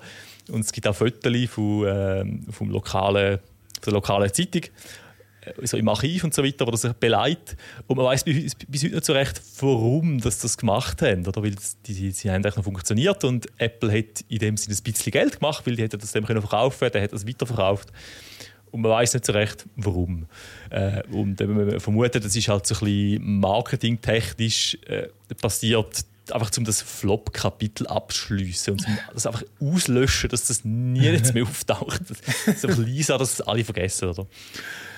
Und 0.49 0.61
es 0.61 0.73
gibt 0.73 0.87
auch 0.87 0.95
Fotos 0.95 1.33
von, 1.49 1.87
äh, 1.87 2.25
vom 2.51 2.71
lokalen 2.71 3.39
der 3.85 3.93
lokalen 3.93 4.33
Zeitung, 4.33 4.63
äh, 5.43 5.67
so 5.67 5.77
im 5.77 5.89
Archiv 5.89 6.25
und 6.25 6.35
so 6.35 6.45
weiter, 6.45 6.67
wo 6.67 6.71
das 6.71 6.83
sich 6.83 6.93
beleidigt. 6.93 7.57
Und 7.87 7.97
man 7.97 8.07
weiß 8.07 8.25
bis, 8.25 8.55
bis, 8.55 8.85
heute 8.85 8.95
nicht 8.95 9.05
so 9.05 9.13
recht, 9.13 9.41
warum 9.61 10.21
das, 10.21 10.39
das 10.39 10.57
gemacht 10.57 11.03
haben. 11.03 11.27
Oder? 11.27 11.43
Weil 11.43 11.55
die, 11.87 11.95
die, 11.95 12.11
sie 12.11 12.31
haben 12.31 12.43
noch 12.43 12.65
funktioniert 12.65 13.25
und 13.25 13.47
Apple 13.59 13.93
hat 13.93 14.25
in 14.29 14.39
dem 14.39 14.57
Sinne 14.57 14.77
ein 14.77 14.83
bisschen 14.83 15.13
Geld 15.13 15.41
gemacht, 15.41 15.67
weil 15.67 15.77
die 15.77 15.83
hätten 15.83 15.99
das 15.99 16.13
dem 16.13 16.27
können 16.27 16.41
verkaufen 16.41 16.91
der 16.93 17.03
hat 17.03 17.13
das 17.13 17.27
weiterverkauft. 17.27 17.93
Und 18.71 18.83
man 18.83 18.93
weiß 18.93 19.15
nicht 19.15 19.27
so 19.27 19.33
recht, 19.33 19.67
warum. 19.77 20.27
Äh, 20.71 21.03
und 21.11 21.41
man 21.41 21.81
vermutet, 21.81 22.25
das 22.25 22.37
ist 22.37 22.49
halt 22.49 22.67
so 22.67 22.75
ein 22.77 22.81
bisschen 22.81 23.41
marketingtechnisch 23.41 24.79
äh, 24.87 25.09
passiert, 25.41 26.05
einfach 26.33 26.51
um 26.57 26.65
das 26.65 26.83
Flop-Kapitel 26.83 27.87
abschließen 27.87 28.75
und 28.75 28.87
das 29.13 29.27
einfach 29.27 29.43
auslöschen, 29.61 30.31
dass 30.31 30.49
das 30.49 30.65
nie 30.65 31.01
jetzt 31.01 31.35
mehr 31.35 31.43
auftaucht. 31.49 32.03
Das 32.47 32.65
ist 32.65 32.79
Lisa, 32.79 33.19
dass 33.19 33.41
alle 33.41 33.65
vergessen, 33.65 34.09
oder? 34.09 34.27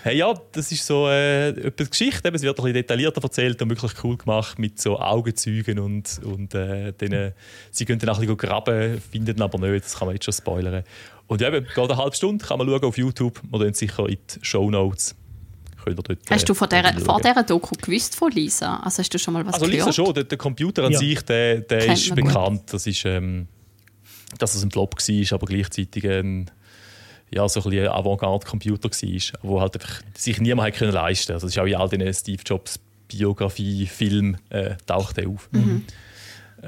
Hey, 0.02 0.16
ja, 0.16 0.34
das 0.52 0.72
ist 0.72 0.84
so 0.84 1.08
äh, 1.08 1.50
etwas 1.50 1.90
Geschichte. 1.90 2.28
Es 2.34 2.42
wird 2.42 2.58
ein 2.58 2.62
bisschen 2.62 2.74
detaillierter 2.74 3.22
erzählt 3.22 3.62
und 3.62 3.68
wirklich 3.68 3.92
cool 4.02 4.16
gemacht 4.16 4.58
mit 4.58 4.80
so 4.80 4.98
Augenzeugen 4.98 5.78
und, 5.78 6.20
und 6.24 6.54
äh, 6.54 6.92
denen, 6.92 7.32
sie 7.70 7.84
können 7.84 8.00
dann 8.00 8.08
auch 8.10 8.16
ein 8.16 8.22
bisschen 8.22 8.36
graben, 8.36 9.00
finden 9.00 9.40
aber 9.40 9.58
nicht. 9.58 9.84
Das 9.84 9.96
kann 9.96 10.06
man 10.06 10.16
jetzt 10.16 10.24
schon 10.24 10.34
spoilern. 10.34 10.82
Und 11.28 11.40
ja, 11.40 11.50
geht 11.50 11.78
eine 11.78 11.96
halbe 11.96 12.16
Stunde, 12.16 12.44
kann 12.44 12.58
man 12.58 12.68
schauen 12.68 12.82
auf 12.82 12.98
YouTube. 12.98 13.40
Tun 13.50 13.74
sicher 13.74 14.08
in 14.08 14.18
die 14.28 14.44
Show 14.44 14.70
Notes 14.70 15.14
könnt 15.84 15.98
ihr 15.98 16.02
dort, 16.02 16.18
hast 16.30 16.48
du 16.48 16.54
von 16.54 16.68
der, 16.68 16.98
vor 17.00 17.20
dieser 17.20 17.42
Doku 17.42 17.74
gewusst 17.80 18.14
von 18.14 18.30
Lisa? 18.30 18.76
Also 18.76 18.98
hast 18.98 19.12
du 19.12 19.18
schon 19.18 19.34
mal 19.34 19.46
was 19.46 19.54
also, 19.54 19.66
gehört? 19.66 19.86
Also 19.86 19.90
Lisa 19.90 20.04
schon, 20.04 20.14
der, 20.14 20.24
der 20.24 20.38
Computer 20.38 20.84
an 20.84 20.92
ja. 20.92 20.98
sich, 20.98 21.22
der, 21.22 21.60
der 21.60 21.92
ist 21.92 22.14
bekannt. 22.14 22.72
Das 22.72 22.86
ist, 22.86 23.04
ähm, 23.04 23.48
dass 24.38 24.54
es 24.54 24.62
ein 24.62 24.70
Flop 24.70 24.96
war, 24.96 25.32
aber 25.34 25.46
gleichzeitig 25.46 26.08
ein, 26.08 26.50
ja, 27.30 27.48
so 27.48 27.62
ein, 27.62 27.78
ein 27.78 27.88
Avantgarde-Computer 27.88 28.90
war, 28.90 29.38
wo 29.42 29.60
halt 29.60 29.74
einfach 29.74 30.02
sich 30.16 30.40
niemand 30.40 30.74
können 30.74 30.92
leisten 30.92 31.32
konnte. 31.32 31.34
Also 31.34 31.46
das 31.46 31.56
ist 31.56 31.62
auch 31.62 31.66
in 31.66 31.74
all 31.74 31.88
diesen 31.88 32.14
Steve 32.14 32.42
Jobs 32.44 32.78
Biografie-Filmen 33.08 34.38
äh, 34.50 34.76
taucht 34.86 35.18
er 35.18 35.28
auf. 35.28 35.48
Mhm. 35.52 35.84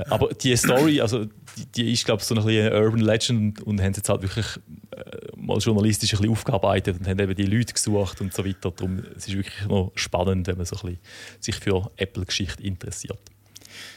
Aber 0.08 0.28
die 0.28 0.56
Story, 0.56 1.00
also 1.00 1.24
die, 1.24 1.66
die 1.74 1.92
ist, 1.92 2.04
glaube 2.04 2.20
ich, 2.20 2.26
so 2.26 2.34
ein 2.34 2.44
bisschen 2.44 2.72
eine 2.72 2.84
Urban 2.84 3.00
Legend 3.00 3.62
und 3.62 3.80
haben 3.80 3.92
jetzt 3.92 4.08
halt 4.08 4.22
wirklich 4.22 4.46
äh, 4.90 5.00
mal 5.36 5.58
journalistisch 5.58 6.12
ein 6.12 6.18
bisschen 6.18 6.32
aufgearbeitet 6.32 6.98
und 6.98 7.06
haben 7.06 7.18
eben 7.18 7.34
die 7.34 7.46
Leute 7.46 7.72
gesucht 7.72 8.20
und 8.20 8.34
so 8.34 8.44
weiter. 8.44 8.70
Darum 8.70 9.04
es 9.16 9.28
ist 9.28 9.34
wirklich 9.34 9.66
noch 9.68 9.92
spannend, 9.94 10.46
wenn 10.46 10.56
man 10.56 10.66
so 10.66 10.76
ein 10.76 10.82
bisschen 10.82 10.98
sich 11.40 11.56
für 11.56 11.90
Apple-Geschichte 11.96 12.62
interessiert. 12.62 13.20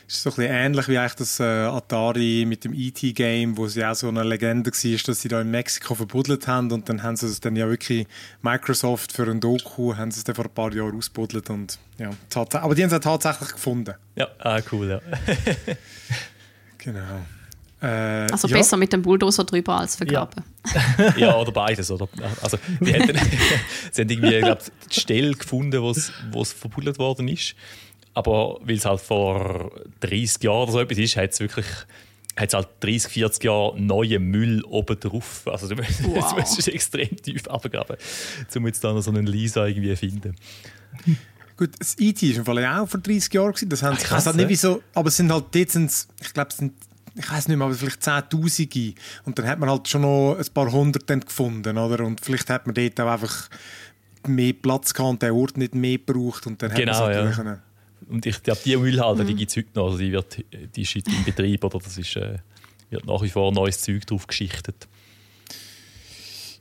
Ist 0.08 0.24
so 0.24 0.30
ein 0.30 0.36
bisschen 0.36 0.52
ähnlich 0.54 0.88
wie 0.88 0.98
eigentlich 0.98 1.16
das 1.16 1.40
äh, 1.40 1.44
Atari 1.44 2.46
mit 2.48 2.64
dem 2.64 2.74
E.T.-Game, 2.74 3.58
wo 3.58 3.68
sie 3.68 3.84
auch 3.84 3.94
so 3.94 4.08
eine 4.08 4.24
Legende 4.24 4.72
war, 4.72 4.98
dass 5.06 5.22
sie 5.22 5.28
da 5.28 5.42
in 5.42 5.52
Mexiko 5.52 5.96
verbuddelt 5.96 6.48
haben 6.48 6.72
und 6.72 6.88
dann 6.88 7.04
haben 7.04 7.18
sie 7.18 7.28
es 7.28 7.42
dann 7.42 7.56
ja 7.56 7.68
wirklich 7.68 8.08
Microsoft 8.42 9.12
für 9.12 9.30
ein 9.30 9.42
Doku 9.42 9.96
haben 9.96 10.12
sie 10.12 10.20
es 10.20 10.24
dann 10.24 10.36
vor 10.36 10.46
ein 10.46 10.54
paar 10.54 10.74
Jahren 10.74 10.96
ausbuddelt 10.98 11.50
und 11.50 11.78
ja, 11.98 12.12
aber 12.34 12.76
die 12.76 12.84
haben 12.84 12.92
es 12.92 13.00
tatsächlich 13.02 13.52
gefunden. 13.52 13.96
Ja, 14.16 14.28
ah, 14.40 14.62
cool, 14.72 14.88
ja. 14.88 15.02
genau. 16.78 17.22
Äh, 17.82 18.32
Also 18.32 18.48
ja. 18.48 18.58
besser 18.58 18.78
mit 18.78 18.92
dem 18.94 19.02
Bulldozer 19.02 19.44
drüber 19.44 19.80
als 19.80 19.96
vergraben. 19.96 20.44
ja, 21.18 21.36
oder 21.40 21.52
beides. 21.52 21.92
Oder? 21.92 22.08
Also, 22.42 22.58
die 22.80 22.94
hätten, 22.94 23.18
sie 23.92 24.02
haben 24.02 24.10
irgendwie, 24.10 24.40
glaub, 24.40 24.60
die 24.90 25.00
Stelle 25.00 25.34
gefunden, 25.34 25.82
wo 25.82 25.92
es, 25.92 26.12
wo 26.32 26.42
es 26.42 26.54
verbuddelt 26.54 26.98
worden 26.98 27.28
ist. 27.28 27.56
Aber 28.18 28.58
weil 28.64 28.78
es 28.78 28.86
halt 28.86 29.00
vor 29.00 29.72
30 30.00 30.42
Jahren 30.42 30.64
oder 30.64 30.72
so 30.72 30.80
etwas 30.80 30.98
ist, 30.98 31.16
hat 31.18 31.34
es 31.34 31.40
wirklich 31.40 31.68
hat 32.36 32.52
halt 32.52 32.68
30, 32.80 33.12
40 33.12 33.44
Jahre 33.44 33.80
neuen 33.80 34.24
Müll 34.24 34.64
oben 34.64 35.00
drauf. 35.00 35.44
Also 35.46 35.68
du 35.68 35.76
musst, 35.76 36.04
Wow. 36.04 36.30
du 36.34 36.40
musst 36.40 36.68
extrem 36.68 37.16
tief 37.22 37.48
abgraben, 37.48 37.96
um 38.56 38.66
jetzt 38.66 38.84
da 38.84 38.92
noch 38.92 39.02
so 39.02 39.12
einen 39.12 39.28
Lisa 39.28 39.68
irgendwie 39.68 39.96
finden. 39.96 40.36
Gut, 41.58 41.70
das 41.78 41.96
IT 42.00 42.24
ist 42.24 42.38
im 42.38 42.46
Fall 42.46 42.60
ja 42.60 42.82
auch 42.82 42.90
vor 42.90 43.00
30 43.00 43.32
Jahren. 43.32 43.54
Das 43.70 43.84
haben, 43.84 43.98
ich 43.98 44.04
krass, 44.04 44.26
halt 44.26 44.36
nicht 44.36 44.46
ja. 44.46 44.50
wieso, 44.50 44.82
aber 44.96 45.10
es 45.10 45.18
sind 45.18 45.32
halt 45.32 45.46
dort 45.54 45.76
ich 45.76 46.34
glaube, 46.34 46.50
es 46.50 46.58
sind 46.58 46.74
ich 47.20 47.32
weiß 47.32 47.48
nicht 47.48 47.58
mehr, 47.58 47.66
aber 47.68 47.76
vielleicht 47.76 48.02
Zehntausende. 48.02 48.94
Und 49.26 49.38
dann 49.38 49.48
hat 49.48 49.60
man 49.60 49.70
halt 49.70 49.88
schon 49.88 50.02
noch 50.02 50.38
ein 50.40 50.54
paar 50.56 50.72
hundert 50.72 51.08
gefunden, 51.08 51.78
oder? 51.78 52.04
Und 52.04 52.20
vielleicht 52.22 52.50
hat 52.50 52.66
man 52.66 52.74
dort 52.74 53.00
auch 53.00 53.12
einfach 53.12 53.50
mehr 54.28 54.54
Platz 54.54 54.92
gehabt 54.94 55.10
und 55.10 55.22
der 55.22 55.36
Ort 55.36 55.58
nicht 55.58 55.76
mehr 55.76 55.98
gebraucht 56.00 56.48
und 56.48 56.62
dann 56.64 56.72
hat 56.72 56.78
Genau, 56.80 57.00
man 57.00 57.12
es 57.12 57.16
ja. 57.16 57.24
natürlich 57.24 57.38
können. 57.38 57.67
Und 58.10 58.26
ich 58.26 58.42
glaube, 58.44 58.60
die 58.64 58.78
Müllhalde, 58.78 59.26
die 59.26 59.36
gibt 59.36 59.52
es 59.52 59.58
heute 59.58 59.70
noch. 59.76 59.86
Also 59.88 59.98
die, 59.98 60.12
wird, 60.12 60.44
die 60.76 60.82
ist 60.82 60.96
heute 60.96 61.12
in 61.12 61.24
Betrieb 61.24 61.64
oder 61.64 61.80
das 61.80 61.98
ist, 61.98 62.16
äh, 62.16 62.38
wird 62.90 63.06
nach 63.06 63.22
wie 63.22 63.30
vor 63.30 63.52
neues 63.52 63.82
Zeug 63.82 64.06
drauf 64.06 64.28
geschichtet. 64.28 64.88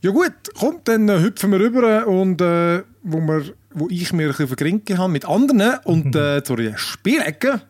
Ja 0.03 0.11
gut, 0.11 0.32
komm, 0.59 0.80
dann 0.84 1.09
äh, 1.09 1.20
hüpfen 1.20 1.51
wir 1.53 1.61
rüber 1.61 2.07
und 2.07 2.41
äh, 2.41 2.82
wo, 3.03 3.18
wir, 3.18 3.55
wo 3.70 3.89
ich 3.89 4.12
mir 4.12 4.24
ein 4.24 4.28
bisschen 4.28 4.49
vergrinken 4.49 4.99
habe 4.99 5.12
mit 5.12 5.24
anderen 5.24 5.78
und 5.84 6.14
äh, 6.14 6.43
zur 6.43 6.59
Spielecke. 6.76 7.62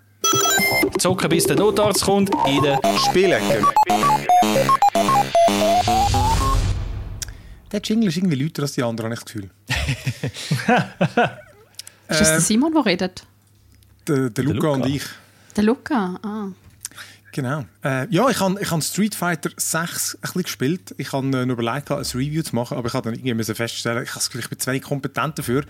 Zocken, 0.99 1.29
bis 1.29 1.45
der 1.45 1.57
Notarzt 1.57 2.03
kommt, 2.03 2.31
in 2.49 2.63
der 2.63 2.81
Spielecke. 3.09 3.63
Der 7.71 7.81
Jingle 7.83 8.09
ist 8.09 8.17
irgendwie 8.17 8.43
lauter 8.43 8.63
als 8.63 8.73
die 8.73 8.83
anderen, 8.83 9.13
habe 9.13 9.15
ich 9.15 9.21
das 9.21 9.33
Gefühl. 9.33 9.51
Ist 12.09 12.21
das 12.21 12.29
der 12.29 12.41
Simon, 12.41 12.73
der 12.73 12.87
redet? 12.87 13.27
Der, 14.09 14.31
der 14.31 14.45
Luca, 14.45 14.55
Luca. 14.55 14.69
und 14.71 14.87
ich. 14.87 15.05
Der 15.57 15.65
Luca? 15.65 16.21
Ah. 16.23 16.49
Genau. 17.37 17.67
Äh, 17.85 18.09
ja, 18.09 18.31
ich 18.31 18.41
habe 18.41 18.59
ich 18.63 18.71
hab 18.71 18.83
Street 18.83 19.15
Fighter 19.15 19.51
6 19.55 20.15
ein 20.15 20.21
bisschen 20.23 20.43
gespielt. 20.43 20.95
Ich 20.97 21.13
habe 21.13 21.27
äh, 21.37 21.43
überlegt, 21.43 21.91
ein 21.91 21.99
Review 21.99 22.43
zu 22.43 22.55
machen, 22.55 22.79
aber 22.79 22.89
ich 22.89 22.95
habe 22.95 23.11
dann 23.11 23.15
irgendwie 23.15 23.35
müssen 23.35 23.55
feststellen, 23.55 24.05
ich, 24.05 24.11
Gefühl, 24.11 24.41
ich 24.41 24.49
bin 24.49 24.59
zu 24.59 24.71
wenig 24.71 24.83
kompetent 24.83 25.39
dafür. 25.39 25.65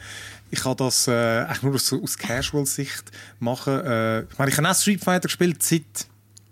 Ich 0.53 0.61
kann 0.61 0.76
das 0.76 1.09
äh, 1.09 1.12
eigentlich 1.41 1.62
nur 1.62 1.74
aus, 1.74 1.93
aus 1.93 2.18
Casual-Sicht 2.18 3.11
machen. 3.41 3.80
Äh, 3.80 4.20
ich 4.22 4.39
meine, 4.39 4.51
ich 4.53 4.57
habe 4.57 4.70
auch 4.70 4.76
Street 4.76 5.03
Fighter 5.03 5.26
gespielt 5.26 5.61
seit, 5.61 5.82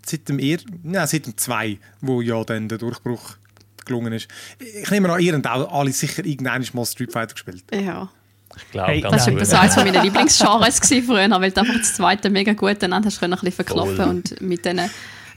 seit 0.05 0.27
dem 0.27 0.37
er 0.37 0.57
ja, 0.83 1.07
seit 1.07 1.27
dem 1.27 1.37
2, 1.37 1.77
wo 2.01 2.19
ja 2.19 2.43
dann 2.43 2.67
der 2.67 2.77
Durchbruch 2.77 3.37
gelungen 3.85 4.11
ist. 4.11 4.27
Ich 4.59 4.91
nehme 4.91 5.09
an, 5.09 5.21
ihr 5.21 5.33
habt 5.33 5.47
auch 5.47 5.79
alle 5.79 5.93
sicher 5.93 6.25
irgendwann 6.25 6.65
mal 6.73 6.85
Street 6.85 7.13
Fighter 7.13 7.35
gespielt. 7.35 7.63
Ja. 7.71 8.09
Ich 8.57 8.71
glaube, 8.71 8.87
Hey, 8.91 9.01
Das 9.01 9.11
war 9.11 9.33
gut. 9.33 9.41
etwa 9.41 9.45
so 9.45 9.55
eines 9.57 9.75
meiner 9.77 10.03
Lieblingsgenres 10.03 10.79
früher, 11.05 11.29
weil 11.29 11.51
du 11.51 11.61
einfach 11.61 11.77
das 11.77 11.93
zweite 11.95 12.29
mega 12.29 12.53
gut 12.53 12.77
dann 12.81 12.93
hast 12.93 13.17
du 13.17 13.19
können 13.19 13.33
ein 13.33 13.39
bisschen 13.39 13.51
verkloppen 13.53 13.95
Voll. 13.95 14.07
und 14.07 14.41
mit 14.41 14.63
diesen 14.65 14.79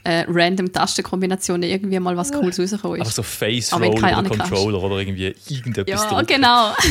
äh, 0.05 0.25
random 0.29 0.71
Tastenkombinationen 0.71 1.69
irgendwie 1.69 1.99
mal 1.99 2.15
was 2.15 2.31
Cooles 2.31 2.57
rausgekommen 2.59 3.01
ist. 3.01 3.13
so 3.15 3.21
Face 3.23 3.73
Aber 3.73 3.85
Roll 3.87 3.95
oder. 3.97 4.23
Controller 4.23 4.81
oder 4.83 4.97
irgendwie 4.99 5.35
irgendetwas 5.49 6.03
Ja, 6.03 6.09
drücken. 6.09 6.27
genau. 6.27 6.71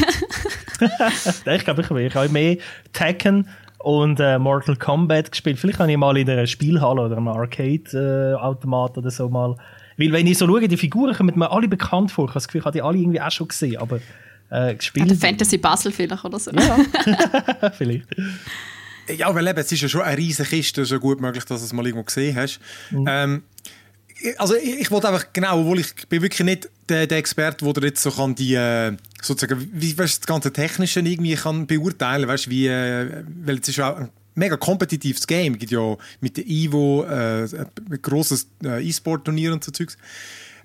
Ich 1.46 1.64
glaube, 1.64 1.82
ich 1.82 1.90
habe 1.90 2.02
ich 2.02 2.14
habe 2.14 2.28
mehr 2.28 2.56
Tekken 2.92 3.48
und 3.78 4.20
äh, 4.20 4.38
Mortal 4.38 4.76
Kombat 4.76 5.30
gespielt. 5.32 5.58
Vielleicht 5.58 5.78
habe 5.78 5.90
ich 5.90 5.96
mal 5.96 6.16
in 6.16 6.28
einer 6.28 6.46
Spielhalle 6.46 7.00
oder 7.02 7.16
einem 7.16 7.28
Arcade-Automat 7.28 8.98
oder 8.98 9.10
so 9.10 9.28
mal. 9.28 9.56
Weil, 9.96 10.12
wenn 10.12 10.26
ich 10.26 10.38
so 10.38 10.46
schaue, 10.46 10.68
die 10.68 10.76
Figuren 10.76 11.14
kommen 11.14 11.32
mir 11.36 11.50
alle 11.50 11.66
bekannt 11.68 12.12
vor. 12.12 12.24
Ich 12.26 12.30
habe 12.30 12.34
das 12.34 12.46
Gefühl, 12.48 12.60
ich 12.60 12.64
habe 12.66 12.76
die 12.76 12.82
alle 12.82 12.98
irgendwie 12.98 13.20
auch 13.20 13.30
schon 13.30 13.48
gesehen, 13.48 13.78
aber 13.78 13.98
äh, 14.50 14.74
gespielt. 14.74 15.10
Der 15.10 15.16
Fantasy 15.16 15.58
Puzzle 15.58 15.92
vielleicht 15.92 16.24
oder 16.24 16.38
so. 16.38 16.50
vielleicht. 17.76 18.06
Ja, 19.16 19.34
weil 19.34 19.46
eben, 19.46 19.58
es 19.58 19.72
ist 19.72 19.80
ja 19.82 19.88
schon 19.88 20.02
eine 20.02 20.18
riesige 20.18 20.48
Kiste, 20.48 20.84
so 20.84 20.98
gut 21.00 21.20
möglich, 21.20 21.44
dass 21.44 21.60
du 21.60 21.66
es 21.66 21.72
mal 21.72 21.86
irgendwo 21.86 22.04
gesehen 22.04 22.36
hast. 22.36 22.60
Ähm, 22.92 23.42
ich- 24.20 24.38
also 24.38 24.54
ich, 24.54 24.80
ich 24.80 24.90
wollte 24.90 25.08
einfach, 25.08 25.26
genau, 25.32 25.60
obwohl 25.60 25.80
ich 25.80 25.94
bin 26.08 26.20
wirklich 26.22 26.44
nicht 26.44 26.68
der, 26.88 27.06
der 27.06 27.18
Experte, 27.18 27.64
der 27.64 27.72
dir 27.74 27.86
jetzt 27.86 28.02
so 28.02 28.10
kann 28.10 28.34
die, 28.34 28.54
äh, 28.54 28.94
sozusagen, 29.22 29.66
wie 29.72 29.96
weißt, 29.96 30.16
du, 30.16 30.20
das 30.20 30.26
ganze 30.26 30.52
Technische 30.52 31.00
irgendwie 31.00 31.34
kann 31.36 31.66
beurteilen, 31.66 32.28
weißt, 32.28 32.50
wie, 32.50 32.66
äh, 32.66 33.24
weil 33.44 33.58
es 33.58 33.68
ist 33.68 33.76
ja 33.76 33.92
auch 33.92 33.96
ein 33.98 34.10
mega 34.34 34.56
kompetitives 34.58 35.26
Game, 35.26 35.54
es 35.54 35.58
gibt 35.60 35.72
ja 35.72 35.96
mit 36.20 36.36
der 36.36 36.46
Ivo 36.46 37.04
äh, 37.04 37.44
ein 37.44 38.02
grosses 38.02 38.48
äh, 38.62 38.86
E-Sport-Turnier 38.86 39.52
und 39.54 39.64
so 39.64 39.70
Zeugs. 39.72 39.96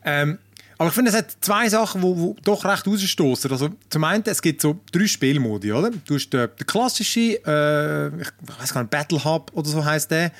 Ähm, 0.03 0.37
aber 0.77 0.89
ich 0.89 0.95
finde, 0.95 1.11
es 1.11 1.17
hat 1.17 1.35
zwei 1.41 1.69
Sachen, 1.69 2.01
die 2.01 2.41
doch 2.43 2.65
recht 2.65 2.87
rausstoßen. 2.87 3.51
Also, 3.51 3.69
zum 3.89 4.03
einen, 4.03 4.23
es 4.25 4.41
gibt 4.41 4.61
so 4.61 4.79
drei 4.91 5.07
Spielmodi, 5.07 5.71
oder? 5.71 5.91
Du 6.05 6.15
hast 6.15 6.29
den, 6.29 6.49
den 6.59 6.67
klassischen, 6.67 7.35
äh, 7.45 8.07
ich 8.07 8.27
weiß 8.59 8.73
gar 8.73 8.81
nicht, 8.81 8.91
Battle 8.91 9.23
Hub 9.23 9.51
oder 9.53 9.69
so 9.69 9.83
heißt 9.83 10.11
der. 10.11 10.31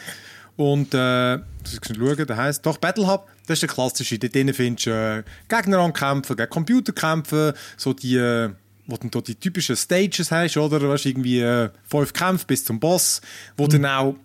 Und, 0.56 0.94
äh, 0.94 1.36
ich 1.36 1.80
schnell 1.84 2.16
schauen, 2.16 2.28
der 2.28 2.38
heißt 2.38 2.66
doch 2.66 2.78
Battle 2.78 3.08
Hub, 3.08 3.28
das 3.48 3.56
ist 3.56 3.64
der 3.64 3.70
klassische. 3.70 4.20
Dort 4.20 4.34
findest 4.56 4.86
du 4.86 4.92
äh, 4.92 5.24
Gegner 5.48 5.80
ankämpfen, 5.80 6.36
gegen 6.36 6.50
Computer 6.50 6.94
kämpfen, 6.94 7.54
so 7.78 7.94
die, 7.94 8.18
äh, 8.18 8.50
wo 8.86 8.98
du 8.98 9.22
die 9.22 9.36
typischen 9.36 9.76
Stages 9.76 10.32
hast, 10.32 10.58
oder? 10.58 10.82
Weißt, 10.88 11.06
irgendwie 11.06 11.40
äh, 11.40 11.70
fünf 11.84 12.14
Kämpfe 12.14 12.46
bis 12.46 12.66
zum 12.66 12.80
Boss, 12.80 13.22
wo 13.58 13.68
dann 13.68 13.86
auch 13.86 14.16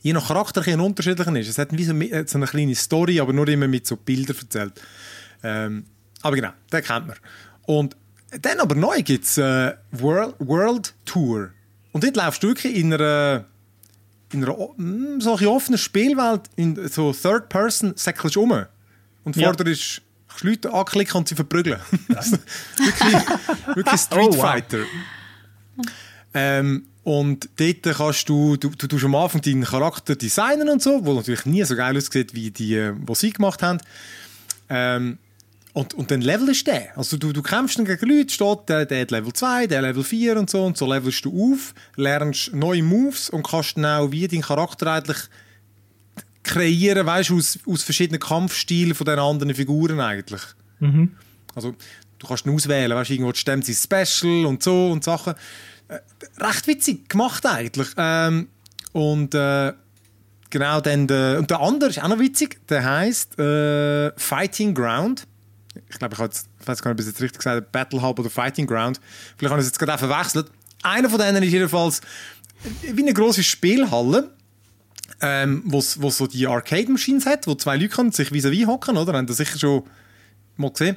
je 0.00 0.12
nach 0.12 0.28
Charakter 0.28 0.60
ein 0.60 0.64
bisschen 0.64 0.80
unterschiedlich 0.80 1.26
ist. 1.26 1.48
Es 1.48 1.58
hat 1.58 1.76
wie 1.76 1.84
so, 1.84 1.94
äh, 1.94 2.24
so 2.26 2.38
eine 2.38 2.46
kleine 2.46 2.74
Story, 2.74 3.20
aber 3.20 3.32
nur 3.32 3.48
immer 3.48 3.66
mit 3.66 3.86
so 3.86 3.96
Bildern 3.96 4.36
erzählt. 4.36 4.80
Ähm, 5.44 5.84
aber 6.22 6.34
genau, 6.36 6.50
den 6.72 6.82
kennt 6.82 7.06
man. 7.06 7.16
Und 7.66 7.96
dann 8.40 8.58
aber 8.58 8.74
neu 8.74 9.00
gibt 9.02 9.24
es 9.26 9.38
äh, 9.38 9.74
World, 9.92 10.34
World 10.40 10.94
Tour. 11.04 11.50
Und 11.92 12.02
dort 12.02 12.16
laufst 12.16 12.42
du 12.42 12.48
wirklich 12.48 12.74
in 12.74 12.92
einer, 12.92 13.44
in 14.32 14.42
einer 14.42 14.58
o- 14.58 14.74
mm, 14.76 15.20
solche 15.20 15.48
offenen 15.48 15.78
Spielwelt, 15.78 16.40
in 16.56 16.88
so 16.88 17.12
Third 17.12 17.48
Person, 17.48 17.92
säckelst 17.96 18.36
um. 18.36 18.50
Und 19.22 19.36
Ja. 19.36 19.48
vorder 19.54 19.70
ist 19.70 20.00
Leute 20.42 20.72
anklicken 20.72 21.18
und 21.18 21.28
sie 21.28 21.36
verprügeln. 21.36 21.78
Wirklich, 22.08 23.14
wirklich 23.76 24.00
Street 24.00 24.28
Oh, 24.30 24.36
wow. 24.36 24.40
Fighter. 24.40 24.78
Ähm, 26.32 26.86
und 27.04 27.48
dort 27.56 27.82
kannst 27.96 28.28
du, 28.28 28.56
du, 28.56 28.70
du 28.70 28.86
tust 28.88 29.04
am 29.04 29.14
Anfang 29.14 29.40
deinen 29.42 29.62
Charakter 29.64 30.16
designen 30.16 30.68
und 30.68 30.82
so, 30.82 31.04
wo 31.04 31.12
natürlich 31.14 31.46
nie 31.46 31.62
so 31.64 31.76
geil 31.76 31.96
aussieht 31.96 32.34
wie 32.34 32.50
die, 32.50 32.74
äh, 32.74 32.92
die 32.96 33.14
sie 33.14 33.30
gemacht 33.32 33.62
haben. 33.62 33.78
Ähm, 34.68 35.18
und, 35.74 35.92
und 35.92 36.10
dann 36.12 36.20
levelst 36.20 36.68
du 36.68 36.70
den. 36.70 36.82
Also 36.94 37.16
du, 37.16 37.32
du 37.32 37.42
kämpfst 37.42 37.78
dann 37.78 37.84
gegen 37.84 38.08
Leute, 38.08 38.32
steht, 38.32 38.68
der, 38.68 38.86
der 38.86 39.02
hat 39.02 39.10
Level 39.10 39.32
2, 39.32 39.66
der 39.66 39.82
Level 39.82 40.04
4 40.04 40.38
und 40.38 40.48
so. 40.48 40.64
Und 40.64 40.78
so 40.78 40.90
levelst 40.90 41.24
du 41.24 41.52
auf, 41.52 41.74
lernst 41.96 42.54
neue 42.54 42.82
Moves 42.84 43.28
und 43.28 43.44
kannst 43.44 43.76
dann 43.76 43.84
auch 43.84 44.12
wie 44.12 44.26
deinen 44.28 44.42
Charakter 44.42 44.92
eigentlich 44.92 45.18
kreieren, 46.44 47.04
weißt 47.04 47.30
du, 47.30 47.38
aus, 47.38 47.58
aus 47.66 47.82
verschiedenen 47.82 48.20
Kampfstilen 48.20 48.94
von 48.94 49.04
den 49.04 49.18
anderen 49.18 49.52
Figuren 49.52 49.98
eigentlich. 49.98 50.42
Also 51.56 51.74
du 52.20 52.26
kannst 52.28 52.46
ihn 52.46 52.54
auswählen, 52.54 52.96
weißt 52.96 53.10
du, 53.10 53.14
irgendwo 53.14 53.34
stemmt 53.34 53.64
sie 53.64 53.74
Special 53.74 54.46
und 54.46 54.62
so 54.62 54.92
und 54.92 55.02
Sachen. 55.02 55.34
Äh, 55.88 55.98
recht 56.38 56.68
witzig 56.68 57.08
gemacht 57.08 57.44
eigentlich. 57.46 57.88
Ähm, 57.96 58.46
und 58.92 59.34
äh, 59.34 59.72
genau 60.50 60.80
dann 60.80 61.08
der, 61.08 61.40
und 61.40 61.50
der 61.50 61.58
andere 61.60 61.90
ist 61.90 62.00
auch 62.00 62.06
noch 62.06 62.20
witzig, 62.20 62.64
der 62.68 62.84
heißt 62.84 63.40
äh, 63.40 64.12
Fighting 64.16 64.72
Ground. 64.72 65.26
Ich 65.88 65.98
glaube, 65.98 66.14
ich 66.14 66.18
habe 66.18 66.28
jetzt, 66.28 66.48
ich 66.60 66.66
weiß 66.66 66.82
gar 66.82 66.90
nicht, 66.90 66.96
ob 66.96 67.00
ich 67.00 67.06
es 67.06 67.12
jetzt 67.12 67.22
richtig 67.22 67.38
gesagt 67.38 67.56
habe, 67.56 67.66
Battle 67.70 68.02
Hub 68.02 68.18
oder 68.18 68.30
Fighting 68.30 68.66
Ground. 68.66 69.00
Vielleicht 69.36 69.50
habe 69.50 69.60
ich 69.60 69.66
es 69.66 69.72
jetzt 69.72 69.78
gerade 69.78 69.98
verwechselt. 69.98 70.50
Einer 70.82 71.08
von 71.08 71.18
denen 71.18 71.42
ist 71.42 71.52
jedenfalls 71.52 72.00
wie 72.82 73.02
eine 73.02 73.12
große 73.12 73.42
Spielhalle, 73.42 74.30
ähm, 75.20 75.62
wo 75.66 75.80
so 75.80 76.26
die 76.26 76.46
Arcade-Machines 76.46 77.26
hat, 77.26 77.46
wo 77.46 77.54
zwei 77.54 77.76
Leute 77.76 77.90
können 77.90 78.12
sich 78.12 78.30
vis-à-vis 78.30 78.66
hocken, 78.66 78.96
oder? 78.96 79.12
Haben 79.12 79.26
das 79.26 79.36
sicher 79.38 79.58
schon 79.58 79.82
mal 80.56 80.70
gesehen. 80.70 80.96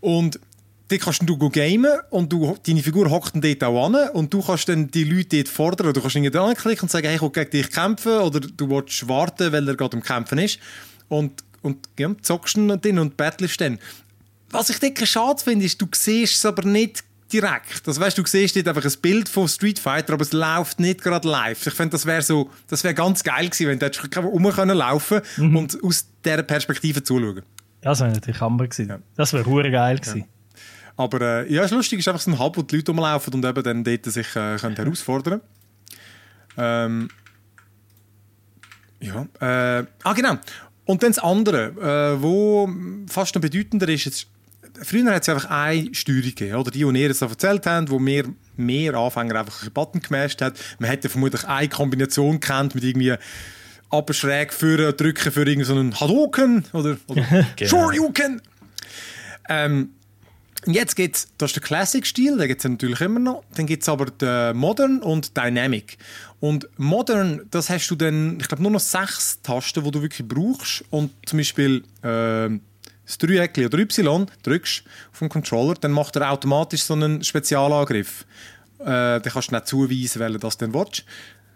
Und 0.00 0.40
dort 0.88 1.00
kannst 1.00 1.22
du 1.24 1.36
gamen 1.50 1.90
und 2.10 2.32
du, 2.32 2.56
deine 2.66 2.82
Figur 2.82 3.10
hockt 3.10 3.34
dann 3.34 3.42
dort 3.42 3.64
auch 3.64 3.86
an 3.86 4.10
und 4.10 4.32
du 4.32 4.42
kannst 4.42 4.68
dann 4.68 4.90
die 4.90 5.04
Leute 5.04 5.36
dort 5.36 5.48
fordern. 5.48 5.92
Du 5.92 6.00
kannst 6.00 6.16
irgendwie 6.16 6.30
dran 6.30 6.54
klicken 6.54 6.82
und 6.82 6.90
sagen, 6.90 7.06
hey, 7.06 7.16
ich 7.16 7.22
will 7.22 7.30
gegen 7.30 7.50
dich 7.50 7.70
kämpfen 7.70 8.18
oder 8.18 8.40
du 8.40 8.68
willst 8.68 9.08
warten, 9.08 9.52
weil 9.52 9.66
er 9.68 9.76
gerade 9.76 9.96
am 9.96 10.02
Kämpfen 10.02 10.38
ist. 10.38 10.58
Und, 11.08 11.42
und 11.62 11.88
ja, 11.98 12.10
zockst 12.20 12.56
dann 12.56 12.80
drin 12.80 12.98
und 12.98 13.16
battlest 13.16 13.60
dann. 13.60 13.78
Was 14.50 14.68
ich 14.70 14.78
dort 14.78 15.08
schade 15.08 15.42
finde, 15.42 15.64
ist, 15.64 15.80
du 15.80 15.86
siehst 15.94 16.36
es 16.36 16.44
aber 16.44 16.68
nicht 16.68 17.04
direkt. 17.32 17.86
Also 17.86 18.00
weißt, 18.00 18.18
du 18.18 18.26
siehst 18.26 18.54
dort 18.56 18.68
einfach 18.68 18.84
ein 18.84 19.00
Bild 19.00 19.28
von 19.28 19.48
Street 19.48 19.78
Fighter, 19.78 20.12
aber 20.12 20.22
es 20.22 20.32
läuft 20.32 20.78
nicht 20.80 21.02
gerade 21.02 21.28
live. 21.28 21.66
Ich 21.66 21.72
finde, 21.72 21.90
das 21.90 22.04
wäre 22.04 22.22
so, 22.22 22.50
das 22.68 22.84
wäre 22.84 22.94
ganz 22.94 23.22
geil 23.22 23.48
gewesen, 23.48 23.68
wenn 23.68 23.78
du 23.78 23.86
hättest 23.86 24.10
können 24.10 24.76
laufen 24.76 25.22
und 25.38 25.82
aus 25.82 26.06
dieser 26.24 26.42
Perspektive 26.42 27.02
zuschauen. 27.02 27.42
Das 27.80 28.00
wäre 28.00 28.12
natürlich 28.12 28.40
Hammer 28.40 28.66
gewesen. 28.68 29.02
Das 29.16 29.32
wäre 29.32 29.46
hure 29.46 29.70
geil 29.70 29.98
gewesen. 29.98 30.26
Aber 30.96 31.20
äh, 31.20 31.52
ja, 31.52 31.62
das 31.62 31.70
Lustige 31.70 32.00
ist 32.00 32.08
einfach 32.08 32.20
so 32.20 32.30
ein 32.30 32.38
Hub, 32.38 32.56
wo 32.56 32.62
die 32.62 32.76
Leute 32.76 32.92
rumlaufen 32.92 33.34
und 33.34 33.44
eben 33.44 33.62
dann 33.62 33.82
dort 33.82 34.04
sich 34.04 34.36
äh, 34.36 34.56
können 34.56 34.76
herausfordern 34.76 35.40
ähm, 36.58 37.08
Ja, 39.00 39.26
äh, 39.40 39.86
ah 40.04 40.12
genau. 40.12 40.36
Und 40.84 41.02
dann 41.02 41.12
das 41.12 41.18
andere, 41.18 42.16
äh, 42.18 42.22
wo 42.22 42.68
fast 43.08 43.34
noch 43.34 43.42
bedeutender 43.42 43.88
ist, 43.88 44.04
jetzt, 44.04 44.26
früher 44.82 45.14
hat 45.14 45.22
es 45.22 45.28
einfach 45.28 45.48
eine 45.50 45.94
Steuerung 45.94 46.22
gegeben, 46.22 46.56
oder 46.56 46.70
die, 46.70 46.84
die 46.84 47.00
ihr 47.00 47.14
so 47.14 47.26
erzählt 47.26 47.66
haben, 47.66 47.88
wo 47.88 47.98
mehr, 47.98 48.24
mehr 48.56 48.94
Anfänger 48.94 49.40
einfach 49.40 49.62
einen 49.62 49.72
Button 49.72 50.00
gemasht 50.00 50.42
hat. 50.42 50.54
Man 50.78 50.90
hätte 50.90 51.08
vermutlich 51.08 51.44
eine 51.44 51.68
Kombination 51.68 52.40
kennt 52.40 52.74
mit 52.74 52.84
irgendwie 52.84 53.14
abschräg 53.90 54.52
für 54.52 54.92
drücken 54.92 55.30
für 55.30 55.46
irgendeinen 55.46 55.92
so 55.92 56.00
Hadouken 56.00 56.64
oder, 56.72 56.96
oder 57.06 57.22
Genau. 57.56 57.70
Shoryuken. 57.70 58.40
Ähm, 59.48 59.90
jetzt 60.66 60.96
gibt 60.96 61.16
es, 61.16 61.28
das 61.38 61.50
ist 61.50 61.56
der 61.56 61.62
Classic-Stil, 61.62 62.36
den 62.36 62.48
gibt 62.48 62.64
es 62.64 62.70
natürlich 62.70 63.00
immer 63.00 63.20
noch. 63.20 63.44
Dann 63.54 63.66
gibt 63.66 63.82
es 63.82 63.88
aber 63.88 64.06
den 64.06 64.56
Modern 64.56 65.00
und 65.00 65.36
Dynamic. 65.36 65.98
Und 66.40 66.68
Modern, 66.76 67.42
das 67.50 67.70
hast 67.70 67.88
du 67.88 67.96
dann, 67.96 68.38
ich 68.40 68.48
glaube, 68.48 68.62
nur 68.62 68.72
noch 68.72 68.80
sechs 68.80 69.40
Tasten, 69.42 69.84
die 69.84 69.90
du 69.90 70.02
wirklich 70.02 70.26
brauchst. 70.26 70.84
Und 70.90 71.12
zum 71.26 71.38
Beispiel 71.38 71.84
äh, 72.02 72.58
das 73.06 73.18
Dreieck 73.18 73.58
oder 73.58 73.78
Y 73.78 74.26
drückst 74.42 74.84
auf 75.12 75.18
den 75.18 75.28
Controller, 75.28 75.74
dann 75.74 75.92
macht 75.92 76.16
er 76.16 76.30
automatisch 76.30 76.82
so 76.84 76.94
einen 76.94 77.22
Spezialangriff. 77.22 78.24
Äh, 78.80 78.84
dann 78.84 79.22
kannst 79.22 79.50
du 79.50 79.54
nicht 79.54 79.66
zuweisen, 79.66 80.20
welchen 80.20 80.40
das 80.40 80.56
dann 80.58 80.74
willst. 80.74 81.04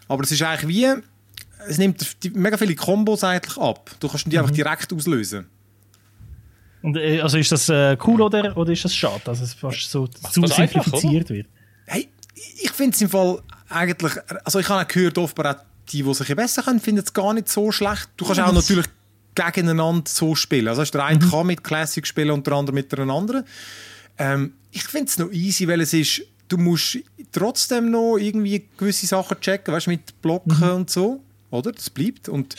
Aber 0.08 0.22
es 0.22 0.30
ist 0.30 0.42
eigentlich 0.42 0.68
wie, 0.68 1.02
es 1.68 1.78
nimmt 1.78 2.22
die, 2.22 2.30
mega 2.30 2.56
viele 2.56 2.74
Kombos 2.74 3.24
eigentlich 3.24 3.56
ab. 3.56 3.90
Du 4.00 4.08
kannst 4.08 4.30
die 4.30 4.38
einfach 4.38 4.52
direkt 4.52 4.92
auslösen. 4.92 5.46
Und, 6.86 6.96
äh, 6.98 7.20
also 7.20 7.36
ist 7.36 7.50
das 7.50 7.68
äh, 7.68 7.96
cool 8.06 8.22
oder, 8.22 8.56
oder 8.56 8.72
ist 8.72 8.84
das 8.84 8.94
schade, 8.94 9.20
dass 9.24 9.40
es 9.40 9.54
fast 9.54 9.90
so 9.90 10.06
zu 10.06 10.40
das 10.40 10.52
einfach, 10.52 10.84
simplifiziert 10.84 11.30
wird? 11.30 11.48
Hey, 11.84 12.08
ich 12.62 12.70
finde 12.70 12.94
es 12.94 13.02
im 13.02 13.08
Fall 13.08 13.42
eigentlich, 13.68 14.12
also 14.44 14.60
ich 14.60 14.68
habe 14.68 14.82
auch 14.82 14.86
gehört, 14.86 15.18
offenbar 15.18 15.56
auch 15.56 15.60
die, 15.90 16.04
die 16.04 16.14
sich 16.14 16.36
besser 16.36 16.62
können, 16.62 16.78
finden 16.78 17.02
es 17.02 17.12
gar 17.12 17.34
nicht 17.34 17.48
so 17.48 17.72
schlecht. 17.72 18.08
Du 18.16 18.24
kannst 18.24 18.40
auch 18.40 18.52
natürlich 18.52 18.86
gegeneinander 19.34 20.04
so 20.06 20.36
spielen. 20.36 20.68
Also 20.68 20.84
der 20.84 21.06
eine 21.06 21.18
kann 21.18 21.48
mit 21.48 21.64
Classic 21.64 22.06
spielen 22.06 22.30
und 22.30 22.46
der 22.46 22.54
andere 22.54 22.72
mit 22.72 22.96
einer 22.96 23.12
anderen. 23.12 23.42
Ähm, 24.16 24.52
ich 24.70 24.84
finde 24.84 25.06
es 25.08 25.18
noch 25.18 25.32
easy, 25.32 25.66
weil 25.66 25.80
es 25.80 25.92
ist, 25.92 26.22
du 26.46 26.56
musst 26.56 26.98
trotzdem 27.32 27.90
noch 27.90 28.16
irgendwie 28.16 28.64
gewisse 28.76 29.08
Sachen 29.08 29.40
checken, 29.40 29.74
weißt 29.74 29.86
du, 29.86 29.90
mit 29.90 30.22
Blocken 30.22 30.62
und 30.70 30.88
so, 30.88 31.20
oder? 31.50 31.72
Das 31.72 31.90
bleibt 31.90 32.28
und 32.28 32.54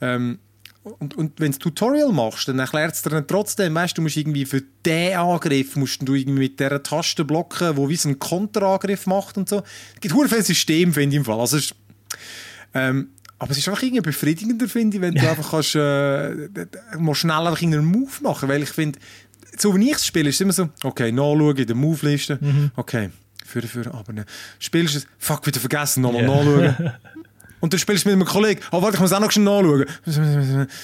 ähm, 0.00 0.38
und, 0.84 1.16
und 1.16 1.40
wenn 1.40 1.52
du 1.52 1.58
Tutorial 1.58 2.12
machst, 2.12 2.46
dann 2.46 2.58
erklärt 2.58 2.94
es 2.94 3.02
dir 3.02 3.10
dann 3.10 3.26
trotzdem, 3.26 3.74
weißt 3.74 3.96
du, 3.96 4.02
musst 4.02 4.18
irgendwie 4.18 4.44
für 4.44 4.62
diesen 4.84 5.14
Angriff 5.14 5.76
musst 5.76 6.06
du 6.06 6.14
irgendwie 6.14 6.40
mit 6.40 6.60
dieser 6.60 6.82
Taste 6.82 7.24
blocken, 7.24 7.76
wo 7.76 7.88
wie 7.88 7.96
so 7.96 8.08
einen 8.08 8.18
Konterangriff 8.18 9.06
macht 9.06 9.38
und 9.38 9.48
so. 9.48 9.62
Es 9.94 10.00
gibt 10.00 10.14
hure 10.14 10.28
viel 10.28 10.42
System, 10.42 10.92
finde 10.92 11.16
ich 11.16 11.20
im 11.20 11.24
Fall. 11.24 11.40
Also 11.40 11.56
ist, 11.56 11.74
ähm, 12.74 13.08
aber 13.38 13.50
es 13.52 13.58
ist 13.58 13.68
einfach 13.68 13.82
irgendwie 13.82 14.02
befriedigender, 14.02 14.68
finde 14.68 14.98
ich, 14.98 15.00
wenn 15.00 15.14
du 15.14 15.28
einfach 15.28 15.52
kannst, 15.52 15.74
äh, 15.74 16.98
mal 16.98 17.14
schnell 17.14 17.46
einfach 17.46 17.60
irgendeinen 17.60 17.86
Move 17.86 18.12
machen, 18.22 18.48
weil 18.50 18.62
ich 18.62 18.70
finde, 18.70 18.98
so 19.56 19.74
wie 19.74 19.90
ich 19.90 19.96
es 19.96 20.06
spiele, 20.06 20.28
ist 20.28 20.36
es 20.36 20.40
immer 20.42 20.52
so, 20.52 20.68
okay, 20.82 21.12
nachschauen 21.12 21.56
in 21.56 21.66
der 21.66 21.76
Move-Liste, 21.76 22.38
okay, 22.76 23.10
für, 23.44 23.62
für, 23.62 23.92
aber 23.92 24.12
ne. 24.12 24.26
Spielst 24.58 24.94
du 24.94 24.98
es, 24.98 25.06
fuck, 25.18 25.46
wieder 25.46 25.60
vergessen, 25.60 26.02
nochmal 26.02 26.26
nachschauen. 26.26 26.92
Und 27.64 27.72
dann 27.72 27.80
spielst 27.80 28.04
du 28.04 28.10
mit 28.10 28.16
einem 28.16 28.26
Kollegen, 28.26 28.60
oh 28.72 28.82
warte, 28.82 28.96
ich 28.96 29.00
muss 29.00 29.14
auch 29.14 29.20
noch 29.20 29.30
schnell 29.30 29.62
nachschauen. 29.62 29.86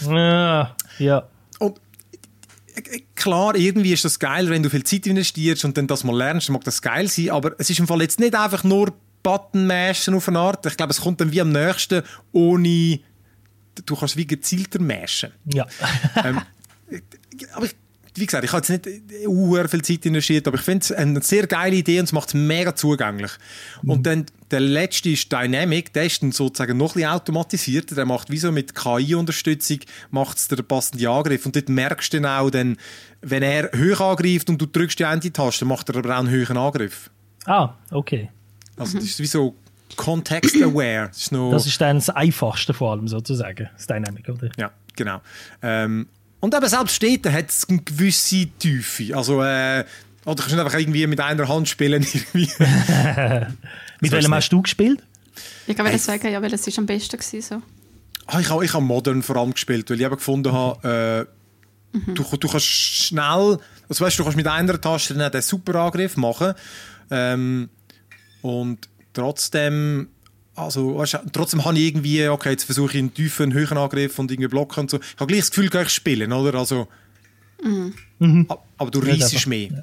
Ja, 0.08 0.74
ja. 0.98 1.28
Und 1.58 1.78
klar, 3.14 3.54
irgendwie 3.54 3.92
ist 3.92 4.06
das 4.06 4.18
geil, 4.18 4.48
wenn 4.48 4.62
du 4.62 4.70
viel 4.70 4.82
Zeit 4.84 5.06
investierst 5.06 5.66
und 5.66 5.76
dann 5.76 5.86
das 5.86 6.04
mal 6.04 6.16
lernst, 6.16 6.48
dann 6.48 6.54
mag 6.54 6.64
das 6.64 6.80
geil 6.80 7.06
sein, 7.06 7.32
aber 7.32 7.52
es 7.58 7.68
ist 7.68 7.80
im 7.80 7.86
Fall 7.86 8.00
jetzt 8.00 8.18
nicht 8.18 8.34
einfach 8.34 8.64
nur 8.64 8.94
Button-Mashen 9.22 10.14
auf 10.14 10.26
eine 10.28 10.38
Art. 10.38 10.64
Ich 10.64 10.78
glaube, 10.78 10.92
es 10.92 11.02
kommt 11.02 11.20
dann 11.20 11.30
wie 11.32 11.42
am 11.42 11.52
nächsten, 11.52 12.02
ohne, 12.32 13.00
du 13.84 13.94
kannst 13.94 14.16
wie 14.16 14.26
gezielter 14.26 14.80
mashen. 14.80 15.32
ja. 15.52 15.66
ähm, 16.24 16.40
aber 17.52 17.66
ich, 17.66 17.76
wie 18.14 18.24
gesagt, 18.24 18.42
ich 18.42 18.52
habe 18.54 18.64
jetzt 18.66 18.86
nicht 18.86 19.26
uh, 19.26 19.68
viel 19.68 19.82
Zeit 19.82 20.06
investiert, 20.06 20.48
aber 20.48 20.56
ich 20.56 20.62
finde 20.62 20.82
es 20.82 20.92
eine 20.92 21.20
sehr 21.20 21.46
geile 21.46 21.76
Idee 21.76 21.98
und 21.98 22.06
es 22.06 22.12
macht 22.12 22.28
es 22.28 22.34
mega 22.34 22.74
zugänglich. 22.74 23.32
Und 23.82 24.06
dann 24.06 24.24
der 24.51 24.61
letzte 24.61 25.11
ist 25.11 25.30
Dynamic, 25.32 25.92
der 25.92 26.07
ist 26.07 26.22
dann 26.22 26.32
sozusagen 26.32 26.76
noch 26.76 26.90
ein 26.90 26.94
bisschen 26.94 27.11
automatisiert. 27.11 27.96
Der 27.96 28.05
macht 28.05 28.30
wie 28.30 28.38
so 28.38 28.51
mit 28.51 28.74
KI-Unterstützung 28.74 29.78
macht 30.11 30.38
es 30.38 30.48
den 30.48 30.64
passenden 30.64 31.07
Angriff. 31.07 31.46
Und 31.46 31.57
dort 31.57 31.68
merkst 31.68 32.12
du 32.12 32.20
dann 32.20 32.40
auch, 32.40 32.51
dann, 32.51 32.76
wenn 33.20 33.42
er 33.42 33.70
hoch 33.72 34.01
angreift 34.01 34.48
und 34.51 34.61
du 34.61 34.66
drückst 34.66 34.98
die 34.98 35.05
eine 35.05 35.32
Taste, 35.32 35.64
macht 35.64 35.88
er 35.88 35.96
aber 35.96 36.14
auch 36.14 36.18
einen 36.20 36.30
höheren 36.30 36.57
Angriff. 36.57 37.11
Ah, 37.46 37.74
okay. 37.90 38.30
Also 38.76 38.98
das 38.98 39.05
ist 39.05 39.20
wie 39.20 39.26
so 39.26 39.55
context-aware. 39.96 41.09
Das 41.09 41.30
Das 41.51 41.66
ist 41.66 41.80
dann 41.80 41.96
das 41.96 42.11
Einfachste 42.11 42.74
vor 42.74 42.92
allem 42.92 43.09
sozusagen, 43.09 43.68
das 43.76 43.86
Dynamic, 43.86 44.28
oder? 44.28 44.51
Ja, 44.57 44.70
genau. 44.96 45.20
Ähm, 45.62 46.07
und 46.40 46.55
eben 46.55 46.68
selbst 46.68 46.96
Städte 46.96 47.32
hat 47.32 47.51
es 47.51 47.68
eine 47.68 47.80
gewisse 47.82 48.46
Tiefe. 48.59 49.14
Also, 49.14 49.42
äh, 49.42 49.84
oder 50.24 50.34
du 50.36 50.42
kannst 50.42 50.54
nicht 50.56 50.64
einfach 50.64 50.78
irgendwie 50.78 51.06
mit 51.06 51.20
einer 51.20 51.48
Hand 51.48 51.68
spielen. 51.68 52.06
Mit 54.00 54.12
welchem 54.12 54.34
hast 54.34 54.50
du 54.50 54.62
gespielt? 54.62 55.02
Ich 55.66 55.76
kann 55.76 55.98
sagen, 55.98 56.32
ja, 56.32 56.40
weil 56.42 56.52
es 56.52 56.66
ist 56.66 56.78
am 56.78 56.86
besten 56.86 57.18
gewesen, 57.18 57.42
so. 57.42 57.62
ah, 58.26 58.40
ich 58.40 58.48
habe 58.50 58.64
ich 58.64 58.72
hab 58.74 58.82
Modern 58.82 59.22
vor 59.22 59.36
allem 59.36 59.52
gespielt, 59.52 59.88
weil 59.90 59.98
ich 60.00 60.06
eben 60.06 60.16
gefunden 60.16 60.52
habe, 60.52 61.26
äh, 61.94 62.00
du, 62.14 62.22
du 62.36 62.48
kannst 62.48 62.66
schnell, 62.66 63.58
also 63.88 64.04
weißt, 64.04 64.18
du 64.18 64.22
kannst 64.24 64.36
mit 64.36 64.46
einer 64.46 64.80
Taste 64.80 65.14
dann 65.14 65.30
den 65.30 65.42
super 65.42 65.74
Angriff 65.76 66.16
machen. 66.16 66.54
Ähm, 67.10 67.68
und 68.42 68.88
trotzdem, 69.12 70.08
also, 70.54 70.96
weißt, 70.98 71.14
du, 71.14 71.18
trotzdem 71.32 71.64
habe 71.64 71.78
ich 71.78 71.84
irgendwie, 71.86 72.26
okay, 72.28 72.50
jetzt 72.50 72.64
versuche 72.64 72.92
ich 72.92 72.98
einen 72.98 73.14
tiefen, 73.14 73.44
einen 73.44 73.52
höheren 73.54 73.78
Angriff 73.78 74.18
und 74.18 74.30
irgendwie 74.30 74.48
blocken 74.48 74.80
und 74.80 74.90
so. 74.90 74.98
Ich 74.98 75.14
habe 75.20 75.26
gleich 75.26 75.40
das 75.40 75.50
Gefühl, 75.50 75.70
ich 75.82 75.88
spielen, 75.90 76.32
oder? 76.32 76.58
Also, 76.58 76.88
ab- 78.48 78.64
aber 78.78 78.90
du 78.90 79.02
Ja, 79.02 79.12
reissest 79.12 79.46
mehr. 79.46 79.68
ja. 79.68 79.82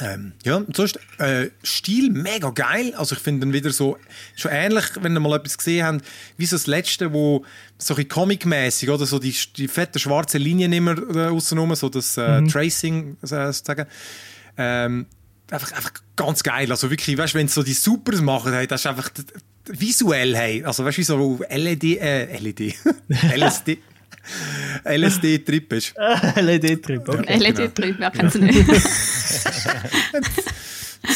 Ähm, 0.00 0.32
ja, 0.44 0.62
sonst, 0.72 0.98
äh, 1.18 1.50
Stil 1.62 2.10
mega 2.10 2.50
geil. 2.50 2.94
Also 2.96 3.16
ich 3.16 3.20
finde 3.20 3.40
dann 3.46 3.52
wieder 3.52 3.70
so, 3.70 3.98
schon 4.36 4.50
ähnlich, 4.50 4.84
wenn 5.00 5.14
ihr 5.14 5.20
mal 5.20 5.36
etwas 5.36 5.58
gesehen 5.58 5.84
habt, 5.84 6.04
wie 6.36 6.46
so 6.46 6.56
das 6.56 6.66
letzte, 6.66 7.12
wo 7.12 7.44
so 7.76 7.94
ein 7.94 8.08
comic-mäßig, 8.08 8.88
oder 8.88 9.04
so 9.04 9.18
die, 9.18 9.34
die 9.56 9.68
fette 9.68 9.98
schwarze 9.98 10.38
Linien 10.38 10.72
immer 10.72 10.96
äh, 11.14 11.28
außenrum, 11.28 11.74
so 11.74 11.88
das 11.88 12.16
äh, 12.16 12.42
Tracing, 12.46 13.16
äh, 13.22 13.26
sozusagen. 13.26 13.86
Ähm, 14.56 15.06
einfach, 15.50 15.72
einfach 15.72 15.92
ganz 16.16 16.42
geil. 16.42 16.70
Also 16.70 16.90
wirklich, 16.90 17.18
weißt 17.18 17.34
du, 17.34 17.38
wenn 17.38 17.48
sie 17.48 17.54
so 17.54 17.62
die 17.62 17.74
Supers 17.74 18.20
machen, 18.20 18.52
hey, 18.52 18.66
das 18.66 18.82
ist 18.82 18.86
einfach 18.86 19.10
visuell, 19.66 20.36
hey. 20.36 20.64
Also 20.64 20.84
weißt 20.84 20.98
du, 20.98 21.00
wie 21.00 21.04
so 21.04 21.40
LED, 21.50 21.84
äh, 22.00 22.38
LED, 22.38 22.74
LSD, 23.08 23.78
LSD-Trip 24.84 25.72
ist. 25.72 25.94
LED-Trip, 26.36 27.08
okay. 27.08 27.38
LED 27.38 27.78
drin, 27.78 27.96
wer 27.98 28.10
kennt 28.10 28.32
sie 28.32 28.40
nicht? 28.40 28.66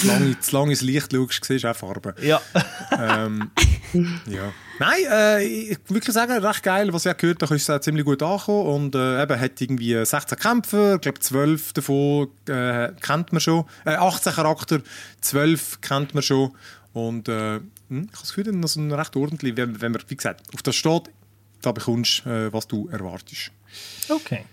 Zu 0.01 0.07
lange, 0.07 0.41
zu 0.41 0.57
lange 0.57 0.71
ins 0.71 0.81
Licht 0.81 1.13
schaust, 1.13 1.45
siehst 1.45 1.65
du 1.65 1.71
auch 1.71 1.77
Farben. 1.77 2.15
Ja. 2.23 2.41
ähm, 2.99 3.51
ja. 4.27 4.53
Nein, 4.79 4.99
äh, 5.11 5.45
ich 5.45 5.69
würde 5.71 5.95
wirklich 5.97 6.15
sagen, 6.15 6.33
recht 6.33 6.63
geil. 6.63 6.91
Was 6.93 7.05
ich 7.05 7.17
gehört 7.17 7.43
habe, 7.43 7.55
ist 7.55 7.63
es 7.63 7.71
auch 7.71 7.81
ziemlich 7.81 8.05
gut 8.07 8.23
angekommen. 8.23 8.67
Und 8.67 8.95
äh, 8.95 9.23
eben, 9.23 9.39
hat 9.39 9.61
irgendwie 9.61 10.05
16 10.05 10.39
Kämpfer, 10.39 10.95
ich 10.95 11.01
glaube 11.03 11.21
12 11.21 11.75
davon 11.75 12.29
äh, 12.49 12.93
kennt 13.01 13.33
man 13.33 13.41
schon. 13.41 13.65
Äh, 13.85 13.97
18 13.97 14.33
Charakter, 14.33 14.81
12 15.21 15.81
kennt 15.83 16.15
man 16.15 16.23
schon. 16.23 16.53
Und 16.95 17.29
äh, 17.29 17.57
hm, 17.57 17.65
ich 17.91 17.97
habe 17.97 18.09
das 18.13 18.35
Gefühl, 18.35 18.61
das 18.61 18.71
ist 18.71 18.77
ein 18.77 18.91
recht 18.91 19.15
ordentlich, 19.17 19.57
wenn, 19.57 19.81
wenn 19.81 19.93
man, 19.93 20.03
wie 20.09 20.17
gesagt, 20.17 20.43
auf 20.55 20.63
das 20.63 20.77
steht, 20.77 21.11
da 21.65 21.73
bekommst 21.73 22.23
du, 22.25 22.31
äh, 22.31 22.53
was 22.53 22.67
du 22.67 22.89
erwartest. 22.89 23.51
Okay. 24.09 24.45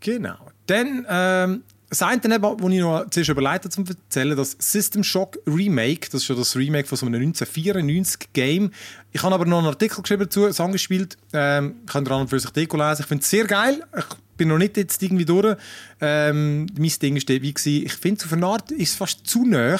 Genau. 0.00 0.36
Dann, 0.66 1.06
ähm, 1.08 1.62
das 1.88 2.02
eine, 2.02 2.42
was 2.42 2.72
ich 2.72 2.80
noch 2.80 3.08
zuerst 3.10 3.30
überlegt 3.30 3.64
habe, 3.64 3.68
zum 3.70 3.86
erzählen, 3.86 4.36
das 4.36 4.56
System 4.58 5.04
Shock 5.04 5.38
Remake, 5.46 6.08
das 6.10 6.14
ist 6.22 6.24
schon 6.24 6.36
das 6.36 6.56
Remake 6.56 6.88
von 6.88 6.98
so 6.98 7.06
einem 7.06 7.20
1994 7.22 8.32
Game. 8.32 8.72
Ich 9.12 9.22
habe 9.22 9.34
aber 9.34 9.44
noch 9.44 9.58
einen 9.58 9.68
Artikel 9.68 10.02
geschrieben 10.02 10.24
dazu, 10.24 10.46
es 10.46 10.60
angespielt, 10.60 11.16
ähm, 11.32 11.76
könnt 11.86 12.08
ihr 12.08 12.12
an 12.12 12.22
und 12.22 12.28
für 12.28 12.40
sich 12.40 12.50
Deko 12.50 12.76
lesen. 12.76 13.02
Ich 13.02 13.06
finde 13.06 13.22
es 13.22 13.30
sehr 13.30 13.44
geil. 13.44 13.82
Ich 13.96 14.04
bin 14.36 14.48
noch 14.48 14.58
nicht 14.58 14.76
jetzt 14.76 15.02
irgendwie 15.02 15.24
durch. 15.24 15.56
Ähm, 16.00 16.66
mein 16.76 16.92
Ding 17.00 17.16
ist 17.16 17.28
wie 17.28 17.54
gewesen. 17.54 17.86
Ich 17.86 17.94
finde, 17.94 18.24
auf 18.24 18.32
eine 18.32 18.46
Art 18.46 18.70
ist 18.72 18.90
es 18.90 18.96
fast 18.96 19.26
zu 19.26 19.44
nah 19.44 19.78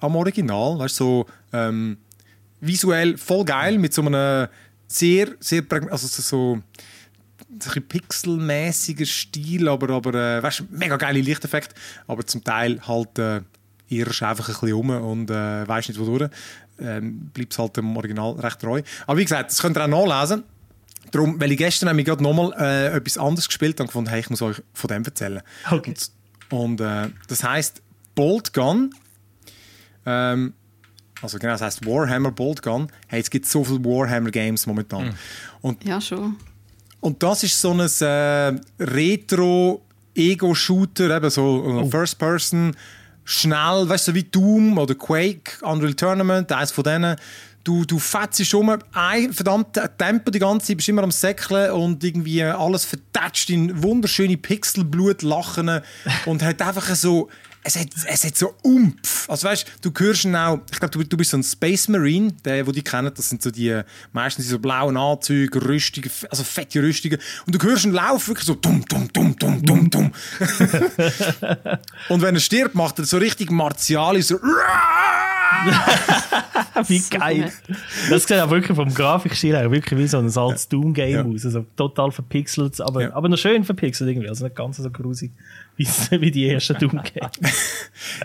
am 0.00 0.16
Original. 0.16 0.78
Weißt, 0.78 0.96
so 0.96 1.26
ähm, 1.52 1.96
visuell 2.60 3.16
voll 3.16 3.44
geil 3.44 3.78
mit 3.78 3.94
so 3.94 4.02
einem 4.02 4.48
sehr, 4.94 5.28
sehr, 5.40 5.62
also 5.90 6.06
so, 6.06 6.22
so 6.22 6.60
ein 7.74 7.82
pixelmäßiger 7.88 9.06
Stil, 9.06 9.68
aber, 9.68 9.90
aber 9.90 10.14
äh, 10.14 10.42
weißt, 10.42 10.64
mega 10.70 10.96
geile 10.96 11.20
Lichteffekte, 11.20 11.74
aber 12.06 12.26
zum 12.26 12.44
Teil 12.44 12.80
halt 12.86 13.18
äh, 13.18 13.40
irrst 13.88 14.22
einfach 14.22 14.48
ein 14.48 14.54
bisschen 14.54 14.72
um 14.74 14.90
und 14.90 15.30
äh, 15.30 15.66
weißt 15.66 15.88
nicht 15.88 16.00
wodurch. 16.00 16.30
Ähm, 16.80 17.30
Bleibt 17.32 17.56
halt 17.58 17.76
dem 17.76 17.96
Original 17.96 18.32
recht 18.32 18.60
treu. 18.60 18.82
Aber 19.06 19.18
wie 19.18 19.24
gesagt, 19.24 19.50
das 19.50 19.60
könnt 19.60 19.76
ihr 19.76 19.84
auch 19.84 19.88
nachlesen. 20.08 20.44
Darum, 21.10 21.40
weil 21.40 21.52
ich 21.52 21.58
gestern 21.58 21.88
nämlich 21.88 22.06
gerade 22.06 22.22
nochmal 22.22 22.52
äh, 22.58 22.96
etwas 22.96 23.18
anderes 23.18 23.46
gespielt 23.46 23.74
habe 23.74 23.82
und 23.84 23.86
gefunden, 23.88 24.10
hey, 24.10 24.20
ich 24.20 24.30
muss 24.30 24.42
euch 24.42 24.60
von 24.72 24.88
dem 24.88 25.04
erzählen. 25.04 25.42
Okay. 25.70 25.94
Und, 26.50 26.60
und 26.60 26.80
äh, 26.80 27.10
das 27.28 27.44
heißt 27.44 27.82
Bolt 28.14 28.52
Gun. 28.52 28.92
Ähm, 30.06 30.54
also 31.24 31.38
genau, 31.38 31.54
das 31.54 31.62
heißt 31.62 31.86
Warhammer 31.86 32.30
Bolt 32.30 32.62
Gun. 32.62 32.88
Hey, 33.08 33.20
es 33.20 33.30
gibt 33.30 33.46
so 33.46 33.64
viele 33.64 33.82
Warhammer 33.84 34.30
Games 34.30 34.66
momentan. 34.66 35.14
Und 35.62 35.82
Ja, 35.84 36.00
schon. 36.00 36.36
und 37.00 37.22
das 37.22 37.42
ist 37.42 37.60
so 37.60 37.72
ein 37.72 37.80
äh, 37.80 38.60
Retro-Ego-Shooter, 38.78 41.16
eben 41.16 41.30
so 41.30 41.80
äh, 41.80 41.90
First 41.90 42.18
Person, 42.18 42.76
schnell, 43.24 43.88
weißt 43.88 44.08
du, 44.08 44.14
wie 44.14 44.24
Doom 44.24 44.76
oder 44.78 44.94
Quake, 44.94 45.62
Unreal 45.62 45.94
Tournament, 45.94 46.52
eins 46.52 46.72
von 46.72 46.84
denen. 46.84 47.16
Du, 47.64 47.86
du 47.86 47.98
fetzt 47.98 48.52
um 48.52 48.76
ein 48.92 49.32
verdammtes 49.32 49.82
Tempo 49.96 50.30
die 50.30 50.38
ganze 50.38 50.66
Zeit, 50.66 50.76
bist 50.76 50.90
immer 50.90 51.02
am 51.02 51.10
Säckeln 51.10 51.70
und 51.70 52.04
irgendwie 52.04 52.42
alles 52.42 52.84
vertatscht 52.84 53.48
in 53.48 53.82
wunderschöne 53.82 54.36
Pixelblut 54.36 55.22
lachen 55.22 55.80
und 56.26 56.42
hat 56.42 56.60
einfach 56.60 56.94
so, 56.94 57.30
es 57.66 57.76
hat, 57.76 57.88
es 58.06 58.24
hat 58.24 58.36
so 58.36 58.54
Umpf. 58.62 59.28
Also 59.28 59.48
weißt 59.48 59.66
du, 59.80 59.90
hörst 59.98 60.24
ihn 60.24 60.36
auch, 60.36 60.60
ich 60.70 60.78
glaube, 60.78 60.92
du, 60.98 61.02
du 61.02 61.16
bist 61.16 61.30
so 61.30 61.38
ein 61.38 61.42
Space 61.42 61.88
Marine, 61.88 62.32
der, 62.44 62.66
wo 62.66 62.72
die 62.72 62.82
kennen, 62.82 63.10
das 63.14 63.30
sind 63.30 63.42
so 63.42 63.50
die, 63.50 63.80
meistens 64.12 64.48
so 64.48 64.58
blauen 64.58 64.96
Anzüge, 64.98 65.64
Rüstungen, 65.64 66.10
also 66.30 66.44
fette 66.44 66.82
Rüstungen. 66.82 67.18
Und 67.46 67.54
du 67.54 67.62
hörst 67.66 67.84
ihn 67.86 67.92
laufen, 67.92 68.28
wirklich 68.28 68.46
so 68.46 68.54
dumm, 68.54 68.84
dumm, 68.86 69.08
dumm, 69.12 69.34
dumm, 69.38 69.62
dumm, 69.64 69.90
dumm. 69.90 70.12
und 72.10 72.20
wenn 72.22 72.34
er 72.34 72.40
stirbt, 72.40 72.74
macht 72.74 72.98
er 72.98 73.06
so 73.06 73.16
richtig 73.16 73.50
martialisch 73.50 74.26
so 74.26 74.38
Wie 76.88 77.00
geil. 77.10 77.52
Das 78.10 78.26
sieht 78.26 78.38
auch 78.38 78.50
wirklich 78.50 78.76
vom 78.76 78.92
Grafikstil 78.92 79.56
her 79.56 79.70
wirklich 79.70 79.98
wie 79.98 80.06
so 80.06 80.18
ein 80.18 80.30
altes 80.36 80.68
Doom-Game 80.68 81.14
Ja. 81.14 81.22
aus. 81.24 81.44
Also 81.46 81.64
total 81.76 82.10
verpixelt, 82.10 82.80
aber, 82.80 83.02
Ja. 83.02 83.12
aber 83.14 83.28
noch 83.28 83.38
schön 83.38 83.64
verpixelt 83.64 84.10
irgendwie. 84.10 84.28
Also 84.28 84.44
nicht 84.44 84.56
ganz 84.56 84.76
so 84.78 84.90
grusig 84.90 85.32
wie, 85.76 85.86
wie 86.20 86.30
die 86.30 86.48
ersten 86.48 86.78
Doom-Games. 86.78 87.32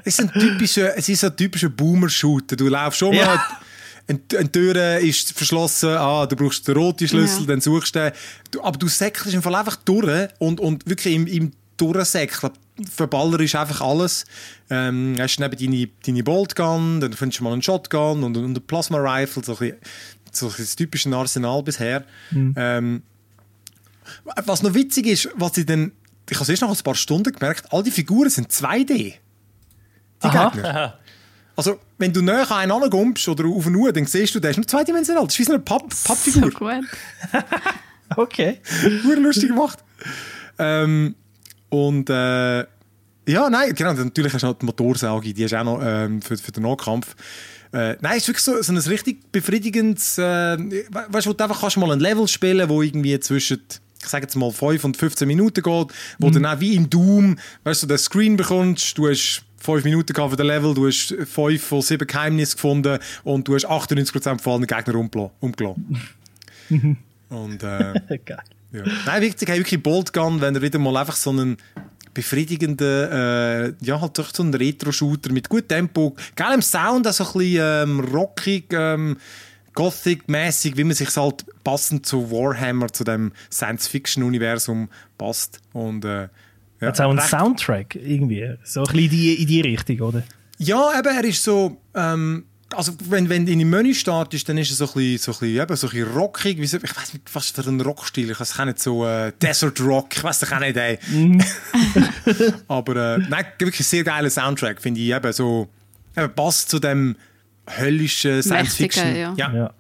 Es 0.04 0.20
ist 0.20 0.22
ein 0.22 0.32
typischer, 0.32 0.97
es 0.97 1.10
ist 1.10 1.24
ein 1.24 1.36
typischer 1.36 1.70
Boomer-Shooter. 1.70 2.56
Du 2.56 2.68
laufst 2.68 3.00
schon 3.00 3.16
mal, 3.16 3.18
Ja. 3.18 3.60
eine, 4.08 4.20
eine 4.38 4.52
Tür 4.52 4.97
ist 5.00 5.32
verschlossen, 5.34 5.89
ah, 5.89 6.26
du 6.26 6.36
brauchst 6.36 6.68
den 6.68 6.76
roten 6.78 7.08
Schlüssel, 7.08 7.41
Ja. 7.41 7.47
dann 7.47 7.62
suchst 7.62 7.95
du 7.95 8.00
den. 8.00 8.60
Aber 8.62 8.78
du 8.78 8.88
säckelst 8.88 9.34
im 9.34 9.41
Fall 9.41 9.56
einfach 9.56 9.76
durch 9.78 10.30
und, 10.39 10.60
und 10.60 10.88
wirklich 10.88 11.16
im, 11.16 11.28
im 11.28 11.52
Durchsäckeln 11.78 12.52
verballerisch 12.91 13.56
einfach 13.56 13.82
alles. 13.82 14.26
Ähm, 14.70 15.16
hast 15.20 15.39
neben 15.39 15.58
deine, 15.58 15.89
deine 16.06 16.24
Boltgun, 16.24 17.00
dann 17.02 17.14
findest 17.14 17.39
du 17.39 17.43
mal 17.45 17.54
einen 17.54 17.62
Shotgun 17.62 18.24
und, 18.24 18.36
und 18.38 18.45
eine 18.45 18.60
Plasma-Rifle, 18.60 19.43
so 19.43 19.58
ein, 19.60 19.74
so 20.32 20.45
ein 20.47 20.52
bisschen 20.52 20.66
das 20.66 20.76
typische 20.76 21.16
Arsenal 21.16 21.64
bisher. 21.64 22.04
Ähm, 22.32 23.02
was 24.45 24.64
noch 24.64 24.74
witzig 24.74 25.06
ist, 25.08 25.30
was 25.36 25.58
ich 25.58 25.66
dann, 25.66 25.91
ich 26.30 26.38
habe 26.38 26.44
es 26.44 26.50
erst 26.50 26.62
nach 26.62 26.70
ein 26.70 26.84
paar 26.84 26.96
Stunden 26.96 27.32
gemerkt, 27.34 27.66
all 27.72 27.84
die 27.84 27.92
Figuren 27.92 28.30
sind 28.30 28.52
2D. 28.52 28.88
Die 28.88 29.18
Aha. 30.22 30.50
Gegner. 30.50 31.00
Also, 31.56 31.78
wenn 31.98 32.14
du 32.14 32.22
näher 32.22 32.50
an 32.52 32.72
einen 32.72 32.90
kommst 32.90 33.28
oder 33.28 33.46
auf 33.46 33.68
eine 33.68 33.76
Uhr, 33.78 33.92
dann 33.92 34.06
siehst 34.06 34.34
du, 34.34 34.40
der 34.40 34.52
ist 34.52 34.56
nur 34.58 34.66
zweidimensional. 34.66 35.26
Das 35.26 35.34
ist 35.34 35.40
wie 35.40 35.44
so 35.44 35.52
eine 35.52 35.62
Papp 35.62 35.94
So 35.94 36.08
Pappfigur. 36.08 36.52
gut. 36.52 36.86
Okay. 38.16 38.60
Nur 39.04 39.18
lustig 39.18 39.50
gemacht. 39.50 39.80
Ähm, 40.58 41.16
und 41.70 42.10
äh, 42.10 42.60
ja, 42.60 43.50
nein, 43.50 43.76
genau, 43.76 43.92
natürlich 43.94 44.34
hast 44.34 44.42
du 44.44 44.48
noch 44.48 44.58
die 44.58 44.66
Motorsauge, 44.66 45.34
die 45.34 45.44
ist 45.44 45.54
auch 45.54 45.64
noch 45.66 45.82
ähm, 45.84 46.22
für, 46.22 46.38
für 46.38 46.52
den 46.54 46.64
Nahkampf. 46.64 47.14
Äh, 47.72 47.98
nein, 48.02 48.14
es 48.18 48.24
ist 48.24 48.28
wirklich 48.30 48.44
so, 48.44 48.62
so 48.62 48.72
ein 48.72 48.78
richtig 48.78 49.32
befriedigendes, 49.32 50.18
äh, 50.18 50.58
we- 50.58 50.86
weißt 51.10 51.26
du, 51.28 51.30
wo 51.30 51.34
du 51.34 51.44
einfach 51.44 51.60
kannst 51.60 51.76
mal 51.78 51.92
ein 51.92 52.00
Level 52.00 52.28
spielen, 52.28 52.68
wo 52.70 52.82
irgendwie 52.82 53.20
zwischen, 53.20 53.62
ich 54.02 54.08
sage 54.08 54.24
jetzt 54.24 54.36
mal 54.36 54.52
5 54.52 54.84
und 54.84 54.97
15 54.97 55.28
Minuten 55.28 55.62
geht, 55.62 55.88
wo 56.20 56.30
dann 56.30 56.45
auch 56.45 56.60
wie 56.60 56.76
in 56.76 56.89
Doom, 56.89 57.38
weißt 57.64 57.84
du, 57.84 57.88
den 57.88 57.97
Screen 57.97 58.38
bekommst, 58.38 58.97
du 58.97 59.10
hast 59.10 59.43
5 59.62 59.84
Minuten 59.84 60.16
für 60.16 60.36
den 60.36 60.45
Level, 60.45 60.74
du 60.74 60.88
hast 60.88 61.14
5 61.14 61.62
von 61.62 61.82
7 61.82 62.08
Geheimnissen 62.08 62.56
gefunden 62.56 63.00
und 63.24 63.47
du 63.47 63.56
hast 63.56 63.68
98% 63.68 64.39
von 64.41 64.54
allen 64.54 64.68
Gegnern 64.68 65.32
umgelassen. 65.39 66.02
und 67.30 67.64
äh, 67.64 67.93
ja. 68.72 68.84
Nein, 69.06 69.22
wichtig, 69.22 69.50
hey, 69.50 69.60
wirklich 69.60 69.84
Bolt 69.84 70.14
Gun, 70.14 70.39
wenn 70.41 70.56
er 70.56 70.62
wieder 70.62 70.80
mal 70.80 70.95
einfach 70.97 71.16
so 71.16 71.32
einen 71.32 71.58
befriedigenden, 72.14 73.12
äh, 73.12 73.74
ja, 73.82 74.02
halt 74.02 74.18
doch 74.18 74.34
so 74.34 74.43
einen 74.43 74.54
Retro-Shooter 74.54 75.32
mit 75.32 75.50
gutem 75.50 75.68
Tempo, 75.68 76.16
geilem 76.36 76.62
Sound, 76.62 77.06
also 77.06 77.26
ein 77.26 77.34
bisschen 77.34 77.89
ähm, 77.89 78.00
rockig, 78.00 78.66
ähm, 78.72 79.18
Gothic-mäßig, 79.80 80.76
wie 80.76 80.84
man 80.84 80.94
sich 80.94 81.16
halt 81.16 81.46
passend 81.64 82.06
zu 82.06 82.30
Warhammer, 82.30 82.92
zu 82.92 83.06
dem 83.06 83.32
Science-Fiction-Universum 83.50 84.90
passt. 85.18 85.62
Und, 85.72 86.04
äh, 86.04 86.28
ja, 86.82 86.88
Hat 86.90 87.00
auch 87.00 87.10
einen 87.10 87.22
Soundtrack 87.22 87.96
irgendwie. 87.96 88.56
So 88.66 88.82
ein 88.82 88.88
bisschen 88.88 89.04
in 89.04 89.10
die, 89.10 89.42
in 89.42 89.48
die 89.48 89.62
Richtung, 89.62 90.02
oder? 90.02 90.24
Ja, 90.58 91.00
eben, 91.00 91.08
er 91.08 91.24
ist 91.24 91.42
so, 91.42 91.78
ähm, 91.96 92.44
also 92.76 92.92
wenn, 93.08 93.30
wenn 93.30 93.46
du 93.46 93.54
in 93.54 93.60
dem 93.60 93.70
Menü 93.70 93.94
startest, 93.94 94.50
dann 94.50 94.58
ist 94.58 94.70
er 94.70 94.76
so 94.76 94.84
ein 94.84 94.94
bisschen, 94.96 95.18
so 95.18 95.32
ein 95.32 95.40
bisschen, 95.40 95.62
eben, 95.62 95.76
so 95.78 95.88
ein 95.88 95.92
bisschen 95.92 96.14
rockig, 96.14 96.60
wie 96.60 96.68
so, 96.68 96.76
ich 96.76 96.98
weiß 96.98 97.14
nicht, 97.14 97.34
was 97.34 97.50
für 97.52 97.62
ein 97.62 97.80
Rockstil, 97.80 98.32
ich 98.32 98.40
weiß 98.40 98.58
nicht, 98.66 98.80
so 98.80 99.08
äh, 99.08 99.32
Desert 99.42 99.80
Rock, 99.80 100.18
ich 100.18 100.24
weiß 100.26 100.52
auch 100.52 100.60
nicht, 100.60 100.76
ey. 100.76 101.00
Aber 102.68 103.16
äh, 103.16 103.18
nein, 103.30 103.46
wirklich 103.58 103.80
ein 103.80 103.84
sehr 103.84 104.04
geiler 104.04 104.30
Soundtrack, 104.30 104.82
finde 104.82 105.00
ich, 105.00 105.14
eben 105.14 105.32
so, 105.32 105.70
eben 106.18 106.36
passt 106.36 106.70
zu 106.70 106.80
dem 106.80 107.16
höllischen 107.78 108.41
Science 108.43 108.76
Fiction. 108.76 109.03
Mächtigen, 109.05 109.38
ja. 109.38 109.53
Ja. 109.53 109.74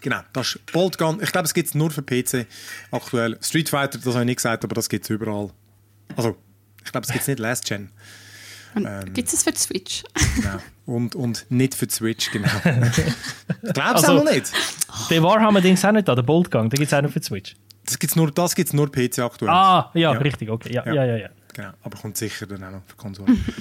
Genau, 0.00 0.20
das 0.34 0.56
ist 0.56 0.72
Bolt 0.72 0.98
Gun. 0.98 1.18
Ich 1.22 1.32
glaube, 1.32 1.46
es 1.46 1.54
gibt 1.54 1.68
es 1.68 1.74
nur 1.74 1.90
für 1.90 2.02
PC 2.02 2.46
aktuell. 2.90 3.38
Street 3.40 3.68
Fighter, 3.70 3.98
das 3.98 4.06
habe 4.14 4.20
ich 4.20 4.26
nicht 4.26 4.36
gesagt, 4.36 4.62
aber 4.64 4.74
das 4.74 4.88
gibt 4.88 5.04
es 5.04 5.10
überall. 5.10 5.50
Also, 6.16 6.36
ich 6.84 6.92
glaube, 6.92 7.06
es 7.06 7.12
gibt 7.12 7.22
es 7.22 7.28
nicht 7.28 7.38
Last 7.38 7.64
Gen. 7.64 7.88
Ähm. 8.76 9.14
Gibt 9.14 9.32
es 9.32 9.42
für 9.42 9.52
die 9.52 9.58
Switch? 9.58 10.02
Genau. 10.36 10.58
Und, 10.84 11.14
und 11.14 11.46
nicht 11.48 11.74
für 11.74 11.86
die 11.86 11.94
Switch, 11.94 12.30
genau. 12.30 12.48
ich 12.64 13.72
glaube 13.72 13.98
es 13.98 14.04
Also- 14.04 14.18
auch 14.18 14.24
noch 14.24 14.30
nicht. 14.32 14.52
Den 15.10 15.22
Warhammer-Dings 15.22 15.84
auch 15.84 15.92
nicht 15.92 16.06
da, 16.08 16.14
der 16.14 16.22
Boltgang, 16.22 16.68
den 16.68 16.78
gibt 16.78 16.92
es 16.92 16.98
auch 16.98 17.00
noch 17.02 17.10
für 17.10 17.20
die 17.20 17.26
Switch. 17.26 17.54
Das 17.86 17.98
gibt 17.98 18.10
es 18.10 18.16
nur, 18.16 18.30
das 18.30 18.54
gibt's 18.54 18.72
nur 18.72 18.90
PC 18.90 19.20
aktuell. 19.20 19.50
Ah, 19.50 19.90
ja, 19.94 20.12
Ja. 20.12 20.18
richtig, 20.18 20.50
okay. 20.50 20.72
Ja, 20.72 20.84
Ja. 20.86 20.92
ja, 20.94 21.04
ja. 21.04 21.16
ja. 21.16 21.28
Genau, 21.54 21.70
aber 21.82 21.96
kommt 21.98 22.16
sicher 22.16 22.46
dann 22.46 22.64
auch 22.64 22.70
noch 22.72 22.82
für 22.86 22.96
Konsolen. 22.96 23.42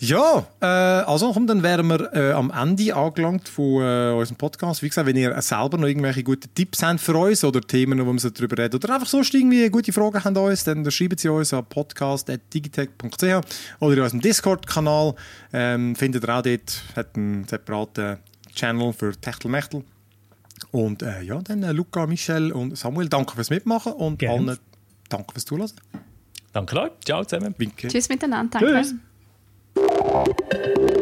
ja, 0.00 0.46
äh, 0.60 0.66
also 0.66 1.32
komm, 1.32 1.48
dann 1.48 1.62
wären 1.62 1.88
wir 1.88 2.12
äh, 2.14 2.32
am 2.32 2.50
Ende 2.50 2.94
angelangt 2.94 3.48
von 3.48 3.82
äh, 3.82 4.12
unserem 4.12 4.36
Podcast. 4.36 4.82
Wie 4.82 4.88
gesagt, 4.88 5.08
wenn 5.08 5.16
ihr 5.16 5.40
selber 5.42 5.76
noch 5.76 5.88
irgendwelche 5.88 6.22
guten 6.22 6.48
Tipps 6.54 6.82
habt 6.82 7.00
für 7.00 7.16
uns 7.16 7.42
oder 7.42 7.60
Themen, 7.60 8.06
wo 8.06 8.12
wir 8.12 8.30
darüber 8.30 8.58
reden 8.62 8.76
oder 8.76 8.94
einfach 8.94 9.08
sonst 9.08 9.34
irgendwie 9.34 9.68
gute 9.70 9.92
Fragen 9.92 10.22
haben 10.22 10.36
an 10.36 10.44
uns, 10.44 10.62
dann 10.62 10.88
schreiben 10.90 11.18
sie 11.18 11.28
uns 11.28 11.52
an 11.52 11.64
podcast.digitech.ch 11.64 13.22
oder 13.80 13.96
in 13.96 14.00
unserem 14.00 14.20
Discord-Kanal. 14.20 15.14
Ähm, 15.52 15.96
findet 15.96 16.24
ihr 16.24 16.36
auch 16.36 16.42
dort, 16.42 16.82
hat 16.94 17.16
einen 17.16 17.44
separaten 17.44 18.18
Channel 18.54 18.92
für 18.92 19.12
Techtelmechtel. 19.20 19.82
Und 20.70 21.02
äh, 21.02 21.22
ja, 21.22 21.40
dann 21.42 21.64
äh, 21.64 21.72
Luca, 21.72 22.06
Michel 22.06 22.52
und 22.52 22.78
Samuel, 22.78 23.08
danke 23.08 23.34
fürs 23.34 23.50
Mitmachen 23.50 23.92
und 23.94 24.18
Gerne. 24.18 24.50
allen 24.50 24.58
danke 25.08 25.32
fürs 25.32 25.44
Zuhören. 25.44 25.72
Danke, 26.52 26.74
Leute. 26.74 26.94
Ciao 27.04 27.24
zusammen. 27.24 27.54
Winke. 27.58 27.88
Tschüss 27.88 28.08
miteinander. 28.08 28.58
Danke. 28.60 28.80
Tschüss. 28.80 28.94
thank 30.00 30.40
you 30.78 30.97